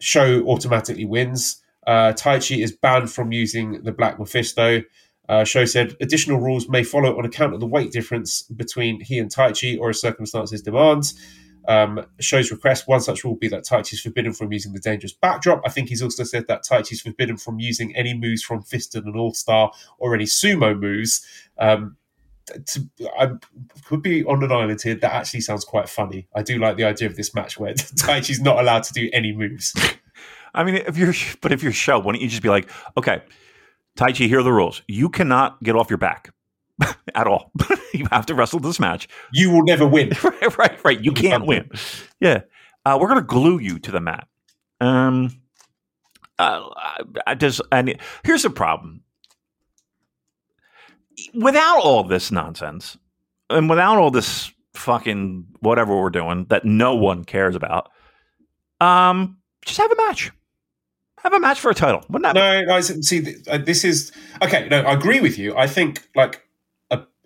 SHO 0.00 0.42
automatically 0.46 1.04
wins. 1.04 1.62
Uh, 1.86 2.12
Taichi 2.14 2.62
is 2.64 2.72
banned 2.72 3.10
from 3.12 3.32
using 3.32 3.82
the 3.82 3.92
Black 3.92 4.18
Mephisto. 4.18 4.82
Uh, 5.28 5.44
SHO 5.44 5.64
said 5.66 5.96
additional 6.00 6.40
rules 6.40 6.68
may 6.68 6.82
follow 6.82 7.18
on 7.18 7.24
account 7.24 7.52
of 7.52 7.60
the 7.60 7.66
weight 7.66 7.92
difference 7.92 8.42
between 8.42 9.00
he 9.00 9.18
and 9.18 9.30
Taichi 9.30 9.78
or 9.78 9.90
as 9.90 10.00
circumstances 10.00 10.62
demands. 10.62 11.14
Um, 11.68 12.06
SHO's 12.20 12.50
request, 12.50 12.86
one 12.86 13.00
such 13.00 13.24
rule 13.24 13.34
would 13.34 13.40
be 13.40 13.48
that 13.48 13.64
Taichi 13.64 13.94
is 13.94 14.00
forbidden 14.00 14.32
from 14.32 14.52
using 14.52 14.72
the 14.72 14.80
dangerous 14.80 15.12
backdrop. 15.12 15.62
I 15.64 15.70
think 15.70 15.88
he's 15.88 16.02
also 16.02 16.24
said 16.24 16.46
that 16.48 16.64
Taichi 16.64 16.92
is 16.92 17.00
forbidden 17.00 17.36
from 17.36 17.58
using 17.58 17.94
any 17.96 18.14
moves 18.14 18.42
from 18.42 18.62
Fisted 18.62 19.04
and 19.04 19.16
All 19.16 19.34
Star 19.34 19.72
or 19.98 20.14
any 20.14 20.24
sumo 20.24 20.78
moves. 20.78 21.26
Um, 21.58 21.96
to, 22.66 22.88
I 23.18 23.30
could 23.84 24.02
be 24.02 24.24
on 24.24 24.42
an 24.44 24.52
island 24.52 24.80
here. 24.80 24.94
That 24.94 25.12
actually 25.12 25.40
sounds 25.40 25.64
quite 25.64 25.88
funny. 25.88 26.28
I 26.34 26.42
do 26.42 26.58
like 26.58 26.76
the 26.76 26.84
idea 26.84 27.08
of 27.08 27.16
this 27.16 27.34
match 27.34 27.58
where 27.58 27.74
Taichi's 27.74 28.40
not 28.40 28.58
allowed 28.58 28.84
to 28.84 28.92
do 28.92 29.10
any 29.12 29.32
moves. 29.32 29.74
I 30.54 30.64
mean, 30.64 30.76
if 30.76 30.96
you're, 30.96 31.14
but 31.40 31.52
if 31.52 31.62
you're 31.62 31.72
SHO, 31.72 31.98
why 31.98 32.12
don't 32.12 32.20
you 32.20 32.28
just 32.28 32.42
be 32.42 32.48
like, 32.48 32.70
okay, 32.96 33.22
Taichi, 33.98 34.28
here 34.28 34.40
are 34.40 34.42
the 34.42 34.52
rules. 34.52 34.82
You 34.86 35.08
cannot 35.08 35.62
get 35.62 35.74
off 35.74 35.90
your 35.90 35.98
back 35.98 36.30
at 37.14 37.26
all. 37.26 37.50
you 37.94 38.06
have 38.10 38.26
to 38.26 38.34
wrestle 38.34 38.60
this 38.60 38.80
match. 38.80 39.08
You 39.32 39.50
will 39.50 39.64
never 39.64 39.86
win. 39.86 40.12
right, 40.24 40.58
right, 40.58 40.84
right. 40.84 41.00
You 41.00 41.12
can't 41.12 41.46
win. 41.46 41.70
Yeah. 42.20 42.42
Uh, 42.84 42.98
we're 43.00 43.08
going 43.08 43.20
to 43.20 43.26
glue 43.26 43.58
you 43.58 43.78
to 43.80 43.90
the 43.90 44.00
mat. 44.00 44.28
Um, 44.80 45.30
uh, 46.38 46.68
I 47.26 47.34
does, 47.34 47.60
and 47.72 47.98
here's 48.24 48.42
the 48.42 48.50
problem. 48.50 49.02
Without 51.34 51.80
all 51.80 52.04
this 52.04 52.30
nonsense, 52.30 52.98
and 53.48 53.70
without 53.70 53.96
all 53.96 54.10
this 54.10 54.52
fucking 54.74 55.46
whatever 55.60 55.96
we're 55.96 56.10
doing 56.10 56.44
that 56.50 56.66
no 56.66 56.94
one 56.94 57.24
cares 57.24 57.56
about, 57.56 57.90
um, 58.80 59.38
just 59.64 59.78
have 59.78 59.90
a 59.90 59.96
match. 59.96 60.30
Have 61.20 61.32
a 61.32 61.40
match 61.40 61.58
for 61.58 61.70
a 61.70 61.74
title. 61.74 62.04
Wouldn't 62.10 62.34
that 62.34 62.38
No, 62.38 62.64
no. 62.66 62.80
See, 62.80 63.34
uh, 63.48 63.58
this 63.58 63.82
is 63.84 64.12
okay. 64.42 64.68
No, 64.68 64.82
I 64.82 64.92
agree 64.92 65.20
with 65.20 65.38
you. 65.38 65.56
I 65.56 65.66
think 65.66 66.06
like 66.14 66.45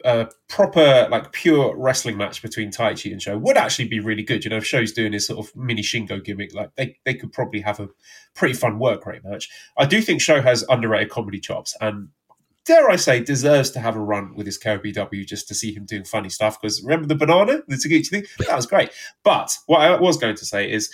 a, 0.05 0.29
proper, 0.49 1.09
like 1.11 1.33
pure 1.33 1.77
wrestling 1.77 2.17
match 2.17 2.43
between 2.43 2.71
Taichi 2.71 3.13
and 3.13 3.23
SHO 3.23 3.39
would 3.39 3.57
actually 3.57 3.89
be 3.89 4.01
really 4.01 4.23
good. 4.23 4.45
You 4.45 4.51
know, 4.51 4.57
if 4.57 4.67
SHO's 4.67 4.93
doing 4.93 5.13
his 5.13 5.27
sort 5.27 5.39
of 5.39 5.55
mini 5.57 5.83
Shingo 5.83 6.23
gimmick, 6.23 6.55
like 6.55 6.75
they, 6.77 6.97
they 7.05 7.15
could 7.15 7.33
probably 7.33 7.61
have 7.61 7.81
a 7.81 7.89
pretty 8.35 8.55
fun 8.55 8.79
work 8.79 9.07
rate 9.07 9.25
match. 9.25 9.49
I 9.79 9.87
do 9.87 10.01
think 10.01 10.21
Show 10.21 10.43
has 10.43 10.65
underrated 10.69 11.11
comedy 11.11 11.41
chops 11.41 11.77
and. 11.81 12.09
Dare 12.67 12.91
I 12.91 12.97
say, 12.97 13.21
deserves 13.21 13.71
to 13.71 13.81
have 13.81 13.97
a 13.97 14.01
run 14.01 14.35
with 14.35 14.45
his 14.45 14.59
KOPW 14.59 15.27
just 15.27 15.49
to 15.49 15.55
see 15.55 15.73
him 15.73 15.87
doing 15.87 16.05
funny 16.05 16.29
stuff. 16.29 16.61
Because 16.61 16.83
remember 16.83 17.09
the 17.09 17.15
banana, 17.15 17.63
the 17.67 17.77
Taguchi 17.77 18.09
thing? 18.09 18.25
That 18.47 18.55
was 18.55 18.67
great. 18.67 18.91
But 19.25 19.57
what 19.65 19.81
I 19.81 19.99
was 19.99 20.19
going 20.19 20.37
to 20.37 20.45
say 20.45 20.71
is 20.71 20.93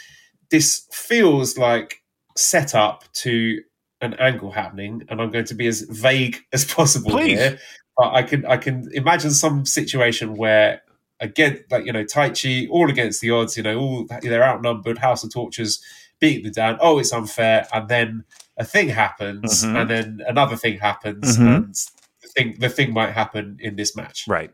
this 0.50 0.86
feels 0.92 1.58
like 1.58 2.02
set 2.36 2.74
up 2.74 3.04
to 3.14 3.62
an 4.00 4.14
angle 4.14 4.50
happening, 4.52 5.02
and 5.08 5.20
I'm 5.20 5.30
going 5.30 5.46
to 5.46 5.54
be 5.54 5.66
as 5.66 5.82
vague 5.82 6.38
as 6.52 6.64
possible 6.64 7.10
Please. 7.10 7.38
here. 7.38 7.58
But 7.96 8.12
I 8.14 8.22
can 8.22 8.44
I 8.46 8.56
can 8.56 8.90
imagine 8.92 9.30
some 9.30 9.64
situation 9.64 10.36
where 10.36 10.82
again, 11.20 11.64
like 11.70 11.86
you 11.86 11.92
know, 11.92 12.04
Taichi 12.04 12.68
all 12.70 12.90
against 12.90 13.20
the 13.20 13.30
odds. 13.30 13.56
You 13.56 13.62
know, 13.62 13.78
all 13.78 14.06
they're 14.22 14.44
outnumbered. 14.44 14.98
House 14.98 15.24
of 15.24 15.32
Tortures 15.32 15.82
beating 16.20 16.44
them 16.44 16.52
down. 16.52 16.78
Oh, 16.80 16.98
it's 16.98 17.12
unfair, 17.12 17.66
and 17.72 17.88
then 17.88 18.24
a 18.58 18.64
thing 18.64 18.88
happens, 18.88 19.64
Mhm. 19.64 19.80
and 19.80 19.90
then 19.90 20.20
another 20.26 20.56
thing 20.56 20.78
happens, 20.78 21.36
Mhm. 21.38 21.54
and 21.56 21.74
the 22.22 22.28
thing 22.28 22.56
the 22.58 22.68
thing 22.68 22.92
might 22.92 23.12
happen 23.12 23.58
in 23.60 23.76
this 23.76 23.94
match. 23.96 24.24
right? 24.28 24.50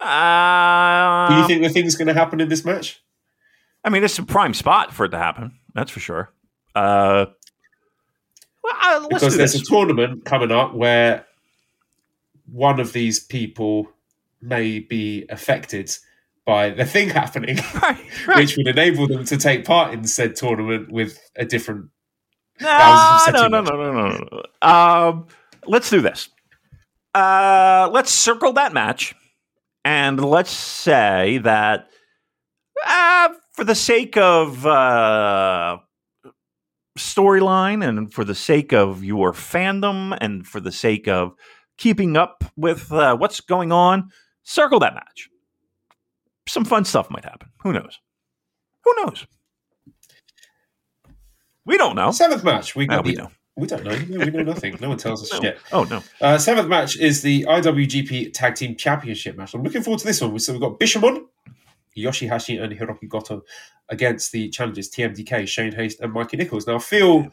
Uh, 0.00 1.28
Do 1.28 1.34
you 1.40 1.46
think 1.46 1.62
the 1.62 1.68
thing's 1.70 1.96
going 1.96 2.08
to 2.08 2.14
happen 2.14 2.40
in 2.40 2.48
this 2.48 2.64
match? 2.64 3.02
I 3.84 3.90
mean, 3.90 4.04
it's 4.04 4.18
a 4.18 4.22
prime 4.22 4.54
spot 4.54 4.92
for 4.94 5.06
it 5.06 5.10
to 5.10 5.18
happen. 5.18 5.58
That's 5.74 5.90
for 5.90 6.00
sure. 6.00 6.30
Uh, 6.74 7.26
well, 8.62 9.04
uh, 9.04 9.08
because 9.08 9.36
there's 9.36 9.54
a 9.54 9.64
tournament 9.64 10.24
coming 10.24 10.52
up 10.52 10.74
where 10.74 11.26
one 12.50 12.80
of 12.80 12.92
these 12.92 13.20
people 13.20 13.88
may 14.40 14.78
be 14.78 15.26
affected 15.28 15.90
by 16.48 16.70
the 16.70 16.84
thing 16.84 17.10
happening, 17.20 17.56
right, 17.82 18.04
right. 18.26 18.36
which 18.36 18.56
would 18.56 18.66
enable 18.66 19.06
them 19.06 19.24
to 19.24 19.36
take 19.36 19.64
part 19.64 19.92
in 19.92 20.04
said 20.04 20.34
tournament 20.34 20.90
with 20.90 21.20
a 21.36 21.44
different. 21.44 21.90
No, 22.60 23.18
no, 23.30 23.46
no, 23.46 23.60
no, 23.60 23.76
no, 23.76 23.92
no, 23.92 24.28
no. 24.32 24.68
Um, 24.68 25.26
let's 25.66 25.90
do 25.90 26.00
this. 26.00 26.28
Uh, 27.14 27.88
let's 27.92 28.10
circle 28.10 28.52
that 28.54 28.72
match, 28.72 29.14
and 29.84 30.22
let's 30.22 30.50
say 30.50 31.38
that, 31.38 31.88
uh, 32.84 33.28
for 33.52 33.64
the 33.64 33.74
sake 33.74 34.16
of 34.16 34.66
uh, 34.66 35.78
storyline, 36.98 37.86
and 37.86 38.12
for 38.12 38.24
the 38.24 38.34
sake 38.34 38.72
of 38.72 39.04
your 39.04 39.32
fandom, 39.32 40.16
and 40.20 40.46
for 40.46 40.60
the 40.60 40.72
sake 40.72 41.06
of 41.06 41.34
keeping 41.78 42.16
up 42.16 42.44
with 42.56 42.92
uh, 42.92 43.16
what's 43.16 43.40
going 43.40 43.72
on, 43.72 44.10
circle 44.42 44.78
that 44.80 44.94
match. 44.94 45.28
Some 46.46 46.64
fun 46.64 46.84
stuff 46.84 47.10
might 47.10 47.24
happen. 47.24 47.48
Who 47.62 47.72
knows? 47.72 47.98
Who 48.84 48.92
knows? 49.04 49.26
We 51.64 51.76
don't 51.76 51.96
know. 51.96 52.10
Seventh 52.10 52.44
match, 52.44 52.74
we 52.74 52.86
No, 52.86 53.00
we 53.02 53.14
know. 53.14 53.30
We 53.56 53.66
don't 53.66 53.84
know. 53.84 53.98
No, 54.08 54.24
we 54.24 54.30
know 54.30 54.42
nothing. 54.42 54.76
No 54.80 54.88
one 54.88 54.98
tells 54.98 55.22
us 55.22 55.32
No. 55.32 55.40
shit. 55.40 55.58
Oh 55.72 55.84
no. 55.84 56.02
Uh, 56.20 56.38
seventh 56.38 56.68
match 56.68 56.96
is 56.98 57.22
the 57.22 57.44
IWGP 57.44 58.32
Tag 58.32 58.54
Team 58.54 58.76
Championship 58.76 59.36
match. 59.36 59.52
I'm 59.54 59.62
looking 59.62 59.82
forward 59.82 59.98
to 60.00 60.06
this 60.06 60.20
one. 60.20 60.38
So 60.38 60.52
we've 60.52 60.62
got 60.62 60.78
Bishamon, 60.78 61.24
Yoshihashi, 61.96 62.62
and 62.62 62.72
Hirooki 62.72 63.08
Goto 63.08 63.42
against 63.88 64.32
the 64.32 64.48
challengers 64.48 64.88
TMDK, 64.90 65.46
Shane 65.46 65.72
Haste, 65.72 66.00
and 66.00 66.12
Mikey 66.12 66.36
Nicholls. 66.36 66.66
Now, 66.66 66.76
I 66.76 66.78
feel 66.78 67.26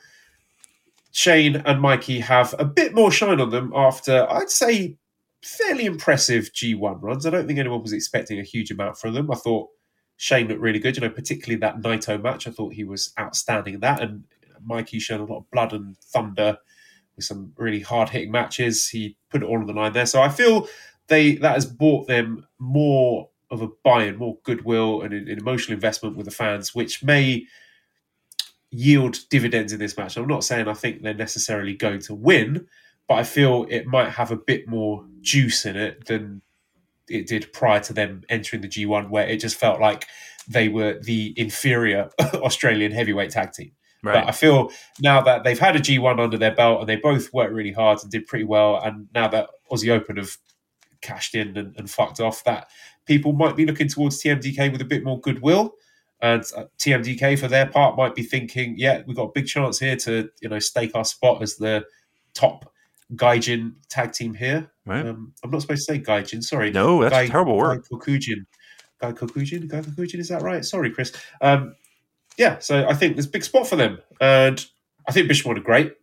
Shane 1.15 1.63
and 1.65 1.79
Mikey 1.79 2.19
have 2.19 2.53
a 2.59 2.65
bit 2.65 2.93
more 2.93 3.09
shine 3.09 3.39
on 3.39 3.49
them 3.49 3.71
after, 3.73 4.29
I'd 4.29 4.49
say, 4.49 4.97
fairly 5.41 5.85
impressive 5.85 6.51
G1 6.51 7.01
runs. 7.01 7.25
I 7.25 7.29
don't 7.29 7.47
think 7.47 7.57
anyone 7.57 7.81
was 7.81 7.93
expecting 7.93 8.37
a 8.37 8.43
huge 8.43 8.69
amount 8.69 8.97
from 8.97 9.13
them. 9.13 9.31
I 9.31 9.35
thought 9.35 9.69
Shane 10.17 10.49
looked 10.49 10.59
really 10.59 10.77
good, 10.77 10.97
you 10.97 11.01
know, 11.01 11.09
particularly 11.09 11.57
that 11.61 11.77
Naito 11.77 12.21
match. 12.21 12.47
I 12.47 12.51
thought 12.51 12.73
he 12.73 12.83
was 12.83 13.13
outstanding 13.17 13.75
in 13.75 13.79
that. 13.79 14.01
And 14.01 14.25
Mikey 14.61 14.99
showed 14.99 15.21
a 15.21 15.23
lot 15.23 15.37
of 15.37 15.49
blood 15.51 15.71
and 15.71 15.97
thunder 15.99 16.57
with 17.15 17.23
some 17.23 17.53
really 17.55 17.79
hard 17.79 18.09
hitting 18.09 18.31
matches. 18.31 18.89
He 18.89 19.15
put 19.29 19.41
it 19.41 19.45
all 19.45 19.59
on 19.59 19.67
the 19.67 19.73
line 19.73 19.93
there. 19.93 20.05
So 20.05 20.21
I 20.21 20.27
feel 20.27 20.67
they 21.07 21.35
that 21.35 21.53
has 21.53 21.65
bought 21.65 22.07
them 22.07 22.45
more 22.59 23.29
of 23.51 23.61
a 23.61 23.69
buy-in, 23.85 24.17
more 24.17 24.37
goodwill 24.43 25.01
and 25.01 25.13
an 25.13 25.29
an 25.29 25.37
emotional 25.37 25.75
investment 25.75 26.17
with 26.17 26.25
the 26.25 26.31
fans, 26.31 26.75
which 26.75 27.01
may 27.01 27.47
yield 28.75 29.17
dividends 29.29 29.73
in 29.73 29.79
this 29.79 29.97
match. 29.97 30.17
I'm 30.17 30.27
not 30.27 30.43
saying 30.43 30.67
I 30.67 30.73
think 30.73 31.01
they're 31.01 31.13
necessarily 31.13 31.73
going 31.73 31.99
to 32.01 32.13
win, 32.13 32.67
but 33.07 33.15
I 33.15 33.23
feel 33.23 33.65
it 33.69 33.87
might 33.87 34.09
have 34.09 34.31
a 34.31 34.37
bit 34.37 34.67
more 34.67 35.05
juice 35.21 35.65
in 35.65 35.75
it 35.75 36.05
than 36.05 36.41
it 37.07 37.27
did 37.27 37.51
prior 37.53 37.79
to 37.81 37.93
them 37.93 38.23
entering 38.29 38.61
the 38.61 38.67
G1, 38.67 39.09
where 39.09 39.27
it 39.27 39.37
just 39.37 39.57
felt 39.57 39.79
like 39.79 40.07
they 40.47 40.67
were 40.67 40.99
the 41.01 41.33
inferior 41.37 42.09
Australian 42.19 42.91
heavyweight 42.91 43.31
tag 43.31 43.53
team. 43.53 43.71
Right. 44.03 44.13
But 44.13 44.27
I 44.27 44.31
feel 44.31 44.71
now 44.99 45.21
that 45.21 45.43
they've 45.43 45.57
had 45.57 45.75
a 45.75 45.79
G1 45.79 46.19
under 46.19 46.37
their 46.37 46.53
belt 46.53 46.81
and 46.81 46.89
they 46.89 46.95
both 46.95 47.33
worked 47.33 47.53
really 47.53 47.71
hard 47.71 47.99
and 48.03 48.11
did 48.11 48.27
pretty 48.27 48.45
well, 48.45 48.79
and 48.83 49.07
now 49.13 49.27
that 49.29 49.49
Aussie 49.71 49.89
Open 49.89 50.17
have 50.17 50.37
cashed 51.01 51.35
in 51.35 51.57
and, 51.57 51.75
and 51.77 51.89
fucked 51.89 52.19
off, 52.19 52.43
that 52.43 52.67
people 53.05 53.33
might 53.33 53.55
be 53.55 53.65
looking 53.65 53.87
towards 53.87 54.21
TMDK 54.21 54.71
with 54.71 54.81
a 54.81 54.85
bit 54.85 55.03
more 55.03 55.19
goodwill. 55.19 55.75
And 56.25 56.43
uh, 56.57 56.63
TMDK, 56.79 57.37
for 57.37 57.47
their 57.47 57.67
part, 57.67 57.97
might 57.97 58.15
be 58.15 58.23
thinking, 58.23 58.73
"Yeah, 58.77 59.03
we've 59.05 59.15
got 59.15 59.29
a 59.29 59.31
big 59.31 59.45
chance 59.45 59.77
here 59.77 59.95
to, 59.97 60.27
you 60.41 60.49
know, 60.49 60.57
stake 60.57 60.95
our 60.95 61.05
spot 61.05 61.43
as 61.43 61.57
the 61.57 61.85
top 62.33 62.73
Gaijin 63.13 63.73
tag 63.89 64.11
team 64.11 64.33
here." 64.33 64.71
Right. 64.87 65.05
Um, 65.05 65.33
I'm 65.43 65.51
not 65.51 65.61
supposed 65.61 65.85
to 65.85 65.93
say 65.93 65.99
Gaijin. 65.99 66.43
Sorry. 66.43 66.71
No, 66.71 67.03
that's 67.03 67.13
Gai, 67.13 67.27
terrible 67.27 67.57
word. 67.57 67.83
Gai 67.83 67.97
Kokujin. 67.97 68.45
Gai 68.99 69.11
Kokujin. 69.11 69.67
Gai 69.67 69.81
Kokujin. 69.81 70.17
Is 70.17 70.29
that 70.29 70.41
right? 70.41 70.65
Sorry, 70.65 70.89
Chris. 70.89 71.13
Um, 71.41 71.75
yeah, 72.37 72.57
so 72.57 72.87
I 72.87 72.95
think 72.95 73.15
there's 73.15 73.27
a 73.27 73.29
big 73.29 73.43
spot 73.43 73.67
for 73.67 73.75
them. 73.75 73.99
And 74.19 74.65
I 75.07 75.11
think 75.11 75.29
Bishamon 75.29 75.57
are 75.57 75.61
great. 75.61 75.93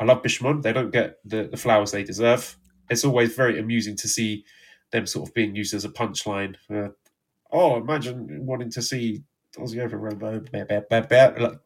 I 0.00 0.04
love 0.06 0.24
Bishamon. 0.24 0.62
They 0.62 0.72
don't 0.72 0.90
get 0.90 1.18
the, 1.24 1.44
the 1.44 1.56
flowers 1.56 1.92
they 1.92 2.02
deserve. 2.02 2.56
It's 2.90 3.04
always 3.04 3.36
very 3.36 3.60
amusing 3.60 3.96
to 3.98 4.08
see 4.08 4.44
them 4.90 5.06
sort 5.06 5.28
of 5.28 5.34
being 5.34 5.54
used 5.54 5.72
as 5.72 5.84
a 5.84 5.88
punchline. 5.88 6.56
Uh, 6.68 6.88
oh, 7.52 7.76
imagine 7.76 8.44
wanting 8.44 8.72
to 8.72 8.82
see. 8.82 9.22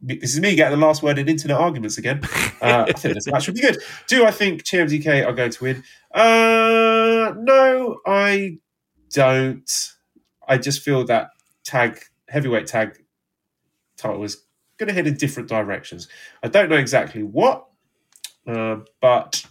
This 0.00 0.34
is 0.34 0.40
me 0.40 0.54
getting 0.54 0.78
the 0.78 0.86
last 0.86 1.02
word 1.02 1.18
in 1.18 1.28
internet 1.28 1.58
arguments 1.58 1.98
again. 1.98 2.20
Uh, 2.62 2.84
I 2.86 2.92
think 2.92 3.14
this 3.14 3.26
match 3.26 3.48
would 3.48 3.56
be 3.56 3.60
good. 3.60 3.82
Do 4.06 4.24
I 4.24 4.30
think 4.30 4.62
TMDK 4.62 5.26
are 5.26 5.32
going 5.32 5.50
to 5.50 5.64
win? 5.64 5.82
Uh, 6.14 7.34
no, 7.36 7.98
I 8.06 8.58
don't. 9.10 9.92
I 10.46 10.58
just 10.58 10.82
feel 10.82 11.04
that 11.06 11.30
tag 11.64 11.98
heavyweight 12.28 12.68
tag 12.68 13.02
title 13.96 14.22
is 14.22 14.44
going 14.78 14.86
to 14.86 14.94
head 14.94 15.08
in 15.08 15.16
different 15.16 15.48
directions. 15.48 16.06
I 16.44 16.46
don't 16.46 16.68
know 16.68 16.76
exactly 16.76 17.24
what, 17.24 17.66
uh, 18.46 18.76
but 19.00 19.44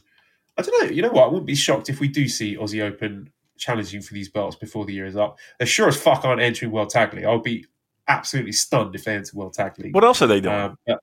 I 0.57 0.61
don't 0.61 0.81
know. 0.81 0.89
You 0.89 1.01
know 1.01 1.11
what? 1.11 1.25
I 1.25 1.27
wouldn't 1.27 1.47
be 1.47 1.55
shocked 1.55 1.89
if 1.89 1.99
we 1.99 2.07
do 2.07 2.29
see 2.29 2.55
Aussie 2.55 2.81
Open 2.81 3.29
challenging 3.57 4.01
for 4.01 4.13
these 4.13 4.29
belts 4.29 4.55
before 4.55 4.85
the 4.85 4.93
year 4.93 5.05
is 5.05 5.17
up. 5.17 5.37
They 5.59 5.65
sure 5.65 5.89
as 5.89 6.01
fuck 6.01 6.23
aren't 6.23 6.41
entering 6.41 6.71
World 6.71 6.91
Tag 6.91 7.13
League. 7.13 7.25
I'll 7.25 7.39
be 7.39 7.65
absolutely 8.07 8.51
stunned 8.51 8.95
if 8.95 9.03
they 9.03 9.15
enter 9.15 9.31
World 9.35 9.53
Tag 9.53 9.77
League. 9.79 9.93
What 9.93 10.03
else 10.03 10.21
are 10.21 10.27
they 10.27 10.41
doing? 10.41 10.55
Um, 10.55 10.77
you 10.87 10.95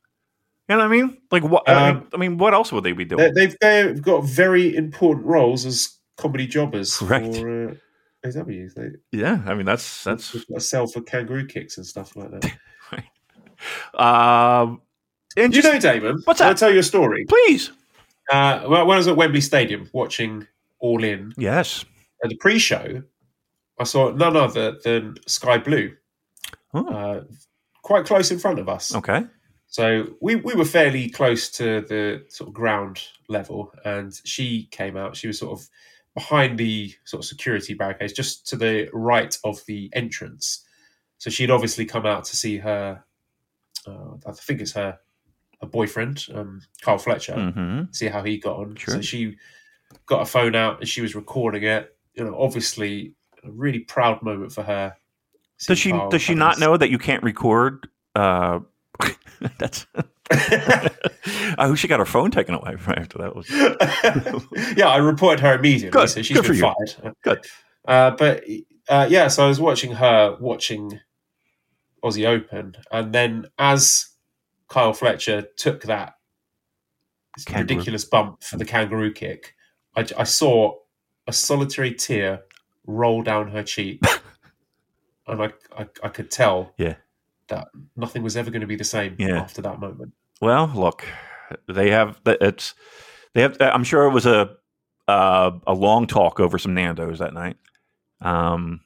know 0.76 0.78
what 0.78 0.84
I 0.84 0.88
mean? 0.88 1.16
Like 1.30 1.44
what? 1.44 1.68
Um, 1.68 1.76
I, 1.76 1.92
mean, 1.92 2.06
I, 2.12 2.16
mean, 2.16 2.38
what 2.38 2.54
else 2.54 2.72
would 2.72 2.84
they 2.84 2.92
be 2.92 3.04
doing? 3.04 3.32
They've 3.34 3.56
they've 3.60 4.02
got 4.02 4.24
very 4.24 4.76
important 4.76 5.26
roles 5.26 5.64
as 5.64 5.98
comedy 6.16 6.46
jobbers 6.46 7.00
right. 7.00 7.34
for 7.34 7.70
uh, 7.70 7.74
AEW. 8.26 8.74
They, 8.74 9.18
yeah, 9.18 9.42
I 9.46 9.54
mean 9.54 9.64
that's 9.64 10.04
that's 10.04 10.36
a 10.54 10.60
sell 10.60 10.86
for 10.86 11.00
kangaroo 11.00 11.46
kicks 11.46 11.78
and 11.78 11.86
stuff 11.86 12.14
like 12.16 12.30
that. 12.32 12.52
Um, 13.94 14.82
and 15.36 15.54
you 15.54 15.62
know, 15.62 15.78
Damon? 15.78 16.20
What's 16.24 16.40
that? 16.40 16.48
I'll 16.48 16.54
tell 16.54 16.72
you 16.72 16.80
a 16.80 16.84
story. 16.84 17.24
Please. 17.28 17.72
Uh, 18.30 18.64
well, 18.68 18.86
when 18.86 18.94
I 18.94 18.98
was 18.98 19.08
at 19.08 19.16
Wembley 19.16 19.40
Stadium 19.40 19.88
watching 19.92 20.46
All 20.78 21.02
In, 21.02 21.32
yes, 21.36 21.84
at 22.22 22.30
the 22.30 22.36
pre-show, 22.36 23.02
I 23.78 23.84
saw 23.84 24.10
none 24.10 24.36
other 24.36 24.76
than 24.84 25.16
Skye 25.26 25.58
Blue, 25.58 25.94
oh. 26.74 26.86
uh, 26.86 27.24
quite 27.82 28.06
close 28.06 28.30
in 28.30 28.38
front 28.38 28.58
of 28.58 28.68
us. 28.68 28.94
Okay. 28.94 29.24
So 29.66 30.06
we, 30.20 30.36
we 30.36 30.54
were 30.54 30.64
fairly 30.64 31.10
close 31.10 31.50
to 31.52 31.82
the 31.82 32.24
sort 32.28 32.48
of 32.48 32.54
ground 32.54 33.02
level, 33.28 33.72
and 33.84 34.18
she 34.24 34.68
came 34.70 34.96
out. 34.96 35.16
She 35.16 35.26
was 35.26 35.38
sort 35.38 35.58
of 35.58 35.68
behind 36.14 36.58
the 36.58 36.94
sort 37.04 37.22
of 37.22 37.28
security 37.28 37.74
barricades, 37.74 38.12
just 38.12 38.48
to 38.48 38.56
the 38.56 38.88
right 38.92 39.36
of 39.44 39.60
the 39.66 39.90
entrance. 39.92 40.64
So 41.18 41.30
she'd 41.30 41.50
obviously 41.50 41.84
come 41.84 42.06
out 42.06 42.24
to 42.24 42.36
see 42.36 42.58
her 42.58 43.04
uh, 43.88 44.16
I 44.26 44.32
think 44.32 44.60
it's 44.60 44.72
her 44.72 44.98
her 45.60 45.66
boyfriend, 45.66 46.24
um, 46.34 46.62
Kyle 46.82 46.98
Fletcher, 46.98 47.34
mm-hmm. 47.34 47.90
see 47.90 48.06
how 48.06 48.22
he 48.22 48.38
got 48.38 48.58
on. 48.58 48.76
Sure. 48.76 48.94
So 48.94 49.00
she 49.00 49.36
got 50.06 50.22
a 50.22 50.26
phone 50.26 50.54
out 50.54 50.78
and 50.78 50.88
she 50.88 51.00
was 51.00 51.16
recording 51.16 51.64
it. 51.64 51.96
You 52.14 52.24
know, 52.24 52.36
obviously 52.38 53.14
a 53.42 53.50
really 53.50 53.80
proud 53.80 54.22
moment 54.22 54.52
for 54.52 54.62
her. 54.62 54.94
Does 55.66 55.78
she 55.78 55.92
does 56.10 56.22
she 56.22 56.34
not 56.34 56.58
know 56.58 56.76
that 56.76 56.90
you 56.90 56.98
can't 56.98 57.22
record? 57.22 57.88
Uh, 58.14 58.60
that's. 59.58 59.86
I 60.30 61.68
wish 61.70 61.80
she 61.80 61.88
got 61.88 62.00
her 62.00 62.04
phone 62.04 62.30
taken 62.30 62.54
away 62.54 62.76
right 62.86 62.98
after 62.98 63.18
that. 63.18 63.34
Was... 63.34 63.48
yeah, 64.76 64.88
I 64.88 64.98
reported 64.98 65.40
her 65.40 65.54
immediately, 65.54 65.90
Good. 65.90 66.10
so 66.10 66.22
she's 66.22 66.38
Good 66.38 66.48
been 66.48 66.60
fired. 66.60 67.16
Good. 67.22 67.46
Uh, 67.86 68.10
but 68.10 68.44
uh, 68.88 69.06
yeah, 69.08 69.28
so 69.28 69.44
I 69.44 69.48
was 69.48 69.58
watching 69.58 69.92
her 69.92 70.36
watching 70.38 71.00
Aussie 72.04 72.26
Open, 72.26 72.74
and 72.92 73.12
then 73.14 73.46
as 73.58 74.10
Kyle 74.68 74.92
Fletcher 74.92 75.46
took 75.56 75.84
that 75.84 76.14
kangaroo. 77.46 77.62
ridiculous 77.62 78.04
bump 78.04 78.42
for 78.44 78.58
the 78.58 78.66
kangaroo 78.66 79.12
kick, 79.12 79.54
I, 79.96 80.06
I 80.18 80.24
saw 80.24 80.74
a 81.26 81.32
solitary 81.32 81.94
tear 81.94 82.42
roll 82.86 83.22
down 83.22 83.48
her 83.48 83.62
cheek, 83.62 84.02
and 85.28 85.42
I, 85.42 85.52
I, 85.76 85.86
I 86.02 86.08
could 86.08 86.30
tell 86.30 86.72
yeah 86.78 86.94
that 87.48 87.68
nothing 87.96 88.22
was 88.22 88.36
ever 88.36 88.50
going 88.50 88.60
to 88.60 88.66
be 88.66 88.76
the 88.76 88.84
same 88.84 89.16
yeah. 89.18 89.40
after 89.40 89.62
that 89.62 89.80
moment. 89.80 90.12
Well, 90.40 90.70
look, 90.74 91.04
they 91.66 91.90
have 91.90 92.20
it's 92.26 92.74
they 93.34 93.42
have. 93.42 93.56
I'm 93.60 93.84
sure 93.84 94.04
it 94.04 94.12
was 94.12 94.26
a 94.26 94.56
uh, 95.06 95.52
a 95.66 95.74
long 95.74 96.06
talk 96.06 96.40
over 96.40 96.58
some 96.58 96.74
Nando's 96.74 97.18
that 97.18 97.34
night. 97.34 97.56
Um, 98.20 98.80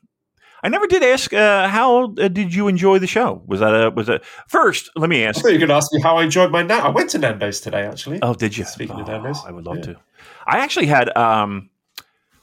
I 0.62 0.68
never 0.68 0.86
did 0.86 1.02
ask 1.02 1.32
uh, 1.32 1.66
how 1.66 2.14
uh, 2.14 2.28
did 2.28 2.54
you 2.54 2.68
enjoy 2.68 2.98
the 3.00 3.06
show? 3.06 3.42
Was 3.46 3.60
that 3.60 3.74
a 3.74 3.90
was 3.90 4.08
it 4.08 4.24
first? 4.46 4.90
Let 4.94 5.10
me 5.10 5.24
ask. 5.24 5.44
I 5.44 5.48
you 5.48 5.54
were 5.54 5.58
going 5.58 5.68
to 5.70 5.74
ask 5.74 5.92
me 5.92 6.00
how 6.00 6.18
I 6.18 6.24
enjoyed 6.24 6.52
my 6.52 6.62
nap. 6.62 6.84
I 6.84 6.90
went 6.90 7.10
to 7.10 7.18
Nando's 7.18 7.60
today, 7.60 7.82
actually. 7.82 8.20
Oh, 8.22 8.34
did 8.34 8.56
you? 8.56 8.64
Speaking 8.64 8.96
oh, 8.96 9.00
of 9.00 9.08
Nando's, 9.08 9.44
I 9.44 9.50
would 9.50 9.66
love 9.66 9.78
yeah. 9.78 9.94
to. 9.94 9.96
I 10.46 10.58
actually 10.58 10.86
had 10.86 11.14
um, 11.16 11.70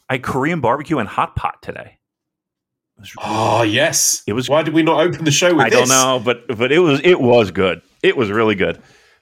I 0.10 0.16
had 0.16 0.24
Korean 0.24 0.60
barbecue 0.60 0.98
and 0.98 1.08
hot 1.08 1.36
pot 1.36 1.62
today. 1.62 1.99
Oh 3.18 3.64
yes, 3.64 4.24
it 4.28 4.34
was. 4.34 4.50
Why 4.50 4.64
did 4.64 4.74
we 4.74 4.84
not 4.84 5.00
open 5.02 5.26
the 5.26 5.32
show 5.32 5.54
with 5.54 5.66
I 5.66 5.70
this? 5.70 5.80
don't 5.80 5.90
know, 5.90 6.22
but 6.24 6.58
but 6.58 6.72
it 6.72 6.80
was 6.80 7.02
it 7.04 7.20
was 7.20 7.52
good. 7.52 7.82
It 8.04 8.18
was 8.18 8.30
really 8.30 8.56
good. 8.56 8.82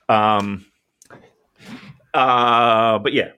Um. 0.09 0.65
Uh. 2.13 2.99
But 2.99 3.13
yeah, 3.13 3.31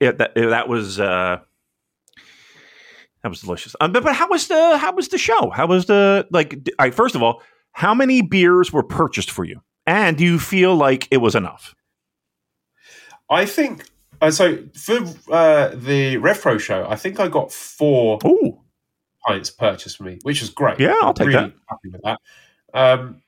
it, 0.00 0.18
that 0.18 0.32
it, 0.36 0.48
that 0.48 0.68
was. 0.68 1.00
Uh, 1.00 1.40
that 3.22 3.28
was 3.28 3.40
delicious. 3.40 3.76
Um, 3.80 3.92
but, 3.92 4.02
but 4.02 4.16
how 4.16 4.28
was 4.28 4.48
the 4.48 4.76
how 4.78 4.92
was 4.92 5.08
the 5.08 5.18
show? 5.18 5.50
How 5.50 5.66
was 5.66 5.86
the 5.86 6.26
like? 6.30 6.54
All 6.78 6.86
right, 6.86 6.94
first 6.94 7.14
of 7.14 7.22
all, 7.22 7.42
how 7.72 7.94
many 7.94 8.20
beers 8.20 8.72
were 8.72 8.82
purchased 8.82 9.30
for 9.30 9.44
you, 9.44 9.62
and 9.86 10.16
do 10.16 10.24
you 10.24 10.38
feel 10.38 10.74
like 10.74 11.06
it 11.10 11.18
was 11.18 11.34
enough? 11.34 11.74
I 13.30 13.46
think 13.46 13.88
uh, 14.20 14.32
so. 14.32 14.58
For 14.74 14.96
uh, 15.30 15.68
the 15.68 16.16
RevPro 16.16 16.58
show, 16.58 16.84
I 16.88 16.96
think 16.96 17.20
I 17.20 17.28
got 17.28 17.52
four 17.52 18.18
Ooh. 18.26 18.61
Pints 19.26 19.50
purchased 19.50 19.96
for 19.96 20.04
me, 20.04 20.18
which 20.22 20.40
was 20.40 20.50
great. 20.50 20.80
Yeah, 20.80 20.94
I'll 21.02 21.14
take 21.14 21.28
really 21.28 21.40
that. 21.40 21.52
Happy 21.68 21.88
with 21.90 22.02
that. 22.02 22.18
Um, 22.74 23.22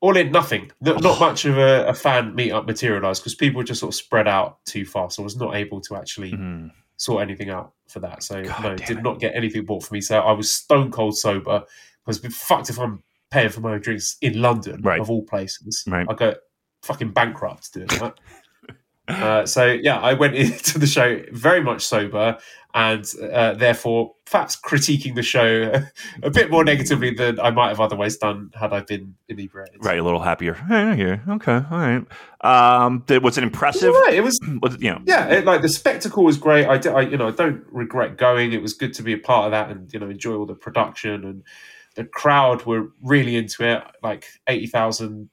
all 0.00 0.16
in 0.16 0.32
nothing. 0.32 0.70
Not, 0.80 1.02
not 1.02 1.20
much 1.20 1.44
of 1.44 1.58
a, 1.58 1.86
a 1.86 1.94
fan 1.94 2.34
meetup 2.36 2.66
materialized 2.66 3.22
because 3.22 3.34
people 3.34 3.62
just 3.62 3.80
sort 3.80 3.90
of 3.90 3.94
spread 3.94 4.28
out 4.28 4.64
too 4.64 4.84
fast. 4.84 5.18
I 5.18 5.22
was 5.22 5.36
not 5.36 5.54
able 5.54 5.80
to 5.82 5.96
actually 5.96 6.32
mm 6.32 6.70
sort 7.02 7.20
anything 7.20 7.50
out 7.50 7.72
for 7.88 7.98
that. 7.98 8.22
So 8.22 8.44
God 8.44 8.62
no, 8.62 8.76
did 8.76 8.98
it. 8.98 9.02
not 9.02 9.18
get 9.18 9.34
anything 9.34 9.64
bought 9.64 9.82
for 9.82 9.92
me. 9.92 10.00
So 10.00 10.20
I 10.20 10.30
was 10.32 10.50
stone 10.50 10.90
cold 10.92 11.18
sober. 11.18 11.64
Because 12.06 12.34
fucked 12.34 12.70
if 12.70 12.78
I'm 12.78 13.02
paying 13.30 13.48
for 13.48 13.60
my 13.60 13.72
own 13.74 13.80
drinks 13.80 14.16
in 14.20 14.40
London 14.40 14.80
right. 14.82 15.00
of 15.00 15.10
all 15.10 15.22
places. 15.22 15.84
Right. 15.86 16.06
I 16.08 16.14
go 16.14 16.34
fucking 16.82 17.12
bankrupt 17.12 17.72
doing 17.72 17.88
that. 17.88 18.14
uh, 19.08 19.46
so 19.46 19.66
yeah, 19.66 19.98
I 19.98 20.14
went 20.14 20.34
into 20.36 20.78
the 20.78 20.86
show 20.86 21.22
very 21.32 21.62
much 21.62 21.84
sober 21.84 22.38
and 22.74 23.10
uh, 23.32 23.52
therefore 23.52 24.14
perhaps 24.24 24.58
critiquing 24.58 25.14
the 25.14 25.22
show 25.22 25.72
a 26.22 26.30
bit 26.30 26.50
more 26.50 26.64
negatively 26.64 27.12
than 27.12 27.38
I 27.38 27.50
might 27.50 27.68
have 27.68 27.80
otherwise 27.80 28.16
done 28.16 28.50
had 28.54 28.72
I 28.72 28.80
been 28.80 29.14
inebriated. 29.28 29.84
Right, 29.84 29.98
a 29.98 30.02
little 30.02 30.20
happier. 30.20 30.56
Yeah, 30.70 31.18
okay, 31.34 31.60
all 31.70 31.78
right. 31.78 32.04
Um, 32.40 33.04
was 33.22 33.36
it 33.36 33.44
impressive? 33.44 33.92
Right, 33.92 34.14
it 34.14 34.22
was. 34.22 34.40
was 34.62 34.76
you 34.80 34.90
know, 34.90 35.02
yeah, 35.04 35.28
it, 35.28 35.44
like 35.44 35.62
the 35.62 35.68
spectacle 35.68 36.24
was 36.24 36.38
great. 36.38 36.66
I, 36.66 36.78
did, 36.78 36.94
I, 36.94 37.02
you 37.02 37.18
know, 37.18 37.28
I 37.28 37.32
don't 37.32 37.64
regret 37.70 38.16
going. 38.16 38.52
It 38.52 38.62
was 38.62 38.72
good 38.72 38.94
to 38.94 39.02
be 39.02 39.12
a 39.12 39.18
part 39.18 39.46
of 39.46 39.50
that 39.52 39.70
and 39.70 39.92
you 39.92 40.00
know 40.00 40.08
enjoy 40.08 40.34
all 40.34 40.46
the 40.46 40.54
production 40.54 41.24
and 41.24 41.42
the 41.94 42.04
crowd 42.04 42.64
were 42.64 42.90
really 43.02 43.36
into 43.36 43.68
it. 43.68 43.82
Like 44.02 44.24
eighty 44.46 44.66
thousand 44.66 45.28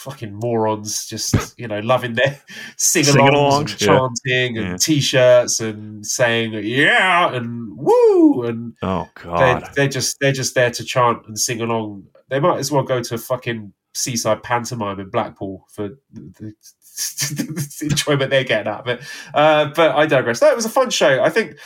fucking 0.00 0.32
morons 0.32 1.06
just 1.06 1.58
you 1.58 1.68
know 1.68 1.80
loving 1.80 2.14
their 2.14 2.40
sing-alongs, 2.76 3.68
sing 3.68 3.78
chanting 3.78 4.56
yeah. 4.56 4.62
and 4.62 4.70
yeah. 4.70 4.76
t-shirts 4.76 5.60
and 5.60 6.06
saying 6.06 6.52
yeah 6.64 7.34
and 7.34 7.76
woo 7.76 8.44
and 8.44 8.74
oh 8.82 9.08
god 9.14 9.38
they're, 9.38 9.70
they're, 9.74 9.88
just 9.88 10.16
they're 10.20 10.32
just 10.32 10.54
there 10.54 10.70
to 10.70 10.82
chant 10.82 11.26
and 11.26 11.38
sing 11.38 11.60
along 11.60 12.04
they 12.30 12.40
might 12.40 12.58
as 12.58 12.72
well 12.72 12.82
go 12.82 13.02
to 13.02 13.14
a 13.14 13.18
fucking 13.18 13.72
seaside 13.92 14.42
pantomime 14.42 15.00
in 15.00 15.10
Blackpool 15.10 15.66
for 15.68 15.90
the, 16.12 16.30
the 16.40 17.78
enjoyment 17.82 18.30
they're 18.30 18.44
getting 18.44 18.72
out 18.72 18.80
of 18.80 18.88
it. 18.88 19.02
Uh, 19.34 19.66
but 19.74 19.96
I 19.96 20.06
digress. 20.06 20.40
That 20.40 20.56
was 20.56 20.64
a 20.64 20.70
fun 20.70 20.90
show. 20.90 21.22
I 21.22 21.28
think 21.28 21.56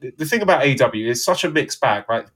the 0.00 0.24
thing 0.24 0.42
about 0.42 0.62
AEW 0.62 1.08
is 1.08 1.24
such 1.24 1.44
a 1.44 1.50
mixed 1.50 1.80
bag, 1.80 2.04
right? 2.08 2.26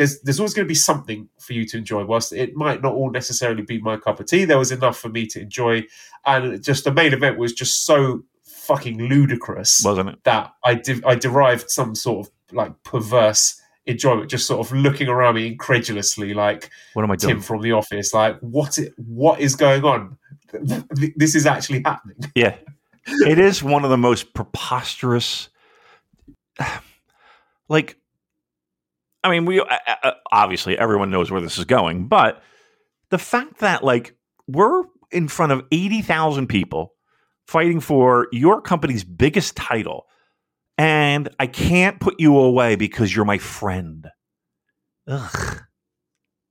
There's 0.00 0.18
there's 0.22 0.40
always 0.40 0.54
going 0.54 0.64
to 0.64 0.68
be 0.68 0.74
something 0.74 1.28
for 1.38 1.52
you 1.52 1.66
to 1.66 1.76
enjoy. 1.76 2.06
Whilst 2.06 2.32
it 2.32 2.56
might 2.56 2.80
not 2.80 2.94
all 2.94 3.10
necessarily 3.10 3.60
be 3.60 3.82
my 3.82 3.98
cup 3.98 4.18
of 4.18 4.24
tea, 4.24 4.46
there 4.46 4.58
was 4.58 4.72
enough 4.72 4.98
for 4.98 5.10
me 5.10 5.26
to 5.26 5.42
enjoy, 5.42 5.84
and 6.24 6.64
just 6.64 6.84
the 6.84 6.90
main 6.90 7.12
event 7.12 7.36
was 7.36 7.52
just 7.52 7.84
so 7.84 8.22
fucking 8.42 8.96
ludicrous, 8.96 9.82
wasn't 9.84 10.08
it? 10.08 10.24
That 10.24 10.54
I 10.64 10.76
de- 10.76 11.06
I 11.06 11.16
derived 11.16 11.68
some 11.68 11.94
sort 11.94 12.26
of 12.26 12.32
like 12.50 12.82
perverse 12.82 13.60
enjoyment, 13.84 14.30
just 14.30 14.46
sort 14.46 14.66
of 14.66 14.72
looking 14.72 15.08
around 15.08 15.34
me 15.34 15.46
incredulously, 15.48 16.32
like 16.32 16.70
what 16.94 17.02
am 17.02 17.10
I 17.10 17.16
doing? 17.16 17.34
Tim 17.34 17.42
from 17.42 17.60
The 17.60 17.72
Office, 17.72 18.14
like 18.14 18.38
what 18.40 18.78
it, 18.78 18.94
what 18.96 19.38
is 19.38 19.54
going 19.54 19.84
on? 19.84 20.16
This 21.16 21.34
is 21.34 21.44
actually 21.44 21.82
happening. 21.84 22.16
Yeah, 22.34 22.56
it 23.06 23.38
is 23.38 23.62
one 23.62 23.84
of 23.84 23.90
the 23.90 23.98
most 23.98 24.32
preposterous 24.32 25.50
like 27.68 27.99
I 29.22 29.30
mean, 29.30 29.44
we 29.44 29.60
uh, 29.60 30.12
obviously 30.32 30.78
everyone 30.78 31.10
knows 31.10 31.30
where 31.30 31.40
this 31.40 31.58
is 31.58 31.64
going, 31.64 32.08
but 32.08 32.42
the 33.10 33.18
fact 33.18 33.58
that 33.58 33.84
like 33.84 34.16
we're 34.46 34.84
in 35.10 35.28
front 35.28 35.52
of 35.52 35.64
80,000 35.70 36.46
people 36.46 36.94
fighting 37.46 37.80
for 37.80 38.28
your 38.32 38.60
company's 38.60 39.04
biggest 39.04 39.56
title 39.56 40.06
and 40.78 41.28
I 41.38 41.46
can't 41.46 42.00
put 42.00 42.18
you 42.18 42.38
away 42.38 42.76
because 42.76 43.14
you're 43.14 43.26
my 43.26 43.38
friend. 43.38 44.08
Ugh. 45.06 45.60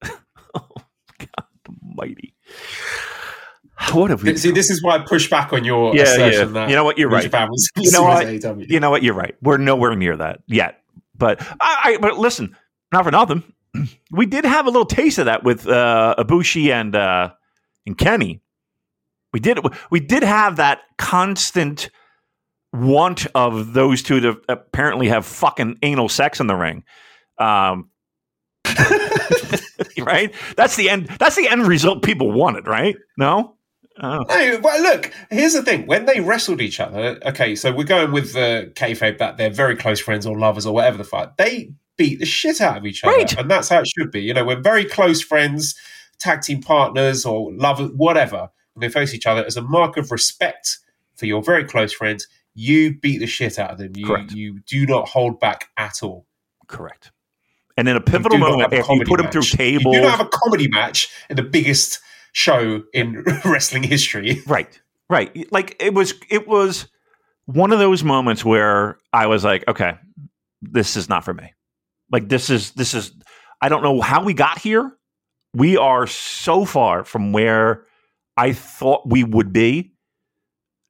oh 0.05 0.69
God 1.17 1.45
almighty. 1.67 2.35
What 3.93 4.11
have 4.11 4.21
we? 4.21 4.35
See, 4.37 4.51
this 4.51 4.69
is 4.69 4.83
why 4.83 4.97
I 4.97 4.99
push 4.99 5.29
back 5.29 5.53
on 5.53 5.63
your 5.63 5.95
yeah, 5.95 6.03
assertion 6.03 6.49
yeah. 6.49 6.53
that 6.53 6.69
you 6.69 6.75
know 6.75 6.83
what 6.83 6.97
you're 6.97 7.09
right. 7.09 7.31
Was, 7.31 7.69
you 7.77 7.91
know 7.91 8.03
what? 8.03 8.69
You 8.69 8.79
know 8.79 8.91
what 8.91 9.01
you're 9.03 9.15
right. 9.15 9.35
We're 9.41 9.57
nowhere 9.57 9.95
near 9.95 10.17
that 10.17 10.41
yet. 10.47 10.78
But 11.19 11.41
I, 11.61 11.81
I 11.83 11.97
but 11.97 12.17
listen, 12.17 12.55
not 12.91 13.03
for 13.05 13.11
nothing. 13.11 13.43
We 14.11 14.25
did 14.25 14.45
have 14.45 14.65
a 14.65 14.71
little 14.71 14.87
taste 14.87 15.19
of 15.19 15.25
that 15.25 15.43
with 15.43 15.67
uh, 15.67 16.15
Ibushi 16.17 16.71
and 16.73 16.95
uh, 16.95 17.29
and 17.85 17.95
Kenny. 17.95 18.41
We 19.31 19.39
did 19.39 19.59
we 19.91 19.99
did 19.99 20.23
have 20.23 20.55
that 20.55 20.79
constant 20.97 21.91
want 22.73 23.27
of 23.35 23.73
those 23.73 24.01
two 24.01 24.19
to 24.21 24.41
apparently 24.49 25.09
have 25.09 25.27
fucking 25.27 25.77
anal 25.83 26.09
sex 26.09 26.39
in 26.39 26.47
the 26.47 26.55
ring. 26.55 26.83
Um, 27.37 27.91
right? 29.99 30.33
That's 30.55 30.75
the 30.75 30.89
end. 30.89 31.07
That's 31.19 31.35
the 31.35 31.47
end 31.47 31.67
result 31.67 32.03
people 32.03 32.31
wanted, 32.31 32.67
right? 32.67 32.95
No. 33.17 33.55
Oh. 34.01 34.23
No, 34.29 34.59
well, 34.63 34.81
look. 34.81 35.11
Here's 35.29 35.53
the 35.53 35.63
thing: 35.63 35.85
when 35.85 36.05
they 36.05 36.21
wrestled 36.21 36.61
each 36.61 36.79
other, 36.79 37.19
okay, 37.25 37.55
so 37.55 37.71
we're 37.71 37.83
going 37.83 38.11
with 38.11 38.33
the 38.33 38.71
kayfabe 38.75 39.17
that 39.17 39.37
they're 39.37 39.49
very 39.49 39.75
close 39.75 39.99
friends 39.99 40.25
or 40.25 40.37
lovers 40.37 40.65
or 40.65 40.73
whatever 40.73 40.97
the 40.97 41.03
fuck. 41.03 41.37
They 41.37 41.73
beat 41.97 42.19
the 42.19 42.25
shit 42.25 42.61
out 42.61 42.77
of 42.77 42.85
each 42.85 43.03
other, 43.03 43.15
right. 43.15 43.37
and 43.37 43.51
that's 43.51 43.69
how 43.69 43.81
it 43.81 43.87
should 43.87 44.11
be. 44.11 44.21
You 44.21 44.33
know, 44.33 44.45
we're 44.45 44.61
very 44.61 44.85
close 44.85 45.21
friends, 45.21 45.75
tag 46.17 46.41
team 46.41 46.61
partners, 46.61 47.25
or 47.25 47.51
lovers, 47.53 47.91
whatever. 47.95 48.49
When 48.73 48.87
they 48.87 48.89
face 48.89 49.13
each 49.13 49.25
other, 49.25 49.43
as 49.45 49.57
a 49.57 49.61
mark 49.61 49.97
of 49.97 50.11
respect 50.11 50.79
for 51.15 51.25
your 51.25 51.43
very 51.43 51.65
close 51.65 51.91
friends, 51.91 52.27
you 52.55 52.97
beat 52.97 53.17
the 53.17 53.27
shit 53.27 53.59
out 53.59 53.71
of 53.71 53.77
them. 53.79 53.91
You 53.95 54.05
Correct. 54.05 54.31
you 54.31 54.59
do 54.65 54.85
not 54.85 55.09
hold 55.09 55.39
back 55.39 55.69
at 55.75 56.01
all. 56.03 56.25
Correct. 56.67 57.11
And 57.75 57.87
in 57.87 57.95
a 57.95 58.01
pivotal 58.01 58.37
moment, 58.37 58.73
if 58.73 58.87
you 58.89 59.03
put 59.05 59.19
match. 59.19 59.31
them 59.31 59.31
through 59.31 59.57
tables, 59.57 59.95
you 59.95 60.01
do 60.01 60.07
not 60.07 60.17
have 60.17 60.27
a 60.27 60.29
comedy 60.29 60.67
match 60.67 61.09
in 61.29 61.35
the 61.35 61.43
biggest 61.43 62.01
show 62.33 62.83
in 62.93 63.23
wrestling 63.45 63.83
history. 63.83 64.41
Right. 64.47 64.79
Right. 65.09 65.51
Like 65.51 65.75
it 65.79 65.93
was 65.93 66.13
it 66.29 66.47
was 66.47 66.87
one 67.45 67.71
of 67.71 67.79
those 67.79 68.03
moments 68.03 68.45
where 68.45 68.97
I 69.11 69.25
was 69.25 69.43
like, 69.43 69.67
okay, 69.67 69.97
this 70.61 70.95
is 70.95 71.09
not 71.09 71.25
for 71.25 71.33
me. 71.33 71.53
Like 72.11 72.29
this 72.29 72.49
is 72.49 72.71
this 72.71 72.93
is 72.93 73.11
I 73.61 73.69
don't 73.69 73.83
know 73.83 74.01
how 74.01 74.23
we 74.23 74.33
got 74.33 74.59
here. 74.59 74.95
We 75.53 75.77
are 75.77 76.05
so 76.05 76.63
far 76.63 77.03
from 77.03 77.33
where 77.33 77.85
I 78.37 78.53
thought 78.53 79.09
we 79.09 79.23
would 79.23 79.51
be. 79.51 79.93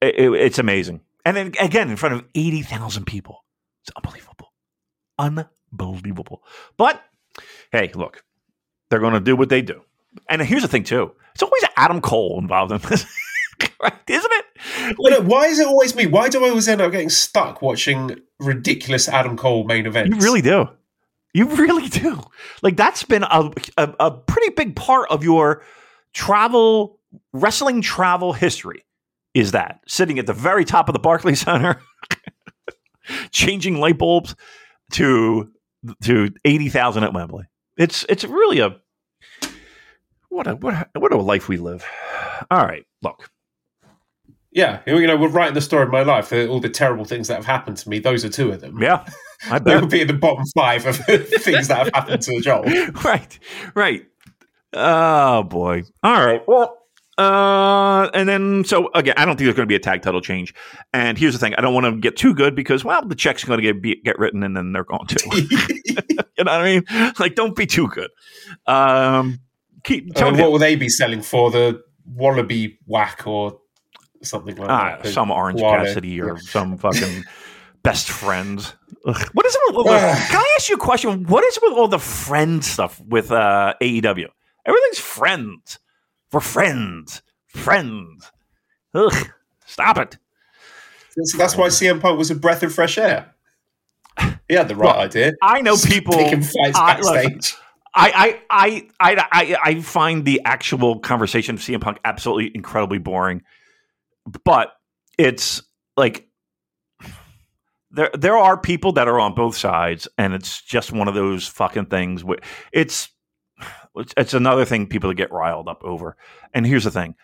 It, 0.01 0.15
it, 0.15 0.33
it's 0.33 0.59
amazing. 0.59 1.01
And 1.25 1.37
then 1.37 1.53
again 1.59 1.89
in 1.89 1.95
front 1.95 2.15
of 2.15 2.25
80,000 2.35 3.05
people. 3.05 3.45
It's 3.83 3.91
unbelievable. 3.95 4.53
Unbelievable. 5.17 6.43
But 6.77 7.01
hey, 7.71 7.91
look. 7.95 8.23
They're 8.89 8.99
going 8.99 9.13
to 9.13 9.19
do 9.19 9.35
what 9.35 9.49
they 9.49 9.61
do. 9.61 9.81
And 10.27 10.41
here's 10.41 10.63
the 10.63 10.67
thing 10.67 10.83
too. 10.83 11.11
It's 11.39 11.43
always 11.43 11.63
Adam 11.77 12.01
Cole 12.01 12.37
involved 12.37 12.73
in 12.73 12.79
this. 12.89 13.05
right, 13.81 13.93
isn't 14.09 14.31
it? 14.33 14.99
Like, 14.99 15.23
why 15.23 15.45
is 15.45 15.57
it 15.59 15.67
always 15.67 15.95
me? 15.95 16.05
Why 16.05 16.27
do 16.27 16.43
I 16.43 16.49
always 16.49 16.67
end 16.67 16.81
up 16.81 16.91
getting 16.91 17.07
stuck 17.07 17.61
watching 17.61 18.19
ridiculous 18.41 19.07
Adam 19.07 19.37
Cole 19.37 19.63
main 19.63 19.85
events? 19.85 20.09
You 20.13 20.21
really 20.21 20.41
do. 20.41 20.67
You 21.33 21.45
really 21.45 21.87
do. 21.87 22.19
Like 22.61 22.75
that's 22.75 23.03
been 23.03 23.23
a, 23.23 23.51
a, 23.77 23.95
a 24.01 24.11
pretty 24.11 24.49
big 24.49 24.75
part 24.75 25.09
of 25.09 25.23
your 25.23 25.63
travel 26.13 26.99
wrestling 27.31 27.81
travel 27.81 28.33
history. 28.33 28.83
Is 29.33 29.53
that 29.53 29.79
sitting 29.87 30.19
at 30.19 30.25
the 30.25 30.33
very 30.33 30.65
top 30.65 30.89
of 30.89 30.93
the 30.93 30.99
Barclays 30.99 31.39
Center, 31.45 31.81
changing 33.31 33.77
light 33.77 33.97
bulbs 33.97 34.35
to 34.91 35.53
to 36.03 36.33
eighty 36.43 36.67
thousand 36.67 37.05
at 37.05 37.13
Wembley? 37.13 37.45
It's 37.77 38.05
it's 38.09 38.25
really 38.25 38.59
a 38.59 38.75
what 40.29 40.47
a 40.47 40.55
what 40.55 40.73
a, 40.73 40.99
what 40.99 41.11
a 41.11 41.17
life 41.17 41.47
we 41.47 41.57
live. 41.57 41.85
All 42.49 42.65
right, 42.65 42.85
look. 43.01 43.29
Yeah, 44.51 44.81
you 44.87 45.05
know, 45.05 45.15
we're 45.15 45.29
writing 45.29 45.53
the 45.53 45.61
story 45.61 45.83
of 45.83 45.91
my 45.91 46.01
life. 46.01 46.33
All 46.33 46.59
the 46.59 46.69
terrible 46.69 47.05
things 47.05 47.27
that 47.27 47.35
have 47.35 47.45
happened 47.45 47.77
to 47.77 47.89
me. 47.89 47.99
Those 47.99 48.25
are 48.25 48.29
two 48.29 48.51
of 48.51 48.61
them. 48.61 48.81
Yeah, 48.81 49.05
I 49.49 49.59
bet. 49.59 49.63
they 49.65 49.79
would 49.79 49.89
be 49.89 50.01
in 50.01 50.07
the 50.07 50.13
bottom 50.13 50.43
five 50.55 50.85
of 50.87 50.95
things 51.05 51.67
that 51.67 51.77
have 51.77 51.91
happened 51.93 52.21
to 52.23 52.41
Joel. 52.41 52.63
Right, 53.03 53.39
right. 53.75 54.05
Oh 54.73 55.43
boy. 55.43 55.83
All 56.03 56.25
right. 56.25 56.47
Well, 56.47 56.77
uh, 57.19 58.09
and 58.13 58.27
then 58.27 58.63
so 58.65 58.89
again, 58.95 59.15
I 59.17 59.25
don't 59.25 59.35
think 59.35 59.45
there's 59.45 59.55
going 59.55 59.67
to 59.67 59.71
be 59.71 59.75
a 59.75 59.79
tag 59.79 60.01
title 60.01 60.21
change. 60.21 60.53
And 60.93 61.17
here's 61.17 61.33
the 61.33 61.39
thing: 61.39 61.53
I 61.55 61.61
don't 61.61 61.73
want 61.73 61.85
to 61.85 61.99
get 61.99 62.17
too 62.17 62.33
good 62.33 62.55
because 62.55 62.83
well, 62.83 63.05
the 63.05 63.15
check's 63.15 63.43
are 63.43 63.47
going 63.47 63.59
to 63.59 63.63
get 63.63 63.81
be, 63.81 64.01
get 64.03 64.17
written, 64.17 64.41
and 64.41 64.55
then 64.57 64.71
they're 64.73 64.83
going 64.83 65.05
to. 65.07 65.19
you 65.35 66.15
know 66.15 66.23
what 66.37 66.47
I 66.47 66.63
mean? 66.63 67.13
Like, 67.19 67.35
don't 67.35 67.55
be 67.55 67.65
too 67.67 67.87
good. 67.87 68.09
Um, 68.65 69.39
keep. 69.83 70.17
I 70.17 70.31
mean, 70.31 70.39
what 70.39 70.51
will 70.51 70.59
they 70.59 70.75
be 70.75 70.89
selling 70.89 71.21
for 71.21 71.51
the 71.51 71.81
Wallaby 72.05 72.79
Whack 72.85 73.25
or 73.25 73.59
something 74.21 74.55
like 74.55 74.69
ah, 74.69 74.99
that? 75.01 75.11
Some 75.11 75.31
Orange. 75.31 75.59
Cassidy 75.59 76.21
or 76.21 76.39
some 76.39 76.77
fucking 76.77 77.23
best 77.83 78.09
friend. 78.09 78.59
Ugh. 79.05 79.29
What 79.33 79.45
is 79.45 79.55
it? 79.55 79.75
With, 79.75 79.85
can 79.85 80.41
I 80.41 80.55
ask 80.57 80.69
you 80.69 80.75
a 80.75 80.79
question? 80.79 81.25
What 81.25 81.43
is 81.43 81.59
with 81.61 81.73
all 81.73 81.87
the 81.87 81.99
friend 81.99 82.63
stuff 82.63 83.01
with 83.01 83.31
uh, 83.31 83.73
AEW? 83.81 84.27
Everything's 84.65 84.99
friends. 84.99 85.79
For 86.29 86.41
friends. 86.41 87.21
Friends. 87.47 88.31
Ugh. 88.93 89.27
Stop 89.65 89.97
it. 89.97 90.17
So 91.21 91.37
that's 91.37 91.55
why 91.55 91.67
CM 91.67 91.99
Punk 92.01 92.17
was 92.17 92.31
a 92.31 92.35
breath 92.35 92.63
of 92.63 92.73
fresh 92.73 92.97
air. 92.97 93.33
He 94.47 94.55
had 94.55 94.67
the 94.67 94.75
right 94.75 94.95
well, 94.95 95.05
idea. 95.05 95.33
I 95.41 95.61
know 95.61 95.75
people. 95.77 96.15
I, 96.15 96.35
backstage. 96.71 97.55
I, 97.95 98.41
I, 98.49 98.87
I, 98.99 99.27
I, 99.31 99.57
I 99.63 99.81
find 99.81 100.25
the 100.25 100.41
actual 100.45 100.99
conversation 100.99 101.55
of 101.55 101.61
CM 101.61 101.81
Punk 101.81 101.99
absolutely 102.05 102.51
incredibly 102.53 102.99
boring. 102.99 103.41
But 104.43 104.73
it's 105.17 105.63
like 105.97 106.27
there 107.91 108.11
there 108.13 108.37
are 108.37 108.57
people 108.57 108.93
that 108.93 109.07
are 109.07 109.19
on 109.19 109.33
both 109.33 109.55
sides, 109.55 110.07
and 110.17 110.33
it's 110.33 110.61
just 110.61 110.91
one 110.91 111.07
of 111.07 111.15
those 111.15 111.47
fucking 111.47 111.87
things. 111.87 112.23
Where 112.23 112.39
it's 112.71 113.09
it's 114.17 114.33
another 114.33 114.65
thing 114.65 114.87
people 114.87 115.11
get 115.13 115.31
riled 115.31 115.67
up 115.67 115.83
over. 115.83 116.15
And 116.53 116.65
here's 116.65 116.83
the 116.83 116.91
thing: 116.91 117.15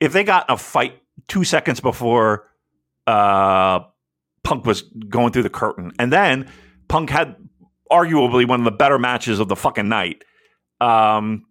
if 0.00 0.12
they 0.12 0.24
got 0.24 0.46
a 0.50 0.56
fight 0.56 1.00
two 1.28 1.44
seconds 1.44 1.80
before 1.80 2.48
uh, 3.06 3.80
Punk 4.42 4.66
was 4.66 4.82
going 4.82 5.32
through 5.32 5.44
the 5.44 5.50
curtain, 5.50 5.92
and 5.98 6.12
then 6.12 6.50
Punk 6.88 7.10
had 7.10 7.36
arguably 7.94 8.46
one 8.46 8.60
of 8.60 8.64
the 8.64 8.72
better 8.72 8.98
matches 8.98 9.40
of 9.40 9.48
the 9.48 9.56
fucking 9.56 9.88
night. 9.88 10.24
Um, 10.80 11.46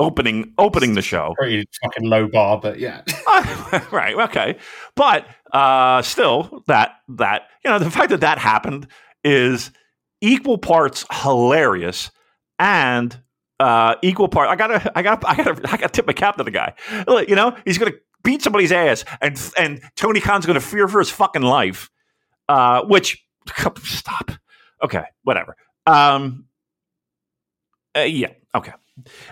opening 0.00 0.52
opening 0.58 0.94
the 0.94 1.02
show. 1.02 1.34
Pretty 1.38 1.64
fucking 1.82 2.08
low 2.08 2.26
bar, 2.26 2.58
but 2.58 2.80
yeah. 2.80 3.02
right, 3.92 4.14
okay. 4.16 4.56
But 4.96 5.26
uh 5.52 6.02
still 6.02 6.64
that 6.66 6.96
that 7.08 7.42
you 7.64 7.70
know 7.70 7.78
the 7.78 7.90
fact 7.90 8.10
that 8.10 8.20
that 8.20 8.38
happened 8.38 8.88
is 9.22 9.70
equal 10.20 10.58
parts 10.58 11.04
hilarious 11.10 12.10
and 12.58 13.20
uh 13.60 13.94
equal 14.02 14.28
part 14.28 14.48
I 14.48 14.56
got 14.56 14.68
to 14.68 14.92
I 14.98 15.02
got 15.02 15.24
I 15.24 15.36
got 15.36 15.56
to 15.56 15.72
I 15.72 15.76
got 15.76 15.92
to 15.92 15.96
tip 15.96 16.06
my 16.06 16.12
cap 16.12 16.36
to 16.38 16.44
the 16.44 16.50
guy. 16.50 16.74
You 17.28 17.36
know, 17.36 17.56
he's 17.64 17.78
to 17.92 17.98
beat 18.24 18.42
somebody's 18.42 18.72
ass 18.72 19.04
and 19.20 19.38
and 19.58 19.80
Tony 19.96 20.20
Khan's 20.20 20.46
to 20.54 20.66
fear 20.66 20.88
for 20.88 20.98
his 20.98 21.10
fucking 21.10 21.42
life. 21.42 21.90
Uh 22.48 22.82
which 22.84 23.22
stop. 23.84 24.30
Okay, 24.82 25.04
whatever. 25.24 25.56
Um 25.86 26.44
uh, 27.96 28.00
yeah, 28.02 28.32
okay. 28.54 28.72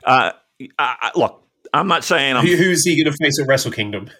Uh, 0.02 0.32
I, 0.78 1.10
look, 1.14 1.42
I'm 1.72 1.88
not 1.88 2.04
saying 2.04 2.36
I'm. 2.36 2.46
Who, 2.46 2.56
who's 2.56 2.84
he 2.84 2.96
going 3.02 3.12
to 3.12 3.16
face 3.16 3.38
at 3.40 3.46
Wrestle 3.46 3.72
Kingdom? 3.72 4.10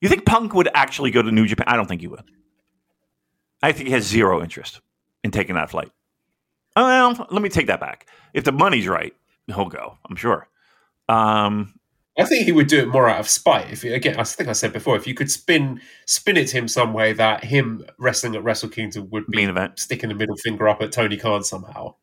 You 0.00 0.08
think 0.08 0.26
Punk 0.26 0.54
would 0.54 0.68
actually 0.74 1.10
go 1.10 1.22
to 1.22 1.30
New 1.30 1.46
Japan? 1.46 1.66
I 1.68 1.76
don't 1.76 1.86
think 1.86 2.00
he 2.00 2.06
would. 2.06 2.22
I 3.62 3.72
think 3.72 3.88
he 3.88 3.94
has 3.94 4.04
zero 4.04 4.42
interest 4.42 4.80
in 5.24 5.30
taking 5.30 5.56
that 5.56 5.70
flight. 5.70 5.90
Oh, 6.76 6.84
well, 6.84 7.26
let 7.30 7.42
me 7.42 7.48
take 7.48 7.66
that 7.66 7.80
back. 7.80 8.06
If 8.32 8.44
the 8.44 8.52
money's 8.52 8.86
right, 8.86 9.14
he'll 9.46 9.66
go. 9.66 9.98
I'm 10.08 10.16
sure. 10.16 10.48
Um, 11.08 11.74
I 12.18 12.24
think 12.24 12.44
he 12.46 12.52
would 12.52 12.66
do 12.66 12.80
it 12.80 12.88
more 12.88 13.08
out 13.08 13.20
of 13.20 13.28
spite. 13.28 13.70
If 13.70 13.84
again, 13.84 14.18
I 14.18 14.24
think 14.24 14.48
I 14.48 14.52
said 14.52 14.72
before, 14.72 14.96
if 14.96 15.06
you 15.06 15.14
could 15.14 15.30
spin 15.30 15.80
spin 16.04 16.36
it 16.36 16.48
to 16.48 16.58
him 16.58 16.66
some 16.66 16.92
way 16.92 17.12
that 17.12 17.44
him 17.44 17.84
wrestling 17.96 18.34
at 18.34 18.42
Wrestle 18.42 18.68
Kingdom 18.68 19.08
would 19.10 19.26
be 19.28 19.48
sticking 19.76 20.08
the 20.08 20.16
middle 20.16 20.36
finger 20.36 20.68
up 20.68 20.82
at 20.82 20.90
Tony 20.90 21.16
Khan 21.16 21.44
somehow. 21.44 21.94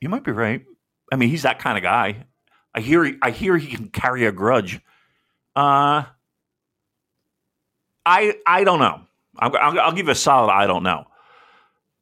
you 0.00 0.10
might 0.10 0.24
be 0.24 0.32
right. 0.32 0.62
I 1.10 1.16
mean, 1.16 1.30
he's 1.30 1.42
that 1.42 1.58
kind 1.58 1.78
of 1.78 1.82
guy. 1.82 2.26
I 2.74 2.80
hear. 2.80 3.16
I 3.22 3.30
hear 3.30 3.56
he 3.56 3.74
can 3.74 3.88
carry 3.88 4.26
a 4.26 4.32
grudge. 4.32 4.80
Uh, 5.56 6.04
I 8.04 8.34
I 8.46 8.64
don't 8.64 8.78
know. 8.78 9.00
I'll, 9.38 9.56
I'll, 9.56 9.80
I'll 9.80 9.92
give 9.92 10.06
you 10.06 10.12
a 10.12 10.16
solid. 10.16 10.52
I 10.52 10.66
don't 10.66 10.82
know. 10.82 11.06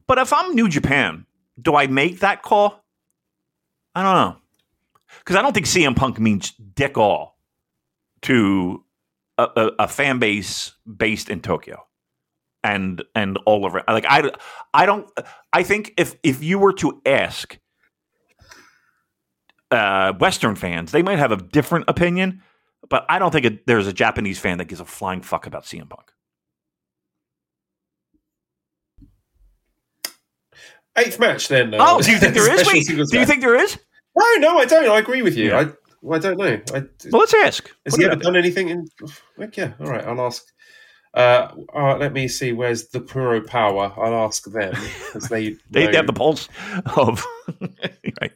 But 0.09 0.19
if 0.19 0.32
I'm 0.32 0.55
New 0.55 0.69
Japan, 0.69 1.27
do 1.61 1.77
I 1.77 1.86
make 1.86 2.20
that 2.20 2.43
call? 2.43 2.82
I 3.94 4.03
don't 4.03 4.15
know 4.15 4.41
because 5.19 5.37
I 5.37 5.43
don't 5.43 5.53
think 5.53 5.67
CM 5.67 5.97
Punk 5.97 6.19
means 6.19 6.53
dick 6.53 6.97
all 6.99 7.39
to 8.23 8.85
a, 9.39 9.49
a, 9.57 9.71
a 9.81 9.89
fan 9.89 10.19
base 10.19 10.73
based 10.97 11.29
in 11.31 11.41
Tokyo 11.41 11.85
and 12.65 13.03
and 13.15 13.39
all 13.47 13.65
over. 13.67 13.83
Like 13.89 14.07
I 14.09 14.31
I 14.75 14.87
don't. 14.87 15.09
I 15.53 15.63
think 15.63 15.93
if 15.97 16.17
if 16.23 16.43
you 16.43 16.59
were 16.59 16.73
to 16.75 17.01
ask 17.07 17.59
uh, 19.71 20.13
Western 20.15 20.55
fans, 20.55 20.93
they 20.93 21.03
might 21.03 21.19
have 21.19 21.33
a 21.33 21.37
different 21.37 21.87
opinion. 21.89 22.43
But 22.89 23.07
I 23.09 23.19
don't 23.19 23.31
think 23.31 23.47
it, 23.47 23.67
there's 23.67 23.87
a 23.87 23.93
Japanese 23.93 24.39
fan 24.39 24.59
that 24.59 24.65
gives 24.67 24.81
a 24.81 24.85
flying 24.85 25.23
fuck 25.23 25.47
about 25.47 25.65
CM 25.65 25.89
Punk. 25.89 26.11
Eighth 30.99 31.19
match 31.19 31.49
then. 31.49 31.73
uh, 31.75 31.79
Oh, 31.81 32.03
do 32.03 32.11
you 32.11 32.19
think 32.19 32.35
there 32.35 32.53
is? 32.53 32.67
Wait, 32.73 32.87
do 32.87 33.19
you 33.19 33.25
think 33.27 33.41
there 33.41 33.55
is? 33.57 33.79
No, 34.17 34.35
no, 34.39 34.59
I 34.59 34.65
don't. 34.65 34.89
I 34.89 34.99
agree 34.99 35.23
with 35.23 35.37
you. 35.37 35.49
Yeah. 35.49 35.61
I, 35.61 35.67
well, 36.03 36.19
I 36.19 36.23
don't 36.23 36.37
know. 36.39 36.61
I, 36.75 36.83
Well, 37.11 37.21
let's 37.21 37.35
ask. 37.35 37.71
has 37.85 37.93
What 37.93 38.01
he 38.01 38.07
ever 38.07 38.17
done 38.17 38.37
anything 38.37 38.69
in? 38.69 38.87
Like, 39.39 39.57
yeah, 39.57 39.73
all 39.81 39.87
right. 39.87 40.05
I'll 40.05 40.21
ask. 40.21 40.45
Uh, 41.15 41.49
uh, 41.75 41.97
let 41.97 42.13
me 42.13 42.27
see. 42.27 42.53
Where's 42.53 42.89
the 42.89 43.01
Puro 43.01 43.43
Power? 43.43 43.93
I'll 43.97 44.15
ask 44.27 44.45
them 44.51 44.71
because 44.71 45.29
they 45.29 45.51
They, 45.71 45.87
they 45.87 45.97
have 45.97 46.07
the 46.07 46.13
pulse 46.13 46.49
of. 46.97 47.25
right. 48.21 48.33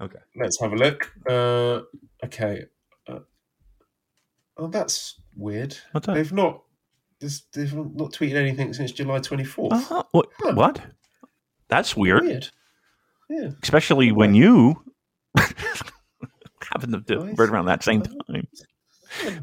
Okay. 0.00 0.18
Let's 0.36 0.60
have 0.60 0.72
a 0.72 0.76
look. 0.76 1.12
Uh, 1.28 1.80
okay. 2.24 2.64
Uh, 3.08 3.20
oh, 4.56 4.68
that's 4.68 5.20
weird. 5.36 5.76
What's 5.92 6.06
that? 6.06 6.14
They've 6.14 6.32
not. 6.32 6.62
They've 7.54 7.72
not 7.74 8.12
tweeted 8.12 8.34
anything 8.34 8.72
since 8.74 8.90
July 8.92 9.20
twenty 9.20 9.44
fourth. 9.44 9.72
Uh-huh. 9.72 10.02
What? 10.10 10.28
Huh. 10.38 10.54
What? 10.54 10.80
That's 11.68 11.96
weird. 11.96 12.22
Weird. 12.22 12.48
Yeah. 13.30 13.50
Especially 13.62 14.12
when 14.12 14.34
you 14.34 14.82
happen 16.70 16.92
to 16.92 17.00
do 17.00 17.24
Nice. 17.26 17.38
right 17.38 17.48
around 17.48 17.66
that 17.66 17.82
same 17.82 18.02
time 18.02 18.46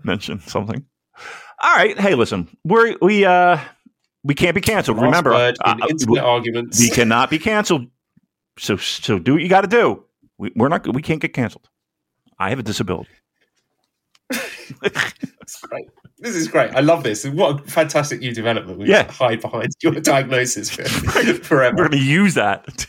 mention 0.03 0.39
something. 0.41 0.83
All 1.61 1.75
right. 1.75 1.99
Hey, 1.99 2.15
listen, 2.15 2.47
we're 2.63 2.95
we 3.01 3.25
uh 3.25 3.59
we 4.23 4.33
can't 4.33 4.55
be 4.55 4.61
canceled. 4.61 4.99
Remember, 5.01 5.31
Last 5.31 5.57
in 5.65 5.81
uh, 5.81 5.87
internet 5.89 6.23
arguments. 6.23 6.79
we 6.79 6.89
cannot 6.89 7.29
be 7.29 7.37
canceled. 7.39 7.87
So 8.57 8.77
so 8.77 9.19
do 9.19 9.33
what 9.33 9.41
you 9.41 9.49
got 9.49 9.61
to 9.61 9.67
do. 9.67 10.03
We, 10.37 10.51
we're 10.55 10.69
not. 10.69 10.87
We 10.93 11.01
can't 11.01 11.21
get 11.21 11.33
canceled. 11.33 11.69
I 12.39 12.49
have 12.49 12.59
a 12.59 12.63
disability. 12.63 13.09
That's 14.81 15.61
great. 15.61 15.85
This 16.19 16.35
is 16.35 16.47
great. 16.47 16.71
I 16.75 16.81
love 16.81 17.03
this. 17.03 17.25
And 17.25 17.37
what 17.37 17.59
a 17.59 17.63
fantastic 17.63 18.19
new 18.19 18.33
development. 18.33 18.77
We 18.79 18.87
Yeah. 18.89 19.09
hide 19.11 19.41
behind 19.41 19.69
your 19.81 19.93
diagnosis 19.93 20.69
for, 20.69 20.83
forever. 21.43 21.75
We're 21.77 21.87
going 21.89 21.99
to 21.99 22.05
use 22.05 22.33
that 22.35 22.85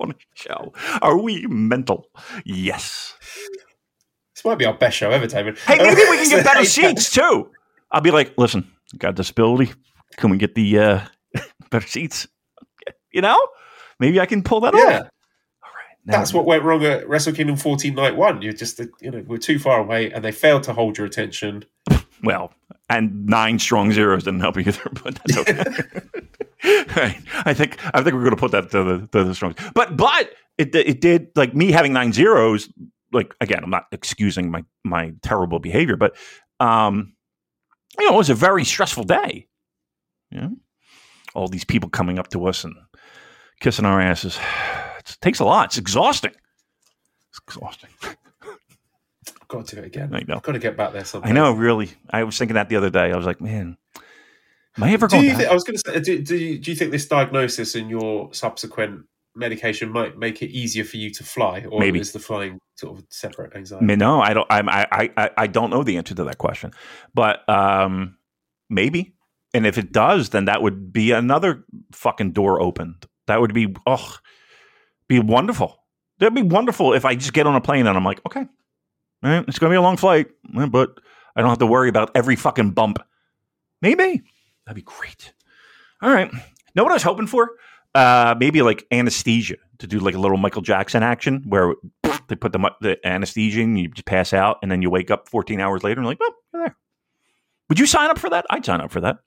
on 0.00 0.10
a 0.12 0.14
show. 0.34 0.72
Are 1.02 1.18
we 1.18 1.46
mental? 1.46 2.06
Yes. 2.44 3.14
This 4.34 4.44
might 4.44 4.58
be 4.58 4.64
our 4.64 4.74
best 4.74 4.96
show 4.96 5.10
ever, 5.10 5.26
David. 5.26 5.58
Hey, 5.58 5.76
maybe 5.76 6.00
we 6.08 6.16
can 6.16 6.28
get 6.30 6.44
better 6.52 6.64
seats 6.64 7.10
too. 7.10 7.50
I'll 7.92 8.00
be 8.00 8.10
like, 8.10 8.32
listen, 8.38 8.70
got 8.98 9.10
a 9.10 9.12
disability. 9.14 9.72
Can 10.16 10.30
we 10.30 10.38
get 10.38 10.54
the 10.54 10.78
uh, 10.78 11.00
better 11.70 11.86
seats? 11.86 12.26
You 13.12 13.20
know, 13.22 13.38
maybe 13.98 14.20
I 14.20 14.26
can 14.26 14.42
pull 14.42 14.60
that 14.60 14.74
Yeah, 14.74 14.80
off. 14.80 14.90
All 15.62 15.70
right, 15.74 15.96
that's 16.06 16.32
what 16.32 16.46
went 16.46 16.62
wrong 16.62 16.84
at 16.84 17.08
Wrestle 17.08 17.32
Kingdom 17.32 17.56
14 17.56 17.94
Night 17.94 18.16
1. 18.16 18.42
You're 18.42 18.52
just, 18.52 18.80
you 19.00 19.10
know, 19.10 19.24
we're 19.26 19.36
too 19.38 19.58
far 19.58 19.80
away 19.80 20.10
and 20.12 20.24
they 20.24 20.32
failed 20.32 20.62
to 20.64 20.72
hold 20.72 20.96
your 20.96 21.06
attention. 21.06 21.64
Well, 22.22 22.52
and 22.90 23.26
nine 23.26 23.58
strong 23.58 23.92
zeros 23.92 24.24
didn't 24.24 24.40
help 24.40 24.58
either, 24.58 24.90
but 25.04 25.14
that's 25.14 25.38
okay. 25.38 25.64
right. 26.96 27.22
I 27.46 27.54
think 27.54 27.78
I 27.94 28.02
think 28.02 28.14
we're 28.14 28.24
going 28.24 28.30
to 28.30 28.36
put 28.36 28.50
that 28.50 28.70
to 28.72 28.84
the, 28.84 29.08
to 29.12 29.24
the 29.24 29.34
strong. 29.34 29.54
But 29.74 29.96
but 29.96 30.30
it 30.58 30.74
it 30.74 31.00
did 31.00 31.28
like 31.36 31.54
me 31.54 31.70
having 31.70 31.92
nine 31.92 32.12
zeros. 32.12 32.68
Like 33.12 33.34
again, 33.40 33.62
I'm 33.62 33.70
not 33.70 33.86
excusing 33.92 34.50
my 34.50 34.64
my 34.84 35.14
terrible 35.22 35.60
behavior, 35.60 35.96
but 35.96 36.16
um, 36.58 37.14
you 37.98 38.06
know, 38.08 38.14
it 38.14 38.18
was 38.18 38.30
a 38.30 38.34
very 38.34 38.64
stressful 38.64 39.04
day. 39.04 39.46
You 40.30 40.40
know, 40.40 40.56
all 41.34 41.48
these 41.48 41.64
people 41.64 41.88
coming 41.88 42.18
up 42.18 42.28
to 42.30 42.46
us 42.46 42.64
and 42.64 42.74
kissing 43.60 43.86
our 43.86 44.00
asses. 44.00 44.38
It 45.00 45.16
takes 45.22 45.40
a 45.40 45.46
lot. 45.46 45.70
It's 45.70 45.78
exhausting. 45.78 46.34
It's 47.30 47.40
exhausting. 47.48 47.88
I've 49.50 49.58
got 49.58 49.66
to 49.66 49.76
do 49.76 49.82
it 49.82 49.86
again. 49.86 50.14
I 50.14 50.20
know. 50.28 50.36
I've 50.36 50.42
got 50.42 50.52
to 50.52 50.60
get 50.60 50.76
back 50.76 50.92
there 50.92 51.04
sometime. 51.04 51.30
I 51.30 51.34
know, 51.34 51.50
really. 51.52 51.90
I 52.08 52.22
was 52.22 52.38
thinking 52.38 52.54
that 52.54 52.68
the 52.68 52.76
other 52.76 52.90
day. 52.90 53.10
I 53.10 53.16
was 53.16 53.26
like, 53.26 53.40
man, 53.40 53.76
am 54.76 54.82
I 54.84 54.92
ever 54.92 55.08
Do 55.08 55.16
going 55.16 55.28
you 55.28 55.36
think, 55.36 55.50
I 55.50 55.54
was 55.54 55.64
going 55.64 55.76
to 55.76 55.82
say, 55.84 56.00
do, 56.00 56.22
do, 56.22 56.36
you, 56.36 56.58
do 56.58 56.70
you 56.70 56.76
think 56.76 56.92
this 56.92 57.06
diagnosis 57.06 57.74
and 57.74 57.90
your 57.90 58.32
subsequent 58.32 59.06
medication 59.34 59.90
might 59.90 60.16
make 60.16 60.40
it 60.40 60.50
easier 60.50 60.84
for 60.84 60.98
you 60.98 61.10
to 61.10 61.24
fly? 61.24 61.64
Or 61.68 61.80
Maybe. 61.80 61.98
is 61.98 62.12
the 62.12 62.20
flying 62.20 62.60
sort 62.76 62.98
of 62.98 63.04
separate 63.10 63.56
anxiety? 63.56 63.86
No, 63.96 64.20
I 64.20 64.34
don't. 64.34 64.46
I'm, 64.50 64.68
I, 64.68 64.86
I, 65.16 65.30
I- 65.36 65.46
don't 65.48 65.70
know 65.70 65.82
the 65.82 65.96
answer 65.96 66.14
to 66.14 66.24
that 66.24 66.38
question, 66.38 66.70
but 67.12 67.48
um, 67.48 68.16
maybe. 68.68 69.14
And 69.52 69.66
if 69.66 69.78
it 69.78 69.90
does, 69.90 70.28
then 70.28 70.44
that 70.44 70.62
would 70.62 70.92
be 70.92 71.10
another 71.10 71.64
fucking 71.90 72.30
door 72.30 72.62
opened. 72.62 73.06
That 73.26 73.40
would 73.40 73.52
be 73.52 73.74
oh, 73.84 74.16
be 75.08 75.18
wonderful. 75.18 75.82
That'd 76.20 76.36
be 76.36 76.42
wonderful 76.42 76.92
if 76.92 77.04
I 77.04 77.16
just 77.16 77.32
get 77.32 77.48
on 77.48 77.56
a 77.56 77.60
plane 77.60 77.88
and 77.88 77.96
I'm 77.96 78.04
like, 78.04 78.20
okay, 78.26 78.46
right, 79.22 79.44
it's 79.48 79.58
gonna 79.58 79.70
be 79.72 79.76
a 79.76 79.82
long 79.82 79.96
flight, 79.96 80.28
eh, 80.58 80.66
but 80.66 80.98
I 81.36 81.40
don't 81.40 81.50
have 81.50 81.58
to 81.58 81.66
worry 81.66 81.88
about 81.88 82.10
every 82.14 82.36
fucking 82.36 82.70
bump. 82.72 82.98
Maybe 83.82 84.22
that'd 84.66 84.76
be 84.76 84.82
great. 84.82 85.32
All 86.02 86.10
right, 86.12 86.30
know 86.74 86.82
what 86.82 86.90
I 86.92 86.94
was 86.94 87.02
hoping 87.02 87.26
for? 87.26 87.50
Uh, 87.94 88.34
maybe 88.38 88.62
like 88.62 88.86
anesthesia 88.92 89.56
to 89.78 89.86
do 89.86 89.98
like 89.98 90.14
a 90.14 90.18
little 90.18 90.36
Michael 90.36 90.62
Jackson 90.62 91.02
action 91.02 91.42
where 91.46 91.74
they 92.28 92.36
put 92.36 92.52
the, 92.52 92.70
the 92.80 92.98
anesthesia 93.04 93.62
and 93.62 93.78
you 93.78 93.88
just 93.88 94.04
pass 94.04 94.32
out 94.32 94.58
and 94.62 94.70
then 94.70 94.80
you 94.80 94.90
wake 94.90 95.10
up 95.10 95.28
14 95.28 95.60
hours 95.60 95.82
later 95.82 96.00
and 96.00 96.04
you're 96.06 96.12
like, 96.12 96.18
oh, 96.22 96.32
you're 96.54 96.62
there. 96.62 96.76
Would 97.68 97.78
you 97.80 97.86
sign 97.86 98.08
up 98.10 98.18
for 98.18 98.30
that? 98.30 98.46
I'd 98.48 98.64
sign 98.64 98.80
up 98.80 98.92
for 98.92 99.00
that. 99.00 99.18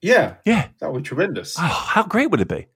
Yeah, 0.00 0.34
Yeah. 0.44 0.68
that 0.80 0.92
would 0.92 1.02
be 1.02 1.08
tremendous. 1.08 1.56
Oh, 1.58 1.62
how 1.62 2.02
great 2.04 2.30
would 2.30 2.40
it 2.40 2.48
be? 2.48 2.66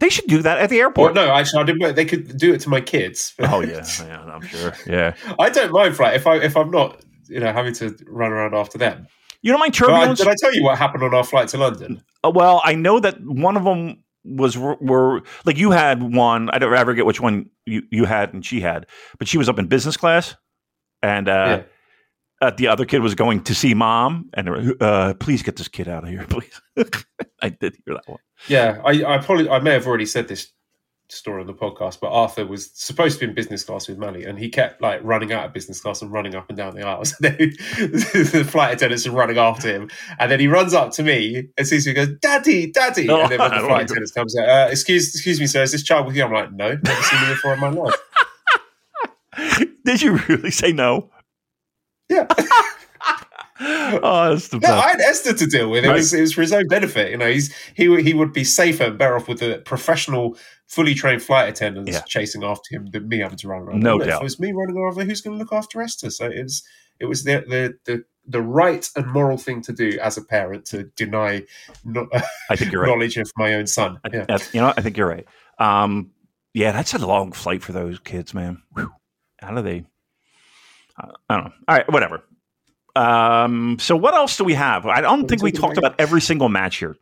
They 0.00 0.08
should 0.08 0.26
do 0.26 0.42
that 0.42 0.58
at 0.58 0.70
the 0.70 0.78
Or 0.80 0.84
airport. 0.86 1.14
no, 1.14 1.30
actually, 1.30 1.62
I 1.62 1.64
didn't. 1.66 1.94
They 1.94 2.04
could 2.04 2.36
do 2.36 2.52
it 2.52 2.60
to 2.62 2.68
my 2.68 2.80
kids. 2.80 3.34
Oh 3.38 3.60
yeah, 3.60 3.86
yeah, 4.00 4.20
I'm 4.22 4.42
sure. 4.46 4.72
Yeah, 4.86 5.14
I 5.38 5.50
don't 5.50 5.70
mind 5.72 5.94
flight 5.96 6.16
if 6.16 6.26
I 6.26 6.36
if 6.36 6.56
I'm 6.56 6.70
not 6.70 7.04
you 7.28 7.38
know 7.40 7.52
having 7.52 7.74
to 7.74 7.96
run 8.08 8.32
around 8.32 8.54
after 8.54 8.78
them. 8.78 9.06
you 9.42 9.52
don't 9.52 9.60
mind 9.60 9.76
But 9.78 9.90
I, 9.90 9.92
turbulence? 9.98 10.18
did 10.18 10.28
I 10.28 10.34
tell 10.40 10.54
you 10.54 10.64
what 10.64 10.78
happened 10.78 11.04
on 11.04 11.14
our 11.14 11.22
flight 11.24 11.48
to 11.48 11.58
London? 11.58 12.02
Uh, 12.24 12.30
well, 12.34 12.60
I 12.64 12.74
know 12.74 12.98
that 13.00 13.20
one 13.24 13.56
of 13.56 13.64
them 13.64 14.02
was 14.24 14.56
were 14.58 15.22
like 15.44 15.56
you 15.58 15.70
had 15.70 16.02
one. 16.02 16.50
I 16.50 16.58
don't 16.58 16.74
ever 16.74 16.94
get 16.94 17.06
which 17.06 17.20
one 17.20 17.48
you 17.66 17.82
you 17.90 18.04
had 18.04 18.34
and 18.34 18.44
she 18.44 18.60
had, 18.60 18.86
but 19.18 19.28
she 19.28 19.38
was 19.38 19.48
up 19.48 19.58
in 19.58 19.66
business 19.66 19.96
class, 19.96 20.34
and 21.02 21.28
uh, 21.28 21.62
uh, 22.40 22.50
the 22.56 22.68
other 22.68 22.84
kid 22.84 23.00
was 23.00 23.14
going 23.14 23.42
to 23.44 23.54
see 23.54 23.74
mom, 23.74 24.30
and 24.34 24.74
uh, 24.80 25.14
please 25.14 25.42
get 25.42 25.56
this 25.56 25.68
kid 25.68 25.88
out 25.88 26.04
of 26.04 26.10
here, 26.10 26.26
please. 26.28 26.60
I 27.42 27.50
did 27.50 27.76
hear 27.84 27.94
that 27.94 28.08
one. 28.08 28.20
Yeah, 28.48 28.80
I 28.84 29.04
I 29.04 29.18
probably 29.18 29.48
I 29.48 29.58
may 29.58 29.72
have 29.72 29.86
already 29.86 30.06
said 30.06 30.28
this 30.28 30.52
story 31.12 31.40
on 31.40 31.46
the 31.46 31.54
podcast, 31.54 32.00
but 32.00 32.08
Arthur 32.08 32.46
was 32.46 32.70
supposed 32.72 33.18
to 33.18 33.26
be 33.26 33.30
in 33.30 33.34
business 33.34 33.64
class 33.64 33.88
with 33.88 33.98
Mally, 33.98 34.24
and 34.24 34.38
he 34.38 34.48
kept 34.48 34.80
like 34.80 35.00
running 35.02 35.32
out 35.32 35.44
of 35.44 35.52
business 35.52 35.80
class 35.80 36.00
and 36.00 36.10
running 36.12 36.34
up 36.34 36.48
and 36.48 36.56
down 36.56 36.74
the 36.74 36.82
aisles. 36.82 37.14
And 37.22 37.36
then 37.36 37.50
the 37.90 38.48
flight 38.48 38.74
attendants 38.74 39.06
are 39.06 39.10
running 39.10 39.38
after 39.38 39.68
him, 39.68 39.90
and 40.18 40.30
then 40.30 40.40
he 40.40 40.48
runs 40.48 40.72
up 40.72 40.92
to 40.92 41.02
me 41.02 41.48
and 41.58 41.66
sees 41.66 41.86
me 41.86 41.92
goes, 41.92 42.08
"Daddy, 42.20 42.70
Daddy!" 42.70 43.08
Oh, 43.08 43.22
and 43.22 43.30
then 43.30 43.38
when 43.38 43.50
the 43.50 43.58
flight 43.58 43.70
like 43.70 43.84
attendants 43.84 44.12
comes 44.12 44.36
out, 44.36 44.48
uh, 44.48 44.68
"Excuse, 44.70 45.14
excuse 45.14 45.40
me, 45.40 45.46
sir, 45.46 45.62
is 45.62 45.72
this 45.72 45.82
child 45.82 46.06
with 46.06 46.16
you?" 46.16 46.24
I'm 46.24 46.32
like, 46.32 46.52
"No, 46.52 46.78
never 46.82 47.02
seen 47.02 47.18
him 47.18 47.28
before 47.28 47.54
in 47.54 47.60
my 47.60 47.68
life." 47.68 47.96
Did 49.84 50.02
you 50.02 50.16
really 50.28 50.50
say 50.50 50.72
no? 50.72 51.10
Yeah. 52.10 52.26
oh, 53.60 54.30
that's 54.30 54.48
the 54.48 54.58
No. 54.58 54.68
I 54.74 54.88
had 54.90 55.00
Esther 55.00 55.32
to 55.34 55.46
deal 55.46 55.70
with. 55.70 55.84
It 55.84 55.88
Right. 55.88 55.96
was 55.96 56.12
it 56.12 56.20
was 56.20 56.32
for 56.32 56.40
his 56.42 56.52
own 56.52 56.66
benefit. 56.68 57.10
You 57.10 57.16
know, 57.18 57.30
he's 57.30 57.54
he 57.74 57.88
would- 57.88 58.04
he 58.04 58.14
would 58.14 58.32
be 58.32 58.44
safer 58.44 58.84
and 58.84 58.98
better 58.98 59.16
off 59.16 59.28
with 59.28 59.42
a 59.42 59.58
professional, 59.64 60.36
fully 60.66 60.94
trained 60.94 61.22
flight 61.22 61.48
attendants 61.48 61.92
Yeah. 61.92 62.00
chasing 62.06 62.42
after 62.44 62.74
him 62.74 62.86
than 62.92 63.08
me 63.08 63.18
having 63.18 63.38
to 63.38 63.48
run 63.48 63.62
around. 63.62 63.80
No 63.80 63.94
And 63.94 64.02
If 64.02 64.08
doubt. 64.08 64.22
it 64.22 64.24
was 64.24 64.40
me 64.40 64.52
running 64.52 64.76
over, 64.76 65.04
who's 65.04 65.20
going 65.20 65.36
to 65.36 65.42
look 65.42 65.52
after 65.52 65.80
Esther? 65.80 66.10
So 66.10 66.26
it 66.26 66.42
was 66.42 66.62
it 66.98 67.06
was 67.06 67.24
the 67.24 67.44
the 67.48 67.74
the 67.84 68.04
the 68.26 68.42
right 68.42 68.88
and 68.96 69.06
moral 69.06 69.38
thing 69.38 69.60
to 69.62 69.72
do 69.72 69.98
as 70.00 70.16
a 70.16 70.22
parent 70.24 70.64
to 70.66 70.84
deny 70.96 71.42
no, 71.84 72.06
I 72.50 72.56
think 72.56 72.70
you're 72.72 72.82
right. 72.82 72.88
knowledge 72.90 73.16
of 73.16 73.30
my 73.36 73.54
own 73.54 73.66
son. 73.66 73.98
I, 74.04 74.08
Yeah. 74.12 74.20
that's- 74.20 74.54
you 74.54 74.60
know, 74.60 74.72
I 74.76 74.80
think 74.82 74.96
you're 74.96 75.08
right. 75.08 75.26
Um, 75.58 76.10
yeah, 76.54 76.72
that's 76.72 76.94
a 76.94 76.98
long 76.98 77.32
flight 77.32 77.62
for 77.62 77.72
those 77.72 77.98
kids, 78.00 78.34
man. 78.34 78.62
Whew. 78.74 78.90
How 79.40 79.54
do 79.54 79.62
they? 79.62 79.84
I 81.28 81.34
don't 81.36 81.44
know. 81.44 81.52
All 81.68 81.76
right, 81.76 81.92
whatever. 81.92 82.22
Um, 82.96 83.78
so 83.78 83.96
what 83.96 84.14
else 84.14 84.36
do 84.36 84.44
we 84.44 84.54
have? 84.54 84.84
I 84.86 85.00
don't 85.00 85.28
think 85.28 85.42
we 85.42 85.52
talked 85.52 85.78
about? 85.78 85.92
about 85.92 86.00
every 86.00 86.20
single 86.20 86.48
match 86.48 86.76
here. 86.76 86.96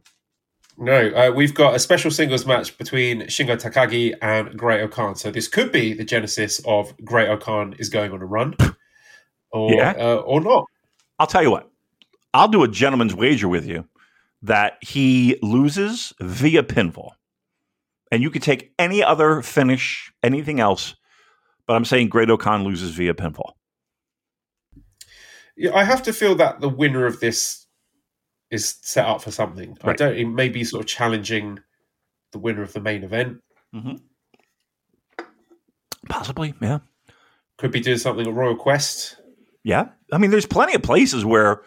No, 0.76 1.08
uh, 1.08 1.32
we've 1.34 1.54
got 1.54 1.74
a 1.74 1.78
special 1.78 2.10
singles 2.10 2.46
match 2.46 2.76
between 2.78 3.22
Shingo 3.22 3.60
Takagi 3.60 4.14
and 4.22 4.56
Great-O-Khan. 4.56 5.16
So 5.16 5.30
this 5.32 5.48
could 5.48 5.72
be 5.72 5.92
the 5.92 6.04
genesis 6.04 6.60
of 6.66 6.94
Great-O-Khan 7.04 7.74
is 7.80 7.88
going 7.88 8.12
on 8.12 8.22
a 8.22 8.26
run, 8.26 8.54
or 9.50 9.72
Yeah. 9.72 9.94
uh, 9.98 10.16
or 10.16 10.40
not. 10.40 10.66
I'll 11.18 11.26
tell 11.26 11.42
you 11.42 11.50
what. 11.50 11.68
I'll 12.32 12.46
do 12.48 12.62
a 12.62 12.68
gentleman's 12.68 13.14
wager 13.14 13.48
with 13.48 13.66
you 13.66 13.86
that 14.42 14.74
he 14.82 15.36
loses 15.42 16.12
via 16.20 16.62
pinfall, 16.62 17.10
and 18.12 18.22
you 18.22 18.30
could 18.30 18.42
take 18.42 18.72
any 18.78 19.02
other 19.02 19.42
finish, 19.42 20.12
anything 20.22 20.60
else, 20.60 20.94
but 21.66 21.74
I'm 21.74 21.84
saying 21.84 22.08
Great-O-Khan 22.10 22.62
loses 22.62 22.92
via 22.92 23.14
pinfall. 23.14 23.54
Yeah, 25.58 25.74
I 25.74 25.82
have 25.82 26.04
to 26.04 26.12
feel 26.12 26.36
that 26.36 26.60
the 26.60 26.68
winner 26.68 27.04
of 27.04 27.18
this 27.18 27.66
is 28.50 28.76
set 28.80 29.06
up 29.06 29.22
for 29.22 29.32
something. 29.32 29.76
I 29.82 29.92
don't. 29.92 30.16
It 30.16 30.26
may 30.26 30.48
be 30.48 30.62
sort 30.62 30.84
of 30.84 30.86
challenging 30.86 31.58
the 32.30 32.38
winner 32.38 32.62
of 32.62 32.72
the 32.72 32.80
main 32.80 33.02
event. 33.02 33.42
Possibly, 36.08 36.54
yeah. 36.62 36.78
Could 37.58 37.72
be 37.72 37.80
doing 37.80 37.98
something 37.98 38.24
at 38.24 38.32
Royal 38.32 38.54
Quest. 38.54 39.16
Yeah, 39.64 39.88
I 40.12 40.18
mean, 40.18 40.30
there's 40.30 40.46
plenty 40.46 40.74
of 40.74 40.82
places 40.82 41.24
where 41.24 41.62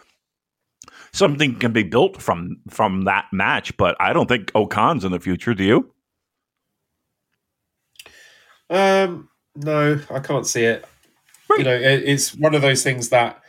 something 1.12 1.60
can 1.60 1.74
be 1.74 1.84
built 1.84 2.22
from 2.22 2.62
from 2.70 3.02
that 3.02 3.26
match, 3.34 3.76
but 3.76 3.98
I 4.00 4.14
don't 4.14 4.30
think 4.30 4.52
O-Khan's 4.56 5.04
in 5.04 5.12
the 5.12 5.20
future. 5.20 5.54
Do 5.54 5.66
you? 5.66 5.94
Um, 8.70 9.28
no, 9.56 10.00
I 10.10 10.20
can't 10.22 10.48
see 10.48 10.64
it. 10.64 10.86
You 11.58 11.66
know, 11.66 11.76
it, 11.76 12.04
it's 12.04 12.34
one 12.34 12.56
of 12.56 12.62
those 12.62 12.84
things 12.84 13.10
that 13.10 13.41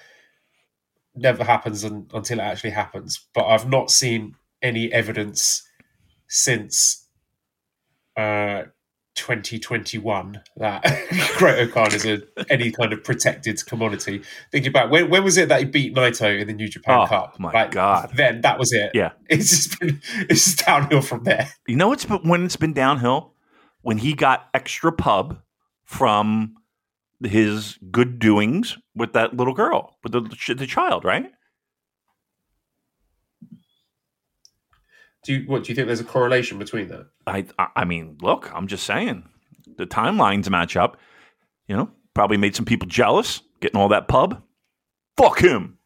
never 1.14 1.44
happens 1.44 1.84
un, 1.84 2.06
until 2.14 2.38
it 2.40 2.42
actually 2.42 2.70
happens. 2.70 3.26
But 3.34 3.46
I've 3.46 3.68
not 3.68 3.90
seen 3.90 4.36
any 4.62 4.92
evidence 4.92 5.62
since 6.28 7.06
uh, 8.16 8.62
2021 9.14 10.40
that 10.56 10.82
Great-O-Khan 11.36 11.92
is 11.94 12.06
a 12.06 12.22
any 12.50 12.70
kind 12.70 12.92
of 12.92 13.04
protected 13.04 13.64
commodity. 13.66 14.22
Thinking 14.50 14.70
about 14.70 14.90
when 14.90 15.10
when 15.10 15.22
was 15.24 15.36
it 15.36 15.48
that 15.50 15.60
he 15.60 15.66
beat 15.66 15.94
Naito 15.94 16.40
in 16.40 16.46
the 16.46 16.52
New 16.54 16.68
Japan 16.68 17.00
Oh, 17.00 17.06
Cup? 17.06 17.38
my 17.38 17.66
God. 17.68 18.12
Then 18.14 18.40
that 18.42 18.58
was 18.58 18.72
it. 18.72 18.92
Yeah. 18.94 19.12
It's 19.28 19.50
just 19.50 19.80
been 19.80 20.00
it's 20.30 20.44
just 20.44 20.64
downhill 20.64 21.02
from 21.02 21.24
there. 21.24 21.48
You 21.66 21.76
know, 21.76 21.92
it's 21.92 22.04
been, 22.04 22.26
when 22.28 22.44
it's 22.44 22.56
been 22.56 22.72
downhill 22.72 23.34
when 23.82 23.98
he 23.98 24.14
got 24.14 24.48
extra 24.54 24.92
pub 24.92 25.40
from 25.84 26.54
his 27.24 27.78
good 27.90 28.18
doings 28.18 28.78
with 28.94 29.12
that 29.12 29.36
little 29.36 29.54
girl, 29.54 29.96
with 30.02 30.12
the 30.12 30.54
the 30.54 30.66
child, 30.66 31.04
right? 31.04 31.30
Do 35.24 35.34
you 35.34 35.44
what 35.46 35.64
do 35.64 35.70
you 35.70 35.76
think 35.76 35.86
there's 35.86 36.00
a 36.00 36.04
correlation 36.04 36.58
between 36.58 36.88
that? 36.88 37.06
I 37.26 37.46
I- 37.76 37.84
mean, 37.84 38.18
look, 38.20 38.52
I'm 38.52 38.66
just 38.66 38.84
saying 38.84 39.28
the 39.76 39.86
timelines 39.86 40.50
match 40.50 40.76
up. 40.76 40.96
You 41.68 41.76
know, 41.76 41.90
probably 42.14 42.36
made 42.36 42.56
some 42.56 42.64
people 42.64 42.88
jealous 42.88 43.40
getting 43.60 43.80
all 43.80 43.88
that 43.88 44.08
pub. 44.08 44.42
Fuck 45.16 45.40
him, 45.40 45.78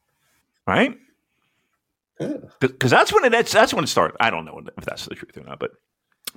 right? 0.67 0.97
Because 2.61 2.91
that's 2.91 3.13
when 3.13 3.25
it 3.25 3.31
that's, 3.31 3.53
that's 3.53 3.75
when 3.75 3.85
it 3.85 3.89
started. 3.89 4.17
I 4.21 4.31
don't 4.31 4.47
know 4.47 4.63
if 4.79 4.85
that's 4.85 5.05
the 5.05 5.15
truth 5.15 5.37
or 5.37 5.43
not, 5.43 5.59
but 5.59 5.73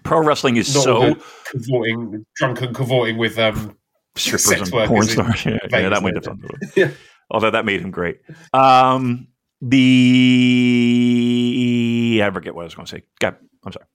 pro 0.04 0.22
wrestling 0.22 0.58
is 0.58 0.74
Not 0.76 0.84
so 0.84 1.00
the 1.00 1.24
cavorting, 1.52 2.26
drunken 2.36 2.74
cavorting 2.74 3.18
with 3.18 3.40
um. 3.40 3.78
Strippers 4.20 4.72
and 4.72 4.88
porn 4.88 5.08
stars. 5.08 5.46
Yeah, 5.50 5.58
yeah, 5.70 5.90
that 5.90 6.02
have 6.02 6.22
to 6.24 6.36
do 6.36 6.48
Yeah. 6.76 6.92
Although 7.32 7.52
that 7.52 7.66
made 7.66 7.82
him 7.82 7.92
great. 7.92 8.20
Um, 8.54 9.28
the 9.62 9.80
I 12.24 12.32
forget 12.32 12.56
what 12.56 12.62
I 12.62 12.66
was 12.66 12.76
going 12.76 12.86
to 12.86 12.92
say. 12.92 13.04
God, 13.20 13.36
I'm 13.66 13.72
sorry. 13.72 13.86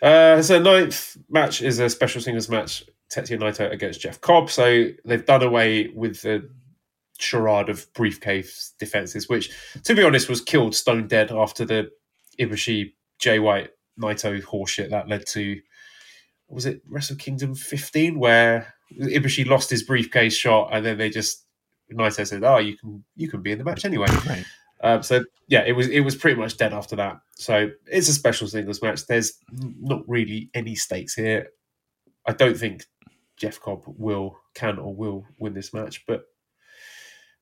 Uh, 0.00 0.40
so 0.42 0.58
ninth 0.60 1.16
match 1.28 1.60
is 1.62 1.78
a 1.78 1.90
special 1.90 2.20
singles 2.20 2.48
match: 2.48 2.84
Tetsuya 3.12 3.38
Naito 3.38 3.70
against 3.70 4.00
Jeff 4.00 4.20
Cobb. 4.20 4.50
So 4.50 4.88
they've 5.04 5.26
done 5.26 5.42
away 5.42 5.88
with 5.88 6.22
the 6.22 6.48
charade 7.18 7.68
of 7.68 7.92
briefcase 7.94 8.72
defenses, 8.78 9.28
which, 9.28 9.50
to 9.84 9.94
be 9.94 10.02
honest, 10.04 10.28
was 10.28 10.40
killed 10.40 10.74
stone 10.74 11.08
dead 11.08 11.32
after 11.32 11.64
the 11.64 11.90
Ibushi 12.38 12.92
Jay 13.18 13.38
White 13.40 13.70
Naito 14.00 14.40
horseshit 14.42 14.90
that 14.90 15.08
led 15.08 15.26
to 15.26 15.60
was 16.48 16.66
it 16.66 16.82
Wrestle 16.88 17.16
Kingdom 17.16 17.54
15 17.54 18.18
where 18.18 18.74
Ibushi 18.98 19.46
lost 19.46 19.70
his 19.70 19.82
briefcase 19.82 20.34
shot 20.34 20.70
and 20.72 20.84
then 20.84 20.98
they 20.98 21.10
just 21.10 21.44
Naito 21.92 22.26
said, 22.26 22.44
"Oh, 22.44 22.58
you 22.58 22.76
can 22.76 23.04
you 23.16 23.28
can 23.28 23.42
be 23.42 23.52
in 23.52 23.58
the 23.58 23.64
match 23.64 23.84
anyway." 23.84 24.08
Right. 24.26 24.44
Um, 24.82 25.02
so 25.02 25.24
yeah, 25.48 25.64
it 25.66 25.72
was 25.72 25.88
it 25.88 26.00
was 26.00 26.14
pretty 26.14 26.38
much 26.38 26.56
dead 26.56 26.72
after 26.72 26.96
that. 26.96 27.18
So 27.34 27.70
it's 27.86 28.08
a 28.08 28.14
special 28.14 28.46
singles 28.46 28.82
match. 28.82 29.06
There's 29.06 29.34
not 29.52 30.02
really 30.06 30.50
any 30.54 30.74
stakes 30.74 31.14
here. 31.14 31.48
I 32.26 32.32
don't 32.32 32.56
think 32.56 32.84
Jeff 33.36 33.60
Cobb 33.60 33.82
will 33.86 34.36
can 34.54 34.78
or 34.78 34.94
will 34.94 35.24
win 35.38 35.54
this 35.54 35.72
match, 35.72 36.04
but 36.06 36.24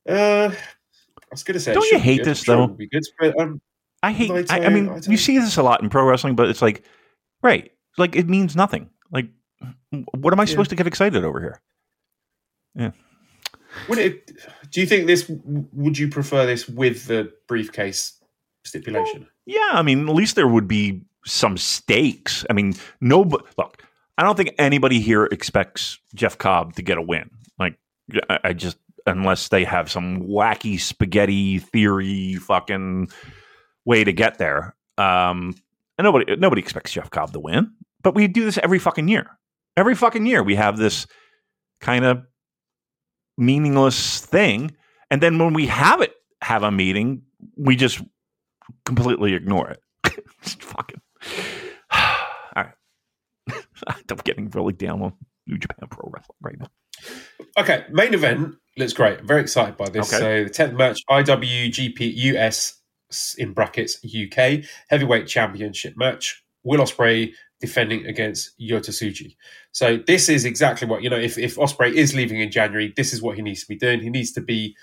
uh, 0.07 0.49
I 0.51 1.25
was 1.29 1.43
going 1.43 1.55
to 1.55 1.59
say, 1.59 1.73
Don't 1.73 1.91
you 1.91 1.99
hate 1.99 2.23
this, 2.23 2.43
sure 2.43 2.55
though? 2.55 2.67
Be 2.67 2.87
good, 2.87 3.03
but 3.19 3.39
um, 3.39 3.61
I 4.01 4.13
hate. 4.13 4.31
Naito, 4.31 4.51
I, 4.51 4.65
I 4.65 4.69
mean, 4.69 4.89
I 4.89 4.99
you 5.07 5.17
see 5.17 5.37
this 5.37 5.57
a 5.57 5.63
lot 5.63 5.83
in 5.83 5.89
pro 5.89 6.05
wrestling, 6.05 6.35
but 6.35 6.49
it's 6.49 6.61
like, 6.61 6.85
right? 7.43 7.71
Like 7.97 8.15
it 8.15 8.29
means 8.29 8.55
nothing. 8.55 8.89
Like, 9.11 9.29
what 10.11 10.33
am 10.33 10.39
I 10.39 10.45
supposed 10.45 10.69
to 10.69 10.75
get 10.75 10.87
excited 10.87 11.23
over 11.23 11.39
here? 11.39 11.61
Yeah. 12.75 12.91
Would 13.89 13.99
it? 13.99 14.31
Do 14.71 14.81
you 14.81 14.87
think 14.87 15.07
this? 15.07 15.29
Would 15.29 15.97
you 15.97 16.09
prefer 16.09 16.45
this 16.45 16.67
with 16.67 17.05
the 17.05 17.31
briefcase 17.47 18.19
stipulation? 18.65 19.27
Yeah, 19.45 19.69
I 19.71 19.81
mean, 19.81 20.07
at 20.07 20.15
least 20.15 20.35
there 20.35 20.47
would 20.47 20.67
be 20.67 21.03
some 21.25 21.57
stakes. 21.57 22.45
I 22.49 22.53
mean, 22.53 22.73
no, 23.01 23.21
look, 23.57 23.83
I 24.17 24.23
don't 24.23 24.35
think 24.35 24.55
anybody 24.57 24.99
here 24.99 25.25
expects 25.25 25.99
Jeff 26.15 26.37
Cobb 26.37 26.73
to 26.75 26.81
get 26.81 26.97
a 26.97 27.01
win. 27.01 27.29
Like, 27.59 27.77
I, 28.29 28.39
I 28.45 28.53
just 28.53 28.77
unless 29.05 29.47
they 29.47 29.63
have 29.63 29.89
some 29.89 30.21
wacky 30.23 30.79
spaghetti 30.79 31.59
theory 31.59 32.35
fucking 32.35 33.09
way 33.85 34.03
to 34.03 34.11
get 34.11 34.37
there. 34.37 34.75
Um, 34.97 35.55
and 35.97 36.05
nobody 36.05 36.35
nobody 36.35 36.61
expects 36.61 36.91
Jeff 36.91 37.09
Cobb 37.09 37.33
to 37.33 37.39
win, 37.39 37.71
but 38.07 38.15
we 38.15 38.25
do 38.29 38.45
this 38.45 38.57
every 38.59 38.79
fucking 38.79 39.09
year. 39.09 39.37
Every 39.75 39.93
fucking 39.93 40.25
year, 40.25 40.41
we 40.41 40.55
have 40.55 40.77
this 40.77 41.07
kind 41.81 42.05
of 42.05 42.23
meaningless 43.37 44.21
thing, 44.21 44.77
and 45.11 45.21
then 45.21 45.37
when 45.39 45.51
we 45.51 45.65
have 45.67 45.99
it 45.99 46.13
have 46.41 46.63
a 46.63 46.71
meeting, 46.71 47.23
we 47.57 47.75
just 47.75 48.01
completely 48.85 49.33
ignore 49.33 49.71
it. 49.71 49.81
Just 50.41 50.63
fucking. 50.63 51.01
All 51.91 51.99
right. 52.55 52.71
I'm 53.87 54.17
getting 54.23 54.49
really 54.51 54.71
down 54.71 55.01
on 55.01 55.13
New 55.45 55.57
Japan 55.57 55.89
Pro 55.89 56.09
Wrestling 56.13 56.37
right 56.41 56.55
now. 56.57 56.67
Okay, 57.57 57.83
main 57.91 58.13
event 58.13 58.55
looks 58.77 58.93
great. 58.93 59.19
I'm 59.19 59.27
very 59.27 59.41
excited 59.41 59.75
by 59.75 59.89
this. 59.89 60.13
Okay. 60.13 60.21
So 60.21 60.43
the 60.45 60.49
tenth 60.49 60.75
match, 60.75 61.01
IWGP 61.09 62.15
US 62.15 62.81
in 63.37 63.51
brackets 63.51 63.99
UK 64.05 64.63
heavyweight 64.87 65.27
championship 65.27 65.95
match. 65.97 66.41
Will 66.63 66.79
Ospreay 66.79 67.33
defending 67.59 68.05
against 68.05 68.57
Yota 68.59 68.89
Tsuji. 68.89 69.35
So 69.71 69.97
this 69.97 70.29
is 70.29 70.45
exactly 70.45 70.87
what 70.87 71.03
you 71.03 71.09
know. 71.09 71.17
If 71.17 71.37
if 71.37 71.55
Ospreay 71.55 71.93
is 71.93 72.13
leaving 72.13 72.39
in 72.39 72.51
January, 72.51 72.93
this 72.95 73.13
is 73.13 73.21
what 73.21 73.35
he 73.35 73.41
needs 73.41 73.61
to 73.61 73.67
be 73.67 73.77
doing. 73.77 74.01
He 74.01 74.09
needs 74.09 74.31
to 74.33 74.41
be. 74.41 74.75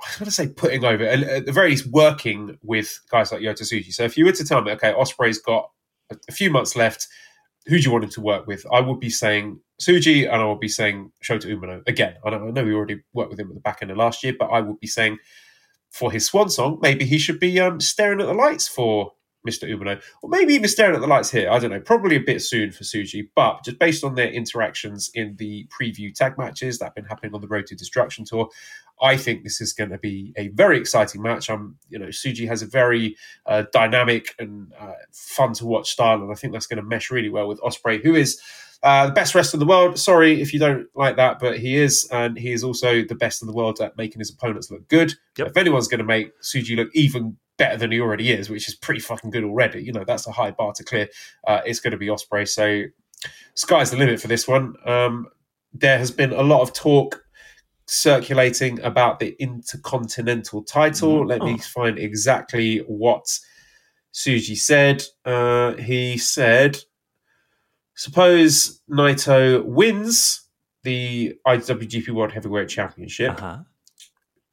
I 0.00 0.18
going 0.18 0.26
to 0.26 0.30
say 0.32 0.48
putting 0.48 0.84
over, 0.84 1.04
at 1.04 1.46
the 1.46 1.52
very 1.52 1.70
least, 1.70 1.86
working 1.86 2.58
with 2.62 3.00
guys 3.10 3.30
like 3.30 3.40
Yota 3.40 3.62
Tsuji. 3.62 3.92
So 3.94 4.02
if 4.02 4.18
you 4.18 4.24
were 4.24 4.32
to 4.32 4.44
tell 4.44 4.60
me, 4.60 4.72
okay, 4.72 4.92
Ospreay's 4.92 5.38
got 5.38 5.70
a, 6.10 6.32
few 6.32 6.50
months 6.50 6.76
left, 6.76 7.06
who 7.66 7.78
do 7.78 7.82
you 7.82 7.92
want 7.92 8.04
him 8.04 8.10
to 8.10 8.20
work 8.20 8.46
with? 8.46 8.66
I 8.72 8.80
would 8.80 9.00
be 9.00 9.08
saying 9.08 9.60
Tsuji 9.80 10.24
and 10.24 10.42
I 10.42 10.44
would 10.46 10.60
be 10.60 10.68
saying 10.68 11.12
Shota 11.22 11.46
Umino. 11.46 11.86
Again, 11.86 12.16
I 12.24 12.30
know, 12.30 12.48
I 12.48 12.50
know 12.50 12.64
we 12.64 12.74
already 12.74 13.02
worked 13.12 13.30
with 13.30 13.40
him 13.40 13.48
at 13.48 13.54
the 13.54 13.60
back 13.60 13.78
end 13.80 13.92
of 13.92 13.96
last 13.96 14.22
year, 14.24 14.34
but 14.38 14.46
I 14.46 14.60
would 14.60 14.80
be 14.80 14.88
saying 14.88 15.18
for 15.90 16.10
his 16.10 16.26
swan 16.26 16.50
song, 16.50 16.80
maybe 16.82 17.04
he 17.04 17.18
should 17.18 17.38
be 17.38 17.58
um, 17.60 17.80
staring 17.80 18.20
at 18.20 18.26
the 18.26 18.34
lights 18.34 18.68
for 18.68 19.12
Mr. 19.46 19.68
Umino, 19.68 20.02
or 20.22 20.30
maybe 20.30 20.54
even 20.54 20.68
staring 20.68 20.94
at 20.94 21.00
the 21.00 21.06
lights 21.06 21.30
here. 21.30 21.50
I 21.50 21.58
don't 21.58 21.70
know. 21.70 21.80
Probably 21.80 22.16
a 22.16 22.20
bit 22.20 22.40
soon 22.40 22.70
for 22.70 22.82
Tsuji, 22.82 23.28
but 23.34 23.64
just 23.64 23.78
based 23.78 24.02
on 24.02 24.14
their 24.14 24.30
interactions 24.30 25.10
in 25.14 25.36
the 25.36 25.68
preview 25.68 26.14
tag 26.14 26.38
matches 26.38 26.78
that 26.78 26.86
have 26.86 26.94
been 26.94 27.04
happening 27.04 27.34
on 27.34 27.40
the 27.40 27.48
Road 27.48 27.66
to 27.66 27.74
Destruction 27.74 28.24
tour, 28.24 28.48
I 29.02 29.16
think 29.16 29.42
this 29.42 29.60
is 29.60 29.72
going 29.72 29.90
to 29.90 29.98
be 29.98 30.32
a 30.36 30.48
very 30.48 30.78
exciting 30.78 31.20
match. 31.20 31.50
I'm, 31.50 31.76
you 31.90 31.98
know, 31.98 32.06
Tsuji 32.06 32.46
has 32.48 32.62
a 32.62 32.66
very 32.66 33.16
uh, 33.44 33.64
dynamic 33.72 34.34
and 34.38 34.72
uh, 34.78 34.92
fun 35.12 35.52
to 35.54 35.66
watch 35.66 35.90
style, 35.90 36.22
and 36.22 36.32
I 36.32 36.34
think 36.34 36.52
that's 36.52 36.66
going 36.66 36.82
to 36.82 36.88
mesh 36.88 37.10
really 37.10 37.28
well 37.30 37.48
with 37.48 37.60
Ospreay, 37.60 38.02
who 38.02 38.14
is. 38.14 38.40
Uh, 38.82 39.06
the 39.06 39.12
best 39.12 39.34
wrestler 39.34 39.56
in 39.56 39.60
the 39.60 39.66
world. 39.66 39.98
Sorry 39.98 40.42
if 40.42 40.52
you 40.52 40.58
don't 40.58 40.88
like 40.94 41.16
that, 41.16 41.38
but 41.38 41.58
he 41.58 41.74
is, 41.74 42.06
and 42.12 42.36
he 42.36 42.52
is 42.52 42.62
also 42.62 43.02
the 43.02 43.14
best 43.14 43.40
in 43.40 43.48
the 43.48 43.54
world 43.54 43.80
at 43.80 43.96
making 43.96 44.18
his 44.18 44.28
opponents 44.28 44.70
look 44.70 44.86
good. 44.88 45.14
Yep. 45.38 45.46
If 45.46 45.56
anyone's 45.56 45.88
going 45.88 46.00
to 46.00 46.04
make 46.04 46.38
Tsuji 46.42 46.76
look 46.76 46.90
even 46.92 47.38
better 47.56 47.76
than 47.76 47.92
he 47.92 48.00
already 48.00 48.32
is, 48.32 48.50
which 48.50 48.68
is 48.68 48.74
pretty 48.74 49.00
fucking 49.00 49.30
good 49.30 49.44
already. 49.44 49.82
You 49.82 49.92
know, 49.92 50.04
that's 50.04 50.26
a 50.26 50.32
high 50.32 50.50
bar 50.50 50.72
to 50.72 50.84
clear. 50.84 51.08
Uh, 51.46 51.60
it's 51.64 51.80
going 51.80 51.92
to 51.92 51.96
be 51.96 52.06
Ospreay. 52.08 52.48
So, 52.48 52.82
sky's 53.54 53.90
the 53.90 53.96
limit 53.96 54.20
for 54.20 54.28
this 54.28 54.46
one. 54.48 54.74
Um, 54.84 55.28
there 55.72 55.98
has 55.98 56.10
been 56.10 56.32
a 56.32 56.42
lot 56.42 56.62
of 56.62 56.72
talk 56.72 57.24
circulating 57.86 58.80
about 58.80 59.18
the 59.20 59.36
Intercontinental 59.38 60.62
title. 60.64 61.24
Mm. 61.24 61.28
Let 61.28 61.42
me 61.42 61.54
Oh. 61.54 61.62
find 61.62 61.98
exactly 61.98 62.78
what 62.78 63.26
Tsuji 64.12 64.56
said. 64.56 65.02
Uh, 65.24 65.74
he 65.74 66.16
said, 66.18 66.78
"Suppose 67.94 68.80
Naito 68.90 69.64
wins." 69.64 70.40
The 70.82 71.34
IWGP 71.46 72.10
World 72.10 72.32
Heavyweight 72.32 72.68
Championship. 72.68 73.32
Uh-huh. 73.42 73.58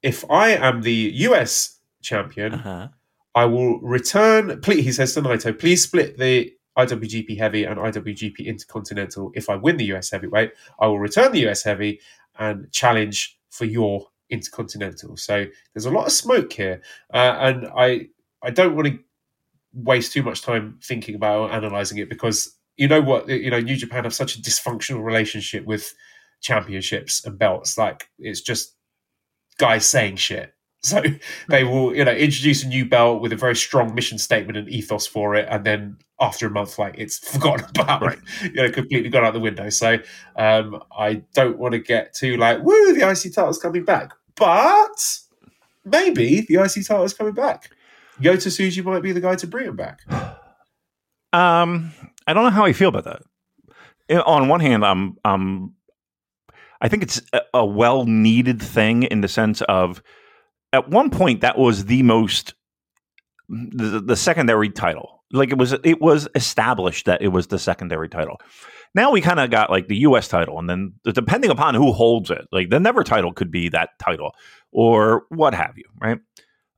If 0.01 0.23
I 0.31 0.51
am 0.51 0.81
the 0.81 1.11
US 1.27 1.77
champion, 2.01 2.53
Uh-huh. 2.55 2.87
I 3.33 3.45
will 3.45 3.79
return. 3.79 4.59
Please, 4.61 4.83
he 4.83 4.91
says 4.91 5.13
to 5.13 5.21
Naito, 5.21 5.57
please 5.57 5.83
split 5.83 6.17
the 6.17 6.53
IWGP 6.77 7.37
Heavy 7.37 7.63
and 7.63 7.79
IWGP 7.79 8.45
Intercontinental. 8.45 9.31
If 9.35 9.49
I 9.49 9.55
win 9.55 9.77
the 9.77 9.85
US 9.93 10.11
Heavyweight, 10.11 10.51
I 10.79 10.87
will 10.87 10.99
return 10.99 11.31
the 11.31 11.47
US 11.47 11.63
Heavy 11.63 11.99
and 12.37 12.71
challenge 12.71 13.37
for 13.49 13.65
your 13.65 14.07
Intercontinental. 14.29 15.17
So 15.17 15.45
there's 15.73 15.85
a 15.85 15.91
lot 15.91 16.05
of 16.05 16.11
smoke 16.13 16.53
here, 16.53 16.81
uh, 17.13 17.35
and 17.39 17.67
I 17.75 18.07
I 18.41 18.49
don't 18.49 18.75
want 18.75 18.87
to 18.87 18.99
waste 19.73 20.13
too 20.13 20.23
much 20.23 20.41
time 20.41 20.79
thinking 20.83 21.15
about 21.15 21.39
or 21.41 21.51
analyzing 21.51 21.97
it 21.97 22.09
because 22.09 22.57
you 22.77 22.87
know 22.87 23.01
what 23.01 23.27
you 23.27 23.51
know 23.51 23.59
New 23.59 23.75
Japan 23.75 24.05
have 24.05 24.13
such 24.13 24.37
a 24.37 24.41
dysfunctional 24.41 25.03
relationship 25.03 25.65
with 25.65 25.93
championships 26.41 27.25
and 27.25 27.37
belts. 27.37 27.77
Like 27.77 28.09
it's 28.19 28.41
just 28.41 28.75
guys 29.57 29.85
saying 29.85 30.15
shit. 30.15 30.53
So 30.83 31.03
they 31.47 31.63
will, 31.63 31.95
you 31.95 32.03
know, 32.03 32.11
introduce 32.11 32.63
a 32.63 32.67
new 32.67 32.85
belt 32.85 33.21
with 33.21 33.31
a 33.31 33.35
very 33.35 33.55
strong 33.55 33.93
mission 33.93 34.17
statement 34.17 34.57
and 34.57 34.67
ethos 34.67 35.05
for 35.05 35.35
it, 35.35 35.47
and 35.47 35.63
then 35.63 35.97
after 36.19 36.47
a 36.47 36.49
month, 36.49 36.79
like 36.79 36.95
it's 36.97 37.19
forgotten 37.31 37.67
about, 37.69 38.01
Right. 38.01 38.17
you 38.43 38.53
know, 38.53 38.71
completely 38.71 39.09
gone 39.09 39.23
out 39.23 39.33
the 39.33 39.39
window. 39.39 39.69
So 39.69 39.99
um, 40.35 40.81
I 40.97 41.21
don't 41.35 41.59
want 41.59 41.73
to 41.73 41.79
get 41.79 42.15
too 42.15 42.35
like, 42.37 42.63
woo, 42.63 42.93
the 42.93 43.07
IC 43.07 43.35
title's 43.35 43.59
coming 43.59 43.85
back, 43.85 44.13
but 44.35 45.19
maybe 45.85 46.41
the 46.41 46.55
IC 46.55 46.87
title's 46.87 47.13
coming 47.13 47.33
back. 47.33 47.69
Yota 48.19 48.47
Tsuji 48.47 48.83
might 48.83 49.03
be 49.03 49.11
the 49.11 49.21
guy 49.21 49.35
to 49.35 49.47
bring 49.47 49.67
it 49.67 49.75
back. 49.75 50.01
Um, 51.33 51.93
I 52.27 52.33
don't 52.33 52.43
know 52.43 52.49
how 52.49 52.65
I 52.65 52.73
feel 52.73 52.89
about 52.89 53.05
that. 53.05 53.21
On 54.25 54.49
one 54.49 54.59
hand, 54.59 54.83
I'm, 54.83 55.15
I'm, 55.23 55.75
I 56.81 56.89
think 56.89 57.03
it's 57.03 57.21
a, 57.31 57.39
a 57.53 57.65
well 57.65 58.03
needed 58.03 58.61
thing 58.61 59.03
in 59.03 59.21
the 59.21 59.29
sense 59.29 59.61
of, 59.61 60.03
at 60.73 60.89
one 60.89 61.09
point, 61.09 61.41
that 61.41 61.57
was 61.57 61.85
the 61.85 62.03
most, 62.03 62.53
the, 63.49 64.01
the 64.01 64.15
secondary 64.15 64.69
title. 64.69 65.23
Like 65.31 65.49
it 65.51 65.57
was, 65.57 65.73
it 65.83 66.01
was 66.01 66.27
established 66.35 67.05
that 67.05 67.21
it 67.21 67.29
was 67.29 67.47
the 67.47 67.59
secondary 67.59 68.09
title. 68.09 68.37
Now 68.93 69.11
we 69.11 69.21
kind 69.21 69.39
of 69.39 69.49
got 69.49 69.69
like 69.69 69.87
the 69.87 69.97
U.S. 69.99 70.27
title, 70.27 70.59
and 70.59 70.69
then 70.69 70.93
depending 71.05 71.49
upon 71.49 71.75
who 71.75 71.93
holds 71.93 72.29
it, 72.29 72.45
like 72.51 72.69
the 72.69 72.79
Never 72.79 73.03
title 73.03 73.31
could 73.31 73.49
be 73.49 73.69
that 73.69 73.91
title 73.99 74.31
or 74.73 75.23
what 75.29 75.53
have 75.53 75.77
you, 75.77 75.85
right? 76.01 76.19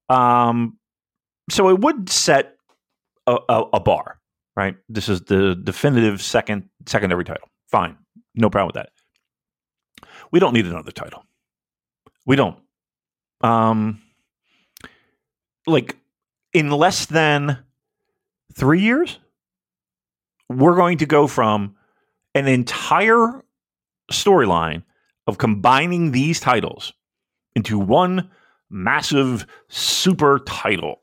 Um, 0.10 0.78
so 1.50 1.70
it 1.70 1.80
would 1.80 2.10
set 2.10 2.56
a, 3.26 3.38
a, 3.50 3.64
a 3.74 3.80
bar 3.80 4.20
right? 4.56 4.76
This 4.90 5.10
is 5.10 5.22
the 5.22 5.56
definitive 5.56 6.22
second 6.22 6.70
secondary 6.86 7.24
title. 7.24 7.48
Fine, 7.72 7.98
no 8.36 8.50
problem 8.50 8.68
with 8.68 8.76
that. 8.76 8.90
We 10.32 10.40
don't 10.40 10.54
need 10.54 10.66
another 10.66 10.92
title. 10.92 11.24
We 12.26 12.36
don't. 12.36 12.58
Um, 13.44 14.02
like 15.68 15.98
in 16.54 16.72
less 16.72 17.06
than 17.06 17.60
three 18.54 18.82
years, 18.82 19.20
we're 20.50 20.76
going 20.76 21.00
to 21.00 21.06
go 21.06 21.28
from 21.28 21.76
an 22.34 22.48
entire 22.48 23.44
storyline 24.12 24.84
of 25.28 25.38
combining 25.38 26.12
these 26.12 26.40
titles 26.40 26.94
into 27.56 27.78
one 27.80 28.30
massive 28.70 29.46
super 29.70 30.40
title, 30.40 31.00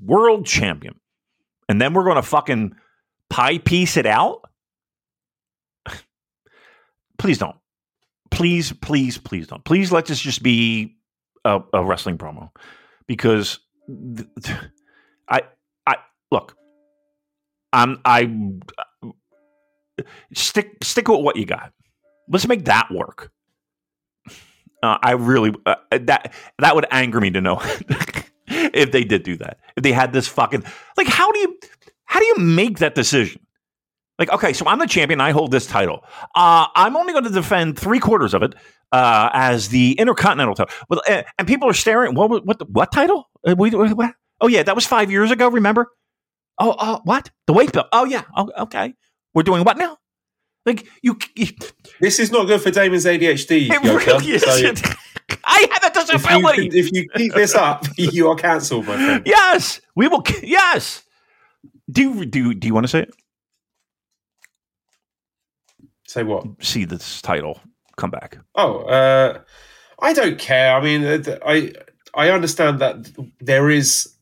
world 0.00 0.46
champion. 0.46 1.00
And 1.68 1.80
then 1.80 1.94
we're 1.94 2.04
going 2.04 2.16
to 2.16 2.22
fucking 2.22 2.74
pie 3.30 3.58
piece 3.58 3.96
it 3.96 4.06
out? 4.06 4.42
please 7.18 7.38
don't. 7.38 7.56
Please, 8.30 8.72
please, 8.72 9.16
please 9.16 9.46
don't. 9.46 9.64
Please 9.64 9.92
let 9.92 10.06
this 10.06 10.20
just 10.20 10.42
be 10.42 10.96
a, 11.44 11.60
a 11.72 11.84
wrestling 11.84 12.18
promo 12.18 12.50
because 13.06 13.60
th- 13.88 14.28
th- 14.42 14.58
I, 15.28 15.42
I 15.86 15.96
look. 16.30 16.56
I'm 17.72 18.00
I 18.04 18.30
stick 20.32 20.76
stick 20.82 21.08
with 21.08 21.20
what 21.20 21.36
you 21.36 21.46
got. 21.46 21.72
Let's 22.28 22.46
make 22.46 22.64
that 22.66 22.90
work. 22.90 23.30
Uh, 24.82 24.98
I 25.02 25.12
really 25.12 25.52
uh, 25.66 25.76
that 25.90 26.32
that 26.58 26.74
would 26.74 26.86
anger 26.90 27.20
me 27.20 27.30
to 27.30 27.40
know 27.40 27.60
if 28.46 28.92
they 28.92 29.04
did 29.04 29.22
do 29.22 29.36
that. 29.38 29.58
If 29.76 29.82
they 29.82 29.92
had 29.92 30.12
this 30.12 30.28
fucking 30.28 30.64
like, 30.96 31.08
how 31.08 31.32
do 31.32 31.38
you 31.38 31.58
how 32.04 32.20
do 32.20 32.26
you 32.26 32.36
make 32.38 32.78
that 32.78 32.94
decision? 32.94 33.40
Like, 34.18 34.30
okay, 34.30 34.52
so 34.52 34.66
I'm 34.66 34.78
the 34.78 34.86
champion. 34.86 35.20
I 35.20 35.32
hold 35.32 35.50
this 35.50 35.66
title. 35.66 36.04
Uh, 36.36 36.66
I'm 36.76 36.96
only 36.96 37.12
going 37.12 37.24
to 37.24 37.30
defend 37.30 37.76
three 37.76 37.98
quarters 37.98 38.32
of 38.32 38.44
it 38.44 38.54
uh, 38.94 39.28
as 39.32 39.68
the 39.70 39.92
Intercontinental 39.98 40.54
title. 40.54 40.72
Well, 40.88 41.02
uh, 41.08 41.24
and 41.38 41.48
people 41.48 41.68
are 41.68 41.74
staring. 41.74 42.14
What? 42.14 42.46
What? 42.46 42.70
What 42.70 42.92
title? 42.92 43.28
Uh, 43.44 43.54
what? 43.56 44.14
Oh 44.40 44.46
yeah, 44.46 44.62
that 44.62 44.74
was 44.74 44.86
five 44.86 45.10
years 45.10 45.30
ago. 45.32 45.48
Remember? 45.48 45.88
Oh, 46.58 46.70
uh, 46.70 47.00
what? 47.02 47.30
The 47.48 47.52
weight 47.52 47.72
belt. 47.72 47.88
Oh 47.92 48.04
yeah. 48.04 48.22
Oh, 48.36 48.50
okay. 48.58 48.94
We're 49.34 49.42
doing 49.42 49.64
what 49.64 49.76
now? 49.78 49.98
Like 50.64 50.86
you. 51.02 51.18
you 51.34 51.48
This 52.00 52.20
is 52.20 52.30
not 52.30 52.46
good 52.46 52.62
for 52.62 52.70
Damon's 52.70 53.04
ADHD. 53.04 53.68
it 53.68 53.82
Yoko. 53.82 54.06
really 54.06 54.30
is. 54.32 54.42
So 54.42 54.50
I 55.44 55.66
have 55.72 55.82
a 55.82 56.00
if, 56.00 56.06
you, 56.12 56.18
disability. 56.18 56.78
if 56.78 56.92
you 56.92 57.08
keep 57.16 57.34
this 57.34 57.54
up, 57.54 57.84
you 57.96 58.28
are 58.28 58.36
cancelled, 58.36 58.86
my 58.86 58.94
friend. 58.94 59.22
Yes, 59.26 59.80
we 59.96 60.06
will. 60.06 60.22
Yes. 60.42 61.02
Do 61.90 62.02
you, 62.02 62.24
do 62.26 62.54
do 62.54 62.68
you 62.68 62.74
want 62.74 62.84
to 62.84 62.88
say 62.88 63.00
it? 63.00 63.14
Say 66.06 66.22
what? 66.22 66.46
See 66.62 66.84
this 66.84 67.20
title 67.20 67.60
come 67.96 68.10
back. 68.10 68.38
Oh, 68.54 68.80
uh, 68.80 69.40
I 70.00 70.12
don't 70.12 70.38
care. 70.38 70.74
I 70.74 70.82
mean, 70.82 71.24
I 71.44 71.72
I 72.14 72.30
understand 72.30 72.80
that 72.80 73.10
there 73.40 73.70
is 73.70 74.14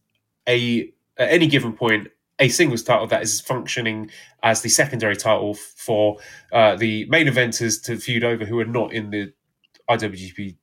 a 0.48 0.92
at 1.18 1.30
any 1.30 1.46
given 1.46 1.72
point 1.72 2.08
a 2.38 2.48
singles 2.48 2.82
title 2.82 3.06
that 3.06 3.22
is 3.22 3.40
functioning 3.40 4.10
as 4.42 4.62
the 4.62 4.68
secondary 4.68 5.16
title 5.16 5.54
for 5.54 6.16
uh, 6.52 6.74
the 6.74 7.04
main 7.06 7.26
eventers 7.26 7.82
to 7.84 7.96
feud 7.96 8.24
over 8.24 8.44
who 8.44 8.58
are 8.58 8.64
not 8.64 8.92
in 8.92 9.10
the 9.10 9.32
IWGP 9.88 10.56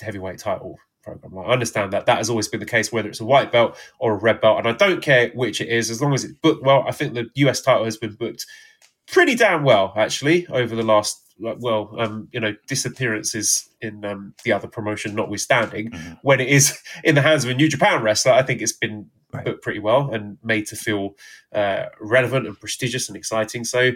heavyweight 0.00 0.38
title 0.38 0.78
program. 1.02 1.38
I 1.38 1.52
understand 1.52 1.92
that 1.92 2.06
that 2.06 2.18
has 2.18 2.30
always 2.30 2.48
been 2.48 2.60
the 2.60 2.66
case, 2.66 2.92
whether 2.92 3.08
it's 3.08 3.20
a 3.20 3.24
white 3.24 3.50
belt 3.50 3.76
or 3.98 4.12
a 4.12 4.16
red 4.16 4.40
belt, 4.40 4.58
and 4.58 4.68
I 4.68 4.72
don't 4.72 5.02
care 5.02 5.30
which 5.34 5.60
it 5.60 5.68
is 5.68 5.90
as 5.90 6.00
long 6.00 6.14
as 6.14 6.24
it's 6.24 6.34
booked 6.34 6.64
well. 6.64 6.84
I 6.86 6.92
think 6.92 7.14
the 7.14 7.28
US 7.34 7.60
title 7.60 7.84
has 7.84 7.96
been 7.96 8.14
booked 8.14 8.46
pretty 9.10 9.34
damn 9.34 9.64
well 9.64 9.92
actually 9.96 10.46
over 10.48 10.76
the 10.76 10.84
last 10.84 11.29
like, 11.40 11.56
well 11.60 11.94
um 11.98 12.28
you 12.32 12.40
know 12.40 12.54
disappearances 12.66 13.68
in 13.80 14.04
um 14.04 14.34
the 14.44 14.52
other 14.52 14.68
promotion 14.68 15.14
notwithstanding 15.14 15.90
Mhm. 15.90 16.18
when 16.22 16.40
it 16.40 16.48
is 16.48 16.78
in 17.04 17.14
the 17.14 17.22
hands 17.22 17.44
of 17.44 17.50
a 17.50 17.54
new 17.54 17.68
japan 17.68 18.02
wrestler 18.02 18.32
i 18.32 18.42
think 18.42 18.60
it's 18.62 18.72
been 18.72 19.06
Right. 19.32 19.44
booked 19.44 19.62
pretty 19.62 19.78
well 19.78 20.10
and 20.12 20.38
made 20.42 20.66
to 20.66 20.76
feel 20.76 21.14
uh 21.54 21.84
relevant 22.00 22.48
and 22.48 22.58
prestigious 22.58 23.08
and 23.08 23.16
exciting 23.16 23.62
so 23.64 23.92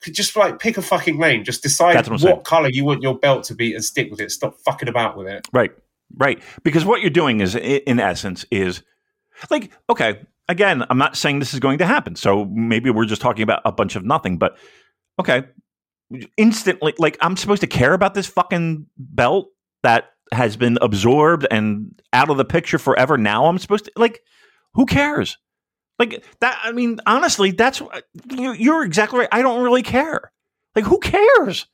could 0.00 0.12
just 0.14 0.34
like 0.34 0.58
pick 0.58 0.76
a 0.76 0.82
fucking 0.82 1.18
lane 1.20 1.44
just 1.44 1.62
decide 1.62 1.94
what 2.08 2.20
what, 2.20 2.42
color 2.44 2.68
you 2.68 2.84
want 2.84 3.00
your 3.00 3.16
belt 3.16 3.44
to 3.44 3.54
be 3.54 3.74
and 3.74 3.84
stick 3.84 4.10
with 4.10 4.20
it 4.20 4.32
stop 4.32 4.58
fucking 4.64 4.88
about 4.88 5.16
with 5.16 5.28
it 5.28 5.46
Right. 5.52 5.70
Right. 6.16 6.42
Because 6.64 6.84
what 6.84 7.00
you're 7.00 7.08
doing 7.10 7.40
is, 7.40 7.54
in 7.54 7.98
essence, 7.98 8.44
is 8.50 8.82
like, 9.50 9.70
okay, 9.88 10.20
again, 10.46 10.84
I'm 10.90 10.98
not 10.98 11.16
saying 11.16 11.38
this 11.38 11.54
is 11.54 11.60
going 11.60 11.78
to 11.78 11.86
happen. 11.86 12.16
So 12.16 12.44
maybe 12.44 12.90
we're 12.90 13.06
just 13.06 13.22
talking 13.22 13.42
about 13.42 13.62
a 13.64 13.72
bunch 13.72 13.96
of 13.96 14.04
nothing, 14.04 14.36
but 14.36 14.58
okay. 15.18 15.44
Instantly, 16.36 16.94
like, 16.98 17.16
I'm 17.20 17.36
supposed 17.36 17.60
to 17.62 17.66
care 17.66 17.92
about 17.94 18.14
this 18.14 18.26
fucking 18.26 18.86
belt 18.96 19.48
that 19.82 20.10
has 20.32 20.56
been 20.56 20.78
absorbed 20.80 21.46
and 21.50 22.00
out 22.12 22.30
of 22.30 22.36
the 22.36 22.44
picture 22.44 22.78
forever. 22.78 23.18
Now 23.18 23.46
I'm 23.46 23.58
supposed 23.58 23.84
to, 23.86 23.92
like, 23.96 24.20
who 24.74 24.86
cares? 24.86 25.38
Like 25.98 26.24
that. 26.40 26.58
I 26.64 26.72
mean, 26.72 26.98
honestly, 27.06 27.50
that's 27.50 27.80
you, 28.30 28.52
you're 28.52 28.84
exactly 28.84 29.20
right. 29.20 29.28
I 29.30 29.42
don't 29.42 29.62
really 29.62 29.82
care. 29.82 30.32
Like, 30.74 30.84
who 30.86 30.98
cares? 30.98 31.66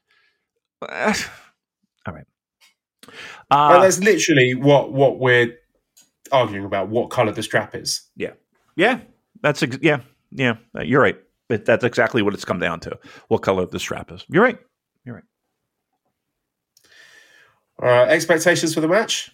All 0.83 0.89
right. 2.15 2.27
Well, 3.07 3.15
Uh, 3.51 3.81
that's 3.81 4.01
literally 4.01 4.55
what 4.55 4.93
what 4.93 5.19
we're 5.19 5.57
arguing 6.33 6.65
about. 6.65 6.89
What 6.89 7.11
color 7.11 7.33
the 7.33 7.43
strap 7.43 7.75
is. 7.75 8.03
yeah, 8.17 8.33
yeah. 8.77 9.01
that's 9.41 9.63
ex- 9.63 9.79
yeah, 9.81 10.01
yeah. 10.33 10.57
uh, 10.77 10.83
You're 10.83 11.01
right. 11.01 11.19
But 11.49 11.65
that's 11.65 11.85
exactly 11.85 12.23
what 12.23 12.35
it's 12.35 12.45
come 12.45 12.59
down 12.59 12.81
to. 12.81 12.99
What 13.29 13.39
color 13.43 13.67
the 13.67 13.79
strap 13.79 14.13
is. 14.13 14.25
You're 14.29 14.43
right. 14.43 14.59
You're 15.05 15.15
right. 15.17 15.25
Uh, 17.83 18.07
expectations 18.11 18.75
for 18.75 18.81
the 18.81 18.89
match. 18.89 19.31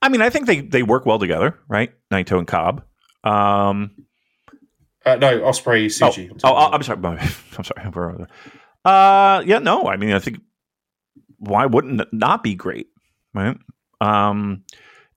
I 0.00 0.08
mean, 0.08 0.22
I 0.22 0.30
think 0.30 0.46
they 0.46 0.60
they 0.60 0.82
work 0.82 1.04
well 1.04 1.18
together, 1.18 1.58
right? 1.68 1.92
Naito 2.12 2.38
and 2.38 2.46
Cobb. 2.46 2.84
Um, 3.24 3.90
Uh, 5.04 5.16
no, 5.16 5.40
Ospreay 5.40 5.86
Tsuji. 5.86 6.30
Oh, 6.44 6.54
oh, 6.54 6.70
I'm 6.72 6.82
sorry. 6.82 6.98
I'm 7.58 7.64
sorry. 7.64 7.90
Where 7.90 8.10
are 8.10 8.18
they? 8.18 8.24
Uh, 8.84 9.42
yeah, 9.46 9.58
no. 9.58 9.86
I 9.88 9.96
mean, 9.96 10.12
I 10.12 10.20
think 10.20 10.40
why 11.38 11.66
wouldn't 11.66 12.00
it 12.00 12.08
not 12.12 12.42
be 12.42 12.54
great, 12.54 12.88
right? 13.34 13.56
Um, 14.00 14.62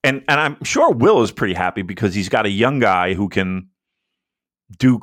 and 0.02 0.24
and 0.28 0.40
I'm 0.40 0.62
sure 0.64 0.90
Will 0.92 1.22
is 1.22 1.30
pretty 1.30 1.54
happy 1.54 1.82
because 1.82 2.14
he's 2.14 2.28
got 2.28 2.44
a 2.46 2.50
young 2.50 2.80
guy 2.80 3.14
who 3.14 3.28
can 3.28 3.68
do. 4.78 5.00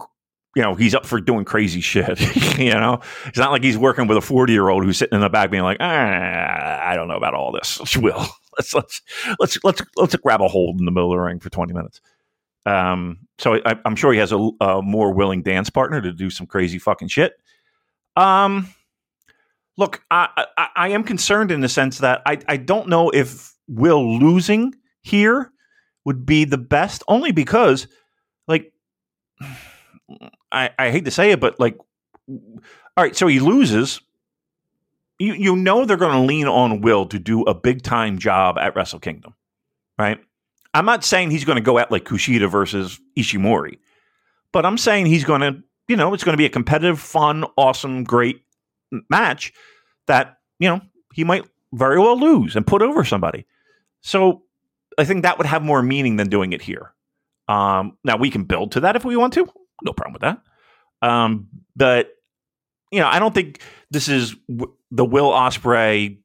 You 0.55 0.63
know, 0.63 0.75
he's 0.75 0.95
up 0.95 1.05
for 1.05 1.21
doing 1.21 1.45
crazy 1.45 1.79
shit. 1.81 2.19
you 2.57 2.71
know, 2.71 3.01
it's 3.25 3.37
not 3.37 3.51
like 3.51 3.63
he's 3.63 3.77
working 3.77 4.07
with 4.07 4.17
a 4.17 4.21
40 4.21 4.51
year 4.51 4.69
old 4.69 4.83
who's 4.83 4.97
sitting 4.97 5.15
in 5.15 5.21
the 5.21 5.29
back 5.29 5.51
being 5.51 5.63
like, 5.63 5.77
ah, 5.79 6.79
I 6.89 6.95
don't 6.95 7.07
know 7.07 7.17
about 7.17 7.33
all 7.33 7.51
this. 7.51 7.79
Will, 7.97 8.25
let's 8.57 8.73
let's 8.73 9.01
let's 9.39 9.59
let's 9.63 9.81
let's 9.95 10.15
grab 10.15 10.41
a 10.41 10.47
hold 10.47 10.79
in 10.79 10.85
the 10.85 10.91
middle 10.91 11.11
of 11.11 11.17
the 11.17 11.21
ring 11.21 11.39
for 11.39 11.49
20 11.49 11.73
minutes. 11.73 12.01
Um, 12.65 13.19
so 13.37 13.59
I, 13.65 13.75
I'm 13.85 13.95
sure 13.95 14.11
he 14.11 14.19
has 14.19 14.31
a, 14.31 14.49
a 14.59 14.81
more 14.81 15.13
willing 15.13 15.43
dance 15.43 15.69
partner 15.69 16.01
to 16.01 16.11
do 16.11 16.29
some 16.29 16.45
crazy 16.47 16.77
fucking 16.77 17.07
shit. 17.07 17.33
Um, 18.15 18.67
look, 19.77 20.03
I, 20.11 20.45
I, 20.57 20.67
I 20.75 20.87
am 20.89 21.03
concerned 21.03 21.51
in 21.51 21.61
the 21.61 21.69
sense 21.69 21.99
that 21.99 22.21
I, 22.25 22.39
I 22.47 22.57
don't 22.57 22.89
know 22.89 23.09
if 23.09 23.55
Will 23.67 24.19
losing 24.19 24.75
here 25.01 25.51
would 26.05 26.25
be 26.25 26.43
the 26.43 26.57
best, 26.57 27.03
only 27.07 27.31
because, 27.31 27.87
like, 28.47 28.73
I, 30.51 30.71
I 30.77 30.91
hate 30.91 31.05
to 31.05 31.11
say 31.11 31.31
it, 31.31 31.39
but 31.39 31.59
like, 31.59 31.77
all 32.27 33.03
right, 33.03 33.15
so 33.15 33.27
he 33.27 33.39
loses. 33.39 34.01
You 35.19 35.33
you 35.33 35.55
know 35.55 35.85
they're 35.85 35.97
going 35.97 36.13
to 36.13 36.25
lean 36.25 36.47
on 36.47 36.81
Will 36.81 37.05
to 37.07 37.19
do 37.19 37.43
a 37.43 37.53
big 37.53 37.81
time 37.81 38.19
job 38.19 38.57
at 38.57 38.75
Wrestle 38.75 38.99
Kingdom, 38.99 39.35
right? 39.97 40.19
I'm 40.73 40.85
not 40.85 41.03
saying 41.03 41.31
he's 41.31 41.45
going 41.45 41.57
to 41.57 41.61
go 41.61 41.77
at 41.77 41.91
like 41.91 42.05
Kushida 42.05 42.49
versus 42.49 42.99
Ishimori, 43.17 43.79
but 44.53 44.65
I'm 44.65 44.77
saying 44.77 45.07
he's 45.07 45.25
going 45.25 45.41
to, 45.41 45.61
you 45.87 45.97
know, 45.97 46.13
it's 46.13 46.23
going 46.23 46.33
to 46.33 46.37
be 46.37 46.45
a 46.45 46.49
competitive, 46.49 46.99
fun, 46.99 47.45
awesome, 47.57 48.03
great 48.03 48.43
match 49.09 49.51
that, 50.07 50.37
you 50.59 50.69
know, 50.69 50.81
he 51.13 51.23
might 51.23 51.45
very 51.73 51.99
well 51.99 52.19
lose 52.19 52.55
and 52.55 52.65
put 52.65 52.81
over 52.81 53.03
somebody. 53.03 53.45
So 54.01 54.43
I 54.97 55.05
think 55.05 55.23
that 55.23 55.37
would 55.37 55.47
have 55.47 55.63
more 55.63 55.81
meaning 55.81 56.17
than 56.17 56.29
doing 56.29 56.53
it 56.53 56.61
here. 56.61 56.93
Um, 57.47 57.97
now 58.03 58.17
we 58.17 58.29
can 58.29 58.43
build 58.43 58.73
to 58.73 58.81
that 58.81 58.95
if 58.95 59.03
we 59.03 59.17
want 59.17 59.33
to. 59.33 59.51
No 59.83 59.93
problem 59.93 60.13
with 60.13 60.21
that. 60.21 60.41
Um, 61.01 61.47
but 61.75 62.11
you 62.91 62.99
know, 62.99 63.07
I 63.07 63.19
don't 63.19 63.33
think 63.33 63.61
this 63.91 64.07
is 64.07 64.35
w- 64.49 64.73
the 64.91 65.05
Will 65.05 65.29
Ospreay 65.29 66.19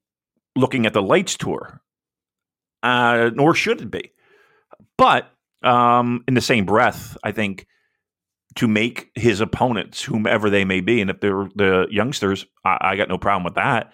looking 0.57 0.87
at 0.87 0.93
the 0.93 1.03
lights 1.03 1.37
tour, 1.37 1.83
uh, 2.83 3.31
nor 3.35 3.55
should 3.55 3.81
it 3.83 3.91
be. 3.91 4.13
But 4.97 5.31
um, 5.63 6.25
in 6.27 6.35
the 6.35 6.41
same 6.41 6.65
breath, 6.65 7.17
I 7.23 7.33
think 7.33 7.67
to 8.57 8.69
make 8.69 9.11
his 9.15 9.41
opponents, 9.41 10.03
whomever 10.03 10.49
they 10.49 10.65
may 10.65 10.81
be, 10.81 11.01
and 11.01 11.11
if 11.11 11.21
they're 11.21 11.49
the 11.55 11.87
youngsters, 11.91 12.47
I, 12.65 12.79
I 12.81 12.97
got 12.97 13.09
no 13.09 13.19
problem 13.19 13.45
with 13.45 13.55
that. 13.55 13.93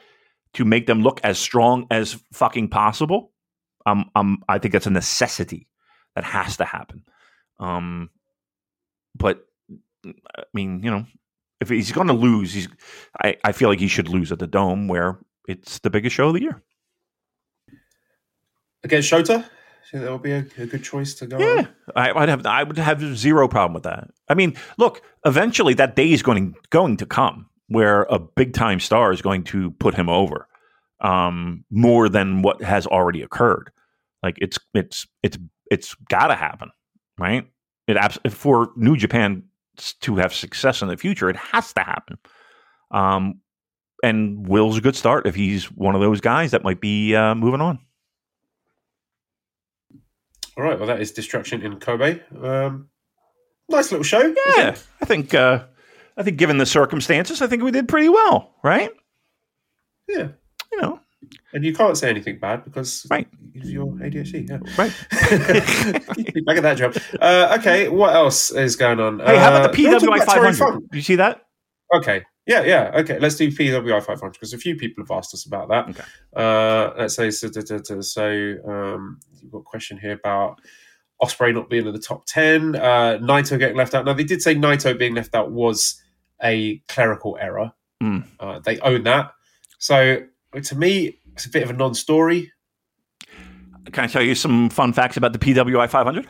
To 0.54 0.64
make 0.64 0.86
them 0.86 1.02
look 1.02 1.20
as 1.22 1.38
strong 1.38 1.86
as 1.90 2.20
fucking 2.32 2.68
possible, 2.68 3.32
um, 3.86 4.10
um, 4.14 4.42
I 4.48 4.58
think 4.58 4.72
that's 4.72 4.86
a 4.86 4.90
necessity 4.90 5.68
that 6.14 6.24
has 6.24 6.56
to 6.58 6.64
happen. 6.64 7.04
Um, 7.58 8.10
but 9.16 9.46
I 10.04 10.42
mean, 10.54 10.82
you 10.82 10.90
know, 10.90 11.06
if 11.60 11.68
he's 11.68 11.92
going 11.92 12.08
to 12.08 12.14
lose, 12.14 12.52
he's. 12.52 12.68
I, 13.22 13.36
I 13.44 13.52
feel 13.52 13.68
like 13.68 13.80
he 13.80 13.88
should 13.88 14.08
lose 14.08 14.32
at 14.32 14.38
the 14.38 14.46
Dome, 14.46 14.88
where 14.88 15.18
it's 15.46 15.78
the 15.80 15.90
biggest 15.90 16.16
show 16.16 16.28
of 16.28 16.34
the 16.34 16.42
year. 16.42 16.62
Against 18.82 19.10
Shota, 19.10 19.44
that 19.92 20.10
would 20.10 20.22
be 20.22 20.32
a, 20.32 20.46
a 20.58 20.66
good 20.66 20.82
choice 20.82 21.14
to 21.14 21.26
go. 21.26 21.38
Yeah. 21.38 21.66
I, 21.94 22.12
I'd 22.12 22.28
have 22.28 22.46
I 22.46 22.62
would 22.62 22.78
have 22.78 23.02
zero 23.16 23.48
problem 23.48 23.74
with 23.74 23.82
that. 23.82 24.10
I 24.28 24.34
mean, 24.34 24.56
look, 24.78 25.02
eventually 25.24 25.74
that 25.74 25.96
day 25.96 26.10
is 26.12 26.22
going 26.22 26.54
going 26.70 26.96
to 26.98 27.06
come 27.06 27.46
where 27.68 28.02
a 28.04 28.18
big 28.18 28.52
time 28.52 28.80
star 28.80 29.12
is 29.12 29.22
going 29.22 29.44
to 29.44 29.70
put 29.72 29.94
him 29.94 30.08
over 30.08 30.48
um, 31.00 31.64
more 31.70 32.08
than 32.08 32.42
what 32.42 32.62
has 32.62 32.86
already 32.86 33.22
occurred. 33.22 33.70
Like 34.22 34.36
it's 34.40 34.58
it's 34.74 35.06
it's 35.22 35.38
it's 35.70 35.94
got 36.08 36.28
to 36.28 36.34
happen, 36.34 36.70
right? 37.18 37.46
It 37.86 37.96
abs- 37.96 38.18
for 38.30 38.70
New 38.76 38.96
Japan 38.96 39.44
to 40.00 40.16
have 40.16 40.32
success 40.34 40.82
in 40.82 40.88
the 40.88 40.96
future, 40.96 41.28
it 41.30 41.36
has 41.36 41.72
to 41.74 41.80
happen. 41.80 42.18
Um, 42.90 43.40
and 44.02 44.46
Will's 44.46 44.78
a 44.78 44.80
good 44.80 44.96
start 44.96 45.26
if 45.26 45.34
he's 45.34 45.66
one 45.70 45.94
of 45.94 46.00
those 46.00 46.20
guys 46.20 46.52
that 46.52 46.64
might 46.64 46.80
be 46.80 47.14
uh, 47.14 47.34
moving 47.34 47.60
on. 47.60 47.78
All 50.56 50.64
right. 50.64 50.78
Well, 50.78 50.88
that 50.88 51.00
is 51.00 51.12
Destruction 51.12 51.62
in 51.62 51.78
Kobe. 51.78 52.20
Um, 52.42 52.88
nice 53.68 53.90
little 53.90 54.04
show. 54.04 54.34
Yeah. 54.56 54.76
I 55.00 55.04
think 55.04 55.32
uh, 55.34 55.64
I 56.16 56.22
think 56.22 56.36
given 56.36 56.58
the 56.58 56.66
circumstances, 56.66 57.40
I 57.40 57.46
think 57.46 57.62
we 57.62 57.70
did 57.70 57.88
pretty 57.88 58.08
well, 58.08 58.54
right? 58.62 58.90
Yeah. 60.08 60.28
You 60.72 60.80
know, 60.82 61.00
And 61.52 61.64
you 61.64 61.74
can't 61.74 61.96
say 61.96 62.10
anything 62.10 62.38
bad 62.38 62.64
because 62.64 63.06
Right. 63.10 63.28
You're 63.52 63.86
ADHD. 63.86 64.48
Yeah. 64.48 64.58
right? 64.78 64.92
Back 66.46 66.56
at 66.56 66.62
that 66.62 66.76
job. 66.76 66.96
Uh, 67.20 67.56
okay, 67.58 67.88
what 67.88 68.14
else 68.14 68.50
is 68.50 68.76
going 68.76 69.00
on? 69.00 69.20
Hey, 69.20 69.36
how 69.36 69.56
about 69.56 69.72
the 69.72 69.80
you 69.80 69.88
wanna 69.88 70.00
talk 70.00 70.08
PWI 70.08 70.22
about 70.22 70.34
500? 70.34 70.56
Funk? 70.56 70.90
Did 70.90 70.96
you 70.96 71.02
see 71.02 71.16
that? 71.16 71.42
Okay. 71.94 72.22
Yeah, 72.46 72.62
yeah. 72.62 72.90
Okay, 72.94 73.18
let's 73.18 73.36
do 73.36 73.50
PWI 73.50 74.02
500 74.02 74.32
because 74.32 74.52
a 74.52 74.58
few 74.58 74.74
people 74.76 75.04
have 75.04 75.10
asked 75.10 75.34
us 75.34 75.46
about 75.46 75.68
that. 75.68 75.88
Okay. 75.90 76.04
Uh, 76.34 76.92
let's 76.98 77.14
say 77.14 77.30
so. 77.30 77.48
so 78.00 78.54
um, 78.66 79.20
you've 79.40 79.52
got 79.52 79.58
a 79.58 79.62
question 79.62 79.98
here 79.98 80.12
about 80.12 80.60
Ospreay 81.22 81.54
not 81.54 81.68
being 81.68 81.86
in 81.86 81.92
the 81.92 81.98
top 81.98 82.24
10, 82.26 82.76
uh, 82.76 83.18
Naito 83.20 83.58
getting 83.58 83.76
left 83.76 83.94
out. 83.94 84.04
Now, 84.04 84.14
they 84.14 84.24
did 84.24 84.42
say 84.42 84.54
Naito 84.54 84.98
being 84.98 85.14
left 85.14 85.34
out 85.34 85.52
was 85.52 86.02
a 86.42 86.78
clerical 86.88 87.36
error. 87.40 87.72
Mm. 88.02 88.24
Uh, 88.38 88.58
they 88.60 88.78
own 88.80 89.02
that. 89.04 89.32
So 89.78 90.22
to 90.62 90.74
me, 90.76 91.18
it's 91.32 91.46
a 91.46 91.50
bit 91.50 91.62
of 91.62 91.70
a 91.70 91.74
non 91.74 91.94
story. 91.94 92.50
Can 93.92 94.04
I 94.04 94.06
tell 94.06 94.22
you 94.22 94.34
some 94.34 94.70
fun 94.70 94.92
facts 94.92 95.16
about 95.16 95.32
the 95.32 95.38
PWI 95.38 95.88
500? 95.88 96.28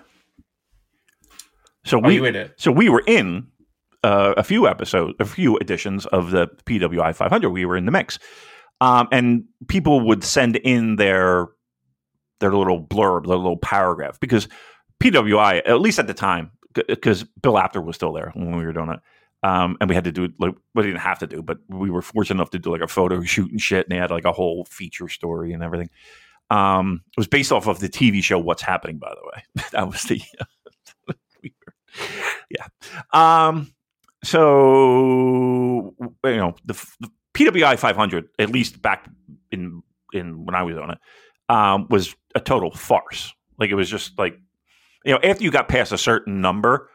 So 1.85 1.99
Are 1.99 2.03
we 2.03 2.27
in 2.29 2.37
it? 2.37 2.55
so 2.57 2.71
we 2.71 2.89
were 2.89 3.03
in 3.07 3.47
uh, 4.05 4.35
a 4.37 4.43
few 4.43 4.69
episodes, 4.69 5.15
a 5.19 5.25
few 5.25 5.57
editions 5.59 6.07
of 6.07 6.31
the 6.31 6.49
PWI 6.67 7.15
500. 7.15 7.51
We 7.51 7.65
were 7.65 7.77
in 7.77 7.87
the 7.87 7.91
mix, 7.91 8.19
um, 8.81 9.09
and 9.11 9.45
people 9.69 10.01
would 10.03 10.23
send 10.23 10.57
in 10.57 10.97
their 10.97 11.49
their 12.41 12.55
little 12.55 12.83
blurb, 12.83 13.27
their 13.27 13.37
little 13.37 13.57
paragraph, 13.59 14.19
because 14.21 14.49
PWI, 15.03 15.63
at 15.67 15.81
least 15.81 15.99
at 15.99 16.07
the 16.07 16.15
time, 16.15 16.51
because 16.75 17.25
Bill 17.43 17.59
Apter 17.59 17.81
was 17.81 17.97
still 17.97 18.13
there 18.13 18.31
when 18.35 18.57
we 18.57 18.65
were 18.65 18.73
doing 18.73 18.91
it. 18.91 19.01
Um, 19.43 19.79
and 19.81 19.89
we 19.89 19.95
had 19.95 20.05
to 20.05 20.13
do 20.13 20.29
like 20.39 20.55
we 20.75 20.83
didn't 20.83 20.99
have 20.99 21.19
to 21.21 21.27
do, 21.27 21.43
but 21.43 21.59
we 21.69 21.91
were 21.91 22.03
fortunate 22.03 22.37
enough 22.37 22.51
to 22.51 22.59
do 22.59 22.71
like 22.71 22.83
a 22.83 22.89
photo 22.89 23.23
shoot 23.23 23.51
and 23.51 23.61
shit, 23.61 23.87
and 23.87 23.93
they 23.93 24.01
had 24.01 24.11
like 24.11 24.27
a 24.27 24.33
whole 24.33 24.67
feature 24.67 25.09
story 25.09 25.55
and 25.55 25.63
everything. 25.63 25.89
Um, 26.51 27.03
it 27.07 27.21
was 27.21 27.29
based 27.29 27.53
off 27.53 27.69
of 27.69 27.79
the 27.79 27.89
TV 27.89 28.23
show 28.23 28.39
What's 28.39 28.63
Happening, 28.63 28.99
by 28.99 29.11
the 29.11 29.23
way. 29.25 29.65
that 29.73 29.89
was 29.89 30.03
the 30.03 30.21
yeah. 32.51 32.67
Um, 33.13 33.73
so 34.25 35.95
you 36.25 36.37
know 36.37 36.55
the, 36.65 36.75
the 37.01 37.09
PWI 37.35 37.79
500, 37.79 38.29
at 38.39 38.51
least 38.51 38.83
back 38.83 39.09
in 39.51 39.83
in 40.13 40.45
when 40.45 40.55
I 40.55 40.63
was 40.63 40.77
on 40.77 40.91
it, 40.91 40.99
um, 41.49 41.87
was 41.89 42.15
a 42.35 42.41
total 42.41 42.73
farce. 42.73 43.33
Like 43.59 43.71
it 43.71 43.77
was 43.77 43.89
just 43.89 44.19
like 44.19 44.39
you 45.05 45.13
know 45.13 45.21
after 45.23 45.45
you 45.45 45.51
got 45.51 45.69
past 45.69 45.93
a 45.93 45.99
certain 45.99 46.41
number, 46.41 46.91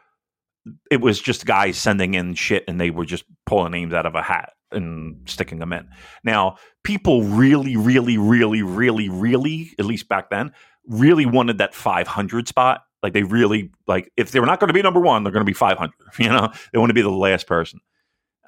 it 0.90 1.00
was 1.00 1.20
just 1.20 1.46
guys 1.46 1.78
sending 1.78 2.14
in 2.14 2.34
shit 2.34 2.64
and 2.68 2.80
they 2.80 2.90
were 2.90 3.06
just 3.06 3.24
pulling 3.46 3.72
names 3.72 3.94
out 3.94 4.06
of 4.06 4.14
a 4.14 4.22
hat 4.22 4.52
and 4.72 5.20
sticking 5.26 5.58
them 5.58 5.72
in. 5.72 5.88
Now 6.24 6.56
people 6.82 7.22
really, 7.22 7.76
really, 7.76 8.18
really, 8.18 8.62
really, 8.62 9.08
really, 9.08 9.70
at 9.78 9.84
least 9.84 10.08
back 10.08 10.30
then, 10.30 10.52
really 10.86 11.26
wanted 11.26 11.58
that 11.58 11.74
500 11.74 12.48
spot. 12.48 12.82
Like 13.02 13.12
they 13.12 13.22
really 13.22 13.70
like 13.86 14.10
if 14.16 14.30
they 14.30 14.40
were 14.40 14.46
not 14.46 14.60
going 14.60 14.68
to 14.68 14.74
be 14.74 14.82
number 14.82 15.00
one, 15.00 15.22
they're 15.22 15.32
going 15.32 15.44
to 15.44 15.50
be 15.50 15.52
500. 15.54 15.92
You 16.18 16.28
know, 16.28 16.50
they 16.72 16.78
want 16.78 16.90
to 16.90 16.94
be 16.94 17.02
the 17.02 17.10
last 17.10 17.46
person. 17.46 17.80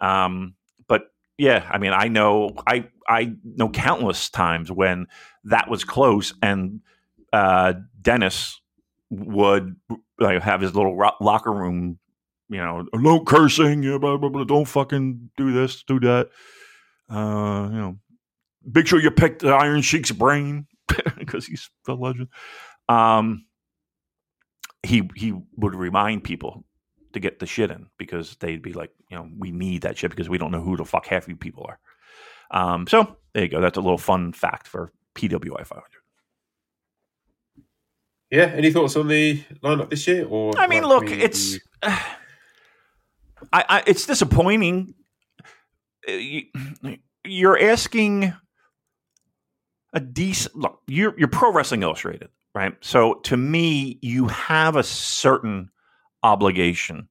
Um, 0.00 0.54
but 0.88 1.12
yeah, 1.36 1.68
I 1.70 1.78
mean, 1.78 1.92
I 1.92 2.08
know 2.08 2.50
I 2.66 2.88
I 3.08 3.34
know 3.44 3.68
countless 3.68 4.30
times 4.30 4.70
when 4.72 5.06
that 5.44 5.70
was 5.70 5.84
close 5.84 6.34
and 6.42 6.80
uh, 7.32 7.74
Dennis 8.00 8.60
would 9.10 9.76
like 10.18 10.42
have 10.42 10.60
his 10.60 10.74
little 10.74 10.96
ro- 10.96 11.16
locker 11.20 11.52
room, 11.52 11.98
you 12.48 12.58
know, 12.58 12.86
no 12.94 13.22
cursing, 13.24 13.82
yeah, 13.82 13.98
blah, 13.98 14.16
blah, 14.16 14.30
blah, 14.30 14.44
don't 14.44 14.64
fucking 14.64 15.30
do 15.36 15.52
this, 15.52 15.82
do 15.82 16.00
that. 16.00 16.30
Uh, 17.10 17.68
you 17.70 17.78
know, 17.78 17.98
make 18.74 18.86
sure 18.86 19.00
you 19.00 19.10
pick 19.10 19.40
the 19.40 19.50
Iron 19.50 19.82
Sheik's 19.82 20.10
brain 20.10 20.66
because 21.18 21.46
he's 21.46 21.70
the 21.84 21.94
legend. 21.94 22.28
Um, 22.88 23.44
he 24.82 25.08
he 25.16 25.34
would 25.56 25.74
remind 25.74 26.24
people 26.24 26.64
to 27.12 27.20
get 27.20 27.38
the 27.38 27.46
shit 27.46 27.70
in 27.70 27.86
because 27.98 28.36
they'd 28.36 28.62
be 28.62 28.72
like, 28.72 28.90
you 29.10 29.16
know, 29.16 29.28
we 29.38 29.50
need 29.50 29.82
that 29.82 29.98
shit 29.98 30.10
because 30.10 30.28
we 30.28 30.38
don't 30.38 30.52
know 30.52 30.60
who 30.60 30.76
the 30.76 30.84
fuck 30.84 31.06
half 31.06 31.28
you 31.28 31.36
people 31.36 31.68
are. 31.68 31.78
Um, 32.50 32.86
so 32.86 33.16
there 33.34 33.44
you 33.44 33.48
go. 33.50 33.60
That's 33.60 33.76
a 33.76 33.82
little 33.82 33.98
fun 33.98 34.32
fact 34.32 34.66
for 34.66 34.92
PWI 35.14 35.66
500. 35.66 35.84
Yeah. 38.30 38.52
Any 38.54 38.70
thoughts 38.70 38.96
on 38.96 39.08
the 39.08 39.42
lineup 39.62 39.90
this 39.90 40.06
year? 40.06 40.26
Or 40.26 40.56
I 40.58 40.66
mean, 40.66 40.84
look, 40.84 41.10
it's 41.10 41.58
I, 43.52 43.64
I 43.68 43.82
it's 43.86 44.06
disappointing. 44.06 44.94
Uh, 46.08 46.12
you- 46.12 46.46
You're 47.24 47.58
asking 47.60 48.32
a 49.92 50.00
decent 50.00 50.56
look. 50.56 50.80
You're 50.86 51.14
you're 51.18 51.28
Pro 51.28 51.52
Wrestling 51.52 51.82
Illustrated, 51.82 52.28
right? 52.54 52.74
So 52.80 53.14
to 53.24 53.36
me, 53.36 53.98
you 54.02 54.28
have 54.28 54.76
a 54.76 54.82
certain 54.82 55.70
obligation 56.22 57.08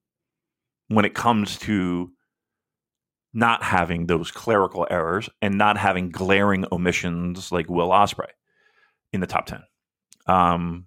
when 0.88 1.06
it 1.06 1.14
comes 1.14 1.58
to 1.60 2.12
not 3.34 3.62
having 3.62 4.08
those 4.08 4.32
clerical 4.32 4.88
errors 4.90 5.30
and 5.42 5.58
not 5.58 5.78
having 5.78 6.10
glaring 6.10 6.66
omissions 6.72 7.52
like 7.52 7.70
Will 7.70 7.90
Ospreay 7.90 8.32
in 9.14 9.20
the 9.22 9.28
top 9.28 9.46
ten. 9.46 9.64
Um, 10.26 10.86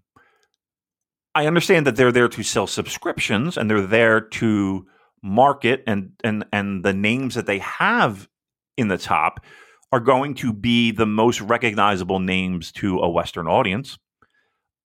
I 1.35 1.47
understand 1.47 1.87
that 1.87 1.97
they're 1.97 2.11
there 2.13 2.29
to 2.29 2.43
sell 2.43 2.67
subscriptions 2.67 3.57
and 3.57 3.71
they're 3.71 3.81
there 3.87 4.21
to 4.21 4.87
market 5.23 5.83
and 5.87 6.13
and 6.25 6.45
and 6.53 6.85
the 6.85 6.93
names 6.93 7.35
that 7.35 7.47
they 7.47 7.59
have 7.59 8.29
in 8.77 8.89
the 8.89 8.99
top 8.99 9.45
are 9.93 10.01
going 10.01 10.35
to 10.35 10.53
be 10.53 10.93
the 10.93 11.07
most 11.07 11.41
recognizable 11.41 12.21
names 12.21 12.73
to 12.73 12.99
a 12.99 13.09
Western 13.09 13.47
audience. 13.47 13.99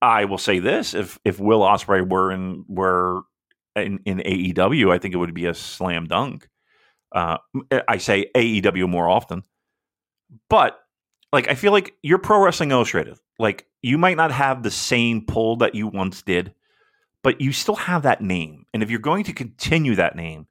I 0.01 0.25
will 0.25 0.37
say 0.37 0.59
this: 0.59 0.93
if 0.93 1.19
if 1.23 1.39
Will 1.39 1.61
Ospreay 1.61 2.07
were 2.07 2.31
in 2.31 2.65
were 2.67 3.21
in, 3.75 3.99
in 4.05 4.19
AEW, 4.19 4.91
I 4.91 4.97
think 4.97 5.13
it 5.13 5.17
would 5.17 5.33
be 5.33 5.45
a 5.45 5.53
slam 5.53 6.05
dunk. 6.05 6.47
Uh, 7.11 7.37
I 7.87 7.97
say 7.97 8.29
AEW 8.35 8.89
more 8.89 9.09
often, 9.09 9.43
but 10.49 10.79
like 11.31 11.49
I 11.49 11.55
feel 11.55 11.71
like 11.71 11.93
you're 12.03 12.17
Pro 12.17 12.43
Wrestling 12.43 12.71
Illustrated. 12.71 13.17
Like 13.39 13.67
you 13.81 13.97
might 13.97 14.17
not 14.17 14.31
have 14.31 14.63
the 14.63 14.71
same 14.71 15.25
pull 15.25 15.57
that 15.57 15.75
you 15.75 15.87
once 15.87 16.21
did, 16.21 16.53
but 17.25 17.41
you 17.41 17.51
still 17.51 17.75
have 17.75 18.03
that 18.03 18.21
name. 18.21 18.67
And 18.71 18.83
if 18.83 18.91
you're 18.91 18.99
going 18.99 19.23
to 19.23 19.33
continue 19.33 19.95
that 19.95 20.15
name, 20.15 20.45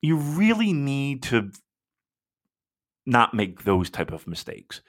you 0.00 0.16
really 0.16 0.72
need 0.72 1.24
to 1.24 1.50
not 3.04 3.34
make 3.34 3.64
those 3.64 3.90
type 3.90 4.12
of 4.12 4.28
mistakes. 4.28 4.82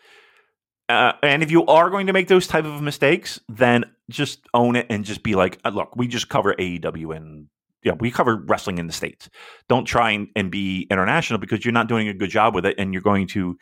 Uh, 0.88 1.14
and 1.24 1.42
if 1.42 1.50
you 1.50 1.66
are 1.66 1.90
going 1.90 2.06
to 2.06 2.14
make 2.14 2.28
those 2.28 2.46
type 2.46 2.66
of 2.66 2.84
mistakes, 2.84 3.40
then 3.50 3.84
just 4.12 4.46
own 4.54 4.76
it 4.76 4.86
and 4.92 5.06
just 5.06 5.24
be 5.24 5.34
like, 5.34 5.58
"Uh, 5.66 5.70
look, 5.70 5.96
we 5.96 6.08
just 6.08 6.30
cover 6.30 6.54
AEW 6.54 7.18
and 7.18 7.48
yeah, 7.82 7.94
we 7.94 8.12
cover 8.12 8.36
wrestling 8.36 8.78
in 8.78 8.86
the 8.86 8.94
states. 8.94 9.28
Don't 9.70 9.86
try 9.86 10.12
and, 10.12 10.28
and 10.36 10.52
be 10.52 10.86
international 10.92 11.40
because 11.40 11.66
you're 11.66 11.72
not 11.72 11.88
doing 11.88 12.10
a 12.10 12.14
good 12.14 12.30
job 12.30 12.54
with 12.54 12.68
it, 12.68 12.76
and 12.78 12.94
you're 12.94 13.02
going 13.02 13.26
to 13.30 13.58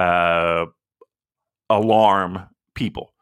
uh, 0.00 0.66
alarm 1.70 2.48
people. 2.74 3.12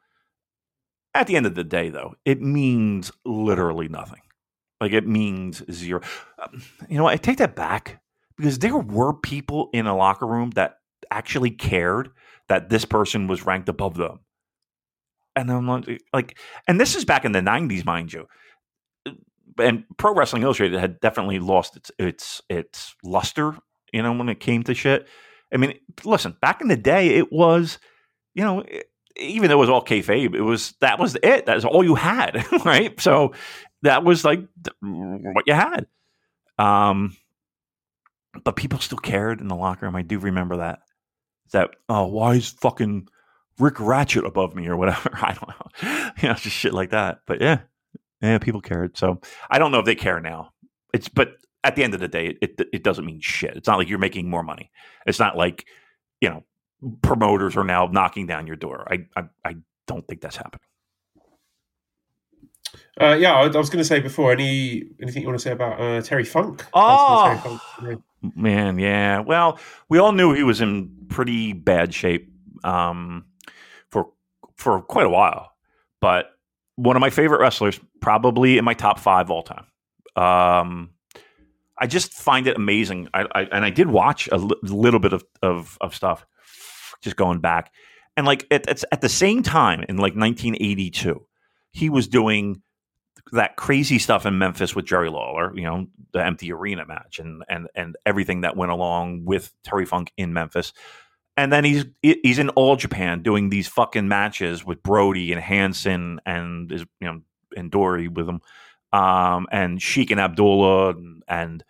At 1.15 1.27
the 1.27 1.37
end 1.37 1.47
of 1.47 1.55
the 1.55 1.65
day, 1.65 1.89
though, 1.89 2.15
it 2.25 2.41
means 2.41 3.11
literally 3.25 3.89
nothing. 3.89 4.21
Like 4.81 4.93
it 4.93 5.07
means 5.07 5.63
zero. 5.71 6.01
Um, 6.39 6.63
you 6.89 6.97
know? 6.97 7.07
I 7.07 7.17
take 7.17 7.39
that 7.39 7.57
back 7.57 8.01
because 8.37 8.59
there 8.59 8.77
were 8.77 9.13
people 9.13 9.69
in 9.73 9.87
a 9.87 9.97
locker 9.97 10.27
room 10.27 10.51
that 10.51 10.77
actually 11.11 11.51
cared 11.51 12.11
that 12.49 12.71
this 12.71 12.85
person 12.85 13.27
was 13.27 13.45
ranked 13.45 13.69
above 13.69 13.97
them. 13.97 14.21
And 15.37 15.51
I'm 15.51 15.67
like, 15.67 15.89
eh, 15.89 15.99
like, 16.13 16.39
and 16.67 16.81
this 16.81 16.97
is 16.97 17.05
back 17.05 17.25
in 17.25 17.33
the 17.33 17.41
'90s, 17.41 17.85
mind 17.85 18.13
you. 18.13 18.27
Uh, 19.07 19.13
and 19.59 19.85
Pro 19.97 20.15
Wrestling 20.15 20.43
Illustrated 20.43 20.81
had 20.81 21.01
definitely 21.01 21.39
lost 21.39 21.77
its 21.77 21.91
its 21.99 22.43
its 22.49 22.95
luster, 23.05 23.57
you 23.93 24.03
know, 24.03 24.13
when 24.13 24.29
it 24.29 24.41
came 24.41 24.63
to 24.65 24.75
shit. 24.75 25.07
I 25.53 25.57
mean, 25.57 25.79
listen, 26.05 26.37
back 26.41 26.61
in 26.61 26.69
the 26.69 26.77
day, 26.77 27.17
it 27.17 27.33
was, 27.33 27.79
you 28.35 28.45
know, 28.45 28.61
eh, 28.63 28.83
even 29.17 29.49
though 29.49 29.57
it 29.57 29.61
was 29.61 29.71
all 29.71 29.85
kayfabe, 29.85 30.35
it 30.35 30.43
was 30.43 30.75
that 30.81 30.99
was 30.99 31.17
it. 31.23 31.47
That 31.47 31.55
was 31.55 31.65
all 31.65 31.85
you 31.85 31.95
had, 31.95 32.45
right? 32.65 32.99
So 33.01 33.33
that 33.83 34.05
was 34.05 34.25
like 34.25 34.41
what 34.81 35.47
you 35.47 35.55
had. 35.55 35.87
Um, 36.59 37.17
but 38.45 38.57
people 38.57 38.79
still 38.79 38.99
cared 38.99 39.41
in 39.41 39.49
the 39.49 39.57
locker 39.57 39.87
room. 39.87 39.97
I 39.97 40.03
do 40.03 40.19
remember 40.19 40.59
that. 40.59 40.81
That 41.53 41.71
oh, 41.89 42.07
why 42.07 42.35
is 42.35 42.49
fucking 42.49 43.09
Rick 43.59 43.81
Ratchet 43.81 44.25
above 44.25 44.55
me 44.55 44.69
or 44.69 44.77
whatever? 44.77 45.11
I 45.15 45.35
don't 45.35 45.49
know, 45.49 46.11
you 46.23 46.29
know, 46.29 46.35
just 46.35 46.57
shit 46.57 46.75
like 46.75 46.91
that. 46.91 47.21
But 47.27 47.41
yeah, 47.41 47.61
yeah, 48.21 48.39
people 48.39 48.61
cared. 48.61 48.97
So 48.97 49.21
I 49.51 49.59
don't 49.59 49.73
know 49.73 49.81
if 49.81 49.87
they 49.87 49.97
care 49.97 50.21
now. 50.21 50.53
It's 50.93 51.09
but 51.09 51.35
at 51.65 51.77
the 51.77 51.83
end 51.83 51.95
of 51.95 52.01
the 52.01 52.09
day, 52.09 52.37
it 52.41 52.61
it 52.73 52.85
doesn't 52.85 53.05
mean 53.05 53.21
shit. 53.21 53.57
It's 53.57 53.67
not 53.67 53.79
like 53.79 53.89
you're 53.89 53.99
making 53.99 54.31
more 54.31 54.43
money. 54.43 54.71
It's 55.07 55.19
not 55.19 55.37
like 55.37 55.67
you 56.21 56.29
know 56.29 56.45
promoters 57.03 57.57
are 57.57 57.65
now 57.65 57.87
knocking 57.87 58.27
down 58.27 58.47
your 58.47 58.57
door. 58.57 58.87
I 58.91 59.07
I, 59.17 59.25
I 59.45 59.57
don't 59.87 60.07
think 60.07 60.21
that's 60.21 60.37
happening. 60.37 60.61
Uh, 63.01 63.17
yeah, 63.19 63.33
I, 63.35 63.45
I 63.45 63.57
was 63.57 63.71
going 63.71 63.83
to 63.83 63.85
say 63.85 64.01
before. 64.01 64.33
Any 64.33 64.85
anything 65.01 65.23
you 65.23 65.29
want 65.29 65.39
to 65.39 65.43
say 65.43 65.53
about 65.53 65.81
uh, 65.81 66.03
Terry 66.03 66.25
Funk? 66.25 66.65
Oh. 66.75 67.25
Terry 67.25 67.39
Funk, 67.39 67.61
yeah. 67.83 67.95
Man, 68.35 68.79
yeah. 68.79 69.21
Well, 69.21 69.59
we 69.89 69.99
all 69.99 70.13
knew 70.13 70.35
he 70.35 70.43
was 70.43 70.61
in 70.61 70.95
pretty 71.09 71.55
bad 71.55 71.95
shape 71.95 72.31
um, 72.65 73.25
for 73.89 74.11
for 74.57 74.83
quite 74.83 75.07
a 75.07 75.11
while, 75.11 75.53
but 76.01 76.33
one 76.77 76.97
of 76.97 77.01
my 77.01 77.11
favorite 77.11 77.41
wrestlers, 77.41 77.81
probably 78.01 78.59
in 78.59 78.65
my 78.65 78.75
top 78.75 78.99
five 78.99 79.31
all 79.31 79.43
time. 79.43 79.67
Um, 80.17 80.91
I 81.79 81.87
just 81.87 82.13
find 82.13 82.47
it 82.47 82.57
amazing. 82.57 83.09
I, 83.15 83.27
I 83.35 83.43
and 83.45 83.65
I 83.65 83.71
did 83.71 83.89
watch 83.89 84.29
a 84.31 84.37
little 84.37 85.01
bit 85.01 85.15
of, 85.15 85.25
of 85.43 85.79
of 85.81 85.95
stuff, 85.95 86.27
just 87.03 87.17
going 87.17 87.41
back, 87.41 87.73
and 88.17 88.27
like 88.27 88.47
it, 88.51 88.67
it's 88.69 88.85
at 88.93 89.01
the 89.01 89.09
same 89.09 89.43
time 89.43 89.85
in 89.89 89.97
like 89.97 90.15
1982, 90.15 91.27
he 91.73 91.91
was 91.91 92.09
doing 92.09 92.63
that 93.33 93.57
crazy 93.57 93.99
stuff 93.99 94.27
in 94.27 94.39
Memphis 94.39 94.75
with 94.75 94.85
Jerry 94.85 95.09
Lawler, 95.09 95.57
you 95.57 95.63
know, 95.63 95.87
the 96.13 96.25
empty 96.25 96.53
arena 96.53 96.85
match 96.87 97.19
and 97.19 97.45
and 97.49 97.69
and 97.75 97.97
everything 98.05 98.43
that 98.43 98.57
went 98.57 98.73
along 98.73 99.25
with 99.25 99.53
Terry 99.65 99.87
Funk 99.87 100.13
in 100.17 100.33
Memphis. 100.33 100.73
And 101.37 101.53
then 101.53 101.65
he's 101.65 101.85
he's 102.03 102.39
in 102.39 102.51
all 102.51 102.77
Japan 102.77 103.23
doing 103.23 103.49
these 103.49 103.69
fucking 103.69 104.09
matches 104.09 104.65
with 104.65 104.83
Brody 104.83 105.33
and 105.33 105.41
Hansen 105.41 106.21
and 106.27 106.71
his, 106.71 106.83
you 107.01 107.07
know 107.07 107.21
and 107.57 107.71
Dory 107.71 108.09
with 108.09 108.29
him, 108.29 108.41
um, 108.93 109.47
and 109.51 109.81
Sheik 109.81 110.11
and 110.11 110.21
Abdullah 110.21 110.91
and, 110.91 111.23
and 111.27 111.65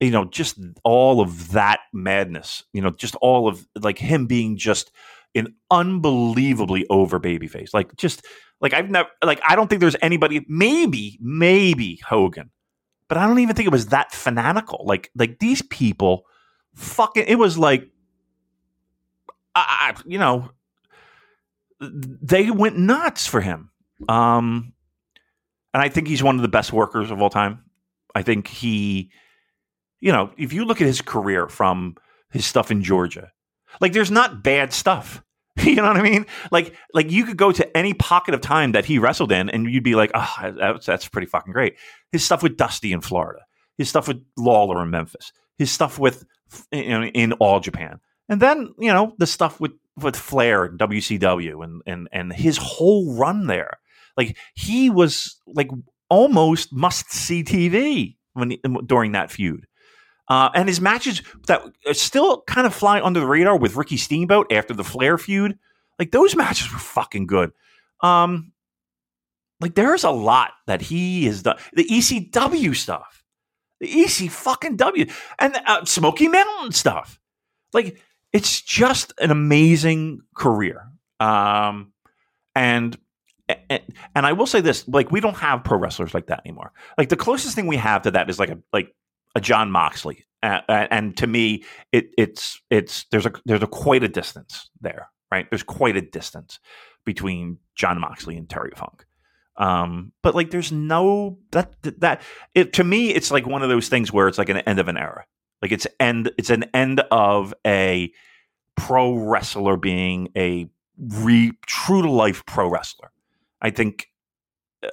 you 0.00 0.10
know 0.10 0.24
just 0.24 0.58
all 0.82 1.20
of 1.20 1.52
that 1.52 1.80
madness. 1.92 2.64
You 2.72 2.82
know, 2.82 2.90
just 2.90 3.14
all 3.16 3.48
of 3.48 3.66
like 3.80 3.98
him 3.98 4.26
being 4.26 4.56
just 4.56 4.90
an 5.34 5.54
unbelievably 5.70 6.86
over 6.90 7.18
babyface. 7.18 7.74
Like 7.74 7.94
just 7.96 8.24
like 8.60 8.72
I've 8.72 8.90
never 8.90 9.08
like 9.22 9.40
I 9.46 9.56
don't 9.56 9.68
think 9.68 9.80
there's 9.80 9.96
anybody 10.02 10.44
maybe 10.48 11.18
maybe 11.20 12.00
Hogan, 12.06 12.50
but 13.08 13.18
I 13.18 13.26
don't 13.26 13.38
even 13.40 13.54
think 13.54 13.66
it 13.66 13.72
was 13.72 13.86
that 13.88 14.12
fanatical. 14.12 14.84
Like 14.86 15.10
like 15.16 15.38
these 15.38 15.62
people 15.62 16.26
fucking 16.74 17.24
it 17.26 17.36
was 17.36 17.58
like 17.58 17.88
I, 19.56 19.94
you 20.04 20.18
know 20.18 20.50
they 21.80 22.50
went 22.50 22.76
nuts 22.76 23.26
for 23.26 23.40
him. 23.40 23.70
Um 24.08 24.72
and 25.72 25.82
I 25.82 25.88
think 25.88 26.06
he's 26.06 26.22
one 26.22 26.36
of 26.36 26.42
the 26.42 26.48
best 26.48 26.72
workers 26.72 27.10
of 27.10 27.20
all 27.20 27.30
time. 27.30 27.64
I 28.14 28.22
think 28.22 28.46
he 28.46 29.10
you 30.04 30.12
know, 30.12 30.30
if 30.36 30.52
you 30.52 30.66
look 30.66 30.82
at 30.82 30.86
his 30.86 31.00
career 31.00 31.48
from 31.48 31.96
his 32.30 32.44
stuff 32.44 32.70
in 32.70 32.82
Georgia, 32.82 33.32
like 33.80 33.94
there's 33.94 34.10
not 34.10 34.44
bad 34.44 34.72
stuff. 34.72 35.22
You 35.56 35.76
know 35.76 35.84
what 35.84 35.96
I 35.96 36.02
mean? 36.02 36.26
Like, 36.50 36.74
like 36.92 37.12
you 37.12 37.24
could 37.24 37.36
go 37.36 37.52
to 37.52 37.76
any 37.76 37.94
pocket 37.94 38.34
of 38.34 38.40
time 38.40 38.72
that 38.72 38.84
he 38.84 38.98
wrestled 38.98 39.30
in, 39.30 39.48
and 39.48 39.70
you'd 39.70 39.84
be 39.84 39.94
like, 39.94 40.10
ah, 40.12 40.34
"Oh, 40.42 40.52
that's 40.52 40.84
that's 40.84 41.08
pretty 41.08 41.28
fucking 41.28 41.52
great." 41.52 41.76
His 42.10 42.24
stuff 42.24 42.42
with 42.42 42.56
Dusty 42.56 42.92
in 42.92 43.00
Florida, 43.00 43.38
his 43.78 43.88
stuff 43.88 44.08
with 44.08 44.20
Lawler 44.36 44.82
in 44.82 44.90
Memphis, 44.90 45.32
his 45.56 45.70
stuff 45.70 45.96
with 45.96 46.24
know, 46.72 47.04
in 47.04 47.34
All 47.34 47.60
Japan, 47.60 48.00
and 48.28 48.40
then 48.40 48.74
you 48.80 48.92
know 48.92 49.14
the 49.18 49.28
stuff 49.28 49.60
with 49.60 49.70
with 49.96 50.16
Flair 50.16 50.64
and 50.64 50.78
WCW, 50.78 51.62
and 51.62 51.82
and 51.86 52.08
and 52.10 52.32
his 52.32 52.56
whole 52.56 53.14
run 53.14 53.46
there. 53.46 53.78
Like 54.16 54.36
he 54.56 54.90
was 54.90 55.40
like 55.46 55.70
almost 56.10 56.72
must 56.72 57.12
see 57.12 57.44
TV 57.44 58.16
when 58.32 58.56
during 58.86 59.12
that 59.12 59.30
feud. 59.30 59.66
Uh, 60.28 60.50
and 60.54 60.68
his 60.68 60.80
matches 60.80 61.22
that 61.48 61.62
still 61.92 62.42
kind 62.42 62.66
of 62.66 62.74
fly 62.74 63.00
under 63.00 63.20
the 63.20 63.26
radar 63.26 63.58
with 63.58 63.76
Ricky 63.76 63.96
Steamboat 63.96 64.50
after 64.52 64.72
the 64.72 64.84
Flair 64.84 65.18
feud, 65.18 65.58
like 65.98 66.12
those 66.12 66.34
matches 66.34 66.72
were 66.72 66.78
fucking 66.78 67.26
good. 67.26 67.52
Um, 68.00 68.52
like 69.60 69.74
there's 69.74 70.04
a 70.04 70.10
lot 70.10 70.52
that 70.66 70.80
he 70.80 71.26
has 71.26 71.42
done. 71.42 71.56
The 71.74 71.84
ECW 71.84 72.74
stuff, 72.74 73.22
the 73.80 74.02
EC 74.02 74.30
fucking 74.30 74.76
W, 74.76 75.06
and 75.38 75.56
uh, 75.66 75.84
Smoky 75.84 76.28
Mountain 76.28 76.72
stuff. 76.72 77.20
Like 77.72 78.00
it's 78.32 78.60
just 78.60 79.12
an 79.18 79.30
amazing 79.30 80.20
career. 80.34 80.88
Um, 81.20 81.92
and 82.54 82.98
and, 83.48 83.82
and 84.14 84.26
I 84.26 84.32
will 84.32 84.46
say 84.46 84.60
this: 84.60 84.86
like 84.88 85.10
we 85.10 85.20
don't 85.20 85.36
have 85.36 85.64
pro 85.64 85.78
wrestlers 85.78 86.14
like 86.14 86.26
that 86.26 86.42
anymore. 86.44 86.72
Like 86.98 87.10
the 87.10 87.16
closest 87.16 87.54
thing 87.54 87.66
we 87.66 87.76
have 87.76 88.02
to 88.02 88.10
that 88.10 88.28
is 88.30 88.38
like 88.38 88.50
a 88.50 88.58
like 88.72 88.94
a 89.34 89.40
Jon 89.40 89.70
Moxley, 89.70 90.24
uh, 90.42 90.60
and 90.68 91.16
to 91.16 91.26
me, 91.26 91.64
it, 91.92 92.10
it's 92.18 92.60
it's 92.70 93.06
there's 93.10 93.26
a 93.26 93.32
there's 93.44 93.62
a 93.62 93.66
quite 93.66 94.04
a 94.04 94.08
distance 94.08 94.68
there, 94.80 95.08
right? 95.30 95.48
There's 95.50 95.62
quite 95.62 95.96
a 95.96 96.02
distance 96.02 96.60
between 97.04 97.58
Jon 97.74 98.00
Moxley 98.00 98.36
and 98.36 98.48
Terry 98.48 98.72
Funk. 98.76 99.04
Um, 99.56 100.12
but 100.22 100.34
like, 100.34 100.50
there's 100.50 100.72
no 100.72 101.38
that 101.52 101.74
that 102.00 102.22
it 102.54 102.72
to 102.74 102.84
me, 102.84 103.10
it's 103.14 103.30
like 103.30 103.46
one 103.46 103.62
of 103.62 103.68
those 103.68 103.88
things 103.88 104.12
where 104.12 104.28
it's 104.28 104.38
like 104.38 104.48
an 104.48 104.58
end 104.58 104.78
of 104.78 104.88
an 104.88 104.96
era. 104.96 105.24
Like 105.62 105.72
it's 105.72 105.86
end, 105.98 106.30
it's 106.36 106.50
an 106.50 106.64
end 106.74 107.00
of 107.10 107.54
a 107.66 108.12
pro 108.76 109.14
wrestler 109.14 109.76
being 109.76 110.28
a 110.36 110.68
re 110.98 111.52
true 111.66 112.02
to 112.02 112.10
life 112.10 112.44
pro 112.46 112.68
wrestler. 112.68 113.12
I 113.62 113.70
think, 113.70 114.08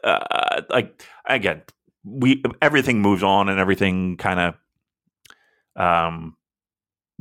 uh, 0.03 0.61
like 0.69 1.03
again, 1.25 1.63
we 2.03 2.43
everything 2.61 3.01
moves 3.01 3.23
on 3.23 3.49
and 3.49 3.59
everything 3.59 4.17
kind 4.17 4.39
of 4.39 5.81
um 5.81 6.35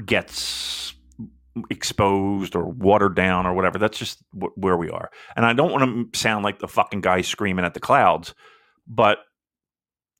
gets 0.04 0.94
exposed 1.68 2.54
or 2.54 2.70
watered 2.70 3.14
down 3.14 3.46
or 3.46 3.54
whatever. 3.54 3.78
That's 3.78 3.98
just 3.98 4.22
w- 4.32 4.52
where 4.56 4.76
we 4.76 4.88
are. 4.90 5.10
And 5.36 5.44
I 5.44 5.52
don't 5.52 5.72
want 5.72 6.12
to 6.12 6.18
sound 6.18 6.44
like 6.44 6.58
the 6.58 6.68
fucking 6.68 7.00
guy 7.00 7.20
screaming 7.20 7.64
at 7.64 7.74
the 7.74 7.80
clouds, 7.80 8.34
but 8.86 9.18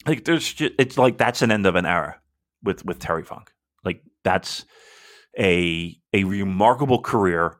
like 0.06 0.24
there's 0.24 0.52
just, 0.52 0.72
it's 0.78 0.98
like 0.98 1.18
that's 1.18 1.42
an 1.42 1.52
end 1.52 1.66
of 1.66 1.76
an 1.76 1.86
era 1.86 2.20
with 2.62 2.84
with 2.84 2.98
Terry 2.98 3.22
Funk. 3.22 3.52
Like 3.84 4.02
that's 4.24 4.64
a 5.38 5.96
a 6.12 6.24
remarkable 6.24 7.00
career 7.00 7.56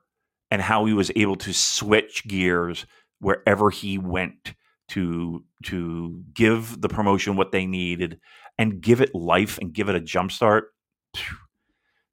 and 0.51 0.61
how 0.61 0.85
he 0.85 0.93
was 0.93 1.11
able 1.15 1.37
to 1.37 1.53
switch 1.53 2.27
gears 2.27 2.87
wherever 3.21 3.71
he 3.71 3.99
went 3.99 4.55
to 4.91 5.45
to 5.65 6.23
give 6.35 6.81
the 6.81 6.89
promotion 6.89 7.37
what 7.37 7.53
they 7.53 7.67
needed 7.67 8.21
and 8.59 8.81
give 8.81 9.01
it 9.01 9.15
life 9.15 9.59
and 9.59 9.73
give 9.73 9.89
it 9.89 9.95
a 9.95 10.01
jump 10.01 10.33
start. 10.33 10.75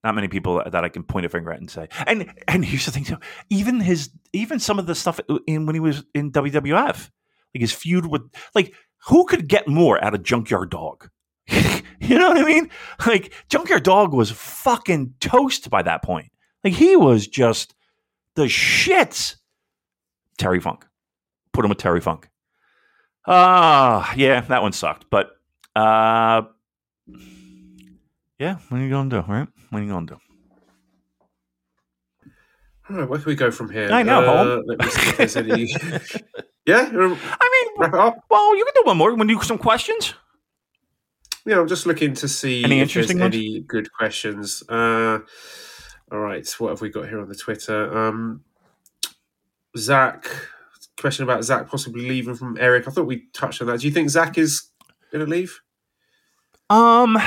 Not 0.03 0.15
many 0.15 0.27
people 0.27 0.61
that 0.63 0.83
I 0.83 0.89
can 0.89 1.03
point 1.03 1.25
a 1.25 1.29
finger 1.29 1.51
at 1.51 1.59
and 1.59 1.69
say. 1.69 1.89
And 2.05 2.31
and 2.47 2.63
here's 2.63 2.85
the 2.85 2.91
thing 2.91 3.03
too. 3.03 3.17
Even 3.49 3.79
his 3.79 4.11
even 4.31 4.59
some 4.59 4.79
of 4.79 4.85
the 4.85 4.95
stuff 4.95 5.19
in 5.47 5.65
when 5.65 5.75
he 5.75 5.79
was 5.79 6.03
in 6.13 6.31
WWF, 6.31 7.09
like 7.53 7.61
his 7.61 7.73
feud 7.73 8.05
with 8.05 8.21
like 8.53 8.73
who 9.07 9.25
could 9.25 9.47
get 9.47 9.67
more 9.67 10.03
out 10.03 10.13
of 10.13 10.23
Junkyard 10.23 10.69
Dog? 10.69 11.09
you 11.47 12.17
know 12.17 12.29
what 12.29 12.37
I 12.37 12.45
mean? 12.45 12.69
Like 13.05 13.33
Junkyard 13.49 13.83
Dog 13.83 14.13
was 14.13 14.31
fucking 14.31 15.15
toast 15.19 15.69
by 15.69 15.81
that 15.81 16.03
point. 16.03 16.31
Like 16.63 16.73
he 16.73 16.95
was 16.95 17.27
just 17.27 17.73
the 18.35 18.43
shits. 18.43 19.37
Terry 20.37 20.59
Funk. 20.59 20.85
Put 21.53 21.65
him 21.65 21.69
with 21.69 21.79
Terry 21.79 22.01
Funk. 22.01 22.29
Ah, 23.27 24.11
uh, 24.11 24.13
yeah, 24.15 24.41
that 24.41 24.61
one 24.61 24.71
sucked. 24.71 25.05
But 25.09 25.31
uh 25.75 26.43
yeah, 28.39 28.57
what 28.69 28.79
are 28.79 28.83
you 28.83 28.89
gonna 28.89 29.09
do, 29.09 29.31
right? 29.31 29.47
What 29.69 29.79
are 29.79 29.83
you 29.83 29.89
gonna 29.89 30.05
do? 30.05 30.17
All 32.89 32.95
right, 32.95 33.09
where 33.09 33.19
can 33.19 33.27
we 33.27 33.35
go 33.35 33.51
from 33.51 33.69
here? 33.69 33.91
I 33.91 34.01
know. 34.01 34.21
Uh, 34.21 34.61
let 34.65 34.79
me 34.79 34.89
see 34.89 35.09
if 35.09 35.17
there's 35.17 35.35
any. 35.35 35.63
yeah, 36.65 36.89
I 36.89 36.97
mean, 36.97 37.17
wrap 37.77 37.93
it 37.93 37.99
up. 37.99 38.23
Well, 38.29 38.55
you 38.55 38.63
can 38.63 38.73
do 38.75 38.87
one 38.87 38.97
more. 38.97 39.13
Want 39.13 39.29
to 39.29 39.35
do 39.35 39.41
some 39.43 39.57
questions? 39.57 40.13
Yeah, 41.45 41.59
I'm 41.59 41.67
just 41.67 41.85
looking 41.85 42.13
to 42.13 42.27
see 42.29 42.63
any 42.63 42.79
if 42.79 42.83
interesting 42.83 43.21
any 43.21 43.59
good 43.59 43.91
questions. 43.91 44.63
Uh, 44.69 45.19
all 46.11 46.19
right, 46.19 46.47
what 46.59 46.69
have 46.69 46.81
we 46.81 46.89
got 46.89 47.09
here 47.09 47.19
on 47.19 47.27
the 47.27 47.35
Twitter? 47.35 47.97
Um, 47.97 48.43
Zach, 49.77 50.29
question 50.99 51.23
about 51.23 51.43
Zach 51.43 51.69
possibly 51.69 52.07
leaving 52.07 52.35
from 52.35 52.57
Eric. 52.59 52.87
I 52.87 52.91
thought 52.91 53.05
we 53.05 53.27
touched 53.33 53.61
on 53.61 53.67
that. 53.67 53.79
Do 53.79 53.87
you 53.87 53.93
think 53.93 54.09
Zach 54.09 54.37
is 54.37 54.69
going 55.11 55.25
to 55.25 55.29
leave? 55.29 55.61
Um. 56.69 57.17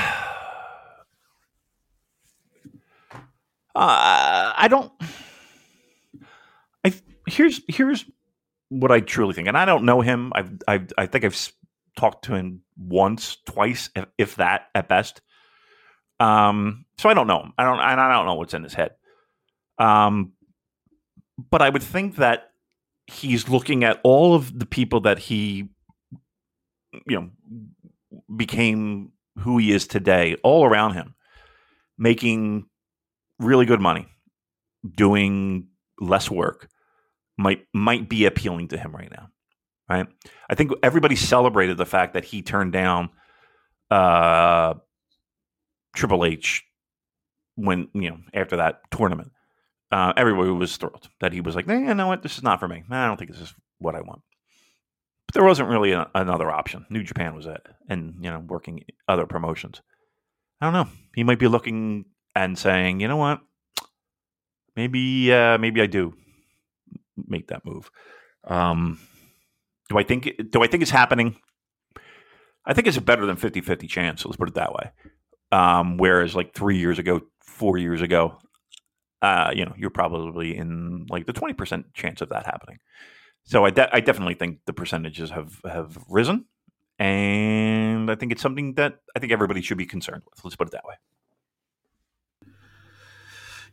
Uh, 3.73 4.53
I 4.55 4.67
don't. 4.69 4.91
I 6.85 6.93
here's 7.25 7.61
here's 7.67 8.05
what 8.69 8.91
I 8.91 8.99
truly 8.99 9.33
think, 9.33 9.47
and 9.47 9.57
I 9.57 9.65
don't 9.65 9.85
know 9.85 10.01
him. 10.01 10.31
I've, 10.35 10.51
I've 10.67 10.91
I 10.97 11.05
think 11.05 11.25
I've 11.25 11.51
talked 11.97 12.25
to 12.25 12.35
him 12.35 12.61
once, 12.77 13.37
twice, 13.45 13.89
if, 13.95 14.05
if 14.17 14.35
that 14.35 14.67
at 14.75 14.87
best. 14.87 15.21
Um, 16.19 16.85
so 16.97 17.09
I 17.09 17.13
don't 17.13 17.27
know 17.27 17.41
him. 17.41 17.53
I 17.57 17.63
don't, 17.63 17.79
and 17.79 17.99
I 17.99 18.13
don't 18.13 18.25
know 18.25 18.35
what's 18.35 18.53
in 18.53 18.63
his 18.63 18.73
head. 18.73 18.91
Um, 19.77 20.33
but 21.49 21.61
I 21.61 21.69
would 21.69 21.83
think 21.83 22.17
that 22.17 22.50
he's 23.11 23.49
looking 23.49 23.83
at 23.83 23.99
all 24.03 24.33
of 24.33 24.57
the 24.57 24.65
people 24.65 25.01
that 25.01 25.19
he, 25.19 25.69
you 27.07 27.19
know, 27.19 27.29
became 28.35 29.11
who 29.39 29.57
he 29.57 29.71
is 29.71 29.87
today, 29.87 30.35
all 30.43 30.65
around 30.65 30.93
him, 30.93 31.15
making 31.97 32.65
really 33.39 33.65
good 33.65 33.81
money, 33.81 34.07
doing 34.95 35.67
less 35.99 36.29
work, 36.29 36.69
might 37.37 37.65
might 37.73 38.09
be 38.09 38.25
appealing 38.25 38.69
to 38.69 38.77
him 38.77 38.95
right 38.95 39.11
now. 39.11 39.29
Right? 39.89 40.07
I 40.49 40.55
think 40.55 40.71
everybody 40.83 41.15
celebrated 41.15 41.77
the 41.77 41.85
fact 41.85 42.13
that 42.13 42.23
he 42.23 42.41
turned 42.41 42.71
down 42.71 43.09
uh, 43.89 44.75
Triple 45.93 46.23
H 46.23 46.63
when 47.55 47.89
you 47.93 48.09
know 48.09 48.17
after 48.33 48.57
that 48.57 48.81
tournament. 48.91 49.31
Uh, 49.91 50.13
everybody 50.15 50.49
was 50.51 50.77
thrilled 50.77 51.09
that 51.19 51.33
he 51.33 51.41
was 51.41 51.55
like, 51.55 51.67
"You 51.67 51.93
know 51.93 52.07
what? 52.07 52.23
This 52.23 52.37
is 52.37 52.43
not 52.43 52.59
for 52.59 52.67
me. 52.67 52.83
I 52.89 53.07
don't 53.07 53.17
think 53.17 53.31
this 53.31 53.41
is 53.41 53.53
what 53.79 53.95
I 53.95 54.01
want." 54.01 54.21
But 55.27 55.33
there 55.33 55.43
wasn't 55.43 55.69
really 55.69 55.91
a, 55.91 56.09
another 56.15 56.49
option. 56.49 56.85
New 56.89 57.03
Japan 57.03 57.35
was 57.35 57.45
it, 57.45 57.65
and 57.89 58.15
you 58.21 58.29
know, 58.29 58.39
working 58.39 58.85
other 59.07 59.25
promotions. 59.25 59.81
I 60.61 60.65
don't 60.65 60.73
know. 60.73 60.87
He 61.15 61.23
might 61.23 61.39
be 61.39 61.47
looking 61.47 62.05
and 62.35 62.57
saying, 62.57 62.99
you 62.99 63.07
know 63.07 63.17
what, 63.17 63.41
maybe 64.75 65.31
uh, 65.33 65.57
maybe 65.57 65.81
I 65.81 65.87
do 65.87 66.13
make 67.27 67.47
that 67.47 67.65
move. 67.65 67.89
Um, 68.43 68.99
do 69.89 69.97
I 69.97 70.03
think 70.03 70.31
do 70.51 70.63
I 70.63 70.67
think 70.67 70.81
it's 70.81 70.91
happening? 70.91 71.37
I 72.65 72.73
think 72.73 72.87
it's 72.87 72.97
a 72.97 73.01
better 73.01 73.25
than 73.25 73.37
50-50 73.37 73.89
chance. 73.89 74.23
Let's 74.23 74.37
put 74.37 74.47
it 74.47 74.55
that 74.55 74.73
way. 74.73 74.91
Um, 75.51 75.97
whereas 75.97 76.35
like 76.35 76.53
three 76.53 76.77
years 76.77 76.99
ago, 76.99 77.21
four 77.43 77.77
years 77.77 78.01
ago, 78.01 78.37
uh, 79.21 79.51
you 79.55 79.65
know, 79.65 79.73
you're 79.77 79.89
probably 79.89 80.55
in 80.55 81.05
like 81.09 81.25
the 81.25 81.33
twenty 81.33 81.53
percent 81.53 81.93
chance 81.93 82.21
of 82.21 82.29
that 82.29 82.45
happening. 82.45 82.79
So 83.43 83.65
I, 83.65 83.71
de- 83.71 83.95
I 83.95 83.99
definitely 83.99 84.35
think 84.35 84.59
the 84.65 84.73
percentages 84.73 85.29
have 85.31 85.59
have 85.65 85.97
risen, 86.09 86.45
and 86.99 88.09
I 88.11 88.15
think 88.15 88.31
it's 88.31 88.41
something 88.41 88.75
that 88.75 88.99
I 89.15 89.19
think 89.19 89.31
everybody 89.31 89.61
should 89.61 89.77
be 89.77 89.85
concerned 89.85 90.23
with. 90.29 90.43
Let's 90.43 90.55
put 90.55 90.67
it 90.67 90.71
that 90.71 90.85
way. 90.85 90.95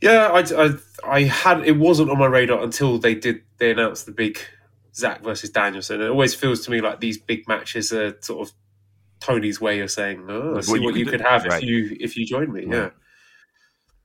Yeah, 0.00 0.28
I, 0.32 0.40
I, 0.56 0.74
I 1.06 1.22
had 1.24 1.66
it 1.66 1.76
wasn't 1.76 2.10
on 2.10 2.18
my 2.18 2.26
radar 2.26 2.62
until 2.62 2.98
they 2.98 3.14
did 3.14 3.42
they 3.58 3.72
announced 3.72 4.06
the 4.06 4.12
big 4.12 4.38
Zach 4.94 5.22
versus 5.22 5.50
Danielson. 5.50 6.00
It 6.00 6.08
always 6.08 6.34
feels 6.34 6.64
to 6.66 6.70
me 6.70 6.80
like 6.80 7.00
these 7.00 7.18
big 7.18 7.48
matches 7.48 7.92
are 7.92 8.16
sort 8.20 8.48
of 8.48 8.54
Tony's 9.20 9.60
way 9.60 9.80
of 9.80 9.90
saying, 9.90 10.24
"Oh, 10.28 10.54
What 10.54 10.64
see 10.64 10.74
you 10.78 10.82
what 10.82 10.94
you 10.94 11.04
do." 11.04 11.10
could 11.10 11.20
have 11.20 11.44
Right. 11.44 11.62
if 11.62 11.68
you 11.68 11.96
if 12.00 12.16
you 12.16 12.26
join 12.26 12.52
me." 12.52 12.64
Right. 12.64 12.76
Yeah, 12.76 12.90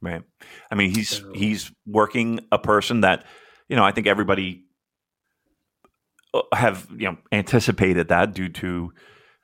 Right. 0.04 0.22
I 0.70 0.76
mean, 0.76 0.94
he's 0.94 1.10
So- 1.10 1.32
he's 1.34 1.72
working 1.86 2.42
a 2.52 2.60
person 2.60 3.02
that 3.02 3.26
you 3.70 3.78
know. 3.78 3.86
I 3.86 3.92
think 3.94 4.06
everybody 4.06 4.66
uh, 6.34 6.42
have 6.54 6.88
you 6.92 7.10
know 7.10 7.18
anticipated 7.32 8.10
that 8.10 8.34
due 8.34 8.50
to 8.50 8.92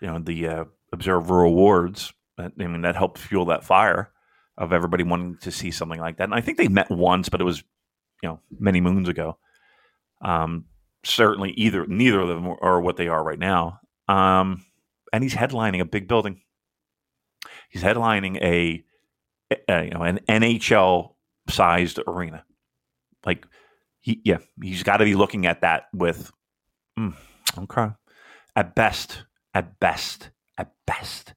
you 0.01 0.07
know 0.07 0.19
the 0.19 0.47
uh, 0.47 0.65
Observer 0.91 1.43
Awards. 1.43 2.13
I 2.37 2.49
mean, 2.57 2.81
that 2.81 2.95
helped 2.97 3.19
fuel 3.19 3.45
that 3.45 3.63
fire 3.63 4.11
of 4.57 4.73
everybody 4.73 5.03
wanting 5.03 5.37
to 5.41 5.51
see 5.51 5.71
something 5.71 5.99
like 5.99 6.17
that. 6.17 6.25
And 6.25 6.33
I 6.35 6.41
think 6.41 6.57
they 6.57 6.67
met 6.67 6.89
once, 6.89 7.29
but 7.29 7.39
it 7.39 7.45
was 7.45 7.63
you 8.21 8.27
know 8.29 8.39
many 8.59 8.81
moons 8.81 9.07
ago. 9.07 9.37
Um, 10.21 10.65
certainly, 11.05 11.51
either 11.51 11.87
neither 11.87 12.19
of 12.19 12.27
them 12.27 12.47
are 12.61 12.81
what 12.81 12.97
they 12.97 13.07
are 13.07 13.23
right 13.23 13.39
now. 13.39 13.79
Um, 14.09 14.65
and 15.13 15.23
he's 15.23 15.35
headlining 15.35 15.79
a 15.79 15.85
big 15.85 16.09
building. 16.09 16.41
He's 17.69 17.81
headlining 17.83 18.41
a 18.41 18.83
uh, 19.51 19.81
you 19.81 19.91
know 19.91 20.03
an 20.03 20.19
NHL 20.27 21.13
sized 21.49 21.99
arena. 22.07 22.43
Like 23.25 23.45
he, 23.99 24.21
yeah, 24.23 24.37
he's 24.61 24.83
got 24.83 24.97
to 24.97 25.05
be 25.05 25.15
looking 25.15 25.45
at 25.45 25.61
that 25.61 25.87
with, 25.93 26.31
mm, 26.97 27.13
okay, 27.57 27.89
at 28.55 28.75
best, 28.75 29.23
at 29.53 29.79
best, 29.79 30.29
at 30.57 30.71
best. 30.85 31.33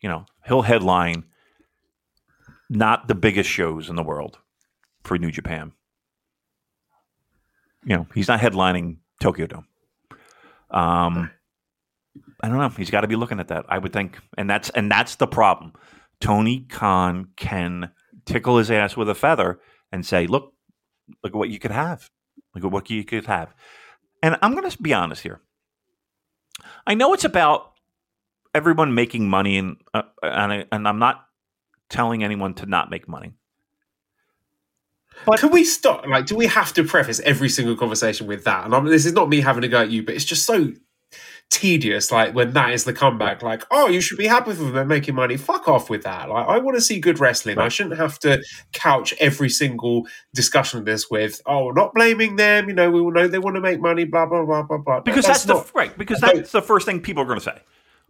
You 0.00 0.08
know, 0.08 0.26
he'll 0.46 0.62
headline 0.62 1.24
not 2.70 3.08
the 3.08 3.14
biggest 3.14 3.48
shows 3.48 3.88
in 3.88 3.96
the 3.96 4.02
world 4.02 4.38
for 5.02 5.18
New 5.18 5.30
Japan. 5.30 5.72
You 7.84 7.96
know, 7.96 8.06
he's 8.14 8.28
not 8.28 8.40
headlining 8.40 8.98
Tokyo 9.20 9.46
Dome. 9.46 9.66
Um, 10.70 11.30
I 12.42 12.48
don't 12.48 12.58
know. 12.58 12.68
He's 12.70 12.90
got 12.90 13.02
to 13.02 13.08
be 13.08 13.16
looking 13.16 13.40
at 13.40 13.48
that. 13.48 13.66
I 13.68 13.78
would 13.78 13.92
think, 13.92 14.18
and 14.36 14.48
that's 14.48 14.70
and 14.70 14.90
that's 14.90 15.16
the 15.16 15.26
problem. 15.26 15.72
Tony 16.24 16.60
Khan 16.60 17.28
can 17.36 17.90
tickle 18.24 18.56
his 18.56 18.70
ass 18.70 18.96
with 18.96 19.10
a 19.10 19.14
feather 19.14 19.60
and 19.92 20.06
say, 20.06 20.26
"Look, 20.26 20.54
look 21.22 21.34
at 21.34 21.36
what 21.36 21.50
you 21.50 21.58
could 21.58 21.70
have. 21.70 22.08
Look 22.54 22.64
at 22.64 22.70
what 22.70 22.88
you 22.88 23.04
could 23.04 23.26
have." 23.26 23.54
And 24.22 24.38
I'm 24.40 24.54
going 24.54 24.68
to 24.68 24.82
be 24.82 24.94
honest 24.94 25.22
here. 25.22 25.42
I 26.86 26.94
know 26.94 27.12
it's 27.12 27.26
about 27.26 27.72
everyone 28.54 28.94
making 28.94 29.28
money, 29.28 29.58
and 29.58 29.76
uh, 29.92 30.04
and, 30.22 30.52
I, 30.52 30.64
and 30.72 30.88
I'm 30.88 30.98
not 30.98 31.26
telling 31.90 32.24
anyone 32.24 32.54
to 32.54 32.64
not 32.64 32.90
make 32.90 33.06
money. 33.06 33.34
But 35.26 35.40
can 35.40 35.50
we 35.50 35.62
stop? 35.62 36.06
Like, 36.06 36.24
do 36.24 36.36
we 36.36 36.46
have 36.46 36.72
to 36.72 36.84
preface 36.84 37.20
every 37.20 37.50
single 37.50 37.76
conversation 37.76 38.26
with 38.26 38.44
that? 38.44 38.64
And 38.64 38.74
I'm, 38.74 38.86
this 38.86 39.04
is 39.04 39.12
not 39.12 39.28
me 39.28 39.42
having 39.42 39.62
a 39.62 39.68
go 39.68 39.82
at 39.82 39.90
you, 39.90 40.02
but 40.02 40.14
it's 40.14 40.24
just 40.24 40.46
so 40.46 40.72
tedious. 41.54 42.10
Like 42.10 42.34
when 42.34 42.52
that 42.52 42.72
is 42.72 42.84
the 42.84 42.92
comeback, 42.92 43.42
like, 43.42 43.64
oh, 43.70 43.88
you 43.88 44.00
should 44.00 44.18
be 44.18 44.26
happy 44.26 44.50
with 44.50 44.72
them 44.72 44.88
making 44.88 45.14
money. 45.14 45.36
Fuck 45.36 45.68
off 45.68 45.88
with 45.88 46.02
that. 46.02 46.28
Like, 46.28 46.46
I 46.46 46.58
want 46.58 46.76
to 46.76 46.80
see 46.80 47.00
good 47.00 47.20
wrestling. 47.20 47.58
I 47.58 47.68
shouldn't 47.68 47.96
have 47.96 48.18
to 48.20 48.42
couch 48.72 49.14
every 49.20 49.48
single 49.48 50.06
discussion 50.34 50.80
of 50.80 50.84
this 50.84 51.10
with, 51.10 51.40
oh, 51.46 51.70
not 51.70 51.94
blaming 51.94 52.36
them. 52.36 52.68
You 52.68 52.74
know, 52.74 52.90
we 52.90 53.00
will 53.00 53.12
know 53.12 53.28
they 53.28 53.38
want 53.38 53.56
to 53.56 53.60
make 53.60 53.80
money. 53.80 54.04
Blah 54.04 54.26
blah 54.26 54.44
blah 54.44 54.62
blah 54.62 54.78
blah. 54.78 55.00
Because 55.00 55.26
that's, 55.26 55.44
that's 55.44 55.48
not, 55.48 55.66
the 55.66 55.72
right. 55.74 55.96
Because 55.96 56.20
that's 56.20 56.52
the 56.52 56.62
first 56.62 56.86
thing 56.86 57.00
people 57.00 57.22
are 57.22 57.26
going 57.26 57.38
to 57.38 57.44
say. 57.44 57.60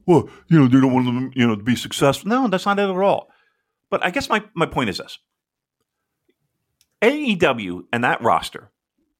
Well, 0.06 0.28
you 0.48 0.58
know, 0.58 0.66
they 0.66 0.80
don't 0.80 0.92
want 0.92 1.06
them, 1.06 1.30
you 1.34 1.46
know, 1.46 1.56
to 1.56 1.62
be 1.62 1.76
successful. 1.76 2.28
No, 2.28 2.48
that's 2.48 2.66
not 2.66 2.78
it 2.78 2.82
at 2.82 2.90
all. 2.90 3.30
But 3.90 4.04
I 4.04 4.10
guess 4.10 4.28
my 4.28 4.42
my 4.54 4.66
point 4.66 4.90
is 4.90 4.98
this: 4.98 5.18
AEW 7.02 7.84
and 7.92 8.04
that 8.04 8.22
roster 8.22 8.70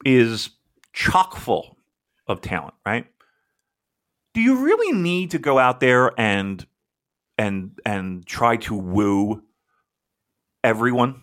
is 0.05 0.51
chock 0.93 1.37
full 1.37 1.79
of 2.27 2.41
talent, 2.41 2.75
right? 2.87 3.07
Do 4.35 4.41
you 4.41 4.65
really 4.65 4.97
need 4.97 5.31
to 5.31 5.39
go 5.39 5.59
out 5.59 5.81
there 5.81 6.13
and 6.19 6.65
and 7.39 7.79
and 7.87 8.27
try 8.27 8.57
to 8.59 8.75
woo 8.75 9.43
everyone? 10.63 11.23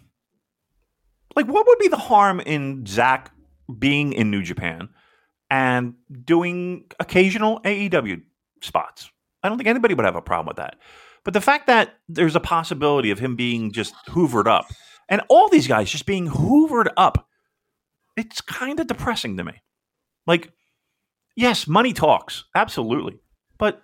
Like, 1.35 1.47
what 1.47 1.65
would 1.67 1.79
be 1.79 1.87
the 1.87 1.97
harm 1.97 2.39
in 2.39 2.85
Zach 2.85 3.31
being 3.79 4.13
in 4.13 4.31
New 4.31 4.43
Japan 4.43 4.89
and 5.49 5.95
doing 6.25 6.85
occasional 6.99 7.61
AEW 7.61 8.21
spots? 8.61 9.09
I 9.43 9.49
don't 9.49 9.57
think 9.57 9.67
anybody 9.69 9.93
would 9.93 10.05
have 10.05 10.15
a 10.15 10.21
problem 10.21 10.47
with 10.47 10.57
that. 10.57 10.77
But 11.23 11.33
the 11.33 11.41
fact 11.41 11.67
that 11.67 11.99
there's 12.09 12.35
a 12.35 12.39
possibility 12.39 13.11
of 13.11 13.19
him 13.19 13.35
being 13.35 13.71
just 13.71 13.93
hoovered 14.07 14.47
up 14.47 14.65
and 15.07 15.21
all 15.29 15.49
these 15.49 15.67
guys 15.67 15.89
just 15.89 16.05
being 16.05 16.27
hoovered 16.27 16.87
up, 16.97 17.27
it's 18.17 18.41
kind 18.41 18.79
of 18.79 18.87
depressing 18.87 19.37
to 19.37 19.43
me. 19.43 19.61
Like, 20.25 20.51
yes, 21.35 21.67
money 21.67 21.93
talks, 21.93 22.43
absolutely, 22.55 23.19
but 23.57 23.81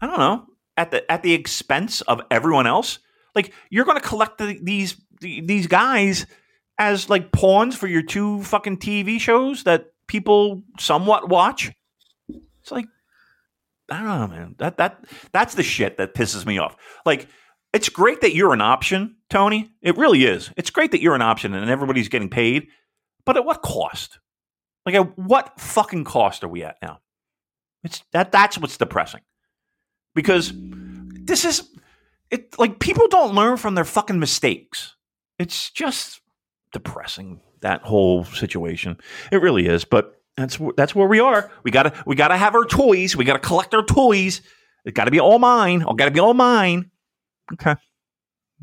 I 0.00 0.06
don't 0.06 0.18
know 0.18 0.46
at 0.76 0.90
the 0.90 1.10
at 1.10 1.22
the 1.22 1.32
expense 1.32 2.00
of 2.02 2.20
everyone 2.30 2.66
else. 2.66 2.98
Like, 3.34 3.52
you're 3.70 3.84
going 3.84 4.00
to 4.00 4.06
collect 4.06 4.38
the, 4.38 4.58
these 4.62 4.96
these 5.20 5.66
guys 5.66 6.26
as 6.78 7.08
like 7.08 7.32
pawns 7.32 7.76
for 7.76 7.86
your 7.86 8.02
two 8.02 8.42
fucking 8.42 8.78
TV 8.78 9.20
shows 9.20 9.64
that 9.64 9.86
people 10.06 10.62
somewhat 10.78 11.28
watch. 11.28 11.72
It's 12.28 12.70
like 12.70 12.86
I 13.90 13.98
don't 13.98 14.06
know, 14.06 14.36
man. 14.36 14.54
That 14.58 14.76
that 14.78 15.04
that's 15.32 15.54
the 15.54 15.62
shit 15.62 15.98
that 15.98 16.14
pisses 16.14 16.46
me 16.46 16.58
off. 16.58 16.76
Like 17.04 17.28
it's 17.72 17.88
great 17.88 18.20
that 18.22 18.34
you're 18.34 18.52
an 18.52 18.60
option, 18.60 19.16
Tony. 19.30 19.70
It 19.82 19.96
really 19.96 20.24
is. 20.24 20.50
It's 20.56 20.70
great 20.70 20.92
that 20.92 21.00
you're 21.00 21.14
an 21.14 21.22
option 21.22 21.54
and 21.54 21.70
everybody's 21.70 22.08
getting 22.08 22.30
paid, 22.30 22.68
but 23.24 23.36
at 23.36 23.44
what 23.44 23.62
cost? 23.62 24.18
Like 24.86 24.94
at 24.94 25.18
what 25.18 25.60
fucking 25.60 26.04
cost 26.04 26.44
are 26.44 26.48
we 26.48 26.62
at 26.62 26.76
now? 26.80 27.00
It's 27.82 28.02
that 28.12 28.32
that's 28.32 28.56
what's 28.56 28.78
depressing. 28.78 29.20
Because 30.14 30.52
this 30.54 31.44
is 31.44 31.68
it 32.30 32.58
like 32.58 32.78
people 32.78 33.08
don't 33.08 33.34
learn 33.34 33.56
from 33.56 33.74
their 33.74 33.84
fucking 33.84 34.18
mistakes. 34.18 34.94
It's 35.38 35.70
just 35.70 36.20
depressing 36.72 37.40
that 37.60 37.82
whole 37.82 38.24
situation. 38.24 38.96
It 39.32 39.42
really 39.42 39.66
is, 39.66 39.84
but 39.84 40.20
that's 40.36 40.58
that's 40.76 40.94
where 40.94 41.08
we 41.08 41.20
are. 41.20 41.50
We 41.64 41.70
got 41.70 41.84
to 41.84 41.92
we 42.06 42.14
got 42.14 42.28
to 42.28 42.36
have 42.36 42.54
our 42.54 42.64
toys. 42.64 43.16
We 43.16 43.24
got 43.24 43.34
to 43.34 43.46
collect 43.46 43.74
our 43.74 43.84
toys. 43.84 44.40
It 44.84 44.94
got 44.94 45.04
to 45.04 45.10
be 45.10 45.20
all 45.20 45.38
mine. 45.38 45.82
All 45.82 45.94
got 45.94 46.04
to 46.04 46.10
be 46.12 46.20
all 46.20 46.34
mine. 46.34 46.90
Okay. 47.52 47.74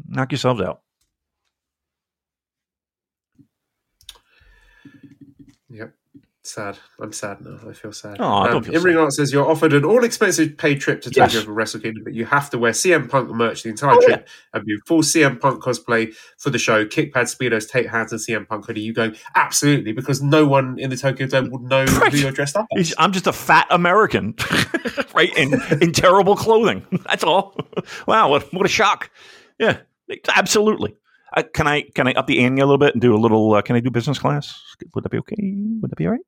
Knock 0.07 0.31
yourselves 0.31 0.61
out. 0.61 0.81
Yep. 5.69 5.93
Sad. 6.45 6.77
I'm 6.99 7.13
sad 7.13 7.39
now. 7.39 7.57
I 7.69 7.71
feel 7.71 7.93
sad. 7.93 8.17
Oh, 8.19 8.25
um, 8.25 8.51
don't 8.51 8.65
feel 8.65 8.81
Imring 8.81 9.01
Art 9.01 9.13
says 9.13 9.31
you're 9.31 9.49
offered 9.49 9.71
an 9.71 9.85
all 9.85 10.03
expensive 10.03 10.57
paid 10.57 10.81
trip 10.81 11.01
to 11.03 11.09
Tokyo 11.09 11.39
yes. 11.39 11.43
for 11.43 11.53
Wrestle 11.53 11.79
Kingdom, 11.79 12.03
but 12.03 12.13
you 12.13 12.25
have 12.25 12.49
to 12.49 12.57
wear 12.57 12.73
CM 12.73 13.09
Punk 13.09 13.29
merch 13.29 13.63
the 13.63 13.69
entire 13.69 13.95
oh, 13.95 14.01
trip 14.01 14.27
yeah. 14.27 14.57
and 14.57 14.65
be 14.65 14.77
full 14.85 15.03
CM 15.03 15.39
Punk 15.39 15.63
cosplay 15.63 16.13
for 16.37 16.49
the 16.49 16.59
show. 16.59 16.85
Kickpad, 16.85 17.13
Speedos, 17.13 17.69
take 17.69 17.87
hands, 17.87 18.11
and 18.11 18.19
CM 18.19 18.45
Punk 18.45 18.65
hoodie. 18.65 18.81
You 18.81 18.93
go, 18.93 19.13
absolutely, 19.35 19.93
because 19.93 20.21
no 20.21 20.45
one 20.45 20.77
in 20.79 20.89
the 20.89 20.97
Tokyo 20.97 21.27
Dome 21.27 21.49
would 21.49 21.61
know 21.61 21.85
right. 21.85 22.11
who 22.11 22.17
you're 22.17 22.31
dressed 22.33 22.57
up 22.57 22.65
as. 22.77 22.93
I'm 22.97 23.13
just 23.13 23.27
a 23.27 23.33
fat 23.33 23.67
American, 23.69 24.35
right? 25.15 25.35
In, 25.37 25.61
in 25.79 25.93
terrible 25.93 26.35
clothing. 26.35 26.85
That's 27.05 27.23
all. 27.23 27.55
Wow, 28.05 28.29
what, 28.29 28.53
what 28.53 28.65
a 28.65 28.69
shock. 28.69 29.09
Yeah, 29.57 29.77
absolutely. 30.27 30.97
Uh, 31.35 31.43
can 31.53 31.67
I 31.67 31.81
can 31.95 32.07
I 32.07 32.13
up 32.13 32.27
the 32.27 32.43
ante 32.43 32.61
a 32.61 32.65
little 32.65 32.77
bit 32.77 32.93
and 32.93 33.01
do 33.01 33.15
a 33.15 33.17
little? 33.17 33.53
Uh, 33.53 33.61
can 33.61 33.75
I 33.75 33.79
do 33.79 33.89
business 33.89 34.19
class? 34.19 34.59
Would 34.93 35.03
that 35.03 35.09
be 35.09 35.17
okay? 35.19 35.53
Would 35.81 35.91
that 35.91 35.95
be 35.95 36.05
all 36.05 36.11
right? 36.11 36.21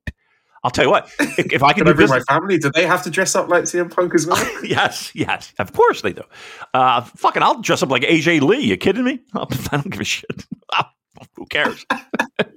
I'll 0.64 0.70
tell 0.70 0.84
you 0.84 0.90
what. 0.90 1.08
If, 1.20 1.52
if 1.52 1.62
I 1.62 1.72
can, 1.74 1.84
can 1.84 1.86
do 1.86 1.90
I 1.90 1.94
business, 1.94 2.24
my 2.28 2.34
family, 2.34 2.58
do 2.58 2.70
they 2.72 2.86
have 2.86 3.04
to 3.04 3.10
dress 3.10 3.36
up 3.36 3.48
like 3.48 3.64
CM 3.64 3.94
Punk 3.94 4.14
as 4.16 4.26
well? 4.26 4.44
yes, 4.64 5.12
yes, 5.14 5.54
of 5.60 5.72
course 5.72 6.02
they 6.02 6.12
do. 6.12 6.22
Uh, 6.74 7.02
fucking, 7.02 7.42
I'll 7.42 7.60
dress 7.60 7.84
up 7.84 7.90
like 7.90 8.02
AJ 8.02 8.40
Lee. 8.40 8.62
You 8.62 8.76
kidding 8.76 9.04
me? 9.04 9.20
I 9.34 9.46
don't 9.70 9.90
give 9.90 10.00
a 10.00 10.04
shit. 10.04 10.46
Who 11.36 11.46
cares? 11.46 11.86
I'll, 11.90 12.00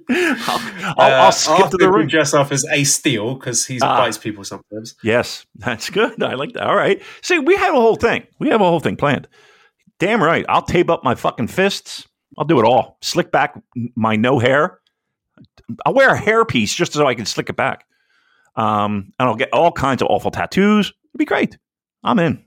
I'll, 0.08 0.94
I'll, 0.98 1.28
uh, 1.28 1.30
skip 1.30 1.70
to 1.70 1.76
the 1.76 1.90
ring. 1.90 2.08
Dress 2.08 2.34
up 2.34 2.52
as 2.52 2.64
a 2.72 2.84
steel 2.84 3.34
because 3.34 3.64
he 3.64 3.78
uh, 3.80 4.12
people 4.20 4.44
sometimes. 4.44 4.96
Yes, 5.02 5.46
that's 5.54 5.88
good. 5.88 6.22
I 6.22 6.34
like 6.34 6.52
that. 6.54 6.66
All 6.66 6.76
right. 6.76 7.00
See, 7.22 7.38
we 7.38 7.56
have 7.56 7.74
a 7.74 7.80
whole 7.80 7.96
thing. 7.96 8.26
We 8.38 8.48
have 8.48 8.60
a 8.60 8.64
whole 8.64 8.80
thing 8.80 8.96
planned. 8.96 9.28
Damn 9.98 10.22
right. 10.22 10.44
I'll 10.48 10.62
tape 10.62 10.90
up 10.90 11.04
my 11.04 11.14
fucking 11.14 11.46
fists. 11.46 12.06
I'll 12.38 12.44
do 12.44 12.58
it 12.58 12.64
all. 12.64 12.98
Slick 13.00 13.30
back 13.30 13.60
my 13.94 14.16
no 14.16 14.38
hair. 14.38 14.80
I'll 15.84 15.94
wear 15.94 16.14
a 16.14 16.20
hairpiece 16.20 16.74
just 16.74 16.92
so 16.92 17.06
I 17.06 17.14
can 17.14 17.26
slick 17.26 17.48
it 17.48 17.56
back. 17.56 17.86
Um, 18.56 19.12
and 19.18 19.28
I'll 19.28 19.36
get 19.36 19.52
all 19.52 19.72
kinds 19.72 20.02
of 20.02 20.08
awful 20.08 20.30
tattoos. 20.30 20.88
It'd 20.88 21.18
be 21.18 21.24
great. 21.24 21.58
I'm 22.02 22.18
in. 22.18 22.44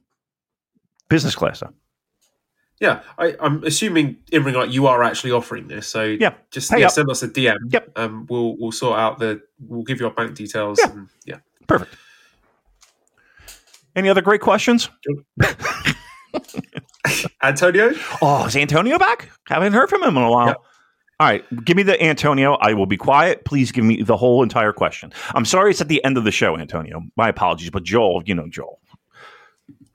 Business 1.09 1.35
class, 1.35 1.59
though. 1.59 1.73
Yeah, 2.79 3.01
I, 3.17 3.35
am 3.39 3.63
assuming 3.63 4.17
in 4.31 4.43
regard 4.43 4.71
you 4.71 4.87
are 4.87 5.03
actually 5.03 5.31
offering 5.31 5.69
this. 5.69 5.87
So 5.87 6.03
yeah, 6.03 6.33
just 6.51 6.69
yeah, 6.77 6.87
send 6.87 7.09
us 7.09 7.23
a 7.23 7.29
DM. 7.29 7.55
Yep. 7.69 7.91
Um, 7.95 8.25
we'll 8.29 8.57
we'll 8.57 8.73
sort 8.73 8.99
out 8.99 9.19
the 9.19 9.41
we'll 9.59 9.83
give 9.83 10.01
you 10.01 10.07
our 10.07 10.13
bank 10.13 10.35
details. 10.35 10.79
Yeah. 10.83 10.91
And, 10.91 11.09
yeah. 11.25 11.37
Perfect. 11.65 11.95
Any 13.95 14.09
other 14.09 14.21
great 14.21 14.41
questions? 14.41 14.89
Antonio? 17.43 17.91
Oh, 18.21 18.45
is 18.45 18.55
Antonio 18.55 18.97
back? 18.97 19.29
Haven't 19.47 19.73
heard 19.73 19.89
from 19.89 20.01
him 20.01 20.15
in 20.17 20.23
a 20.23 20.31
while. 20.31 20.47
Yep. 20.47 20.57
All 21.19 21.27
right, 21.27 21.65
give 21.65 21.77
me 21.77 21.83
the 21.83 22.01
Antonio. 22.03 22.53
I 22.55 22.73
will 22.73 22.87
be 22.87 22.97
quiet. 22.97 23.45
Please 23.45 23.71
give 23.71 23.85
me 23.85 24.01
the 24.01 24.17
whole 24.17 24.41
entire 24.41 24.73
question. 24.73 25.13
I'm 25.35 25.45
sorry 25.45 25.71
it's 25.71 25.79
at 25.79 25.87
the 25.87 26.03
end 26.03 26.17
of 26.17 26.23
the 26.23 26.31
show, 26.31 26.57
Antonio. 26.57 27.01
My 27.15 27.29
apologies, 27.29 27.69
but 27.69 27.83
Joel, 27.83 28.23
you 28.25 28.33
know 28.33 28.47
Joel. 28.49 28.79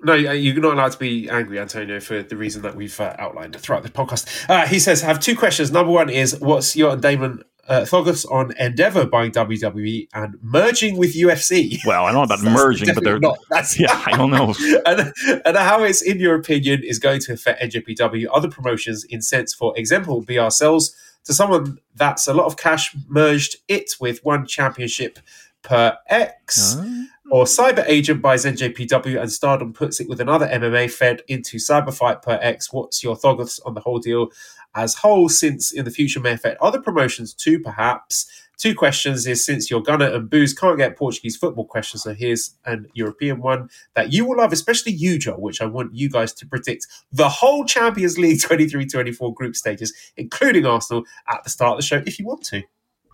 No, 0.01 0.15
you're 0.15 0.61
not 0.61 0.75
allowed 0.75 0.93
to 0.93 0.99
be 0.99 1.29
angry, 1.29 1.59
Antonio, 1.59 1.99
for 1.99 2.23
the 2.23 2.37
reason 2.37 2.63
that 2.63 2.77
we've 2.77 2.99
uh, 3.01 3.17
outlined 3.19 3.57
throughout 3.57 3.83
the 3.83 3.89
podcast. 3.89 4.49
Uh, 4.49 4.65
he 4.67 4.79
says, 4.79 5.03
I 5.03 5.07
have 5.07 5.19
two 5.19 5.37
questions. 5.37 5.73
Number 5.73 5.91
one 5.91 6.09
is, 6.09 6.39
what's 6.39 6.77
your 6.77 6.97
Damon 6.97 7.43
uh, 7.69 7.85
focus 7.85 8.25
on 8.25 8.53
Endeavor 8.59 9.07
buying 9.07 9.31
WWE 9.31 10.09
and 10.15 10.37
merging 10.43 10.97
with 10.97 11.15
UFC. 11.15 11.79
Well, 11.87 12.05
I 12.05 12.13
don't 12.13 12.29
know 12.29 12.35
about 12.35 12.43
merging, 12.53 12.95
but 12.95 13.05
they're 13.05 13.21
not. 13.21 13.39
That's 13.51 13.79
yeah, 13.79 14.03
I 14.07 14.17
don't 14.17 14.31
know. 14.31 14.55
and, 14.87 15.13
and 15.45 15.57
how 15.57 15.85
it's, 15.85 16.03
in 16.03 16.19
your 16.19 16.35
opinion, 16.35 16.83
is 16.83 16.99
going 16.99 17.21
to 17.21 17.35
affect 17.35 17.63
NJPW, 17.63 18.27
other 18.33 18.49
promotions, 18.49 19.05
in 19.05 19.21
sense, 19.21 19.55
for 19.55 19.77
example, 19.77 20.23
be 20.23 20.39
ourselves 20.39 20.97
to 21.25 21.35
someone 21.35 21.79
that's 21.95 22.27
a 22.27 22.33
lot 22.33 22.47
of 22.47 22.57
cash 22.57 22.97
merged 23.07 23.57
it 23.69 23.93
with 24.01 24.25
one 24.25 24.47
championship 24.47 25.19
per 25.63 25.97
X. 26.09 26.77
Oh. 26.79 27.07
Or 27.31 27.45
Cyber 27.45 27.85
Agent 27.87 28.23
buys 28.23 28.47
NJPW 28.47 29.21
and 29.21 29.31
Stardom 29.31 29.75
puts 29.75 30.01
it 30.01 30.09
with 30.09 30.21
another 30.21 30.47
MMA 30.47 30.91
fed 30.91 31.23
into 31.29 31.59
Cyberfight 31.59 32.23
per 32.23 32.39
X. 32.41 32.73
What's 32.73 33.03
your 33.03 33.17
thoughts 33.17 33.61
on 33.61 33.75
the 33.75 33.81
whole 33.81 33.99
deal 33.99 34.29
as 34.75 34.95
whole? 34.95 35.29
Since 35.29 35.73
in 35.73 35.85
the 35.85 35.91
future 35.91 36.21
may 36.21 36.33
affect 36.33 36.61
other 36.63 36.81
promotions 36.81 37.35
too, 37.35 37.61
perhaps. 37.61 38.31
Two 38.57 38.75
questions 38.75 39.27
is 39.27 39.45
since 39.45 39.71
your 39.71 39.83
Gunner 39.83 40.07
and 40.07 40.29
Booze 40.29 40.55
can't 40.55 40.79
get 40.79 40.97
Portuguese 40.97 41.37
football 41.37 41.67
questions, 41.67 42.03
so 42.03 42.15
here's 42.15 42.57
an 42.65 42.89
European 42.95 43.41
one 43.41 43.69
that 43.95 44.13
you 44.13 44.25
will 44.25 44.39
love, 44.39 44.53
especially 44.53 44.93
you, 44.93 45.17
Joe, 45.19 45.37
which 45.37 45.61
I 45.61 45.67
want 45.67 45.95
you 45.95 46.09
guys 46.09 46.33
to 46.33 46.47
predict 46.47 46.87
the 47.13 47.29
whole 47.29 47.65
Champions 47.65 48.19
League 48.19 48.41
23 48.43 48.87
24 48.87 49.35
group 49.35 49.55
stages, 49.55 49.93
including 50.17 50.67
Arsenal, 50.67 51.05
at 51.29 51.45
the 51.45 51.51
start 51.51 51.73
of 51.73 51.79
the 51.79 51.87
show 51.87 52.03
if 52.07 52.19
you 52.19 52.27
want 52.27 52.43
to. 52.47 52.63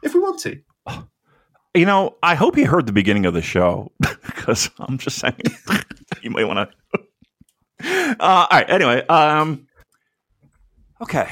If 0.02 0.14
we 0.14 0.20
want 0.20 0.38
to. 0.40 0.60
Oh, 0.86 1.08
You 1.74 1.86
know, 1.86 2.16
I 2.22 2.36
hope 2.36 2.54
he 2.54 2.62
heard 2.62 2.86
the 2.86 2.92
beginning 2.92 3.26
of 3.26 3.34
the 3.34 3.42
show 3.42 3.90
because 4.00 4.70
I'm 4.78 4.98
just 4.98 5.18
saying 5.18 5.40
you 6.22 6.30
might 6.30 6.44
want 6.44 6.70
to. 6.70 7.00
Uh, 7.86 8.16
all 8.20 8.46
right. 8.50 8.70
Anyway, 8.70 9.04
um, 9.08 9.66
okay. 11.02 11.28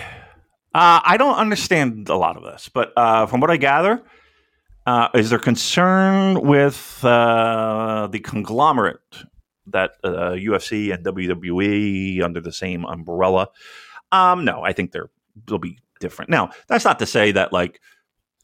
Uh, 0.74 1.00
I 1.02 1.16
don't 1.16 1.36
understand 1.36 2.10
a 2.10 2.16
lot 2.16 2.36
of 2.36 2.42
this, 2.42 2.68
but 2.68 2.92
uh, 2.94 3.24
from 3.24 3.40
what 3.40 3.50
I 3.50 3.56
gather, 3.56 4.02
uh, 4.84 5.08
is 5.14 5.30
there 5.30 5.38
concern 5.38 6.40
with 6.42 7.02
uh, 7.04 8.08
the 8.10 8.18
conglomerate 8.18 8.98
that 9.68 9.92
uh, 10.02 10.32
UFC 10.32 10.92
and 10.92 11.04
WWE 11.04 12.22
under 12.22 12.40
the 12.40 12.52
same 12.52 12.84
umbrella? 12.84 13.48
Um, 14.10 14.44
no, 14.44 14.62
I 14.62 14.72
think 14.72 14.92
they're 14.92 15.10
they'll 15.46 15.58
be 15.58 15.78
different. 16.00 16.30
Now, 16.30 16.50
that's 16.66 16.84
not 16.84 16.98
to 16.98 17.06
say 17.06 17.32
that 17.32 17.52
like 17.52 17.80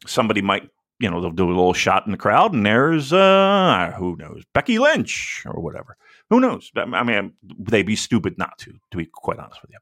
somebody 0.07 0.41
might, 0.41 0.71
you 1.01 1.11
know, 1.11 1.21
they'll 1.21 1.31
do 1.31 1.47
a 1.47 1.49
little 1.49 1.73
shot 1.73 2.07
in 2.07 2.13
the 2.13 2.19
crowd, 2.19 2.53
and 2.53 2.67
there's 2.67 3.13
uh, 3.13 3.93
who 3.97 4.17
knows, 4.17 4.43
Becky 4.53 4.79
Lynch 4.79 5.45
or 5.47 5.61
whatever. 5.61 5.97
Who 6.31 6.41
knows? 6.41 6.71
I 6.77 7.03
mean, 7.03 7.33
they'd 7.59 7.87
be 7.87 7.97
stupid 7.97 8.37
not 8.37 8.59
to, 8.59 8.73
to 8.91 8.97
be 8.97 9.07
quite 9.07 9.39
honest 9.39 9.63
with 9.63 9.71
you. 9.71 9.79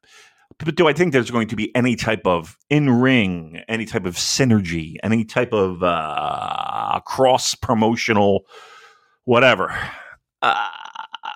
But 0.59 0.75
do 0.77 0.89
I 0.89 0.93
think 0.93 1.13
there's 1.13 1.31
going 1.31 1.49
to 1.49 1.57
be 1.57 1.75
any 1.75 1.97
type 1.97 2.23
of 2.25 2.57
in 2.71 2.89
ring, 2.89 3.63
any 3.69 3.85
type 3.85 4.07
of 4.07 4.15
synergy, 4.15 4.97
any 5.03 5.25
type 5.25 5.53
of 5.53 5.83
uh, 5.83 7.01
cross 7.05 7.55
promotional, 7.55 8.47
whatever? 9.25 9.77
Uh, 10.41 10.69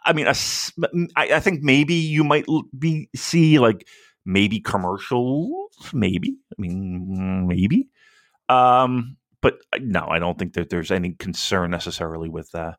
I 0.05 0.13
mean, 0.13 0.27
I 0.27 1.41
think 1.41 1.63
maybe 1.63 1.95
you 1.95 2.25
might 2.25 2.47
be 2.79 3.09
see 3.15 3.59
like 3.59 3.87
maybe 4.25 4.61
commercials, 4.61 5.71
maybe. 5.93 6.37
I 6.53 6.55
mean, 6.61 7.47
maybe. 7.47 7.89
Um, 8.49 9.17
but 9.43 9.59
uh, 9.73 9.79
no, 9.81 10.07
I 10.09 10.19
don't 10.19 10.39
think 10.39 10.55
that 10.55 10.71
there's 10.71 10.91
any 10.91 11.13
concern 11.13 11.71
necessarily 11.71 12.29
with 12.29 12.55
uh, 12.55 12.73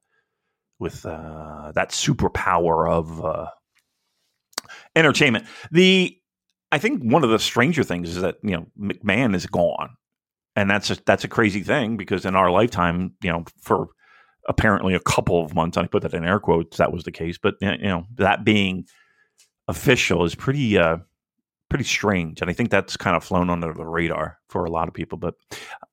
with 0.80 1.06
uh, 1.06 1.72
that 1.76 1.90
superpower 1.90 2.90
of 2.90 3.24
uh, 3.24 3.48
entertainment. 4.96 5.46
The 5.72 6.18
I 6.72 6.78
think 6.78 7.04
one 7.04 7.24
of 7.24 7.30
the 7.30 7.40
stranger 7.40 7.84
things 7.84 8.10
is 8.10 8.22
that 8.22 8.38
you 8.44 8.52
know 8.52 8.66
McMahon 8.80 9.36
is 9.36 9.46
gone, 9.46 9.92
and 10.56 10.70
that's 10.70 10.90
a, 10.90 10.98
that's 11.06 11.24
a 11.24 11.30
crazy 11.30 11.64
thing 11.64 11.98
because 11.98 12.26
in 12.26 12.36
our 12.36 12.52
lifetime, 12.52 13.14
you 13.22 13.32
know, 13.32 13.46
for 13.62 13.88
apparently 14.48 14.94
a 14.94 15.00
couple 15.00 15.44
of 15.44 15.54
months, 15.54 15.78
I 15.78 15.86
put 15.86 16.04
that 16.04 16.14
in 16.14 16.26
air 16.26 16.40
quotes, 16.40 16.78
that 16.78 16.92
was 16.92 17.04
the 17.04 17.12
case. 17.12 17.38
But 17.38 17.56
you 17.62 17.78
know, 17.78 18.06
that 18.16 18.44
being 18.44 18.86
official 19.68 20.24
is 20.26 20.36
pretty 20.36 20.78
uh, 20.78 20.98
pretty 21.72 21.86
strange, 21.86 22.42
and 22.42 22.50
I 22.50 22.54
think 22.54 22.70
that's 22.70 22.98
kind 22.98 23.16
of 23.16 23.24
flown 23.24 23.50
under 23.50 23.74
the 23.74 23.86
radar 23.86 24.38
for 24.50 24.66
a 24.66 24.70
lot 24.70 24.90
of 24.90 24.94
people. 24.94 25.18
But 25.18 25.36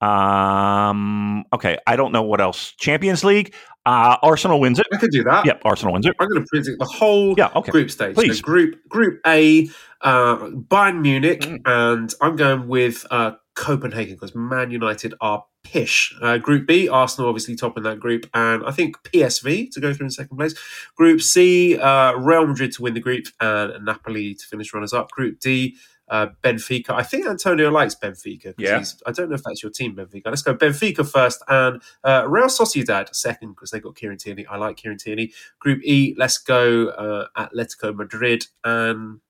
um, 0.06 1.44
okay, 1.52 1.78
I 1.86 1.94
don't 1.94 2.10
know 2.12 2.22
what 2.22 2.40
else. 2.40 2.72
Champions 2.72 3.22
League, 3.22 3.54
uh, 3.86 4.16
Arsenal 4.22 4.58
wins 4.58 4.80
it. 4.80 4.86
I 4.92 4.96
could 4.96 5.12
do 5.12 5.22
that. 5.22 5.46
Yep, 5.46 5.62
Arsenal 5.64 5.94
wins 5.94 6.04
it. 6.04 6.16
I'm 6.18 6.28
going 6.28 6.42
to 6.42 6.46
predict 6.48 6.78
the 6.80 6.84
whole 6.84 7.34
yeah, 7.38 7.50
okay. 7.54 7.70
group 7.70 7.90
stage. 7.92 8.16
Please. 8.16 8.38
So 8.38 8.42
group 8.42 8.88
Group 8.88 9.20
A, 9.24 9.68
uh, 10.00 10.36
Bayern 10.36 11.00
Munich, 11.00 11.42
mm. 11.42 11.60
and 11.64 12.12
I'm 12.20 12.34
going 12.34 12.66
with 12.66 13.06
uh, 13.12 13.32
Copenhagen 13.58 14.14
because 14.14 14.34
Man 14.34 14.70
United 14.70 15.14
are 15.20 15.44
pish. 15.64 16.14
Uh, 16.22 16.38
group 16.38 16.66
B, 16.66 16.88
Arsenal 16.88 17.28
obviously 17.28 17.56
top 17.56 17.76
in 17.76 17.82
that 17.82 17.98
group, 17.98 18.26
and 18.32 18.64
I 18.64 18.70
think 18.70 18.96
PSV 19.02 19.72
to 19.72 19.80
go 19.80 19.92
through 19.92 20.06
in 20.06 20.10
second 20.10 20.36
place. 20.36 20.54
Group 20.96 21.20
C, 21.20 21.76
uh, 21.76 22.12
Real 22.14 22.46
Madrid 22.46 22.72
to 22.72 22.82
win 22.82 22.94
the 22.94 23.00
group, 23.00 23.26
and 23.40 23.84
Napoli 23.84 24.34
to 24.34 24.46
finish 24.46 24.72
runners 24.72 24.92
up. 24.92 25.10
Group 25.10 25.40
D, 25.40 25.76
uh, 26.08 26.28
Benfica. 26.42 26.90
I 26.90 27.02
think 27.02 27.26
Antonio 27.26 27.70
likes 27.70 27.96
Benfica. 27.96 28.54
Yeah. 28.58 28.82
I 29.06 29.10
don't 29.10 29.28
know 29.28 29.34
if 29.34 29.42
that's 29.42 29.62
your 29.62 29.72
team, 29.72 29.96
Benfica. 29.96 30.26
Let's 30.26 30.42
go 30.42 30.54
Benfica 30.54 31.06
first 31.10 31.42
and 31.48 31.82
uh, 32.04 32.24
Real 32.28 32.46
Sociedad 32.46 33.14
second 33.14 33.50
because 33.50 33.72
they 33.72 33.80
got 33.80 33.96
Kieran 33.96 34.18
Tierney. 34.18 34.46
I 34.46 34.56
like 34.56 34.76
Kieran 34.76 34.98
Tierney. 34.98 35.32
Group 35.58 35.82
E, 35.84 36.14
let's 36.16 36.38
go 36.38 36.88
uh, 36.88 37.26
Atletico 37.36 37.94
Madrid 37.94 38.46
and 38.64 39.20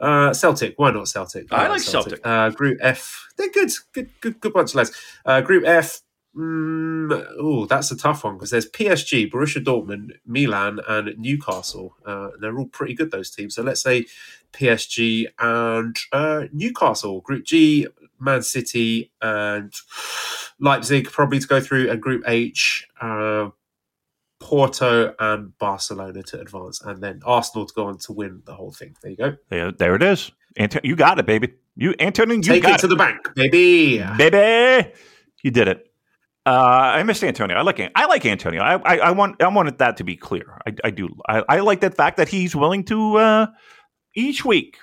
uh, 0.00 0.32
Celtic. 0.32 0.74
Why 0.78 0.90
not 0.90 1.08
Celtic? 1.08 1.52
I, 1.52 1.66
I 1.66 1.68
like 1.68 1.80
Celtic. 1.80 2.22
Celtic. 2.22 2.26
Uh, 2.26 2.50
group 2.50 2.78
F, 2.80 3.28
they're 3.36 3.50
good, 3.50 3.70
good, 3.92 4.10
good, 4.20 4.40
good 4.40 4.52
bunch 4.52 4.70
of 4.70 4.76
lads. 4.76 4.92
Uh, 5.24 5.40
group 5.40 5.64
F. 5.66 6.00
Mm, 6.36 7.26
oh, 7.40 7.66
that's 7.66 7.90
a 7.90 7.96
tough 7.96 8.22
one 8.22 8.34
because 8.34 8.50
there's 8.50 8.70
PSG, 8.70 9.28
Borussia 9.28 9.64
Dortmund, 9.64 10.12
Milan, 10.24 10.78
and 10.86 11.18
Newcastle. 11.18 11.96
Uh, 12.06 12.28
they're 12.40 12.56
all 12.56 12.66
pretty 12.66 12.94
good 12.94 13.10
those 13.10 13.30
teams. 13.30 13.56
So 13.56 13.62
let's 13.62 13.82
say 13.82 14.04
PSG 14.52 15.26
and 15.40 15.96
uh, 16.12 16.44
Newcastle. 16.52 17.22
Group 17.22 17.44
G, 17.44 17.88
Man 18.20 18.42
City 18.42 19.10
and 19.20 19.72
Leipzig 20.60 21.10
probably 21.10 21.40
to 21.40 21.46
go 21.46 21.60
through. 21.60 21.90
And 21.90 22.00
Group 22.00 22.22
H, 22.26 22.86
uh, 23.00 23.48
Porto 24.48 25.14
and 25.18 25.56
Barcelona 25.58 26.22
to 26.22 26.40
advance, 26.40 26.80
and 26.80 27.02
then 27.02 27.20
Arsenal 27.26 27.66
to 27.66 27.74
go 27.74 27.86
on 27.86 27.98
to 27.98 28.14
win 28.14 28.40
the 28.46 28.54
whole 28.54 28.72
thing. 28.72 28.96
There 29.02 29.10
you 29.10 29.16
go. 29.18 29.36
Yeah, 29.50 29.72
there 29.76 29.94
it 29.94 30.02
is. 30.02 30.32
Anto- 30.56 30.80
you 30.82 30.96
got 30.96 31.18
it, 31.18 31.26
baby. 31.26 31.52
You, 31.76 31.94
Antonio, 32.00 32.36
you 32.36 32.42
take 32.42 32.62
got 32.62 32.76
it 32.76 32.80
to 32.80 32.86
the 32.86 32.96
bank, 32.96 33.34
baby. 33.34 34.02
Baby, 34.16 34.90
you 35.42 35.50
did 35.50 35.68
it. 35.68 35.92
Uh, 36.46 36.50
I 36.94 37.02
missed 37.02 37.22
Antonio. 37.22 37.58
I 37.58 37.60
like 37.60 37.78
I 37.94 38.06
like 38.06 38.24
Antonio. 38.24 38.62
I, 38.62 38.76
I, 38.76 38.98
I 38.98 39.10
want 39.10 39.42
I 39.42 39.48
wanted 39.48 39.76
that 39.78 39.98
to 39.98 40.04
be 40.04 40.16
clear. 40.16 40.58
I, 40.66 40.72
I 40.82 40.90
do. 40.92 41.10
I, 41.28 41.44
I, 41.46 41.60
like 41.60 41.80
the 41.80 41.90
fact 41.90 42.16
that 42.16 42.30
he's 42.30 42.56
willing 42.56 42.84
to 42.84 43.16
uh, 43.16 43.46
each 44.16 44.46
week. 44.46 44.78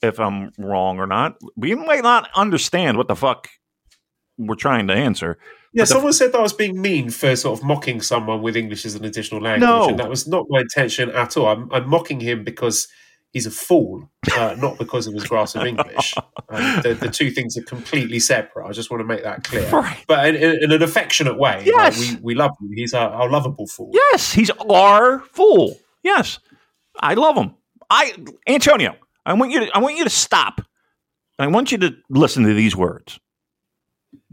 If 0.00 0.18
I'm 0.18 0.50
wrong 0.56 0.98
or 0.98 1.06
not, 1.06 1.36
we 1.56 1.74
might 1.74 2.02
not 2.02 2.30
understand 2.34 2.96
what 2.96 3.06
the 3.08 3.16
fuck 3.16 3.50
we're 4.38 4.54
trying 4.54 4.86
to 4.88 4.94
answer. 4.94 5.38
Yeah, 5.72 5.84
someone 5.84 6.12
said 6.12 6.32
that 6.32 6.38
I 6.38 6.42
was 6.42 6.52
being 6.52 6.80
mean 6.80 7.10
for 7.10 7.34
sort 7.34 7.58
of 7.58 7.64
mocking 7.64 8.00
someone 8.00 8.42
with 8.42 8.56
English 8.56 8.84
as 8.84 8.94
an 8.94 9.04
additional 9.04 9.40
language, 9.40 9.68
no. 9.68 9.88
and 9.88 9.98
that 9.98 10.08
was 10.08 10.28
not 10.28 10.46
my 10.48 10.60
intention 10.60 11.10
at 11.10 11.36
all. 11.36 11.46
I'm, 11.46 11.72
I'm 11.72 11.88
mocking 11.88 12.20
him 12.20 12.44
because 12.44 12.86
he's 13.34 13.46
a 13.46 13.50
fool, 13.50 14.08
uh, 14.36 14.54
not 14.58 14.78
because 14.78 15.08
of 15.08 15.14
his 15.14 15.24
grasp 15.24 15.56
of 15.56 15.66
English. 15.66 16.14
Um, 16.48 16.82
the, 16.82 16.94
the, 16.94 17.10
two 17.10 17.30
things 17.32 17.56
are 17.58 17.62
completely 17.62 18.20
separate. 18.20 18.68
I 18.68 18.72
just 18.72 18.90
want 18.90 19.00
to 19.00 19.04
make 19.04 19.24
that 19.24 19.42
clear. 19.42 19.68
Right. 19.72 20.04
But 20.06 20.28
in, 20.28 20.36
in, 20.36 20.62
in, 20.62 20.72
an 20.72 20.82
affectionate 20.82 21.36
way. 21.36 21.62
Yes. 21.66 21.98
Like 21.98 22.18
we, 22.18 22.22
we 22.22 22.34
love 22.36 22.52
him. 22.60 22.70
He's 22.74 22.94
our, 22.94 23.10
our 23.10 23.28
lovable 23.28 23.66
fool. 23.66 23.90
Yes, 23.92 24.32
he's 24.32 24.50
our 24.50 25.20
fool. 25.32 25.76
Yes. 26.04 26.38
I 27.00 27.14
love 27.14 27.36
him. 27.36 27.54
I 27.90 28.14
Antonio, 28.46 28.94
I 29.26 29.34
want 29.34 29.50
you 29.50 29.60
to 29.60 29.70
I 29.74 29.78
want 29.80 29.96
you 29.96 30.04
to 30.04 30.10
stop. 30.10 30.60
I 31.38 31.48
want 31.48 31.72
you 31.72 31.78
to 31.78 31.96
listen 32.08 32.44
to 32.44 32.54
these 32.54 32.76
words. 32.76 33.18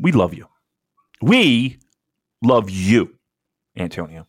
We 0.02 0.12
love 0.12 0.34
you. 0.34 0.48
We 1.22 1.80
love 2.42 2.70
you, 2.70 3.16
Antonio. 3.78 4.28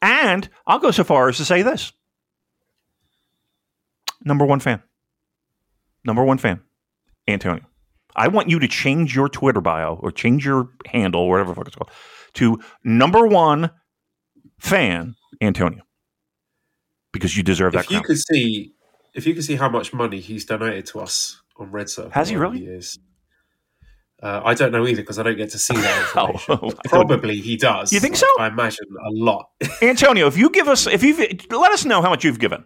And 0.00 0.48
I'll 0.66 0.78
go 0.78 0.90
so 0.90 1.04
far 1.04 1.28
as 1.28 1.36
to 1.36 1.44
say 1.44 1.62
this 1.62 1.92
number 4.24 4.44
one 4.44 4.60
fan. 4.60 4.82
Number 6.04 6.24
one 6.24 6.38
fan, 6.38 6.62
Antonio. 7.28 7.64
I 8.16 8.28
want 8.28 8.48
you 8.48 8.58
to 8.58 8.68
change 8.68 9.14
your 9.14 9.28
Twitter 9.28 9.60
bio 9.60 9.94
or 10.02 10.10
change 10.10 10.44
your 10.44 10.70
handle, 10.86 11.28
whatever 11.28 11.54
fuck 11.54 11.66
it's 11.66 11.76
called, 11.76 11.90
to 12.34 12.60
number 12.84 13.26
one 13.26 13.70
fan, 14.58 15.14
Antonio. 15.40 15.82
Because 17.12 17.36
you 17.36 17.42
deserve 17.42 17.74
that. 17.74 17.84
If 17.84 17.90
you 17.90 18.00
could 18.00 18.18
see 18.18 18.72
if 19.14 19.26
you 19.26 19.34
could 19.34 19.44
see 19.44 19.56
how 19.56 19.68
much 19.68 19.92
money 19.92 20.20
he's 20.20 20.44
donated 20.44 20.86
to 20.86 21.00
us 21.00 21.40
on 21.56 21.70
Red 21.70 21.90
Circle. 21.90 22.12
Has 22.12 22.30
he 22.30 22.36
really? 22.36 22.60
Years, 22.60 22.98
uh, 24.22 24.40
I 24.44 24.54
don't 24.54 24.70
know 24.70 24.86
either 24.86 25.02
because 25.02 25.18
I 25.18 25.24
don't 25.24 25.36
get 25.36 25.50
to 25.50 25.58
see 25.58 25.74
that 25.74 26.02
information. 26.16 26.58
oh, 26.62 26.72
probably 26.84 27.40
he 27.40 27.56
does. 27.56 27.92
You 27.92 28.00
think 28.00 28.16
so? 28.16 28.26
I 28.38 28.46
imagine 28.46 28.86
a 29.04 29.10
lot. 29.10 29.50
Antonio, 29.82 30.26
if 30.26 30.36
you 30.36 30.48
give 30.50 30.68
us, 30.68 30.86
if 30.86 31.02
you 31.02 31.16
let 31.50 31.72
us 31.72 31.84
know 31.84 32.00
how 32.00 32.10
much 32.10 32.24
you've 32.24 32.38
given, 32.38 32.64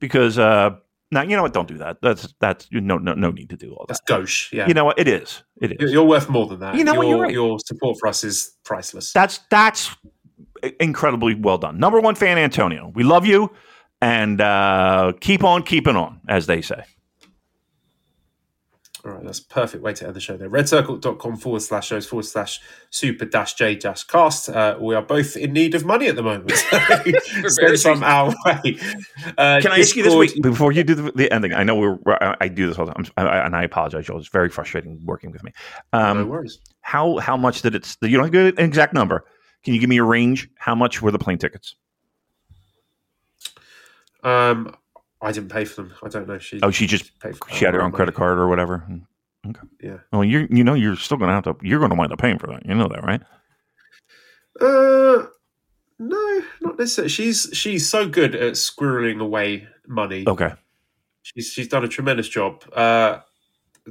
because 0.00 0.38
uh, 0.38 0.70
now 1.10 1.22
you 1.22 1.36
know 1.36 1.42
what? 1.42 1.52
Don't 1.52 1.68
do 1.68 1.78
that. 1.78 1.98
That's 2.00 2.34
that's 2.40 2.68
no 2.72 2.96
no 2.96 3.12
no 3.14 3.30
need 3.30 3.50
to 3.50 3.56
do 3.56 3.72
all 3.72 3.84
that. 3.86 3.88
That's 3.88 4.00
gauche. 4.00 4.52
Yeah. 4.52 4.66
You 4.66 4.74
know 4.74 4.86
what? 4.86 4.98
It 4.98 5.06
is. 5.06 5.42
It 5.60 5.80
is. 5.80 5.92
You're 5.92 6.04
worth 6.04 6.30
more 6.30 6.46
than 6.46 6.60
that. 6.60 6.74
You 6.74 6.84
know 6.84 6.94
your, 6.94 7.02
what? 7.02 7.08
You're 7.08 7.20
right. 7.20 7.32
Your 7.32 7.58
support 7.60 7.98
for 8.00 8.08
us 8.08 8.24
is 8.24 8.56
priceless. 8.64 9.12
That's 9.12 9.40
that's 9.50 9.94
incredibly 10.80 11.34
well 11.34 11.58
done. 11.58 11.78
Number 11.78 12.00
one 12.00 12.14
fan, 12.14 12.38
Antonio. 12.38 12.90
We 12.94 13.04
love 13.04 13.26
you, 13.26 13.50
and 14.00 14.40
uh, 14.40 15.12
keep 15.20 15.44
on 15.44 15.62
keeping 15.62 15.96
on, 15.96 16.20
as 16.26 16.46
they 16.46 16.62
say. 16.62 16.84
All 19.06 19.12
right, 19.12 19.24
that's 19.24 19.38
a 19.38 19.44
perfect 19.44 19.84
way 19.84 19.92
to 19.92 20.06
end 20.06 20.16
the 20.16 20.20
show 20.20 20.36
there. 20.36 20.50
Redcircle.com 20.50 21.36
forward 21.36 21.62
slash 21.62 21.86
shows 21.86 22.06
forward 22.06 22.24
slash 22.24 22.60
super 22.90 23.24
dash 23.24 23.54
J 23.54 23.76
dash 23.76 24.02
cast. 24.02 24.48
Uh, 24.48 24.76
we 24.80 24.96
are 24.96 25.02
both 25.02 25.36
in 25.36 25.52
need 25.52 25.76
of 25.76 25.84
money 25.84 26.08
at 26.08 26.16
the 26.16 26.24
moment. 26.24 26.50
Send 27.46 27.78
some 27.78 28.02
our 28.02 28.34
way. 28.44 28.76
Uh, 29.38 29.60
Can 29.60 29.70
I 29.70 29.78
ask 29.78 29.94
you 29.94 30.02
this 30.02 30.14
week 30.14 30.42
before 30.42 30.72
you 30.72 30.82
do 30.82 30.96
the, 30.96 31.12
the, 31.12 31.30
ending? 31.30 31.54
I 31.54 31.62
know 31.62 31.76
we're, 31.76 31.98
I 32.40 32.48
do 32.48 32.66
this 32.66 32.78
all 32.80 32.86
the 32.86 32.94
time, 32.94 33.06
I, 33.16 33.46
and 33.46 33.54
I 33.54 33.62
apologize, 33.62 34.06
Joel. 34.06 34.18
It's 34.18 34.28
very 34.28 34.48
frustrating 34.48 34.98
working 35.04 35.30
with 35.30 35.44
me. 35.44 35.52
Um, 35.92 36.18
no 36.18 36.26
worries. 36.26 36.58
How, 36.80 37.18
how 37.18 37.36
much 37.36 37.62
did 37.62 37.76
it, 37.76 37.96
you 38.02 38.16
don't 38.18 38.32
get 38.32 38.58
an 38.58 38.64
exact 38.64 38.92
number. 38.92 39.24
Can 39.62 39.72
you 39.74 39.78
give 39.78 39.88
me 39.88 39.98
a 39.98 40.04
range? 40.04 40.48
How 40.56 40.74
much 40.74 41.00
were 41.00 41.12
the 41.12 41.18
plane 41.18 41.38
tickets? 41.38 41.76
Um, 44.24 44.74
I 45.22 45.32
didn't 45.32 45.50
pay 45.50 45.64
for 45.64 45.82
them. 45.82 45.94
I 46.02 46.08
don't 46.08 46.28
know. 46.28 46.38
She 46.38 46.60
oh, 46.62 46.70
she 46.70 46.86
just 46.86 47.18
paid 47.20 47.36
for 47.36 47.48
she 47.50 47.64
had 47.64 47.74
her 47.74 47.82
own 47.82 47.92
credit 47.92 48.14
card 48.14 48.38
or 48.38 48.48
whatever. 48.48 48.86
Okay. 49.46 49.60
Yeah. 49.80 49.98
Well, 50.12 50.24
you 50.24 50.46
you 50.50 50.62
know 50.64 50.74
you're 50.74 50.96
still 50.96 51.16
going 51.16 51.28
to 51.28 51.34
have 51.34 51.44
to 51.44 51.56
you're 51.66 51.78
going 51.78 51.90
to 51.90 51.96
wind 51.96 52.12
up 52.12 52.18
paying 52.18 52.38
for 52.38 52.48
that. 52.48 52.66
You 52.66 52.74
know 52.74 52.88
that, 52.88 53.02
right? 53.04 53.22
Uh, 54.60 55.26
No, 55.98 56.42
not 56.60 56.78
necessarily. 56.78 57.08
She's 57.08 57.48
she's 57.52 57.88
so 57.88 58.08
good 58.08 58.34
at 58.34 58.54
squirreling 58.54 59.20
away 59.20 59.66
money. 59.86 60.24
Okay. 60.26 60.52
She's 61.22 61.48
she's 61.48 61.68
done 61.68 61.84
a 61.84 61.88
tremendous 61.88 62.28
job. 62.28 62.64
Uh, 62.74 63.20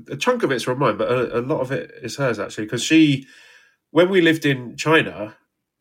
a 0.09 0.15
chunk 0.17 0.43
of 0.43 0.51
it's 0.51 0.63
from 0.63 0.79
mine, 0.79 0.97
but 0.97 1.09
a, 1.11 1.39
a 1.39 1.41
lot 1.41 1.61
of 1.61 1.71
it 1.71 1.91
is 2.01 2.17
hers 2.17 2.37
actually. 2.39 2.65
Because 2.65 2.83
she, 2.83 3.25
when 3.91 4.09
we 4.09 4.21
lived 4.21 4.45
in 4.45 4.75
China, 4.75 5.35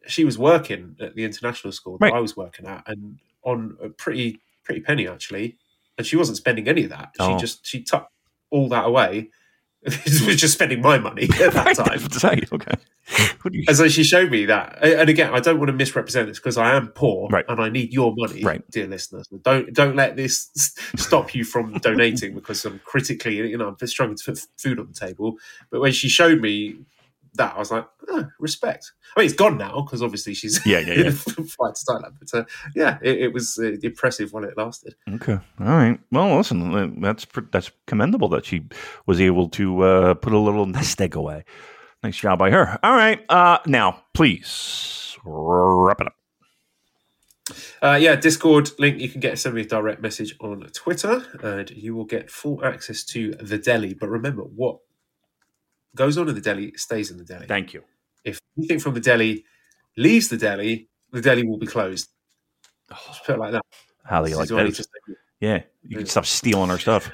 she 0.06 0.24
was 0.24 0.38
working 0.38 0.96
at 1.00 1.14
the 1.16 1.24
international 1.24 1.72
school 1.72 1.98
that 1.98 2.06
Right. 2.06 2.14
I 2.14 2.20
was 2.20 2.36
working 2.36 2.66
at, 2.66 2.84
and 2.86 3.18
on 3.42 3.76
a 3.82 3.88
pretty 3.88 4.40
pretty 4.64 4.80
penny 4.80 5.06
actually. 5.08 5.56
And 5.96 6.06
she 6.06 6.16
wasn't 6.16 6.38
spending 6.38 6.66
any 6.68 6.84
of 6.84 6.90
that. 6.90 7.10
She 7.20 7.22
Oh. 7.26 7.38
just 7.38 7.64
she 7.66 7.82
tucked 7.82 8.12
all 8.50 8.68
that 8.70 8.84
away. 8.86 9.30
She 10.06 10.24
was 10.26 10.36
just 10.36 10.54
spending 10.54 10.80
my 10.80 10.98
money 10.98 11.24
at 11.24 11.52
that 11.52 11.76
time. 11.76 11.98
say. 12.10 12.40
Okay. 12.52 12.74
You- 13.50 13.64
And 13.68 13.76
so 13.76 13.86
she 13.88 14.02
showed 14.02 14.30
me 14.30 14.46
that. 14.46 14.78
And 14.82 15.10
again, 15.10 15.34
I 15.34 15.38
don't 15.40 15.58
want 15.58 15.68
to 15.68 15.74
misrepresent 15.74 16.26
this 16.28 16.38
because 16.38 16.56
I 16.56 16.74
am 16.74 16.88
poor 16.88 17.28
Right. 17.28 17.44
and 17.46 17.60
I 17.60 17.68
need 17.68 17.92
your 17.92 18.14
money, 18.16 18.42
Right. 18.42 18.62
dear 18.70 18.86
listeners. 18.86 19.28
Don't 19.42 19.70
don't 19.74 19.94
let 19.94 20.16
this 20.16 20.48
stop 20.96 21.34
you 21.34 21.44
from 21.44 21.74
donating 21.74 22.34
because 22.34 22.64
I'm 22.64 22.80
critically, 22.86 23.36
you 23.36 23.58
know, 23.58 23.68
I'm 23.78 23.86
struggling 23.86 24.16
to 24.16 24.24
put 24.24 24.38
food 24.56 24.78
on 24.78 24.86
the 24.92 24.94
table. 25.06 25.36
But 25.70 25.80
when 25.82 25.92
she 25.92 26.08
showed 26.08 26.40
me 26.40 26.76
that, 27.34 27.54
I 27.54 27.58
was 27.58 27.70
like, 27.70 27.86
oh, 28.08 28.26
respect. 28.38 28.92
I 29.16 29.20
mean, 29.20 29.26
it's 29.26 29.34
gone 29.34 29.58
now 29.58 29.82
because 29.82 30.02
obviously 30.02 30.34
she's 30.34 30.64
Yeah, 30.64 30.80
yeah, 30.80 30.94
yeah. 30.94 31.10
flight 31.10 31.74
to 31.74 31.86
Thailand. 31.86 32.14
But 32.18 32.38
uh, 32.38 32.44
yeah, 32.74 32.98
it, 33.02 33.22
it 33.22 33.32
was 33.32 33.58
uh, 33.58 33.72
impressive 33.82 34.32
while 34.32 34.44
it 34.44 34.56
lasted. 34.56 34.94
Okay. 35.14 35.38
All 35.60 35.66
right. 35.66 35.98
Well, 36.10 36.36
listen, 36.36 37.00
that's 37.00 37.26
that's 37.50 37.70
commendable 37.86 38.28
that 38.30 38.44
she 38.44 38.66
was 39.06 39.20
able 39.20 39.48
to 39.50 39.82
uh, 39.82 40.14
put 40.14 40.32
a 40.32 40.38
little 40.38 40.66
nest 40.66 41.00
egg 41.00 41.16
away. 41.16 41.44
Nice 42.02 42.18
job 42.18 42.38
by 42.38 42.50
her. 42.50 42.78
All 42.82 42.92
right. 42.92 43.24
Uh, 43.28 43.58
now, 43.66 44.04
please 44.12 45.16
wrap 45.24 46.00
it 46.00 46.06
up. 46.06 46.14
Uh, 47.82 47.98
yeah, 48.00 48.16
Discord 48.16 48.70
link. 48.78 49.00
You 49.00 49.08
can 49.08 49.20
get 49.20 49.38
send 49.38 49.54
me 49.54 49.62
a 49.62 49.66
direct 49.66 50.00
message 50.00 50.34
on 50.40 50.60
Twitter, 50.72 51.24
and 51.42 51.70
you 51.70 51.94
will 51.94 52.04
get 52.04 52.30
full 52.30 52.64
access 52.64 53.04
to 53.04 53.32
the 53.32 53.58
deli. 53.58 53.92
But 53.92 54.08
remember, 54.08 54.42
what 54.42 54.78
goes 55.94 56.18
on 56.18 56.28
in 56.28 56.34
the 56.34 56.40
deli 56.40 56.72
stays 56.76 57.10
in 57.10 57.18
the 57.18 57.24
deli. 57.24 57.46
Thank 57.46 57.74
you. 57.74 57.82
If 58.24 58.38
anything 58.58 58.78
from 58.78 58.94
the 58.94 59.00
deli 59.00 59.44
leaves 59.96 60.28
the 60.28 60.36
deli, 60.36 60.88
the 61.12 61.20
deli 61.20 61.46
will 61.46 61.58
be 61.58 61.66
closed. 61.66 62.08
Oh. 62.90 63.00
Just 63.08 63.24
put 63.24 63.36
it 63.36 63.38
like 63.38 63.52
that. 63.52 63.62
How 64.04 64.22
do 64.22 64.30
you 64.30 64.36
This 64.36 64.38
like 64.38 64.44
is 64.46 64.52
what 64.52 64.60
I 64.60 64.64
need 64.64 64.74
that? 64.74 65.16
Yeah, 65.40 65.62
you 65.82 65.98
can 65.98 66.06
stop 66.06 66.26
stealing 66.26 66.70
our 66.70 66.78
stuff. 66.78 67.10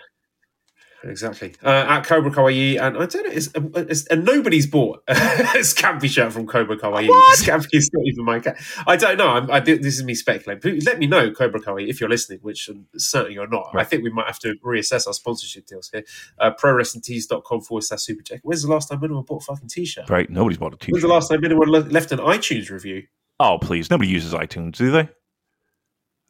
Exactly. 1.05 1.55
Uh, 1.65 1.87
at 1.89 2.03
Cobra 2.03 2.31
Kawaii, 2.31 2.81
and 2.81 2.97
I 2.97 3.07
don't 3.07 3.25
know, 3.27 3.33
it's, 3.33 3.49
it's, 3.55 4.07
and 4.07 4.25
nobody's 4.25 4.67
bought 4.67 5.03
a 5.09 5.15
Scampy 5.15 6.09
shirt 6.09 6.33
from 6.33 6.47
Cobra 6.47 6.77
Kawaii. 6.77 7.09
What? 7.09 7.39
Scampy 7.39 7.69
is 7.73 7.91
not 7.93 8.05
even 8.07 8.25
my 8.25 8.41
cat. 8.41 8.59
I 8.87 8.97
don't 8.97 9.17
know. 9.17 9.29
I'm, 9.29 9.51
I, 9.51 9.61
this 9.61 9.97
is 9.97 10.05
me 10.05 10.15
speculating. 10.15 10.61
But 10.63 10.85
let 10.85 10.99
me 10.99 11.07
know, 11.07 11.31
Cobra 11.31 11.61
Kawaii, 11.61 11.89
if 11.89 12.01
you're 12.01 12.11
listening, 12.11 12.41
which 12.43 12.69
um, 12.69 12.87
certainly 12.97 13.35
you're 13.35 13.49
not. 13.49 13.71
I 13.75 13.85
think 13.85 14.03
we 14.05 14.11
might 14.11 14.27
have 14.27 14.39
to 14.41 14.55
reassess 14.65 15.07
our 15.07 15.13
sponsorship 15.15 15.67
deals 15.67 15.91
here. 15.93 16.05
Uh, 16.39 16.51
ProWrestlingTees.com 16.53 17.61
forward 17.63 17.83
slash 17.83 18.01
super 18.01 18.23
check. 18.23 18.41
When's 18.43 18.63
the 18.63 18.69
last 18.71 18.89
time 18.89 19.03
anyone 19.03 19.25
bought 19.25 19.43
a 19.43 19.45
fucking 19.47 19.69
t 19.69 19.85
shirt? 19.85 20.11
Right? 20.11 20.29
Nobody's 20.29 20.59
bought 20.59 20.75
a 20.75 20.77
When's 20.77 20.81
T-shirt. 20.87 21.03
the 21.03 21.09
last 21.09 21.29
time 21.31 21.45
anyone 21.45 21.69
left 21.69 22.13
an 22.13 22.19
iTunes 22.19 22.71
review? 22.71 23.05
oh, 23.39 23.59
please! 23.59 23.89
Nobody 23.91 24.11
uses 24.11 24.35
iTunes, 24.35 24.73
do 24.73 24.91
they? 24.91 25.09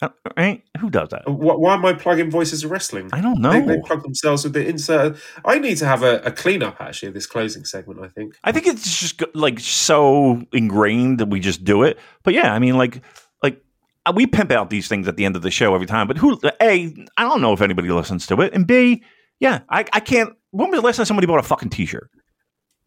Uh, 0.03 0.09
Right? 0.37 0.63
Who 0.79 0.89
does 0.91 1.11
that? 1.11 1.29
Why, 1.29 1.55
why 1.55 1.75
am 1.75 1.85
I 1.85 1.93
plugging 1.93 2.31
Voices 2.31 2.65
of 2.65 2.71
Wrestling? 2.71 3.11
I 3.13 3.21
don't 3.21 3.41
know. 3.41 3.53
They, 3.53 3.77
they 3.77 3.81
plug 3.83 4.03
themselves 4.03 4.45
with 4.45 4.55
the 4.55 4.67
insert. 4.67 5.17
I 5.45 5.59
need 5.59 5.77
to 5.79 5.87
have 5.87 6.03
a, 6.03 6.21
a 6.21 6.31
cleanup 6.31 6.81
actually 6.81 7.09
of 7.09 7.15
this 7.15 7.27
closing 7.27 7.65
segment. 7.65 8.01
I 8.01 8.09
think. 8.09 8.37
I 8.45 8.53
think 8.53 8.67
it's 8.67 8.99
just 8.99 9.23
like 9.35 9.61
so 9.61 10.43
ingrained 10.53 11.19
that 11.19 11.29
we 11.29 11.41
just 11.41 11.65
do 11.65 11.83
it. 11.83 11.99
But 12.23 12.35
yeah, 12.35 12.55
I 12.55 12.59
mean, 12.59 12.79
like, 12.79 13.03
like 13.43 13.63
uh, 14.07 14.13
we 14.15 14.27
pimp 14.27 14.51
out 14.51 14.71
these 14.71 14.89
things 14.89 15.07
at 15.07 15.17
the 15.17 15.25
end 15.25 15.37
of 15.37 15.43
the 15.43 15.51
show 15.51 15.75
every 15.75 15.87
time. 15.87 16.07
But 16.07 16.17
who? 16.17 16.41
A, 16.63 16.95
I 17.17 17.23
don't 17.23 17.43
know 17.43 17.53
if 17.53 17.61
anybody 17.61 17.91
listens 17.91 18.27
to 18.29 18.41
it, 18.41 18.55
and 18.55 18.67
B, 18.67 19.03
yeah, 19.41 19.61
I, 19.69 19.85
I 19.93 20.01
can't. 20.01 20.35
When 20.53 20.71
was 20.71 20.81
the 20.81 20.87
last 20.87 20.97
time 20.97 21.07
somebody 21.07 21.27
bought 21.27 21.41
a 21.41 21.43
fucking 21.43 21.71
T-shirt? 21.71 22.11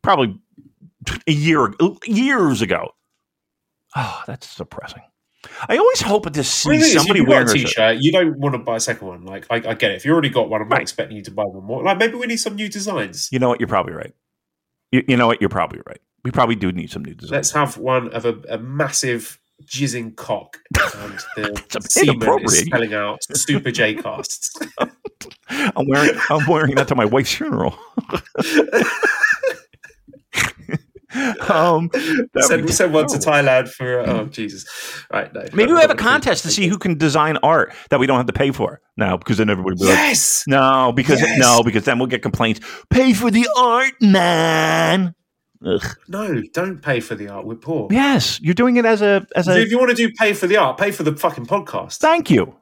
Probably 0.02 0.40
a 1.28 1.32
year, 1.32 1.74
years 2.06 2.62
ago. 2.62 2.90
Oh, 3.96 4.24
that's 4.26 4.56
depressing. 4.56 5.04
I 5.68 5.78
always 5.78 6.02
hope 6.02 6.32
to 6.32 6.44
see 6.44 6.70
mean, 6.70 6.80
the 6.80 6.86
is, 6.86 6.94
somebody 6.94 7.20
if 7.20 7.24
you've 7.24 7.28
got 7.28 7.32
wearing 7.46 7.48
a 7.50 7.52
a 7.52 7.58
shirt. 7.58 7.68
t-shirt, 7.68 7.98
you 8.02 8.12
don't 8.12 8.38
want 8.40 8.54
to 8.56 8.60
buy 8.60 8.78
a 8.78 8.80
second 8.80 9.08
one. 9.08 9.26
Like, 9.26 9.46
I, 9.50 9.56
I 9.56 9.74
get 9.74 9.92
it. 9.92 9.96
If 9.96 10.06
you 10.06 10.12
already 10.14 10.30
got 10.30 10.50
one, 10.50 10.62
I'm 10.62 10.70
not 10.70 10.76
Right. 10.76 10.82
expecting 10.82 11.18
you 11.18 11.24
to 11.24 11.32
buy 11.32 11.44
one 11.44 11.64
more. 11.66 11.84
Like, 11.84 11.98
maybe 11.98 12.16
we 12.16 12.28
need 12.28 12.38
some 12.38 12.56
new 12.56 12.70
designs. 12.70 13.30
You 13.32 13.40
know 13.40 13.50
what? 13.50 13.60
You're 13.60 13.68
probably 13.68 13.94
right. 13.94 14.14
You, 14.92 15.04
you 15.08 15.18
know 15.18 15.28
what? 15.28 15.42
You're 15.42 15.50
probably 15.50 15.82
right. 15.86 16.00
We 16.24 16.32
probably 16.32 16.56
do 16.56 16.72
need 16.72 16.90
some 16.92 17.04
new 17.04 17.14
designs. 17.14 17.32
Let's 17.32 17.52
have 17.52 17.78
one 17.78 18.10
of 18.14 18.26
a, 18.26 18.36
a 18.50 18.58
massive 18.58 19.40
jizzing 19.66 20.16
cock, 20.16 20.58
and 20.98 21.20
the 21.36 21.82
semen 21.90 21.90
is 21.90 21.98
inappropriate. 22.08 22.66
spelling 22.68 22.94
out 22.94 23.20
Super 23.34 23.72
J 23.72 23.96
casts. 23.96 24.54
I'm 25.50 25.86
wearing 25.88 26.18
I'm 26.30 26.48
wearing 26.48 26.76
that 26.76 26.88
to 26.90 26.96
my 26.96 27.06
wife's 27.06 27.34
funeral. 27.34 27.78
um, 31.50 31.90
send, 32.42 32.70
send 32.74 32.94
one 32.94 33.08
to. 33.08 33.18
Thailand 33.18 33.70
for 33.70 34.00
oh 34.00 34.26
Jesus! 34.26 34.66
Right, 35.12 35.34
no. 35.34 35.46
Maybe 35.54 35.72
we 35.72 35.80
have 35.80 35.90
a 35.90 35.94
not 35.94 35.98
gonna 35.98 35.98
do 35.98 36.04
contest 36.04 36.44
to 36.44 36.50
see 36.52 36.68
who 36.68 36.78
can 36.78 36.98
design 36.98 37.38
art 37.44 37.74
that 37.90 38.00
we 38.00 38.08
don't 38.08 38.18
have 38.18 38.26
to 38.28 38.34
pay 38.34 38.52
for 38.52 38.82
now, 38.98 39.18
because 39.18 39.38
then 39.38 39.50
everybody 39.50 39.76
will 39.76 39.86
be 39.86 39.90
like, 39.90 39.98
Yes. 39.98 40.44
no, 40.48 40.92
because 40.96 41.22
Yes. 41.22 41.40
no, 41.40 41.64
because 41.64 41.86
then 41.86 42.00
we'll 42.00 42.08
get 42.08 42.22
complaints. 42.22 42.60
Pay 42.90 43.14
for 43.14 43.32
the 43.32 43.48
art, 43.56 43.94
man. 44.02 45.16
Ugh. 45.66 45.86
No, 46.10 46.42
don't 46.54 46.82
pay 46.82 47.00
for 47.00 47.16
the 47.16 47.30
art. 47.30 47.46
We're 47.46 47.56
poor. 47.56 47.88
Yes, 47.92 48.40
you're 48.42 48.54
doing 48.54 48.76
it 48.78 48.86
as 48.86 49.02
a 49.02 49.26
as 49.36 49.48
a 49.48 49.60
if 49.62 49.72
you 49.72 49.78
want 49.80 49.92
to 49.92 49.96
do 49.96 50.12
pay 50.20 50.34
for 50.34 50.48
the 50.48 50.58
art, 50.58 50.78
pay 50.78 50.92
for 50.92 51.04
the 51.04 51.16
fucking 51.16 51.46
podcast. 51.46 51.98
thank 51.98 52.30
you. 52.30 52.56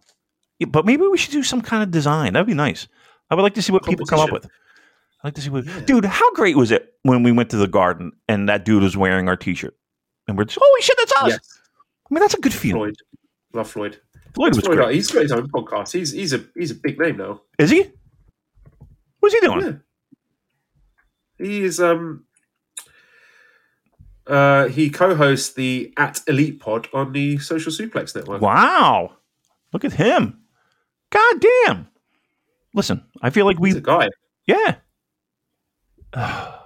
Yeah, 0.59 0.67
but 0.67 0.85
maybe 0.85 1.07
we 1.07 1.17
should 1.17 1.31
do 1.31 1.41
some 1.41 1.61
kind 1.61 1.81
of 1.81 1.89
design. 1.89 2.33
That'd 2.33 2.45
be 2.45 2.53
nice. 2.53 2.87
I 3.31 3.35
would 3.35 3.41
like 3.41 3.55
to 3.55 3.61
see 3.61 3.71
what 3.71 3.83
people 3.83 4.05
come 4.05 4.19
up 4.19 4.31
with. 4.31 4.47
I'd 5.23 5.27
like 5.27 5.33
to 5.35 5.41
see 5.41 5.49
what, 5.49 5.65
Yeah. 5.65 5.79
dude. 5.81 6.05
How 6.05 6.31
great 6.33 6.57
was 6.57 6.71
it 6.71 6.93
when 7.03 7.23
we 7.23 7.31
went 7.31 7.49
to 7.51 7.57
the 7.57 7.67
garden 7.67 8.11
and 8.27 8.49
that 8.49 8.65
dude 8.65 8.81
was 8.83 8.97
wearing 8.97 9.27
our 9.29 9.35
T-shirt, 9.37 9.75
and 10.27 10.37
we're 10.37 10.45
just, 10.45 10.57
holy 10.61 10.81
shit, 10.81 10.97
that's 10.97 11.13
us. 11.21 11.29
Yes, 11.29 11.59
I 12.09 12.13
mean, 12.13 12.21
that's 12.21 12.33
a 12.33 12.39
good 12.41 12.53
feeling. 12.53 12.79
Floyd. 12.81 12.95
Love 13.53 13.69
Floyd. 13.69 13.99
Floyd 14.33 14.55
was 14.55 14.63
Floyd, 14.65 14.77
great. 14.77 14.95
He's 14.95 15.11
got 15.11 15.23
his 15.23 15.31
own 15.31 15.49
podcast. 15.49 15.91
He's 15.91 16.11
he's 16.11 16.31
a 16.33 16.43
he's 16.55 16.71
a 16.71 16.75
big 16.75 16.97
name 16.99 17.17
now. 17.17 17.41
Is 17.59 17.69
he? 17.69 17.91
What's 19.19 19.35
he 19.35 19.41
doing? 19.41 19.61
Yeah. 21.39 21.45
He 21.45 21.61
is 21.63 21.79
um 21.81 22.25
uh 24.27 24.67
he 24.69 24.89
co-hosts 24.89 25.53
the 25.53 25.93
at 25.97 26.21
Elite 26.27 26.59
Pod 26.59 26.87
on 26.93 27.11
the 27.11 27.37
Social 27.39 27.71
Suplex 27.71 28.15
Network. 28.15 28.41
Wow, 28.41 29.17
look 29.73 29.83
at 29.83 29.93
him. 29.93 30.39
God 31.09 31.41
damn. 31.65 31.87
Listen, 32.73 33.03
I 33.21 33.31
feel 33.31 33.45
like 33.45 33.57
He's 33.61 33.73
a 33.75 33.77
we, 33.79 33.81
guy. 33.81 34.07
yeah. 34.47 34.75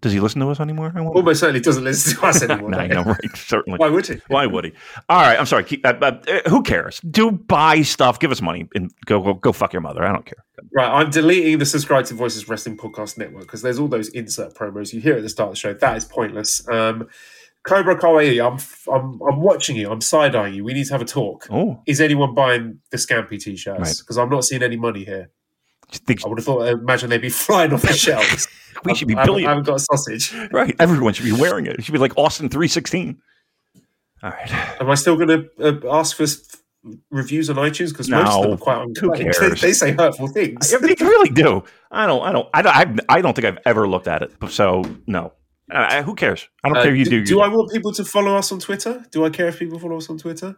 Does 0.00 0.12
he 0.12 0.20
listen 0.20 0.42
to 0.42 0.50
us 0.50 0.60
anymore? 0.60 0.92
I 0.94 1.00
wonder. 1.00 1.16
Almost 1.16 1.40
certainly 1.40 1.60
doesn't 1.60 1.82
listen 1.82 2.14
to 2.18 2.26
us 2.26 2.42
anymore. 2.50 2.68
No. 2.68 2.86
know, 2.86 3.02
right? 3.04 3.36
Certainly. 3.36 3.78
Why 3.78 3.88
would 3.88 4.06
he? 4.06 4.20
Why 4.28 4.44
would 4.44 4.64
he? 4.66 4.72
All 5.08 5.22
right, 5.22 5.38
I'm 5.40 5.46
sorry. 5.46 5.64
Keep, 5.64 5.86
uh, 5.86 5.94
uh, 6.02 6.20
uh, 6.28 6.50
who 6.50 6.62
cares? 6.62 7.00
Do 7.00 7.30
buy 7.30 7.80
stuff. 7.80 8.20
Give 8.20 8.30
us 8.30 8.42
money 8.42 8.68
and 8.74 8.92
go 9.06 9.22
go 9.22 9.32
go 9.32 9.50
fuck 9.52 9.72
your 9.72 9.80
mother. 9.80 10.04
I 10.04 10.12
don't 10.12 10.26
care. 10.26 10.44
Right, 10.74 10.90
I'm 10.90 11.08
deleting 11.10 11.56
the 11.58 11.64
subscribe 11.64 12.04
to 12.06 12.14
Voices 12.14 12.50
Wrestling 12.50 12.76
Podcast 12.76 13.16
Network 13.16 13.44
because 13.44 13.62
there's 13.62 13.78
all 13.78 13.88
those 13.88 14.08
insert 14.08 14.52
promos 14.54 14.92
you 14.92 15.00
hear 15.00 15.14
at 15.16 15.22
the 15.22 15.30
start 15.30 15.48
of 15.48 15.52
the 15.54 15.58
show. 15.60 15.72
That 15.72 15.96
is 15.96 16.04
pointless. 16.04 16.68
Um, 16.68 17.08
Cobra 17.62 17.98
Kawaii, 17.98 18.46
I'm, 18.46 18.58
I'm 18.94 19.22
I'm 19.22 19.40
watching 19.40 19.74
you. 19.76 19.90
I'm 19.90 20.02
side 20.02 20.36
eyeing 20.36 20.52
you. 20.56 20.64
We 20.64 20.74
need 20.74 20.84
to 20.84 20.92
have 20.92 21.00
a 21.00 21.06
talk. 21.06 21.46
Oh, 21.50 21.80
Is 21.86 22.02
anyone 22.02 22.34
buying 22.34 22.80
the 22.90 22.98
Scampy 22.98 23.40
t-shirts? 23.40 23.80
Right. 23.80 23.96
Because 24.00 24.18
I'm 24.18 24.28
not 24.28 24.44
seeing 24.44 24.62
any 24.62 24.76
money 24.76 25.02
here. 25.06 25.30
think 25.90 26.26
I 26.26 26.28
would 26.28 26.38
have 26.38 26.44
thought, 26.44 26.66
imagine 26.68 27.08
they'd 27.08 27.22
be 27.22 27.30
flying 27.30 27.72
off 27.72 27.80
the 27.80 27.92
shelves. 27.94 28.43
We 28.84 28.94
should 28.94 29.08
be 29.08 29.14
I 29.14 29.20
haven't- 29.20 29.30
I 29.30 29.34
billion. 29.34 29.48
haven't 29.48 29.64
got 29.64 29.76
a 29.76 29.78
sausage. 29.80 30.34
Right, 30.52 30.74
everyone 30.78 31.12
should 31.14 31.24
be 31.26 31.32
wearing 31.32 31.66
it. 31.66 31.76
It 31.76 31.84
should 31.84 31.92
be 31.92 31.98
like 31.98 32.16
Austin 32.18 32.48
three 32.48 32.68
sixteen. 32.68 33.20
All 34.22 34.30
right. 34.30 34.80
Am 34.80 34.90
I 34.90 34.94
still 34.94 35.16
going 35.16 35.28
to 35.28 35.50
uh, 35.88 35.98
ask 35.98 36.16
for 36.16 36.24
reviews 37.10 37.50
on 37.50 37.56
iTunes? 37.56 37.90
Because 37.90 38.08
most 38.08 38.32
of 38.36 38.42
them 38.42 38.52
are 38.52 38.56
quite 38.56 38.82
unkind. 38.82 39.34
They, 39.40 39.48
they 39.50 39.72
say 39.74 39.92
hurtful 39.92 40.28
things. 40.28 40.72
I 40.72 40.78
you 40.78 40.94
really 41.08 41.30
do. 41.30 41.62
I 41.90 42.06
don't. 42.06 42.22
I 42.22 42.32
don't. 42.32 42.48
I 42.54 42.62
don't. 42.62 42.76
I've- 42.76 43.00
I 43.08 43.20
don't 43.20 43.34
think 43.34 43.46
I've 43.46 43.58
ever 43.66 43.86
looked 43.86 44.08
at 44.08 44.22
it. 44.22 44.32
So 44.48 44.82
no. 45.06 45.32
Uh, 45.72 46.02
who 46.02 46.14
cares? 46.14 46.48
I 46.62 46.68
don't 46.68 46.76
Uh, 46.78 46.82
care 46.82 46.92
if 46.92 46.98
you 46.98 47.04
do, 47.06 47.10
do. 47.20 47.24
do 47.24 47.34
you 47.34 47.40
I 47.40 47.48
want 47.48 47.72
people 47.72 47.92
to 47.92 48.04
follow 48.04 48.36
us 48.36 48.52
on 48.52 48.60
Twitter? 48.60 49.04
Do 49.10 49.24
I 49.24 49.30
care 49.30 49.48
if 49.48 49.58
people 49.58 49.78
follow 49.78 49.96
us 49.96 50.10
on 50.10 50.18
Twitter? 50.18 50.56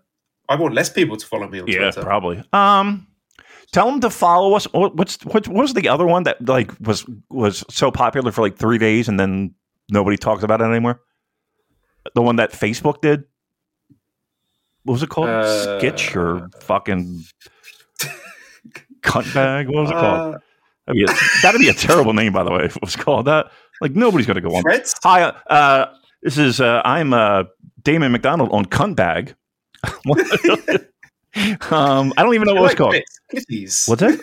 I 0.48 0.56
want 0.56 0.74
less 0.74 0.88
people 0.90 1.16
to 1.16 1.26
follow 1.26 1.48
me 1.48 1.60
on 1.60 1.66
Yeah, 1.68 1.78
Twitter. 1.78 2.00
Yeah, 2.00 2.04
probably. 2.04 2.42
Um, 2.52 3.06
tell 3.72 3.90
them 3.90 4.00
to 4.00 4.10
follow 4.10 4.54
us. 4.54 4.64
What- 4.72 4.96
What's 4.96 5.24
what, 5.24 5.46
what 5.48 5.62
was 5.62 5.74
the 5.74 5.88
other 5.88 6.06
one 6.06 6.22
that 6.24 6.44
like 6.46 6.70
was 6.80 7.04
was 7.30 7.64
so 7.70 7.90
popular 7.90 8.32
for 8.32 8.42
like 8.42 8.56
three 8.56 8.78
days 8.78 9.08
and 9.08 9.18
then 9.18 9.54
nobody 9.90 10.16
talks 10.16 10.42
about 10.42 10.60
it 10.60 10.64
anymore? 10.64 11.00
The 12.14 12.22
one 12.22 12.36
that 12.36 12.52
Facebook 12.52 13.00
did. 13.00 13.24
What 14.84 14.92
was 14.94 15.02
it 15.02 15.08
called? 15.08 15.28
Uh, 15.28 15.80
Skitch 15.80 16.14
or 16.14 16.48
fucking 16.60 17.24
cunt 19.02 19.34
bag? 19.34 19.66
What 19.68 19.82
was 19.82 19.90
it 19.90 19.94
called? 19.94 20.34
Uh, 20.34 20.38
That'd 20.86 21.04
be, 21.04 21.12
a, 21.12 21.16
that'd 21.42 21.60
be 21.60 21.68
a 21.68 21.74
terrible 21.74 22.12
name, 22.12 22.32
by 22.32 22.44
the 22.44 22.52
way, 22.52 22.64
if 22.66 22.76
it 22.76 22.80
was 22.82 22.94
called 22.94 23.26
that. 23.26 23.46
Like 23.80 23.96
nobody's 23.96 24.24
going 24.28 24.36
to 24.36 24.40
go 24.40 24.54
on. 24.54 24.62
Threads? 24.62 24.94
Hi, 25.02 25.22
uh, 25.24 25.92
this 26.22 26.38
is 26.38 26.60
uh, 26.60 26.80
I'm 26.84 27.12
uh, 27.12 27.42
Damon 27.82 28.12
McDonald 28.12 28.50
on 28.52 28.66
Cunt 28.66 28.94
Bag. 28.94 29.34
um, 31.72 32.12
I 32.16 32.22
don't 32.22 32.34
even 32.34 32.46
know 32.46 32.54
what 32.54 32.66
it's 32.66 32.74
called. 32.78 32.94
Clitties. 33.32 33.88
What's 33.88 34.02
it? 34.02 34.20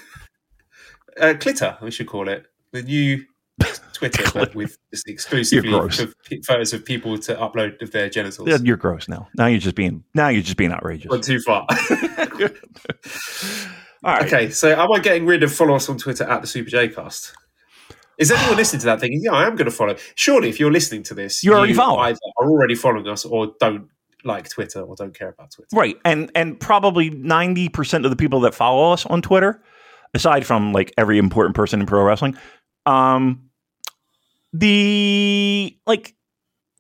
Uh, 1.20 1.34
Clitter, 1.40 1.78
we 1.82 1.92
should 1.92 2.08
call 2.08 2.28
it. 2.30 2.46
The 2.72 2.82
new 2.84 3.24
Twitter, 3.94 4.24
but 4.34 4.56
with 4.56 4.78
just 4.92 5.08
exclusively 5.08 5.70
You're 5.70 5.82
gross. 5.82 6.00
of 6.00 6.16
p- 6.26 6.42
photos 6.42 6.74
of 6.74 6.84
people 6.84 7.18
to 7.20 7.36
upload 7.36 7.80
of 7.84 7.92
their 7.92 8.10
genitals. 8.10 8.48
Yeah, 8.50 8.58
You're 8.64 8.78
gross 8.78 9.08
now. 9.08 9.28
Now 9.38 9.46
you're 9.46 9.60
just 9.60 9.76
being 9.76 10.04
now 10.16 10.30
you're 10.30 10.42
just 10.42 10.58
being 10.58 10.72
outrageous. 10.72 11.10
Gone 11.12 11.22
too 11.22 11.40
far. 11.40 11.68
All 14.04 14.14
right. 14.14 14.26
okay, 14.26 14.50
so 14.50 14.70
am 14.72 14.92
I 14.92 15.00
getting 15.00 15.26
rid 15.26 15.44
of 15.44 15.54
follow 15.54 15.76
us 15.76 15.88
on 15.88 15.98
Twitter 15.98 16.26
at 16.26 16.42
the 16.42 16.48
Super 16.48 16.70
J 16.70 16.90
Cast? 16.90 17.34
Is 18.18 18.32
anyone 18.32 18.58
listening 18.58 18.82
to 18.82 18.86
that 18.88 19.00
thinking, 19.00 19.22
yeah, 19.24 19.32
I 19.32 19.46
am 19.48 19.56
going 19.56 19.66
to 19.70 19.72
follow? 19.72 19.96
Surely, 20.16 20.50
if 20.50 20.60
you're 20.60 20.72
listening 20.72 21.04
to 21.04 21.14
this, 21.14 21.44
You're 21.44 21.56
already 21.56 21.72
you 21.74 21.78
following. 21.78 22.06
either 22.08 22.20
are 22.42 22.50
already 22.50 22.76
following 22.76 23.08
us 23.08 23.24
or 23.24 23.54
don't 23.60 23.88
like 24.26 24.50
Twitter 24.50 24.82
or 24.82 24.96
don't 24.96 25.18
care 25.18 25.30
about 25.30 25.52
Twitter. 25.52 25.70
Right. 25.74 25.98
And 26.06 26.32
and 26.36 26.60
probably 26.60 27.10
90% 27.10 28.06
of 28.06 28.10
the 28.10 28.16
people 28.16 28.42
that 28.42 28.54
follow 28.54 28.92
us 28.92 29.06
on 29.06 29.22
Twitter, 29.22 29.62
aside 30.14 30.46
from 30.46 30.74
like 30.74 30.94
every 30.98 31.18
important 31.18 31.56
person 31.56 31.80
in 31.80 31.86
pro 31.86 32.04
wrestling, 32.04 32.38
um 32.86 33.50
the 34.54 35.78
like 35.86 36.16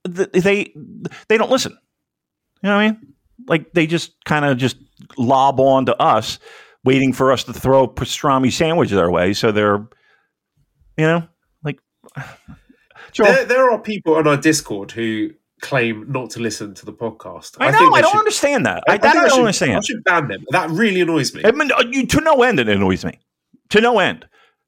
the, 0.03 0.29
they 0.33 0.73
they 1.27 1.37
don't 1.37 1.51
listen. 1.51 1.77
You 2.61 2.69
know 2.69 2.75
what 2.75 2.81
I 2.81 2.91
mean? 2.91 3.13
Like 3.47 3.73
they 3.73 3.87
just 3.87 4.13
kind 4.25 4.45
of 4.45 4.57
just 4.57 4.77
lob 5.17 5.59
on 5.59 5.85
to 5.87 6.01
us 6.01 6.39
waiting 6.83 7.13
for 7.13 7.31
us 7.31 7.43
to 7.45 7.53
throw 7.53 7.87
pastrami 7.87 8.51
sandwiches 8.51 8.97
our 8.97 9.09
way 9.09 9.33
so 9.33 9.51
they're 9.51 9.87
you 10.97 11.05
know 11.05 11.27
like 11.63 11.79
There, 13.17 13.45
there 13.45 13.71
are 13.71 13.79
people 13.79 14.15
on 14.15 14.27
our 14.27 14.37
Discord 14.37 14.91
who 14.91 15.31
claim 15.63 16.05
not 16.11 16.29
to 16.31 16.39
listen 16.39 16.73
to 16.75 16.85
the 16.85 16.93
podcast. 16.93 17.55
I 17.59 17.71
know 17.71 17.93
I, 17.93 18.01
don't 18.01 18.11
should- 18.11 18.19
understand 18.19 18.65
that. 18.67 18.83
I, 18.87 18.93
I 18.93 18.97
that 18.97 19.01
think 19.01 19.15
I 19.15 19.19
don't 19.21 19.29
should, 19.31 19.39
understand. 19.39 19.77
I 19.77 19.81
should 19.81 20.03
ban 20.03 20.27
them. 20.27 20.43
That 20.51 20.69
really 20.69 21.01
annoys 21.01 21.33
me. 21.33 21.41
I 21.43 21.51
mean, 21.51 21.71
uh, 21.71 21.83
you, 21.89 22.05
to 22.05 22.21
no 22.21 22.43
end, 22.43 22.59
it 22.59 22.69
annoys 22.69 23.03
me. 23.05 23.17
To 23.69 23.81
no 23.81 23.97
end, 23.99 24.27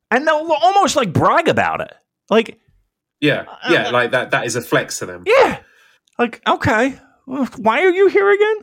and 0.09 0.25
they'll 0.27 0.51
almost 0.61 0.95
like 0.95 1.13
brag 1.13 1.47
about 1.47 1.81
it. 1.81 1.93
Like, 2.31 2.59
yeah, 3.21 3.45
Uh, 3.47 3.69
yeah, 3.71 3.89
like 3.91 4.11
that. 4.11 4.31
That 4.31 4.45
is 4.45 4.55
a 4.55 4.61
flex 4.61 4.97
to 4.99 5.05
them. 5.05 5.23
yeah, 5.27 5.59
like 6.17 6.41
okay, 6.47 6.97
why 7.25 7.81
are 7.83 7.89
you 7.91 8.07
here 8.07 8.31
again? 8.31 8.55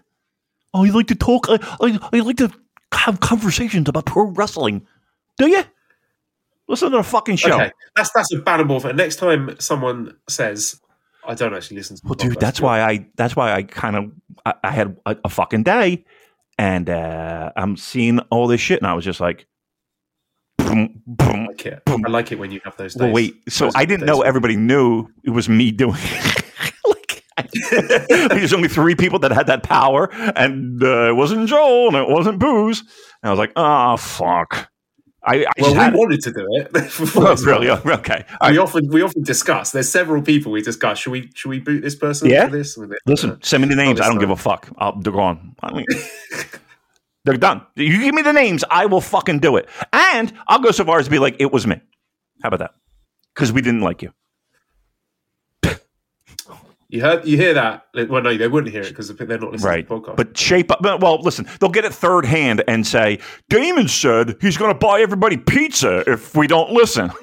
Oh, 0.74 0.84
you 0.84 0.92
like 0.92 1.08
to 1.08 1.14
talk? 1.14 1.46
I, 1.48 1.58
I, 1.80 1.98
I 2.12 2.20
like 2.20 2.38
to 2.38 2.50
have 2.94 3.20
conversations 3.20 3.88
about 3.88 4.06
pro 4.06 4.24
wrestling. 4.24 4.86
Do 5.38 5.46
you? 5.48 5.62
Listen 6.68 6.90
to 6.90 6.96
the 6.96 7.02
fucking 7.02 7.36
show. 7.36 7.54
Okay, 7.54 7.70
that's 7.94 8.10
that's 8.12 8.32
a 8.32 8.38
bannable. 8.38 8.80
For 8.80 8.92
next 8.92 9.16
time 9.16 9.54
someone 9.58 10.16
says, 10.28 10.80
"I 11.26 11.34
don't 11.34 11.54
actually 11.54 11.78
listen 11.78 11.96
to," 11.96 12.02
Well, 12.04 12.14
dude, 12.14 12.32
podcast," 12.32 12.40
that's 12.40 12.60
why 12.60 12.82
I. 12.82 13.06
That's 13.16 13.36
why 13.36 13.52
I 13.52 13.62
kind 13.62 13.96
of. 13.96 14.12
I, 14.44 14.54
I 14.64 14.70
had 14.70 14.96
a, 15.06 15.16
a 15.24 15.28
fucking 15.28 15.62
day, 15.62 16.04
and 16.58 16.88
uh, 16.90 17.52
I'm 17.56 17.76
seeing 17.76 18.18
all 18.30 18.46
this 18.46 18.60
shit, 18.60 18.80
and 18.80 18.86
I 18.86 18.94
was 18.94 19.04
just 19.04 19.20
like, 19.20 19.46
boom, 20.58 21.02
boom, 21.06 21.28
I 21.28 21.46
like 21.46 21.66
it. 21.66 21.82
I 21.86 22.08
like 22.08 22.32
it 22.32 22.38
when 22.38 22.50
you 22.50 22.60
have 22.64 22.76
those. 22.76 22.94
Days. 22.94 23.02
Well, 23.02 23.12
wait. 23.12 23.34
So 23.48 23.66
Those 23.66 23.74
I 23.76 23.84
didn't 23.84 24.06
know 24.06 24.22
everybody 24.22 24.56
knew 24.56 25.06
it 25.24 25.30
was 25.30 25.48
me 25.48 25.70
doing. 25.70 25.96
it. 25.96 26.44
like, 26.86 27.24
I, 27.36 28.28
there's 28.28 28.52
only 28.52 28.68
three 28.68 28.94
people 28.94 29.18
that 29.20 29.32
had 29.32 29.46
that 29.46 29.62
power, 29.62 30.12
and 30.36 30.82
uh, 30.82 31.08
it 31.08 31.16
wasn't 31.16 31.48
Joel, 31.48 31.88
and 31.88 31.96
it 31.96 32.08
wasn't 32.08 32.38
Booze. 32.38 32.80
And 32.80 33.28
I 33.28 33.30
was 33.30 33.38
like, 33.38 33.52
oh 33.56 33.96
fuck. 33.96 34.71
I, 35.24 35.44
I 35.44 35.52
Well, 35.58 35.72
we 35.92 35.98
wanted 35.98 36.20
to 36.22 36.32
do 36.32 36.46
it. 36.50 36.70
Oh, 37.16 37.36
really? 37.44 37.68
Okay. 37.98 38.24
We 38.48 38.58
often 38.58 38.88
we 38.88 39.02
often 39.02 39.22
discuss. 39.22 39.70
There's 39.70 39.88
several 39.90 40.22
people 40.22 40.50
we 40.52 40.62
discuss. 40.62 40.98
Should 40.98 41.12
we 41.12 41.30
should 41.34 41.48
we 41.50 41.60
boot 41.60 41.82
this 41.82 41.94
person 41.94 42.28
Yeah? 42.28 42.46
for 42.48 42.56
this? 42.56 42.78
Listen, 43.06 43.30
uh, 43.32 43.36
send 43.42 43.62
me 43.62 43.68
the 43.68 43.76
names. 43.76 44.00
I 44.00 44.08
don't 44.08 44.18
give 44.18 44.30
a 44.30 44.36
fuck. 44.36 44.68
I'll, 44.78 44.98
they're 45.00 45.12
gone. 45.12 45.54
I 45.62 45.72
mean, 45.72 45.86
they're 47.24 47.36
done. 47.36 47.62
You 47.76 48.00
give 48.00 48.14
me 48.14 48.22
the 48.22 48.32
names, 48.32 48.64
I 48.70 48.86
will 48.86 49.00
fucking 49.00 49.38
do 49.38 49.56
it. 49.56 49.68
And 49.92 50.32
I'll 50.48 50.58
go 50.60 50.70
so 50.72 50.84
far 50.84 50.98
as 50.98 51.04
to 51.04 51.10
be 51.10 51.18
like, 51.18 51.36
it 51.38 51.52
was 51.52 51.66
me. 51.66 51.80
How 52.42 52.48
about 52.48 52.58
that? 52.60 52.74
Because 53.34 53.52
we 53.52 53.60
didn't 53.62 53.82
like 53.82 54.02
you. 54.02 54.12
You 56.92 57.00
heard 57.00 57.26
you 57.26 57.38
hear 57.38 57.54
that? 57.54 57.86
Well, 57.94 58.20
no, 58.22 58.36
they 58.36 58.48
wouldn't 58.48 58.70
hear 58.70 58.82
it 58.82 58.90
because 58.90 59.08
they're 59.08 59.26
not 59.26 59.50
listening 59.50 59.66
Right. 59.66 59.88
to 59.88 59.94
the 59.94 60.00
podcast. 60.02 60.16
But 60.16 60.36
shape 60.36 60.70
up. 60.70 60.82
Well, 60.82 61.22
listen, 61.22 61.48
they'll 61.58 61.70
get 61.70 61.86
it 61.86 61.94
third 61.94 62.26
hand 62.26 62.62
and 62.68 62.86
say, 62.86 63.18
Damon 63.48 63.88
said 63.88 64.36
he's 64.42 64.58
going 64.58 64.70
to 64.74 64.78
buy 64.78 65.00
everybody 65.00 65.38
pizza 65.38 66.04
if 66.06 66.36
we 66.36 66.46
don't 66.46 66.70
listen. 66.70 67.10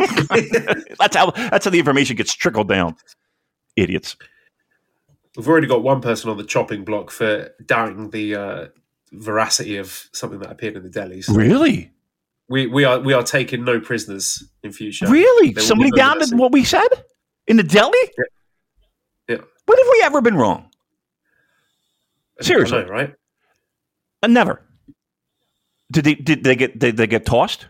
that's 0.99 1.15
how 1.15 1.29
that's 1.29 1.65
how 1.65 1.71
the 1.71 1.77
information 1.77 2.15
gets 2.15 2.33
trickled 2.33 2.67
down. 2.67 2.95
Idiots. 3.75 4.17
We've 5.37 5.47
already 5.47 5.67
got 5.67 5.83
one 5.83 6.01
person 6.01 6.31
on 6.31 6.37
the 6.37 6.45
chopping 6.45 6.83
block 6.83 7.11
for 7.11 7.51
doubting 7.63 8.09
the 8.09 8.35
uh, 8.35 8.67
veracity 9.11 9.77
of 9.77 10.09
something 10.13 10.39
that 10.39 10.49
appeared 10.49 10.77
in 10.77 10.83
the 10.83 10.89
delis. 10.89 11.29
Really? 11.29 11.91
We 12.47 12.65
we 12.65 12.85
are 12.85 12.99
we 12.99 13.13
are 13.13 13.21
taking 13.21 13.65
no 13.65 13.79
prisoners 13.79 14.43
in 14.63 14.71
future. 14.71 15.05
Really? 15.07 15.53
Somebody 15.61 15.91
doubted 15.91 16.35
what 16.35 16.51
we 16.51 16.63
said 16.63 16.87
in 17.45 17.57
the 17.57 17.63
deli? 17.63 17.95
Yeah. 18.17 18.23
When 19.69 19.77
have 19.77 19.87
we 19.91 20.01
ever 20.05 20.21
been 20.21 20.35
wrong? 20.35 20.71
Seriously. 22.41 22.81
Know, 22.85 22.87
right? 22.89 23.13
Uh, 24.23 24.27
never. 24.27 24.63
Did 25.91 26.05
they 26.05 26.15
did 26.15 26.43
they 26.43 26.55
get 26.55 26.79
did 26.79 26.97
they 26.97 27.05
get 27.05 27.23
tossed? 27.23 27.67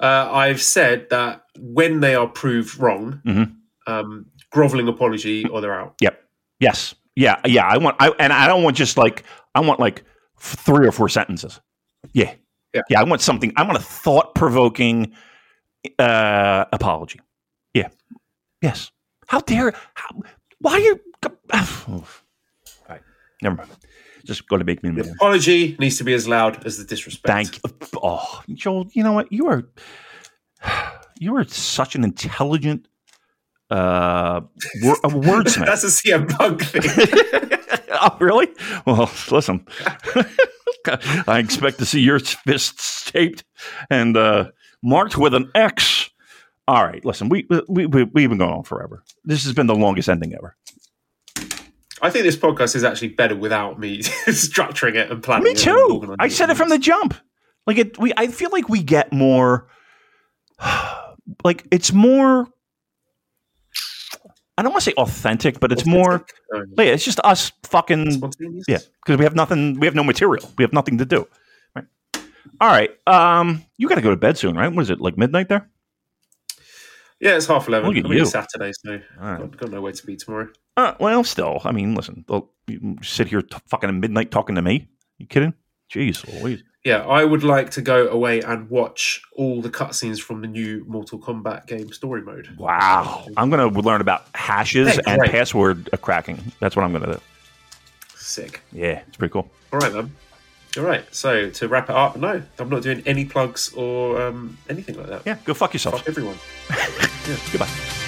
Uh, 0.00 0.28
I've 0.32 0.60
said 0.60 1.08
that 1.10 1.42
when 1.60 2.00
they 2.00 2.16
are 2.16 2.26
proved 2.26 2.76
wrong, 2.78 3.20
Mhm. 3.24 3.54
um, 3.86 4.26
groveling 4.50 4.88
apology 4.88 5.46
or 5.46 5.60
they're 5.60 5.78
out. 5.78 5.94
Yep. 6.00 6.20
Yes. 6.58 6.94
Yeah. 7.14 7.40
Yeah. 7.44 7.64
I 7.66 7.78
want. 7.78 7.96
I 8.00 8.10
and 8.18 8.32
I 8.32 8.48
don't 8.48 8.64
want 8.64 8.76
just 8.76 8.96
like 8.98 9.22
I 9.54 9.60
want 9.60 9.78
like 9.78 10.04
f- 10.38 10.56
three 10.58 10.88
or 10.88 10.92
four 10.92 11.08
sentences. 11.08 11.60
Yeah. 12.12 12.34
Yeah. 12.74 12.82
Yeah. 12.90 13.00
I 13.00 13.04
want 13.04 13.20
something. 13.22 13.52
I 13.56 13.62
want 13.62 13.76
a 13.78 13.80
thought 13.82 14.34
provoking 14.34 15.14
uh, 16.00 16.64
apology. 16.72 17.20
Yeah. 17.74 17.88
Yes. 18.60 18.90
How 19.26 19.40
dare? 19.40 19.72
How, 19.94 20.22
why 20.60 20.72
are 20.72 20.80
you? 20.80 21.00
Right. 22.88 23.00
Never 23.42 23.56
mind. 23.56 23.70
Just 24.24 24.48
going 24.48 24.58
to 24.58 24.64
make 24.64 24.82
me 24.82 24.90
The 24.90 25.10
apology 25.12 25.76
needs 25.78 25.98
to 25.98 26.04
be 26.04 26.12
as 26.12 26.26
loud 26.26 26.66
as 26.66 26.78
the 26.78 26.84
disrespect. 26.84 27.26
Thank 27.32 27.56
you. 27.56 27.88
Oh, 28.02 28.42
Joel. 28.54 28.88
You 28.92 29.04
know 29.04 29.12
what? 29.12 29.30
You 29.32 29.46
are. 29.48 29.64
You 31.18 31.34
are 31.36 31.44
such 31.44 31.94
an 31.94 32.04
intelligent 32.04 32.88
uh, 33.70 34.42
wor- 34.82 34.98
a 35.02 35.08
wordsmith. 35.08 35.64
That's 35.66 35.82
a 35.82 35.86
CM 35.86 36.28
Punk 36.28 36.62
thing. 36.62 36.82
oh, 37.90 38.16
really? 38.20 38.48
Well, 38.86 39.10
listen. 39.30 39.66
I 41.26 41.38
expect 41.38 41.78
to 41.78 41.86
see 41.86 42.00
your 42.00 42.18
fists 42.18 43.10
taped 43.10 43.44
and 43.88 44.16
uh, 44.16 44.50
marked 44.82 45.16
with 45.16 45.32
an 45.34 45.50
X. 45.54 46.10
All 46.68 46.84
right, 46.84 47.04
listen. 47.04 47.28
We 47.28 47.46
we 47.68 47.86
we 47.86 48.02
we've 48.04 48.28
been 48.28 48.38
going 48.38 48.52
on 48.52 48.64
forever. 48.64 49.04
This 49.24 49.44
has 49.44 49.52
been 49.52 49.66
the 49.68 49.74
longest 49.74 50.08
ending 50.08 50.34
ever. 50.34 50.56
I 52.02 52.10
think 52.10 52.24
this 52.24 52.36
podcast 52.36 52.74
is 52.74 52.84
actually 52.84 53.08
better 53.08 53.36
without 53.36 53.78
me 53.78 53.98
structuring 54.02 54.96
it 54.96 55.10
and 55.10 55.22
planning. 55.22 55.44
Me 55.44 55.54
too. 55.54 56.16
I 56.18 56.28
said 56.28 56.50
it 56.50 56.56
from 56.56 56.68
the 56.68 56.78
jump. 56.78 57.14
Like 57.66 57.78
it. 57.78 57.98
We. 57.98 58.12
I 58.16 58.26
feel 58.26 58.50
like 58.50 58.68
we 58.68 58.82
get 58.82 59.12
more. 59.12 59.68
Like 61.42 61.66
it's 61.72 61.92
more. 61.92 62.46
I 64.56 64.62
don't 64.62 64.70
want 64.70 64.84
to 64.84 64.90
say 64.90 64.94
authentic, 64.96 65.58
but 65.58 65.72
it's 65.72 65.84
more. 65.84 66.24
Um, 66.54 66.72
Yeah, 66.78 66.84
it's 66.84 67.04
just 67.04 67.18
us 67.24 67.50
fucking. 67.64 68.22
Yeah, 68.68 68.78
because 69.04 69.18
we 69.18 69.24
have 69.24 69.34
nothing. 69.34 69.78
We 69.80 69.88
have 69.88 69.96
no 69.96 70.04
material. 70.04 70.48
We 70.56 70.62
have 70.62 70.72
nothing 70.72 70.98
to 70.98 71.04
do. 71.04 71.26
Right. 71.74 71.84
All 72.60 72.68
right. 72.68 72.90
Um, 73.08 73.64
you 73.76 73.88
got 73.88 73.96
to 73.96 74.02
go 74.02 74.10
to 74.10 74.16
bed 74.16 74.38
soon, 74.38 74.56
right? 74.56 74.72
Was 74.72 74.88
it 74.88 75.00
like 75.00 75.18
midnight 75.18 75.48
there? 75.48 75.68
Yeah, 77.20 77.36
it's 77.36 77.46
half 77.46 77.66
eleven. 77.68 77.88
Look 77.88 77.96
at 77.96 78.04
I 78.04 78.08
mean, 78.08 78.18
you. 78.18 78.22
it's 78.22 78.32
Saturday, 78.32 78.72
so 78.84 79.00
right. 79.18 79.38
got, 79.38 79.56
got 79.56 79.70
nowhere 79.70 79.92
to 79.92 80.06
be 80.06 80.16
tomorrow. 80.16 80.48
Uh, 80.76 80.94
well, 81.00 81.24
still, 81.24 81.60
I 81.64 81.72
mean, 81.72 81.94
listen. 81.94 82.24
You 82.66 82.98
sit 83.02 83.28
here 83.28 83.42
t- 83.42 83.56
fucking 83.66 83.88
at 83.88 83.94
midnight 83.94 84.30
talking 84.30 84.54
to 84.56 84.62
me. 84.62 84.88
You 85.18 85.26
kidding? 85.26 85.54
Jeez, 85.90 86.42
Louise. 86.42 86.62
Yeah, 86.84 87.04
I 87.06 87.24
would 87.24 87.42
like 87.42 87.70
to 87.70 87.82
go 87.82 88.06
away 88.08 88.42
and 88.42 88.68
watch 88.70 89.20
all 89.34 89.60
the 89.60 89.70
cutscenes 89.70 90.20
from 90.20 90.40
the 90.40 90.46
new 90.46 90.84
Mortal 90.86 91.18
Kombat 91.18 91.66
game 91.66 91.92
story 91.92 92.22
mode. 92.22 92.48
Wow. 92.58 93.26
I'm 93.36 93.50
gonna 93.50 93.66
learn 93.68 94.00
about 94.00 94.26
hashes 94.34 94.98
and 95.06 95.18
great. 95.18 95.30
password 95.30 95.88
cracking. 96.02 96.52
That's 96.60 96.76
what 96.76 96.84
I'm 96.84 96.92
gonna 96.92 97.14
do. 97.14 97.20
Sick. 98.14 98.60
Yeah, 98.72 99.02
it's 99.06 99.16
pretty 99.16 99.32
cool. 99.32 99.50
All 99.72 99.80
right, 99.80 99.92
then. 99.92 100.14
All 100.78 100.84
right. 100.84 101.04
So 101.14 101.50
to 101.50 101.68
wrap 101.68 101.88
it 101.90 101.96
up, 101.96 102.16
no, 102.16 102.42
I'm 102.58 102.68
not 102.68 102.82
doing 102.82 103.02
any 103.06 103.24
plugs 103.24 103.72
or 103.74 104.20
um, 104.20 104.58
anything 104.68 104.96
like 104.96 105.08
that. 105.08 105.22
Yeah, 105.24 105.38
go 105.44 105.54
fuck 105.54 105.72
yourself. 105.72 105.98
Fuck 105.98 106.08
everyone. 106.08 106.36
Goodbye. 107.52 108.05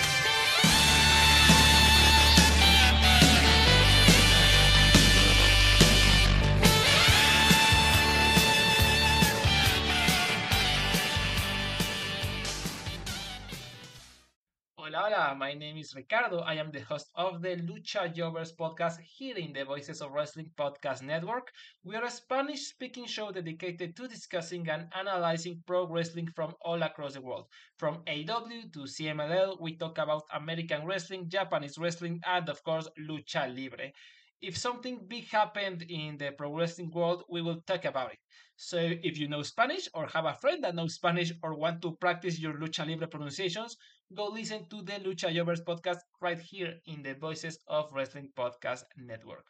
My 15.35 15.53
name 15.53 15.77
is 15.77 15.95
Ricardo. 15.95 16.39
I 16.39 16.55
am 16.55 16.71
the 16.71 16.81
host 16.81 17.11
of 17.15 17.43
the 17.43 17.57
Lucha 17.57 18.15
Jovers 18.15 18.53
podcast 18.53 18.99
here 19.01 19.37
in 19.37 19.53
the 19.53 19.65
Voices 19.65 20.01
of 20.01 20.13
Wrestling 20.13 20.51
Podcast 20.57 21.03
Network. 21.03 21.53
We 21.85 21.97
are 21.97 22.05
a 22.05 22.11
Spanish 22.11 22.69
speaking 22.69 23.07
show 23.07 23.31
dedicated 23.31 23.97
to 23.97 24.09
discussing 24.09 24.69
and 24.69 24.89
analyzing 24.95 25.63
pro 25.67 25.87
wrestling 25.87 26.29
from 26.35 26.55
all 26.63 26.83
across 26.83 27.15
the 27.15 27.21
world. 27.21 27.47
From 27.77 28.03
AEW 28.07 28.73
to 28.73 28.87
CMLL, 28.87 29.61
we 29.61 29.77
talk 29.77 29.99
about 29.99 30.23
American 30.33 30.87
wrestling, 30.87 31.29
Japanese 31.29 31.77
wrestling, 31.79 32.21
and 32.27 32.49
of 32.49 32.63
course, 32.63 32.89
Lucha 32.99 33.55
Libre 33.55 33.93
if 34.41 34.57
something 34.57 35.01
big 35.09 35.29
happened 35.29 35.83
in 35.89 36.17
the 36.17 36.31
pro 36.31 36.55
wrestling 36.55 36.91
world, 36.93 37.25
we 37.29 37.43
will 37.43 37.61
talk 37.67 37.85
about 37.85 38.13
it. 38.13 38.19
So 38.61 38.77
if 38.77 39.17
you 39.19 39.29
know 39.29 39.43
Spanish 39.43 39.89
or 39.95 40.09
have 40.09 40.25
a 40.25 40.35
friend 40.35 40.65
that 40.65 40.75
knows 40.75 40.95
Spanish 40.95 41.33
or 41.45 41.55
want 41.55 41.81
to 41.83 41.95
practice 41.95 42.41
your 42.41 42.55
lucha 42.55 42.85
libre 42.85 43.07
pronunciations, 43.07 43.77
go 44.13 44.27
listen 44.27 44.69
to 44.69 44.83
the 44.83 44.95
Lucha 44.95 45.33
Jovers 45.33 45.61
podcast 45.61 46.01
right 46.21 46.41
here 46.41 46.75
in 46.87 47.05
the 47.05 47.15
Voices 47.15 47.61
of 47.69 47.93
Wrestling 47.93 48.33
Podcast 48.37 48.83
Network. 48.97 49.47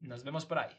Nos 0.00 0.22
vemos 0.22 0.44
por 0.46 0.58
ahí. 0.58 0.70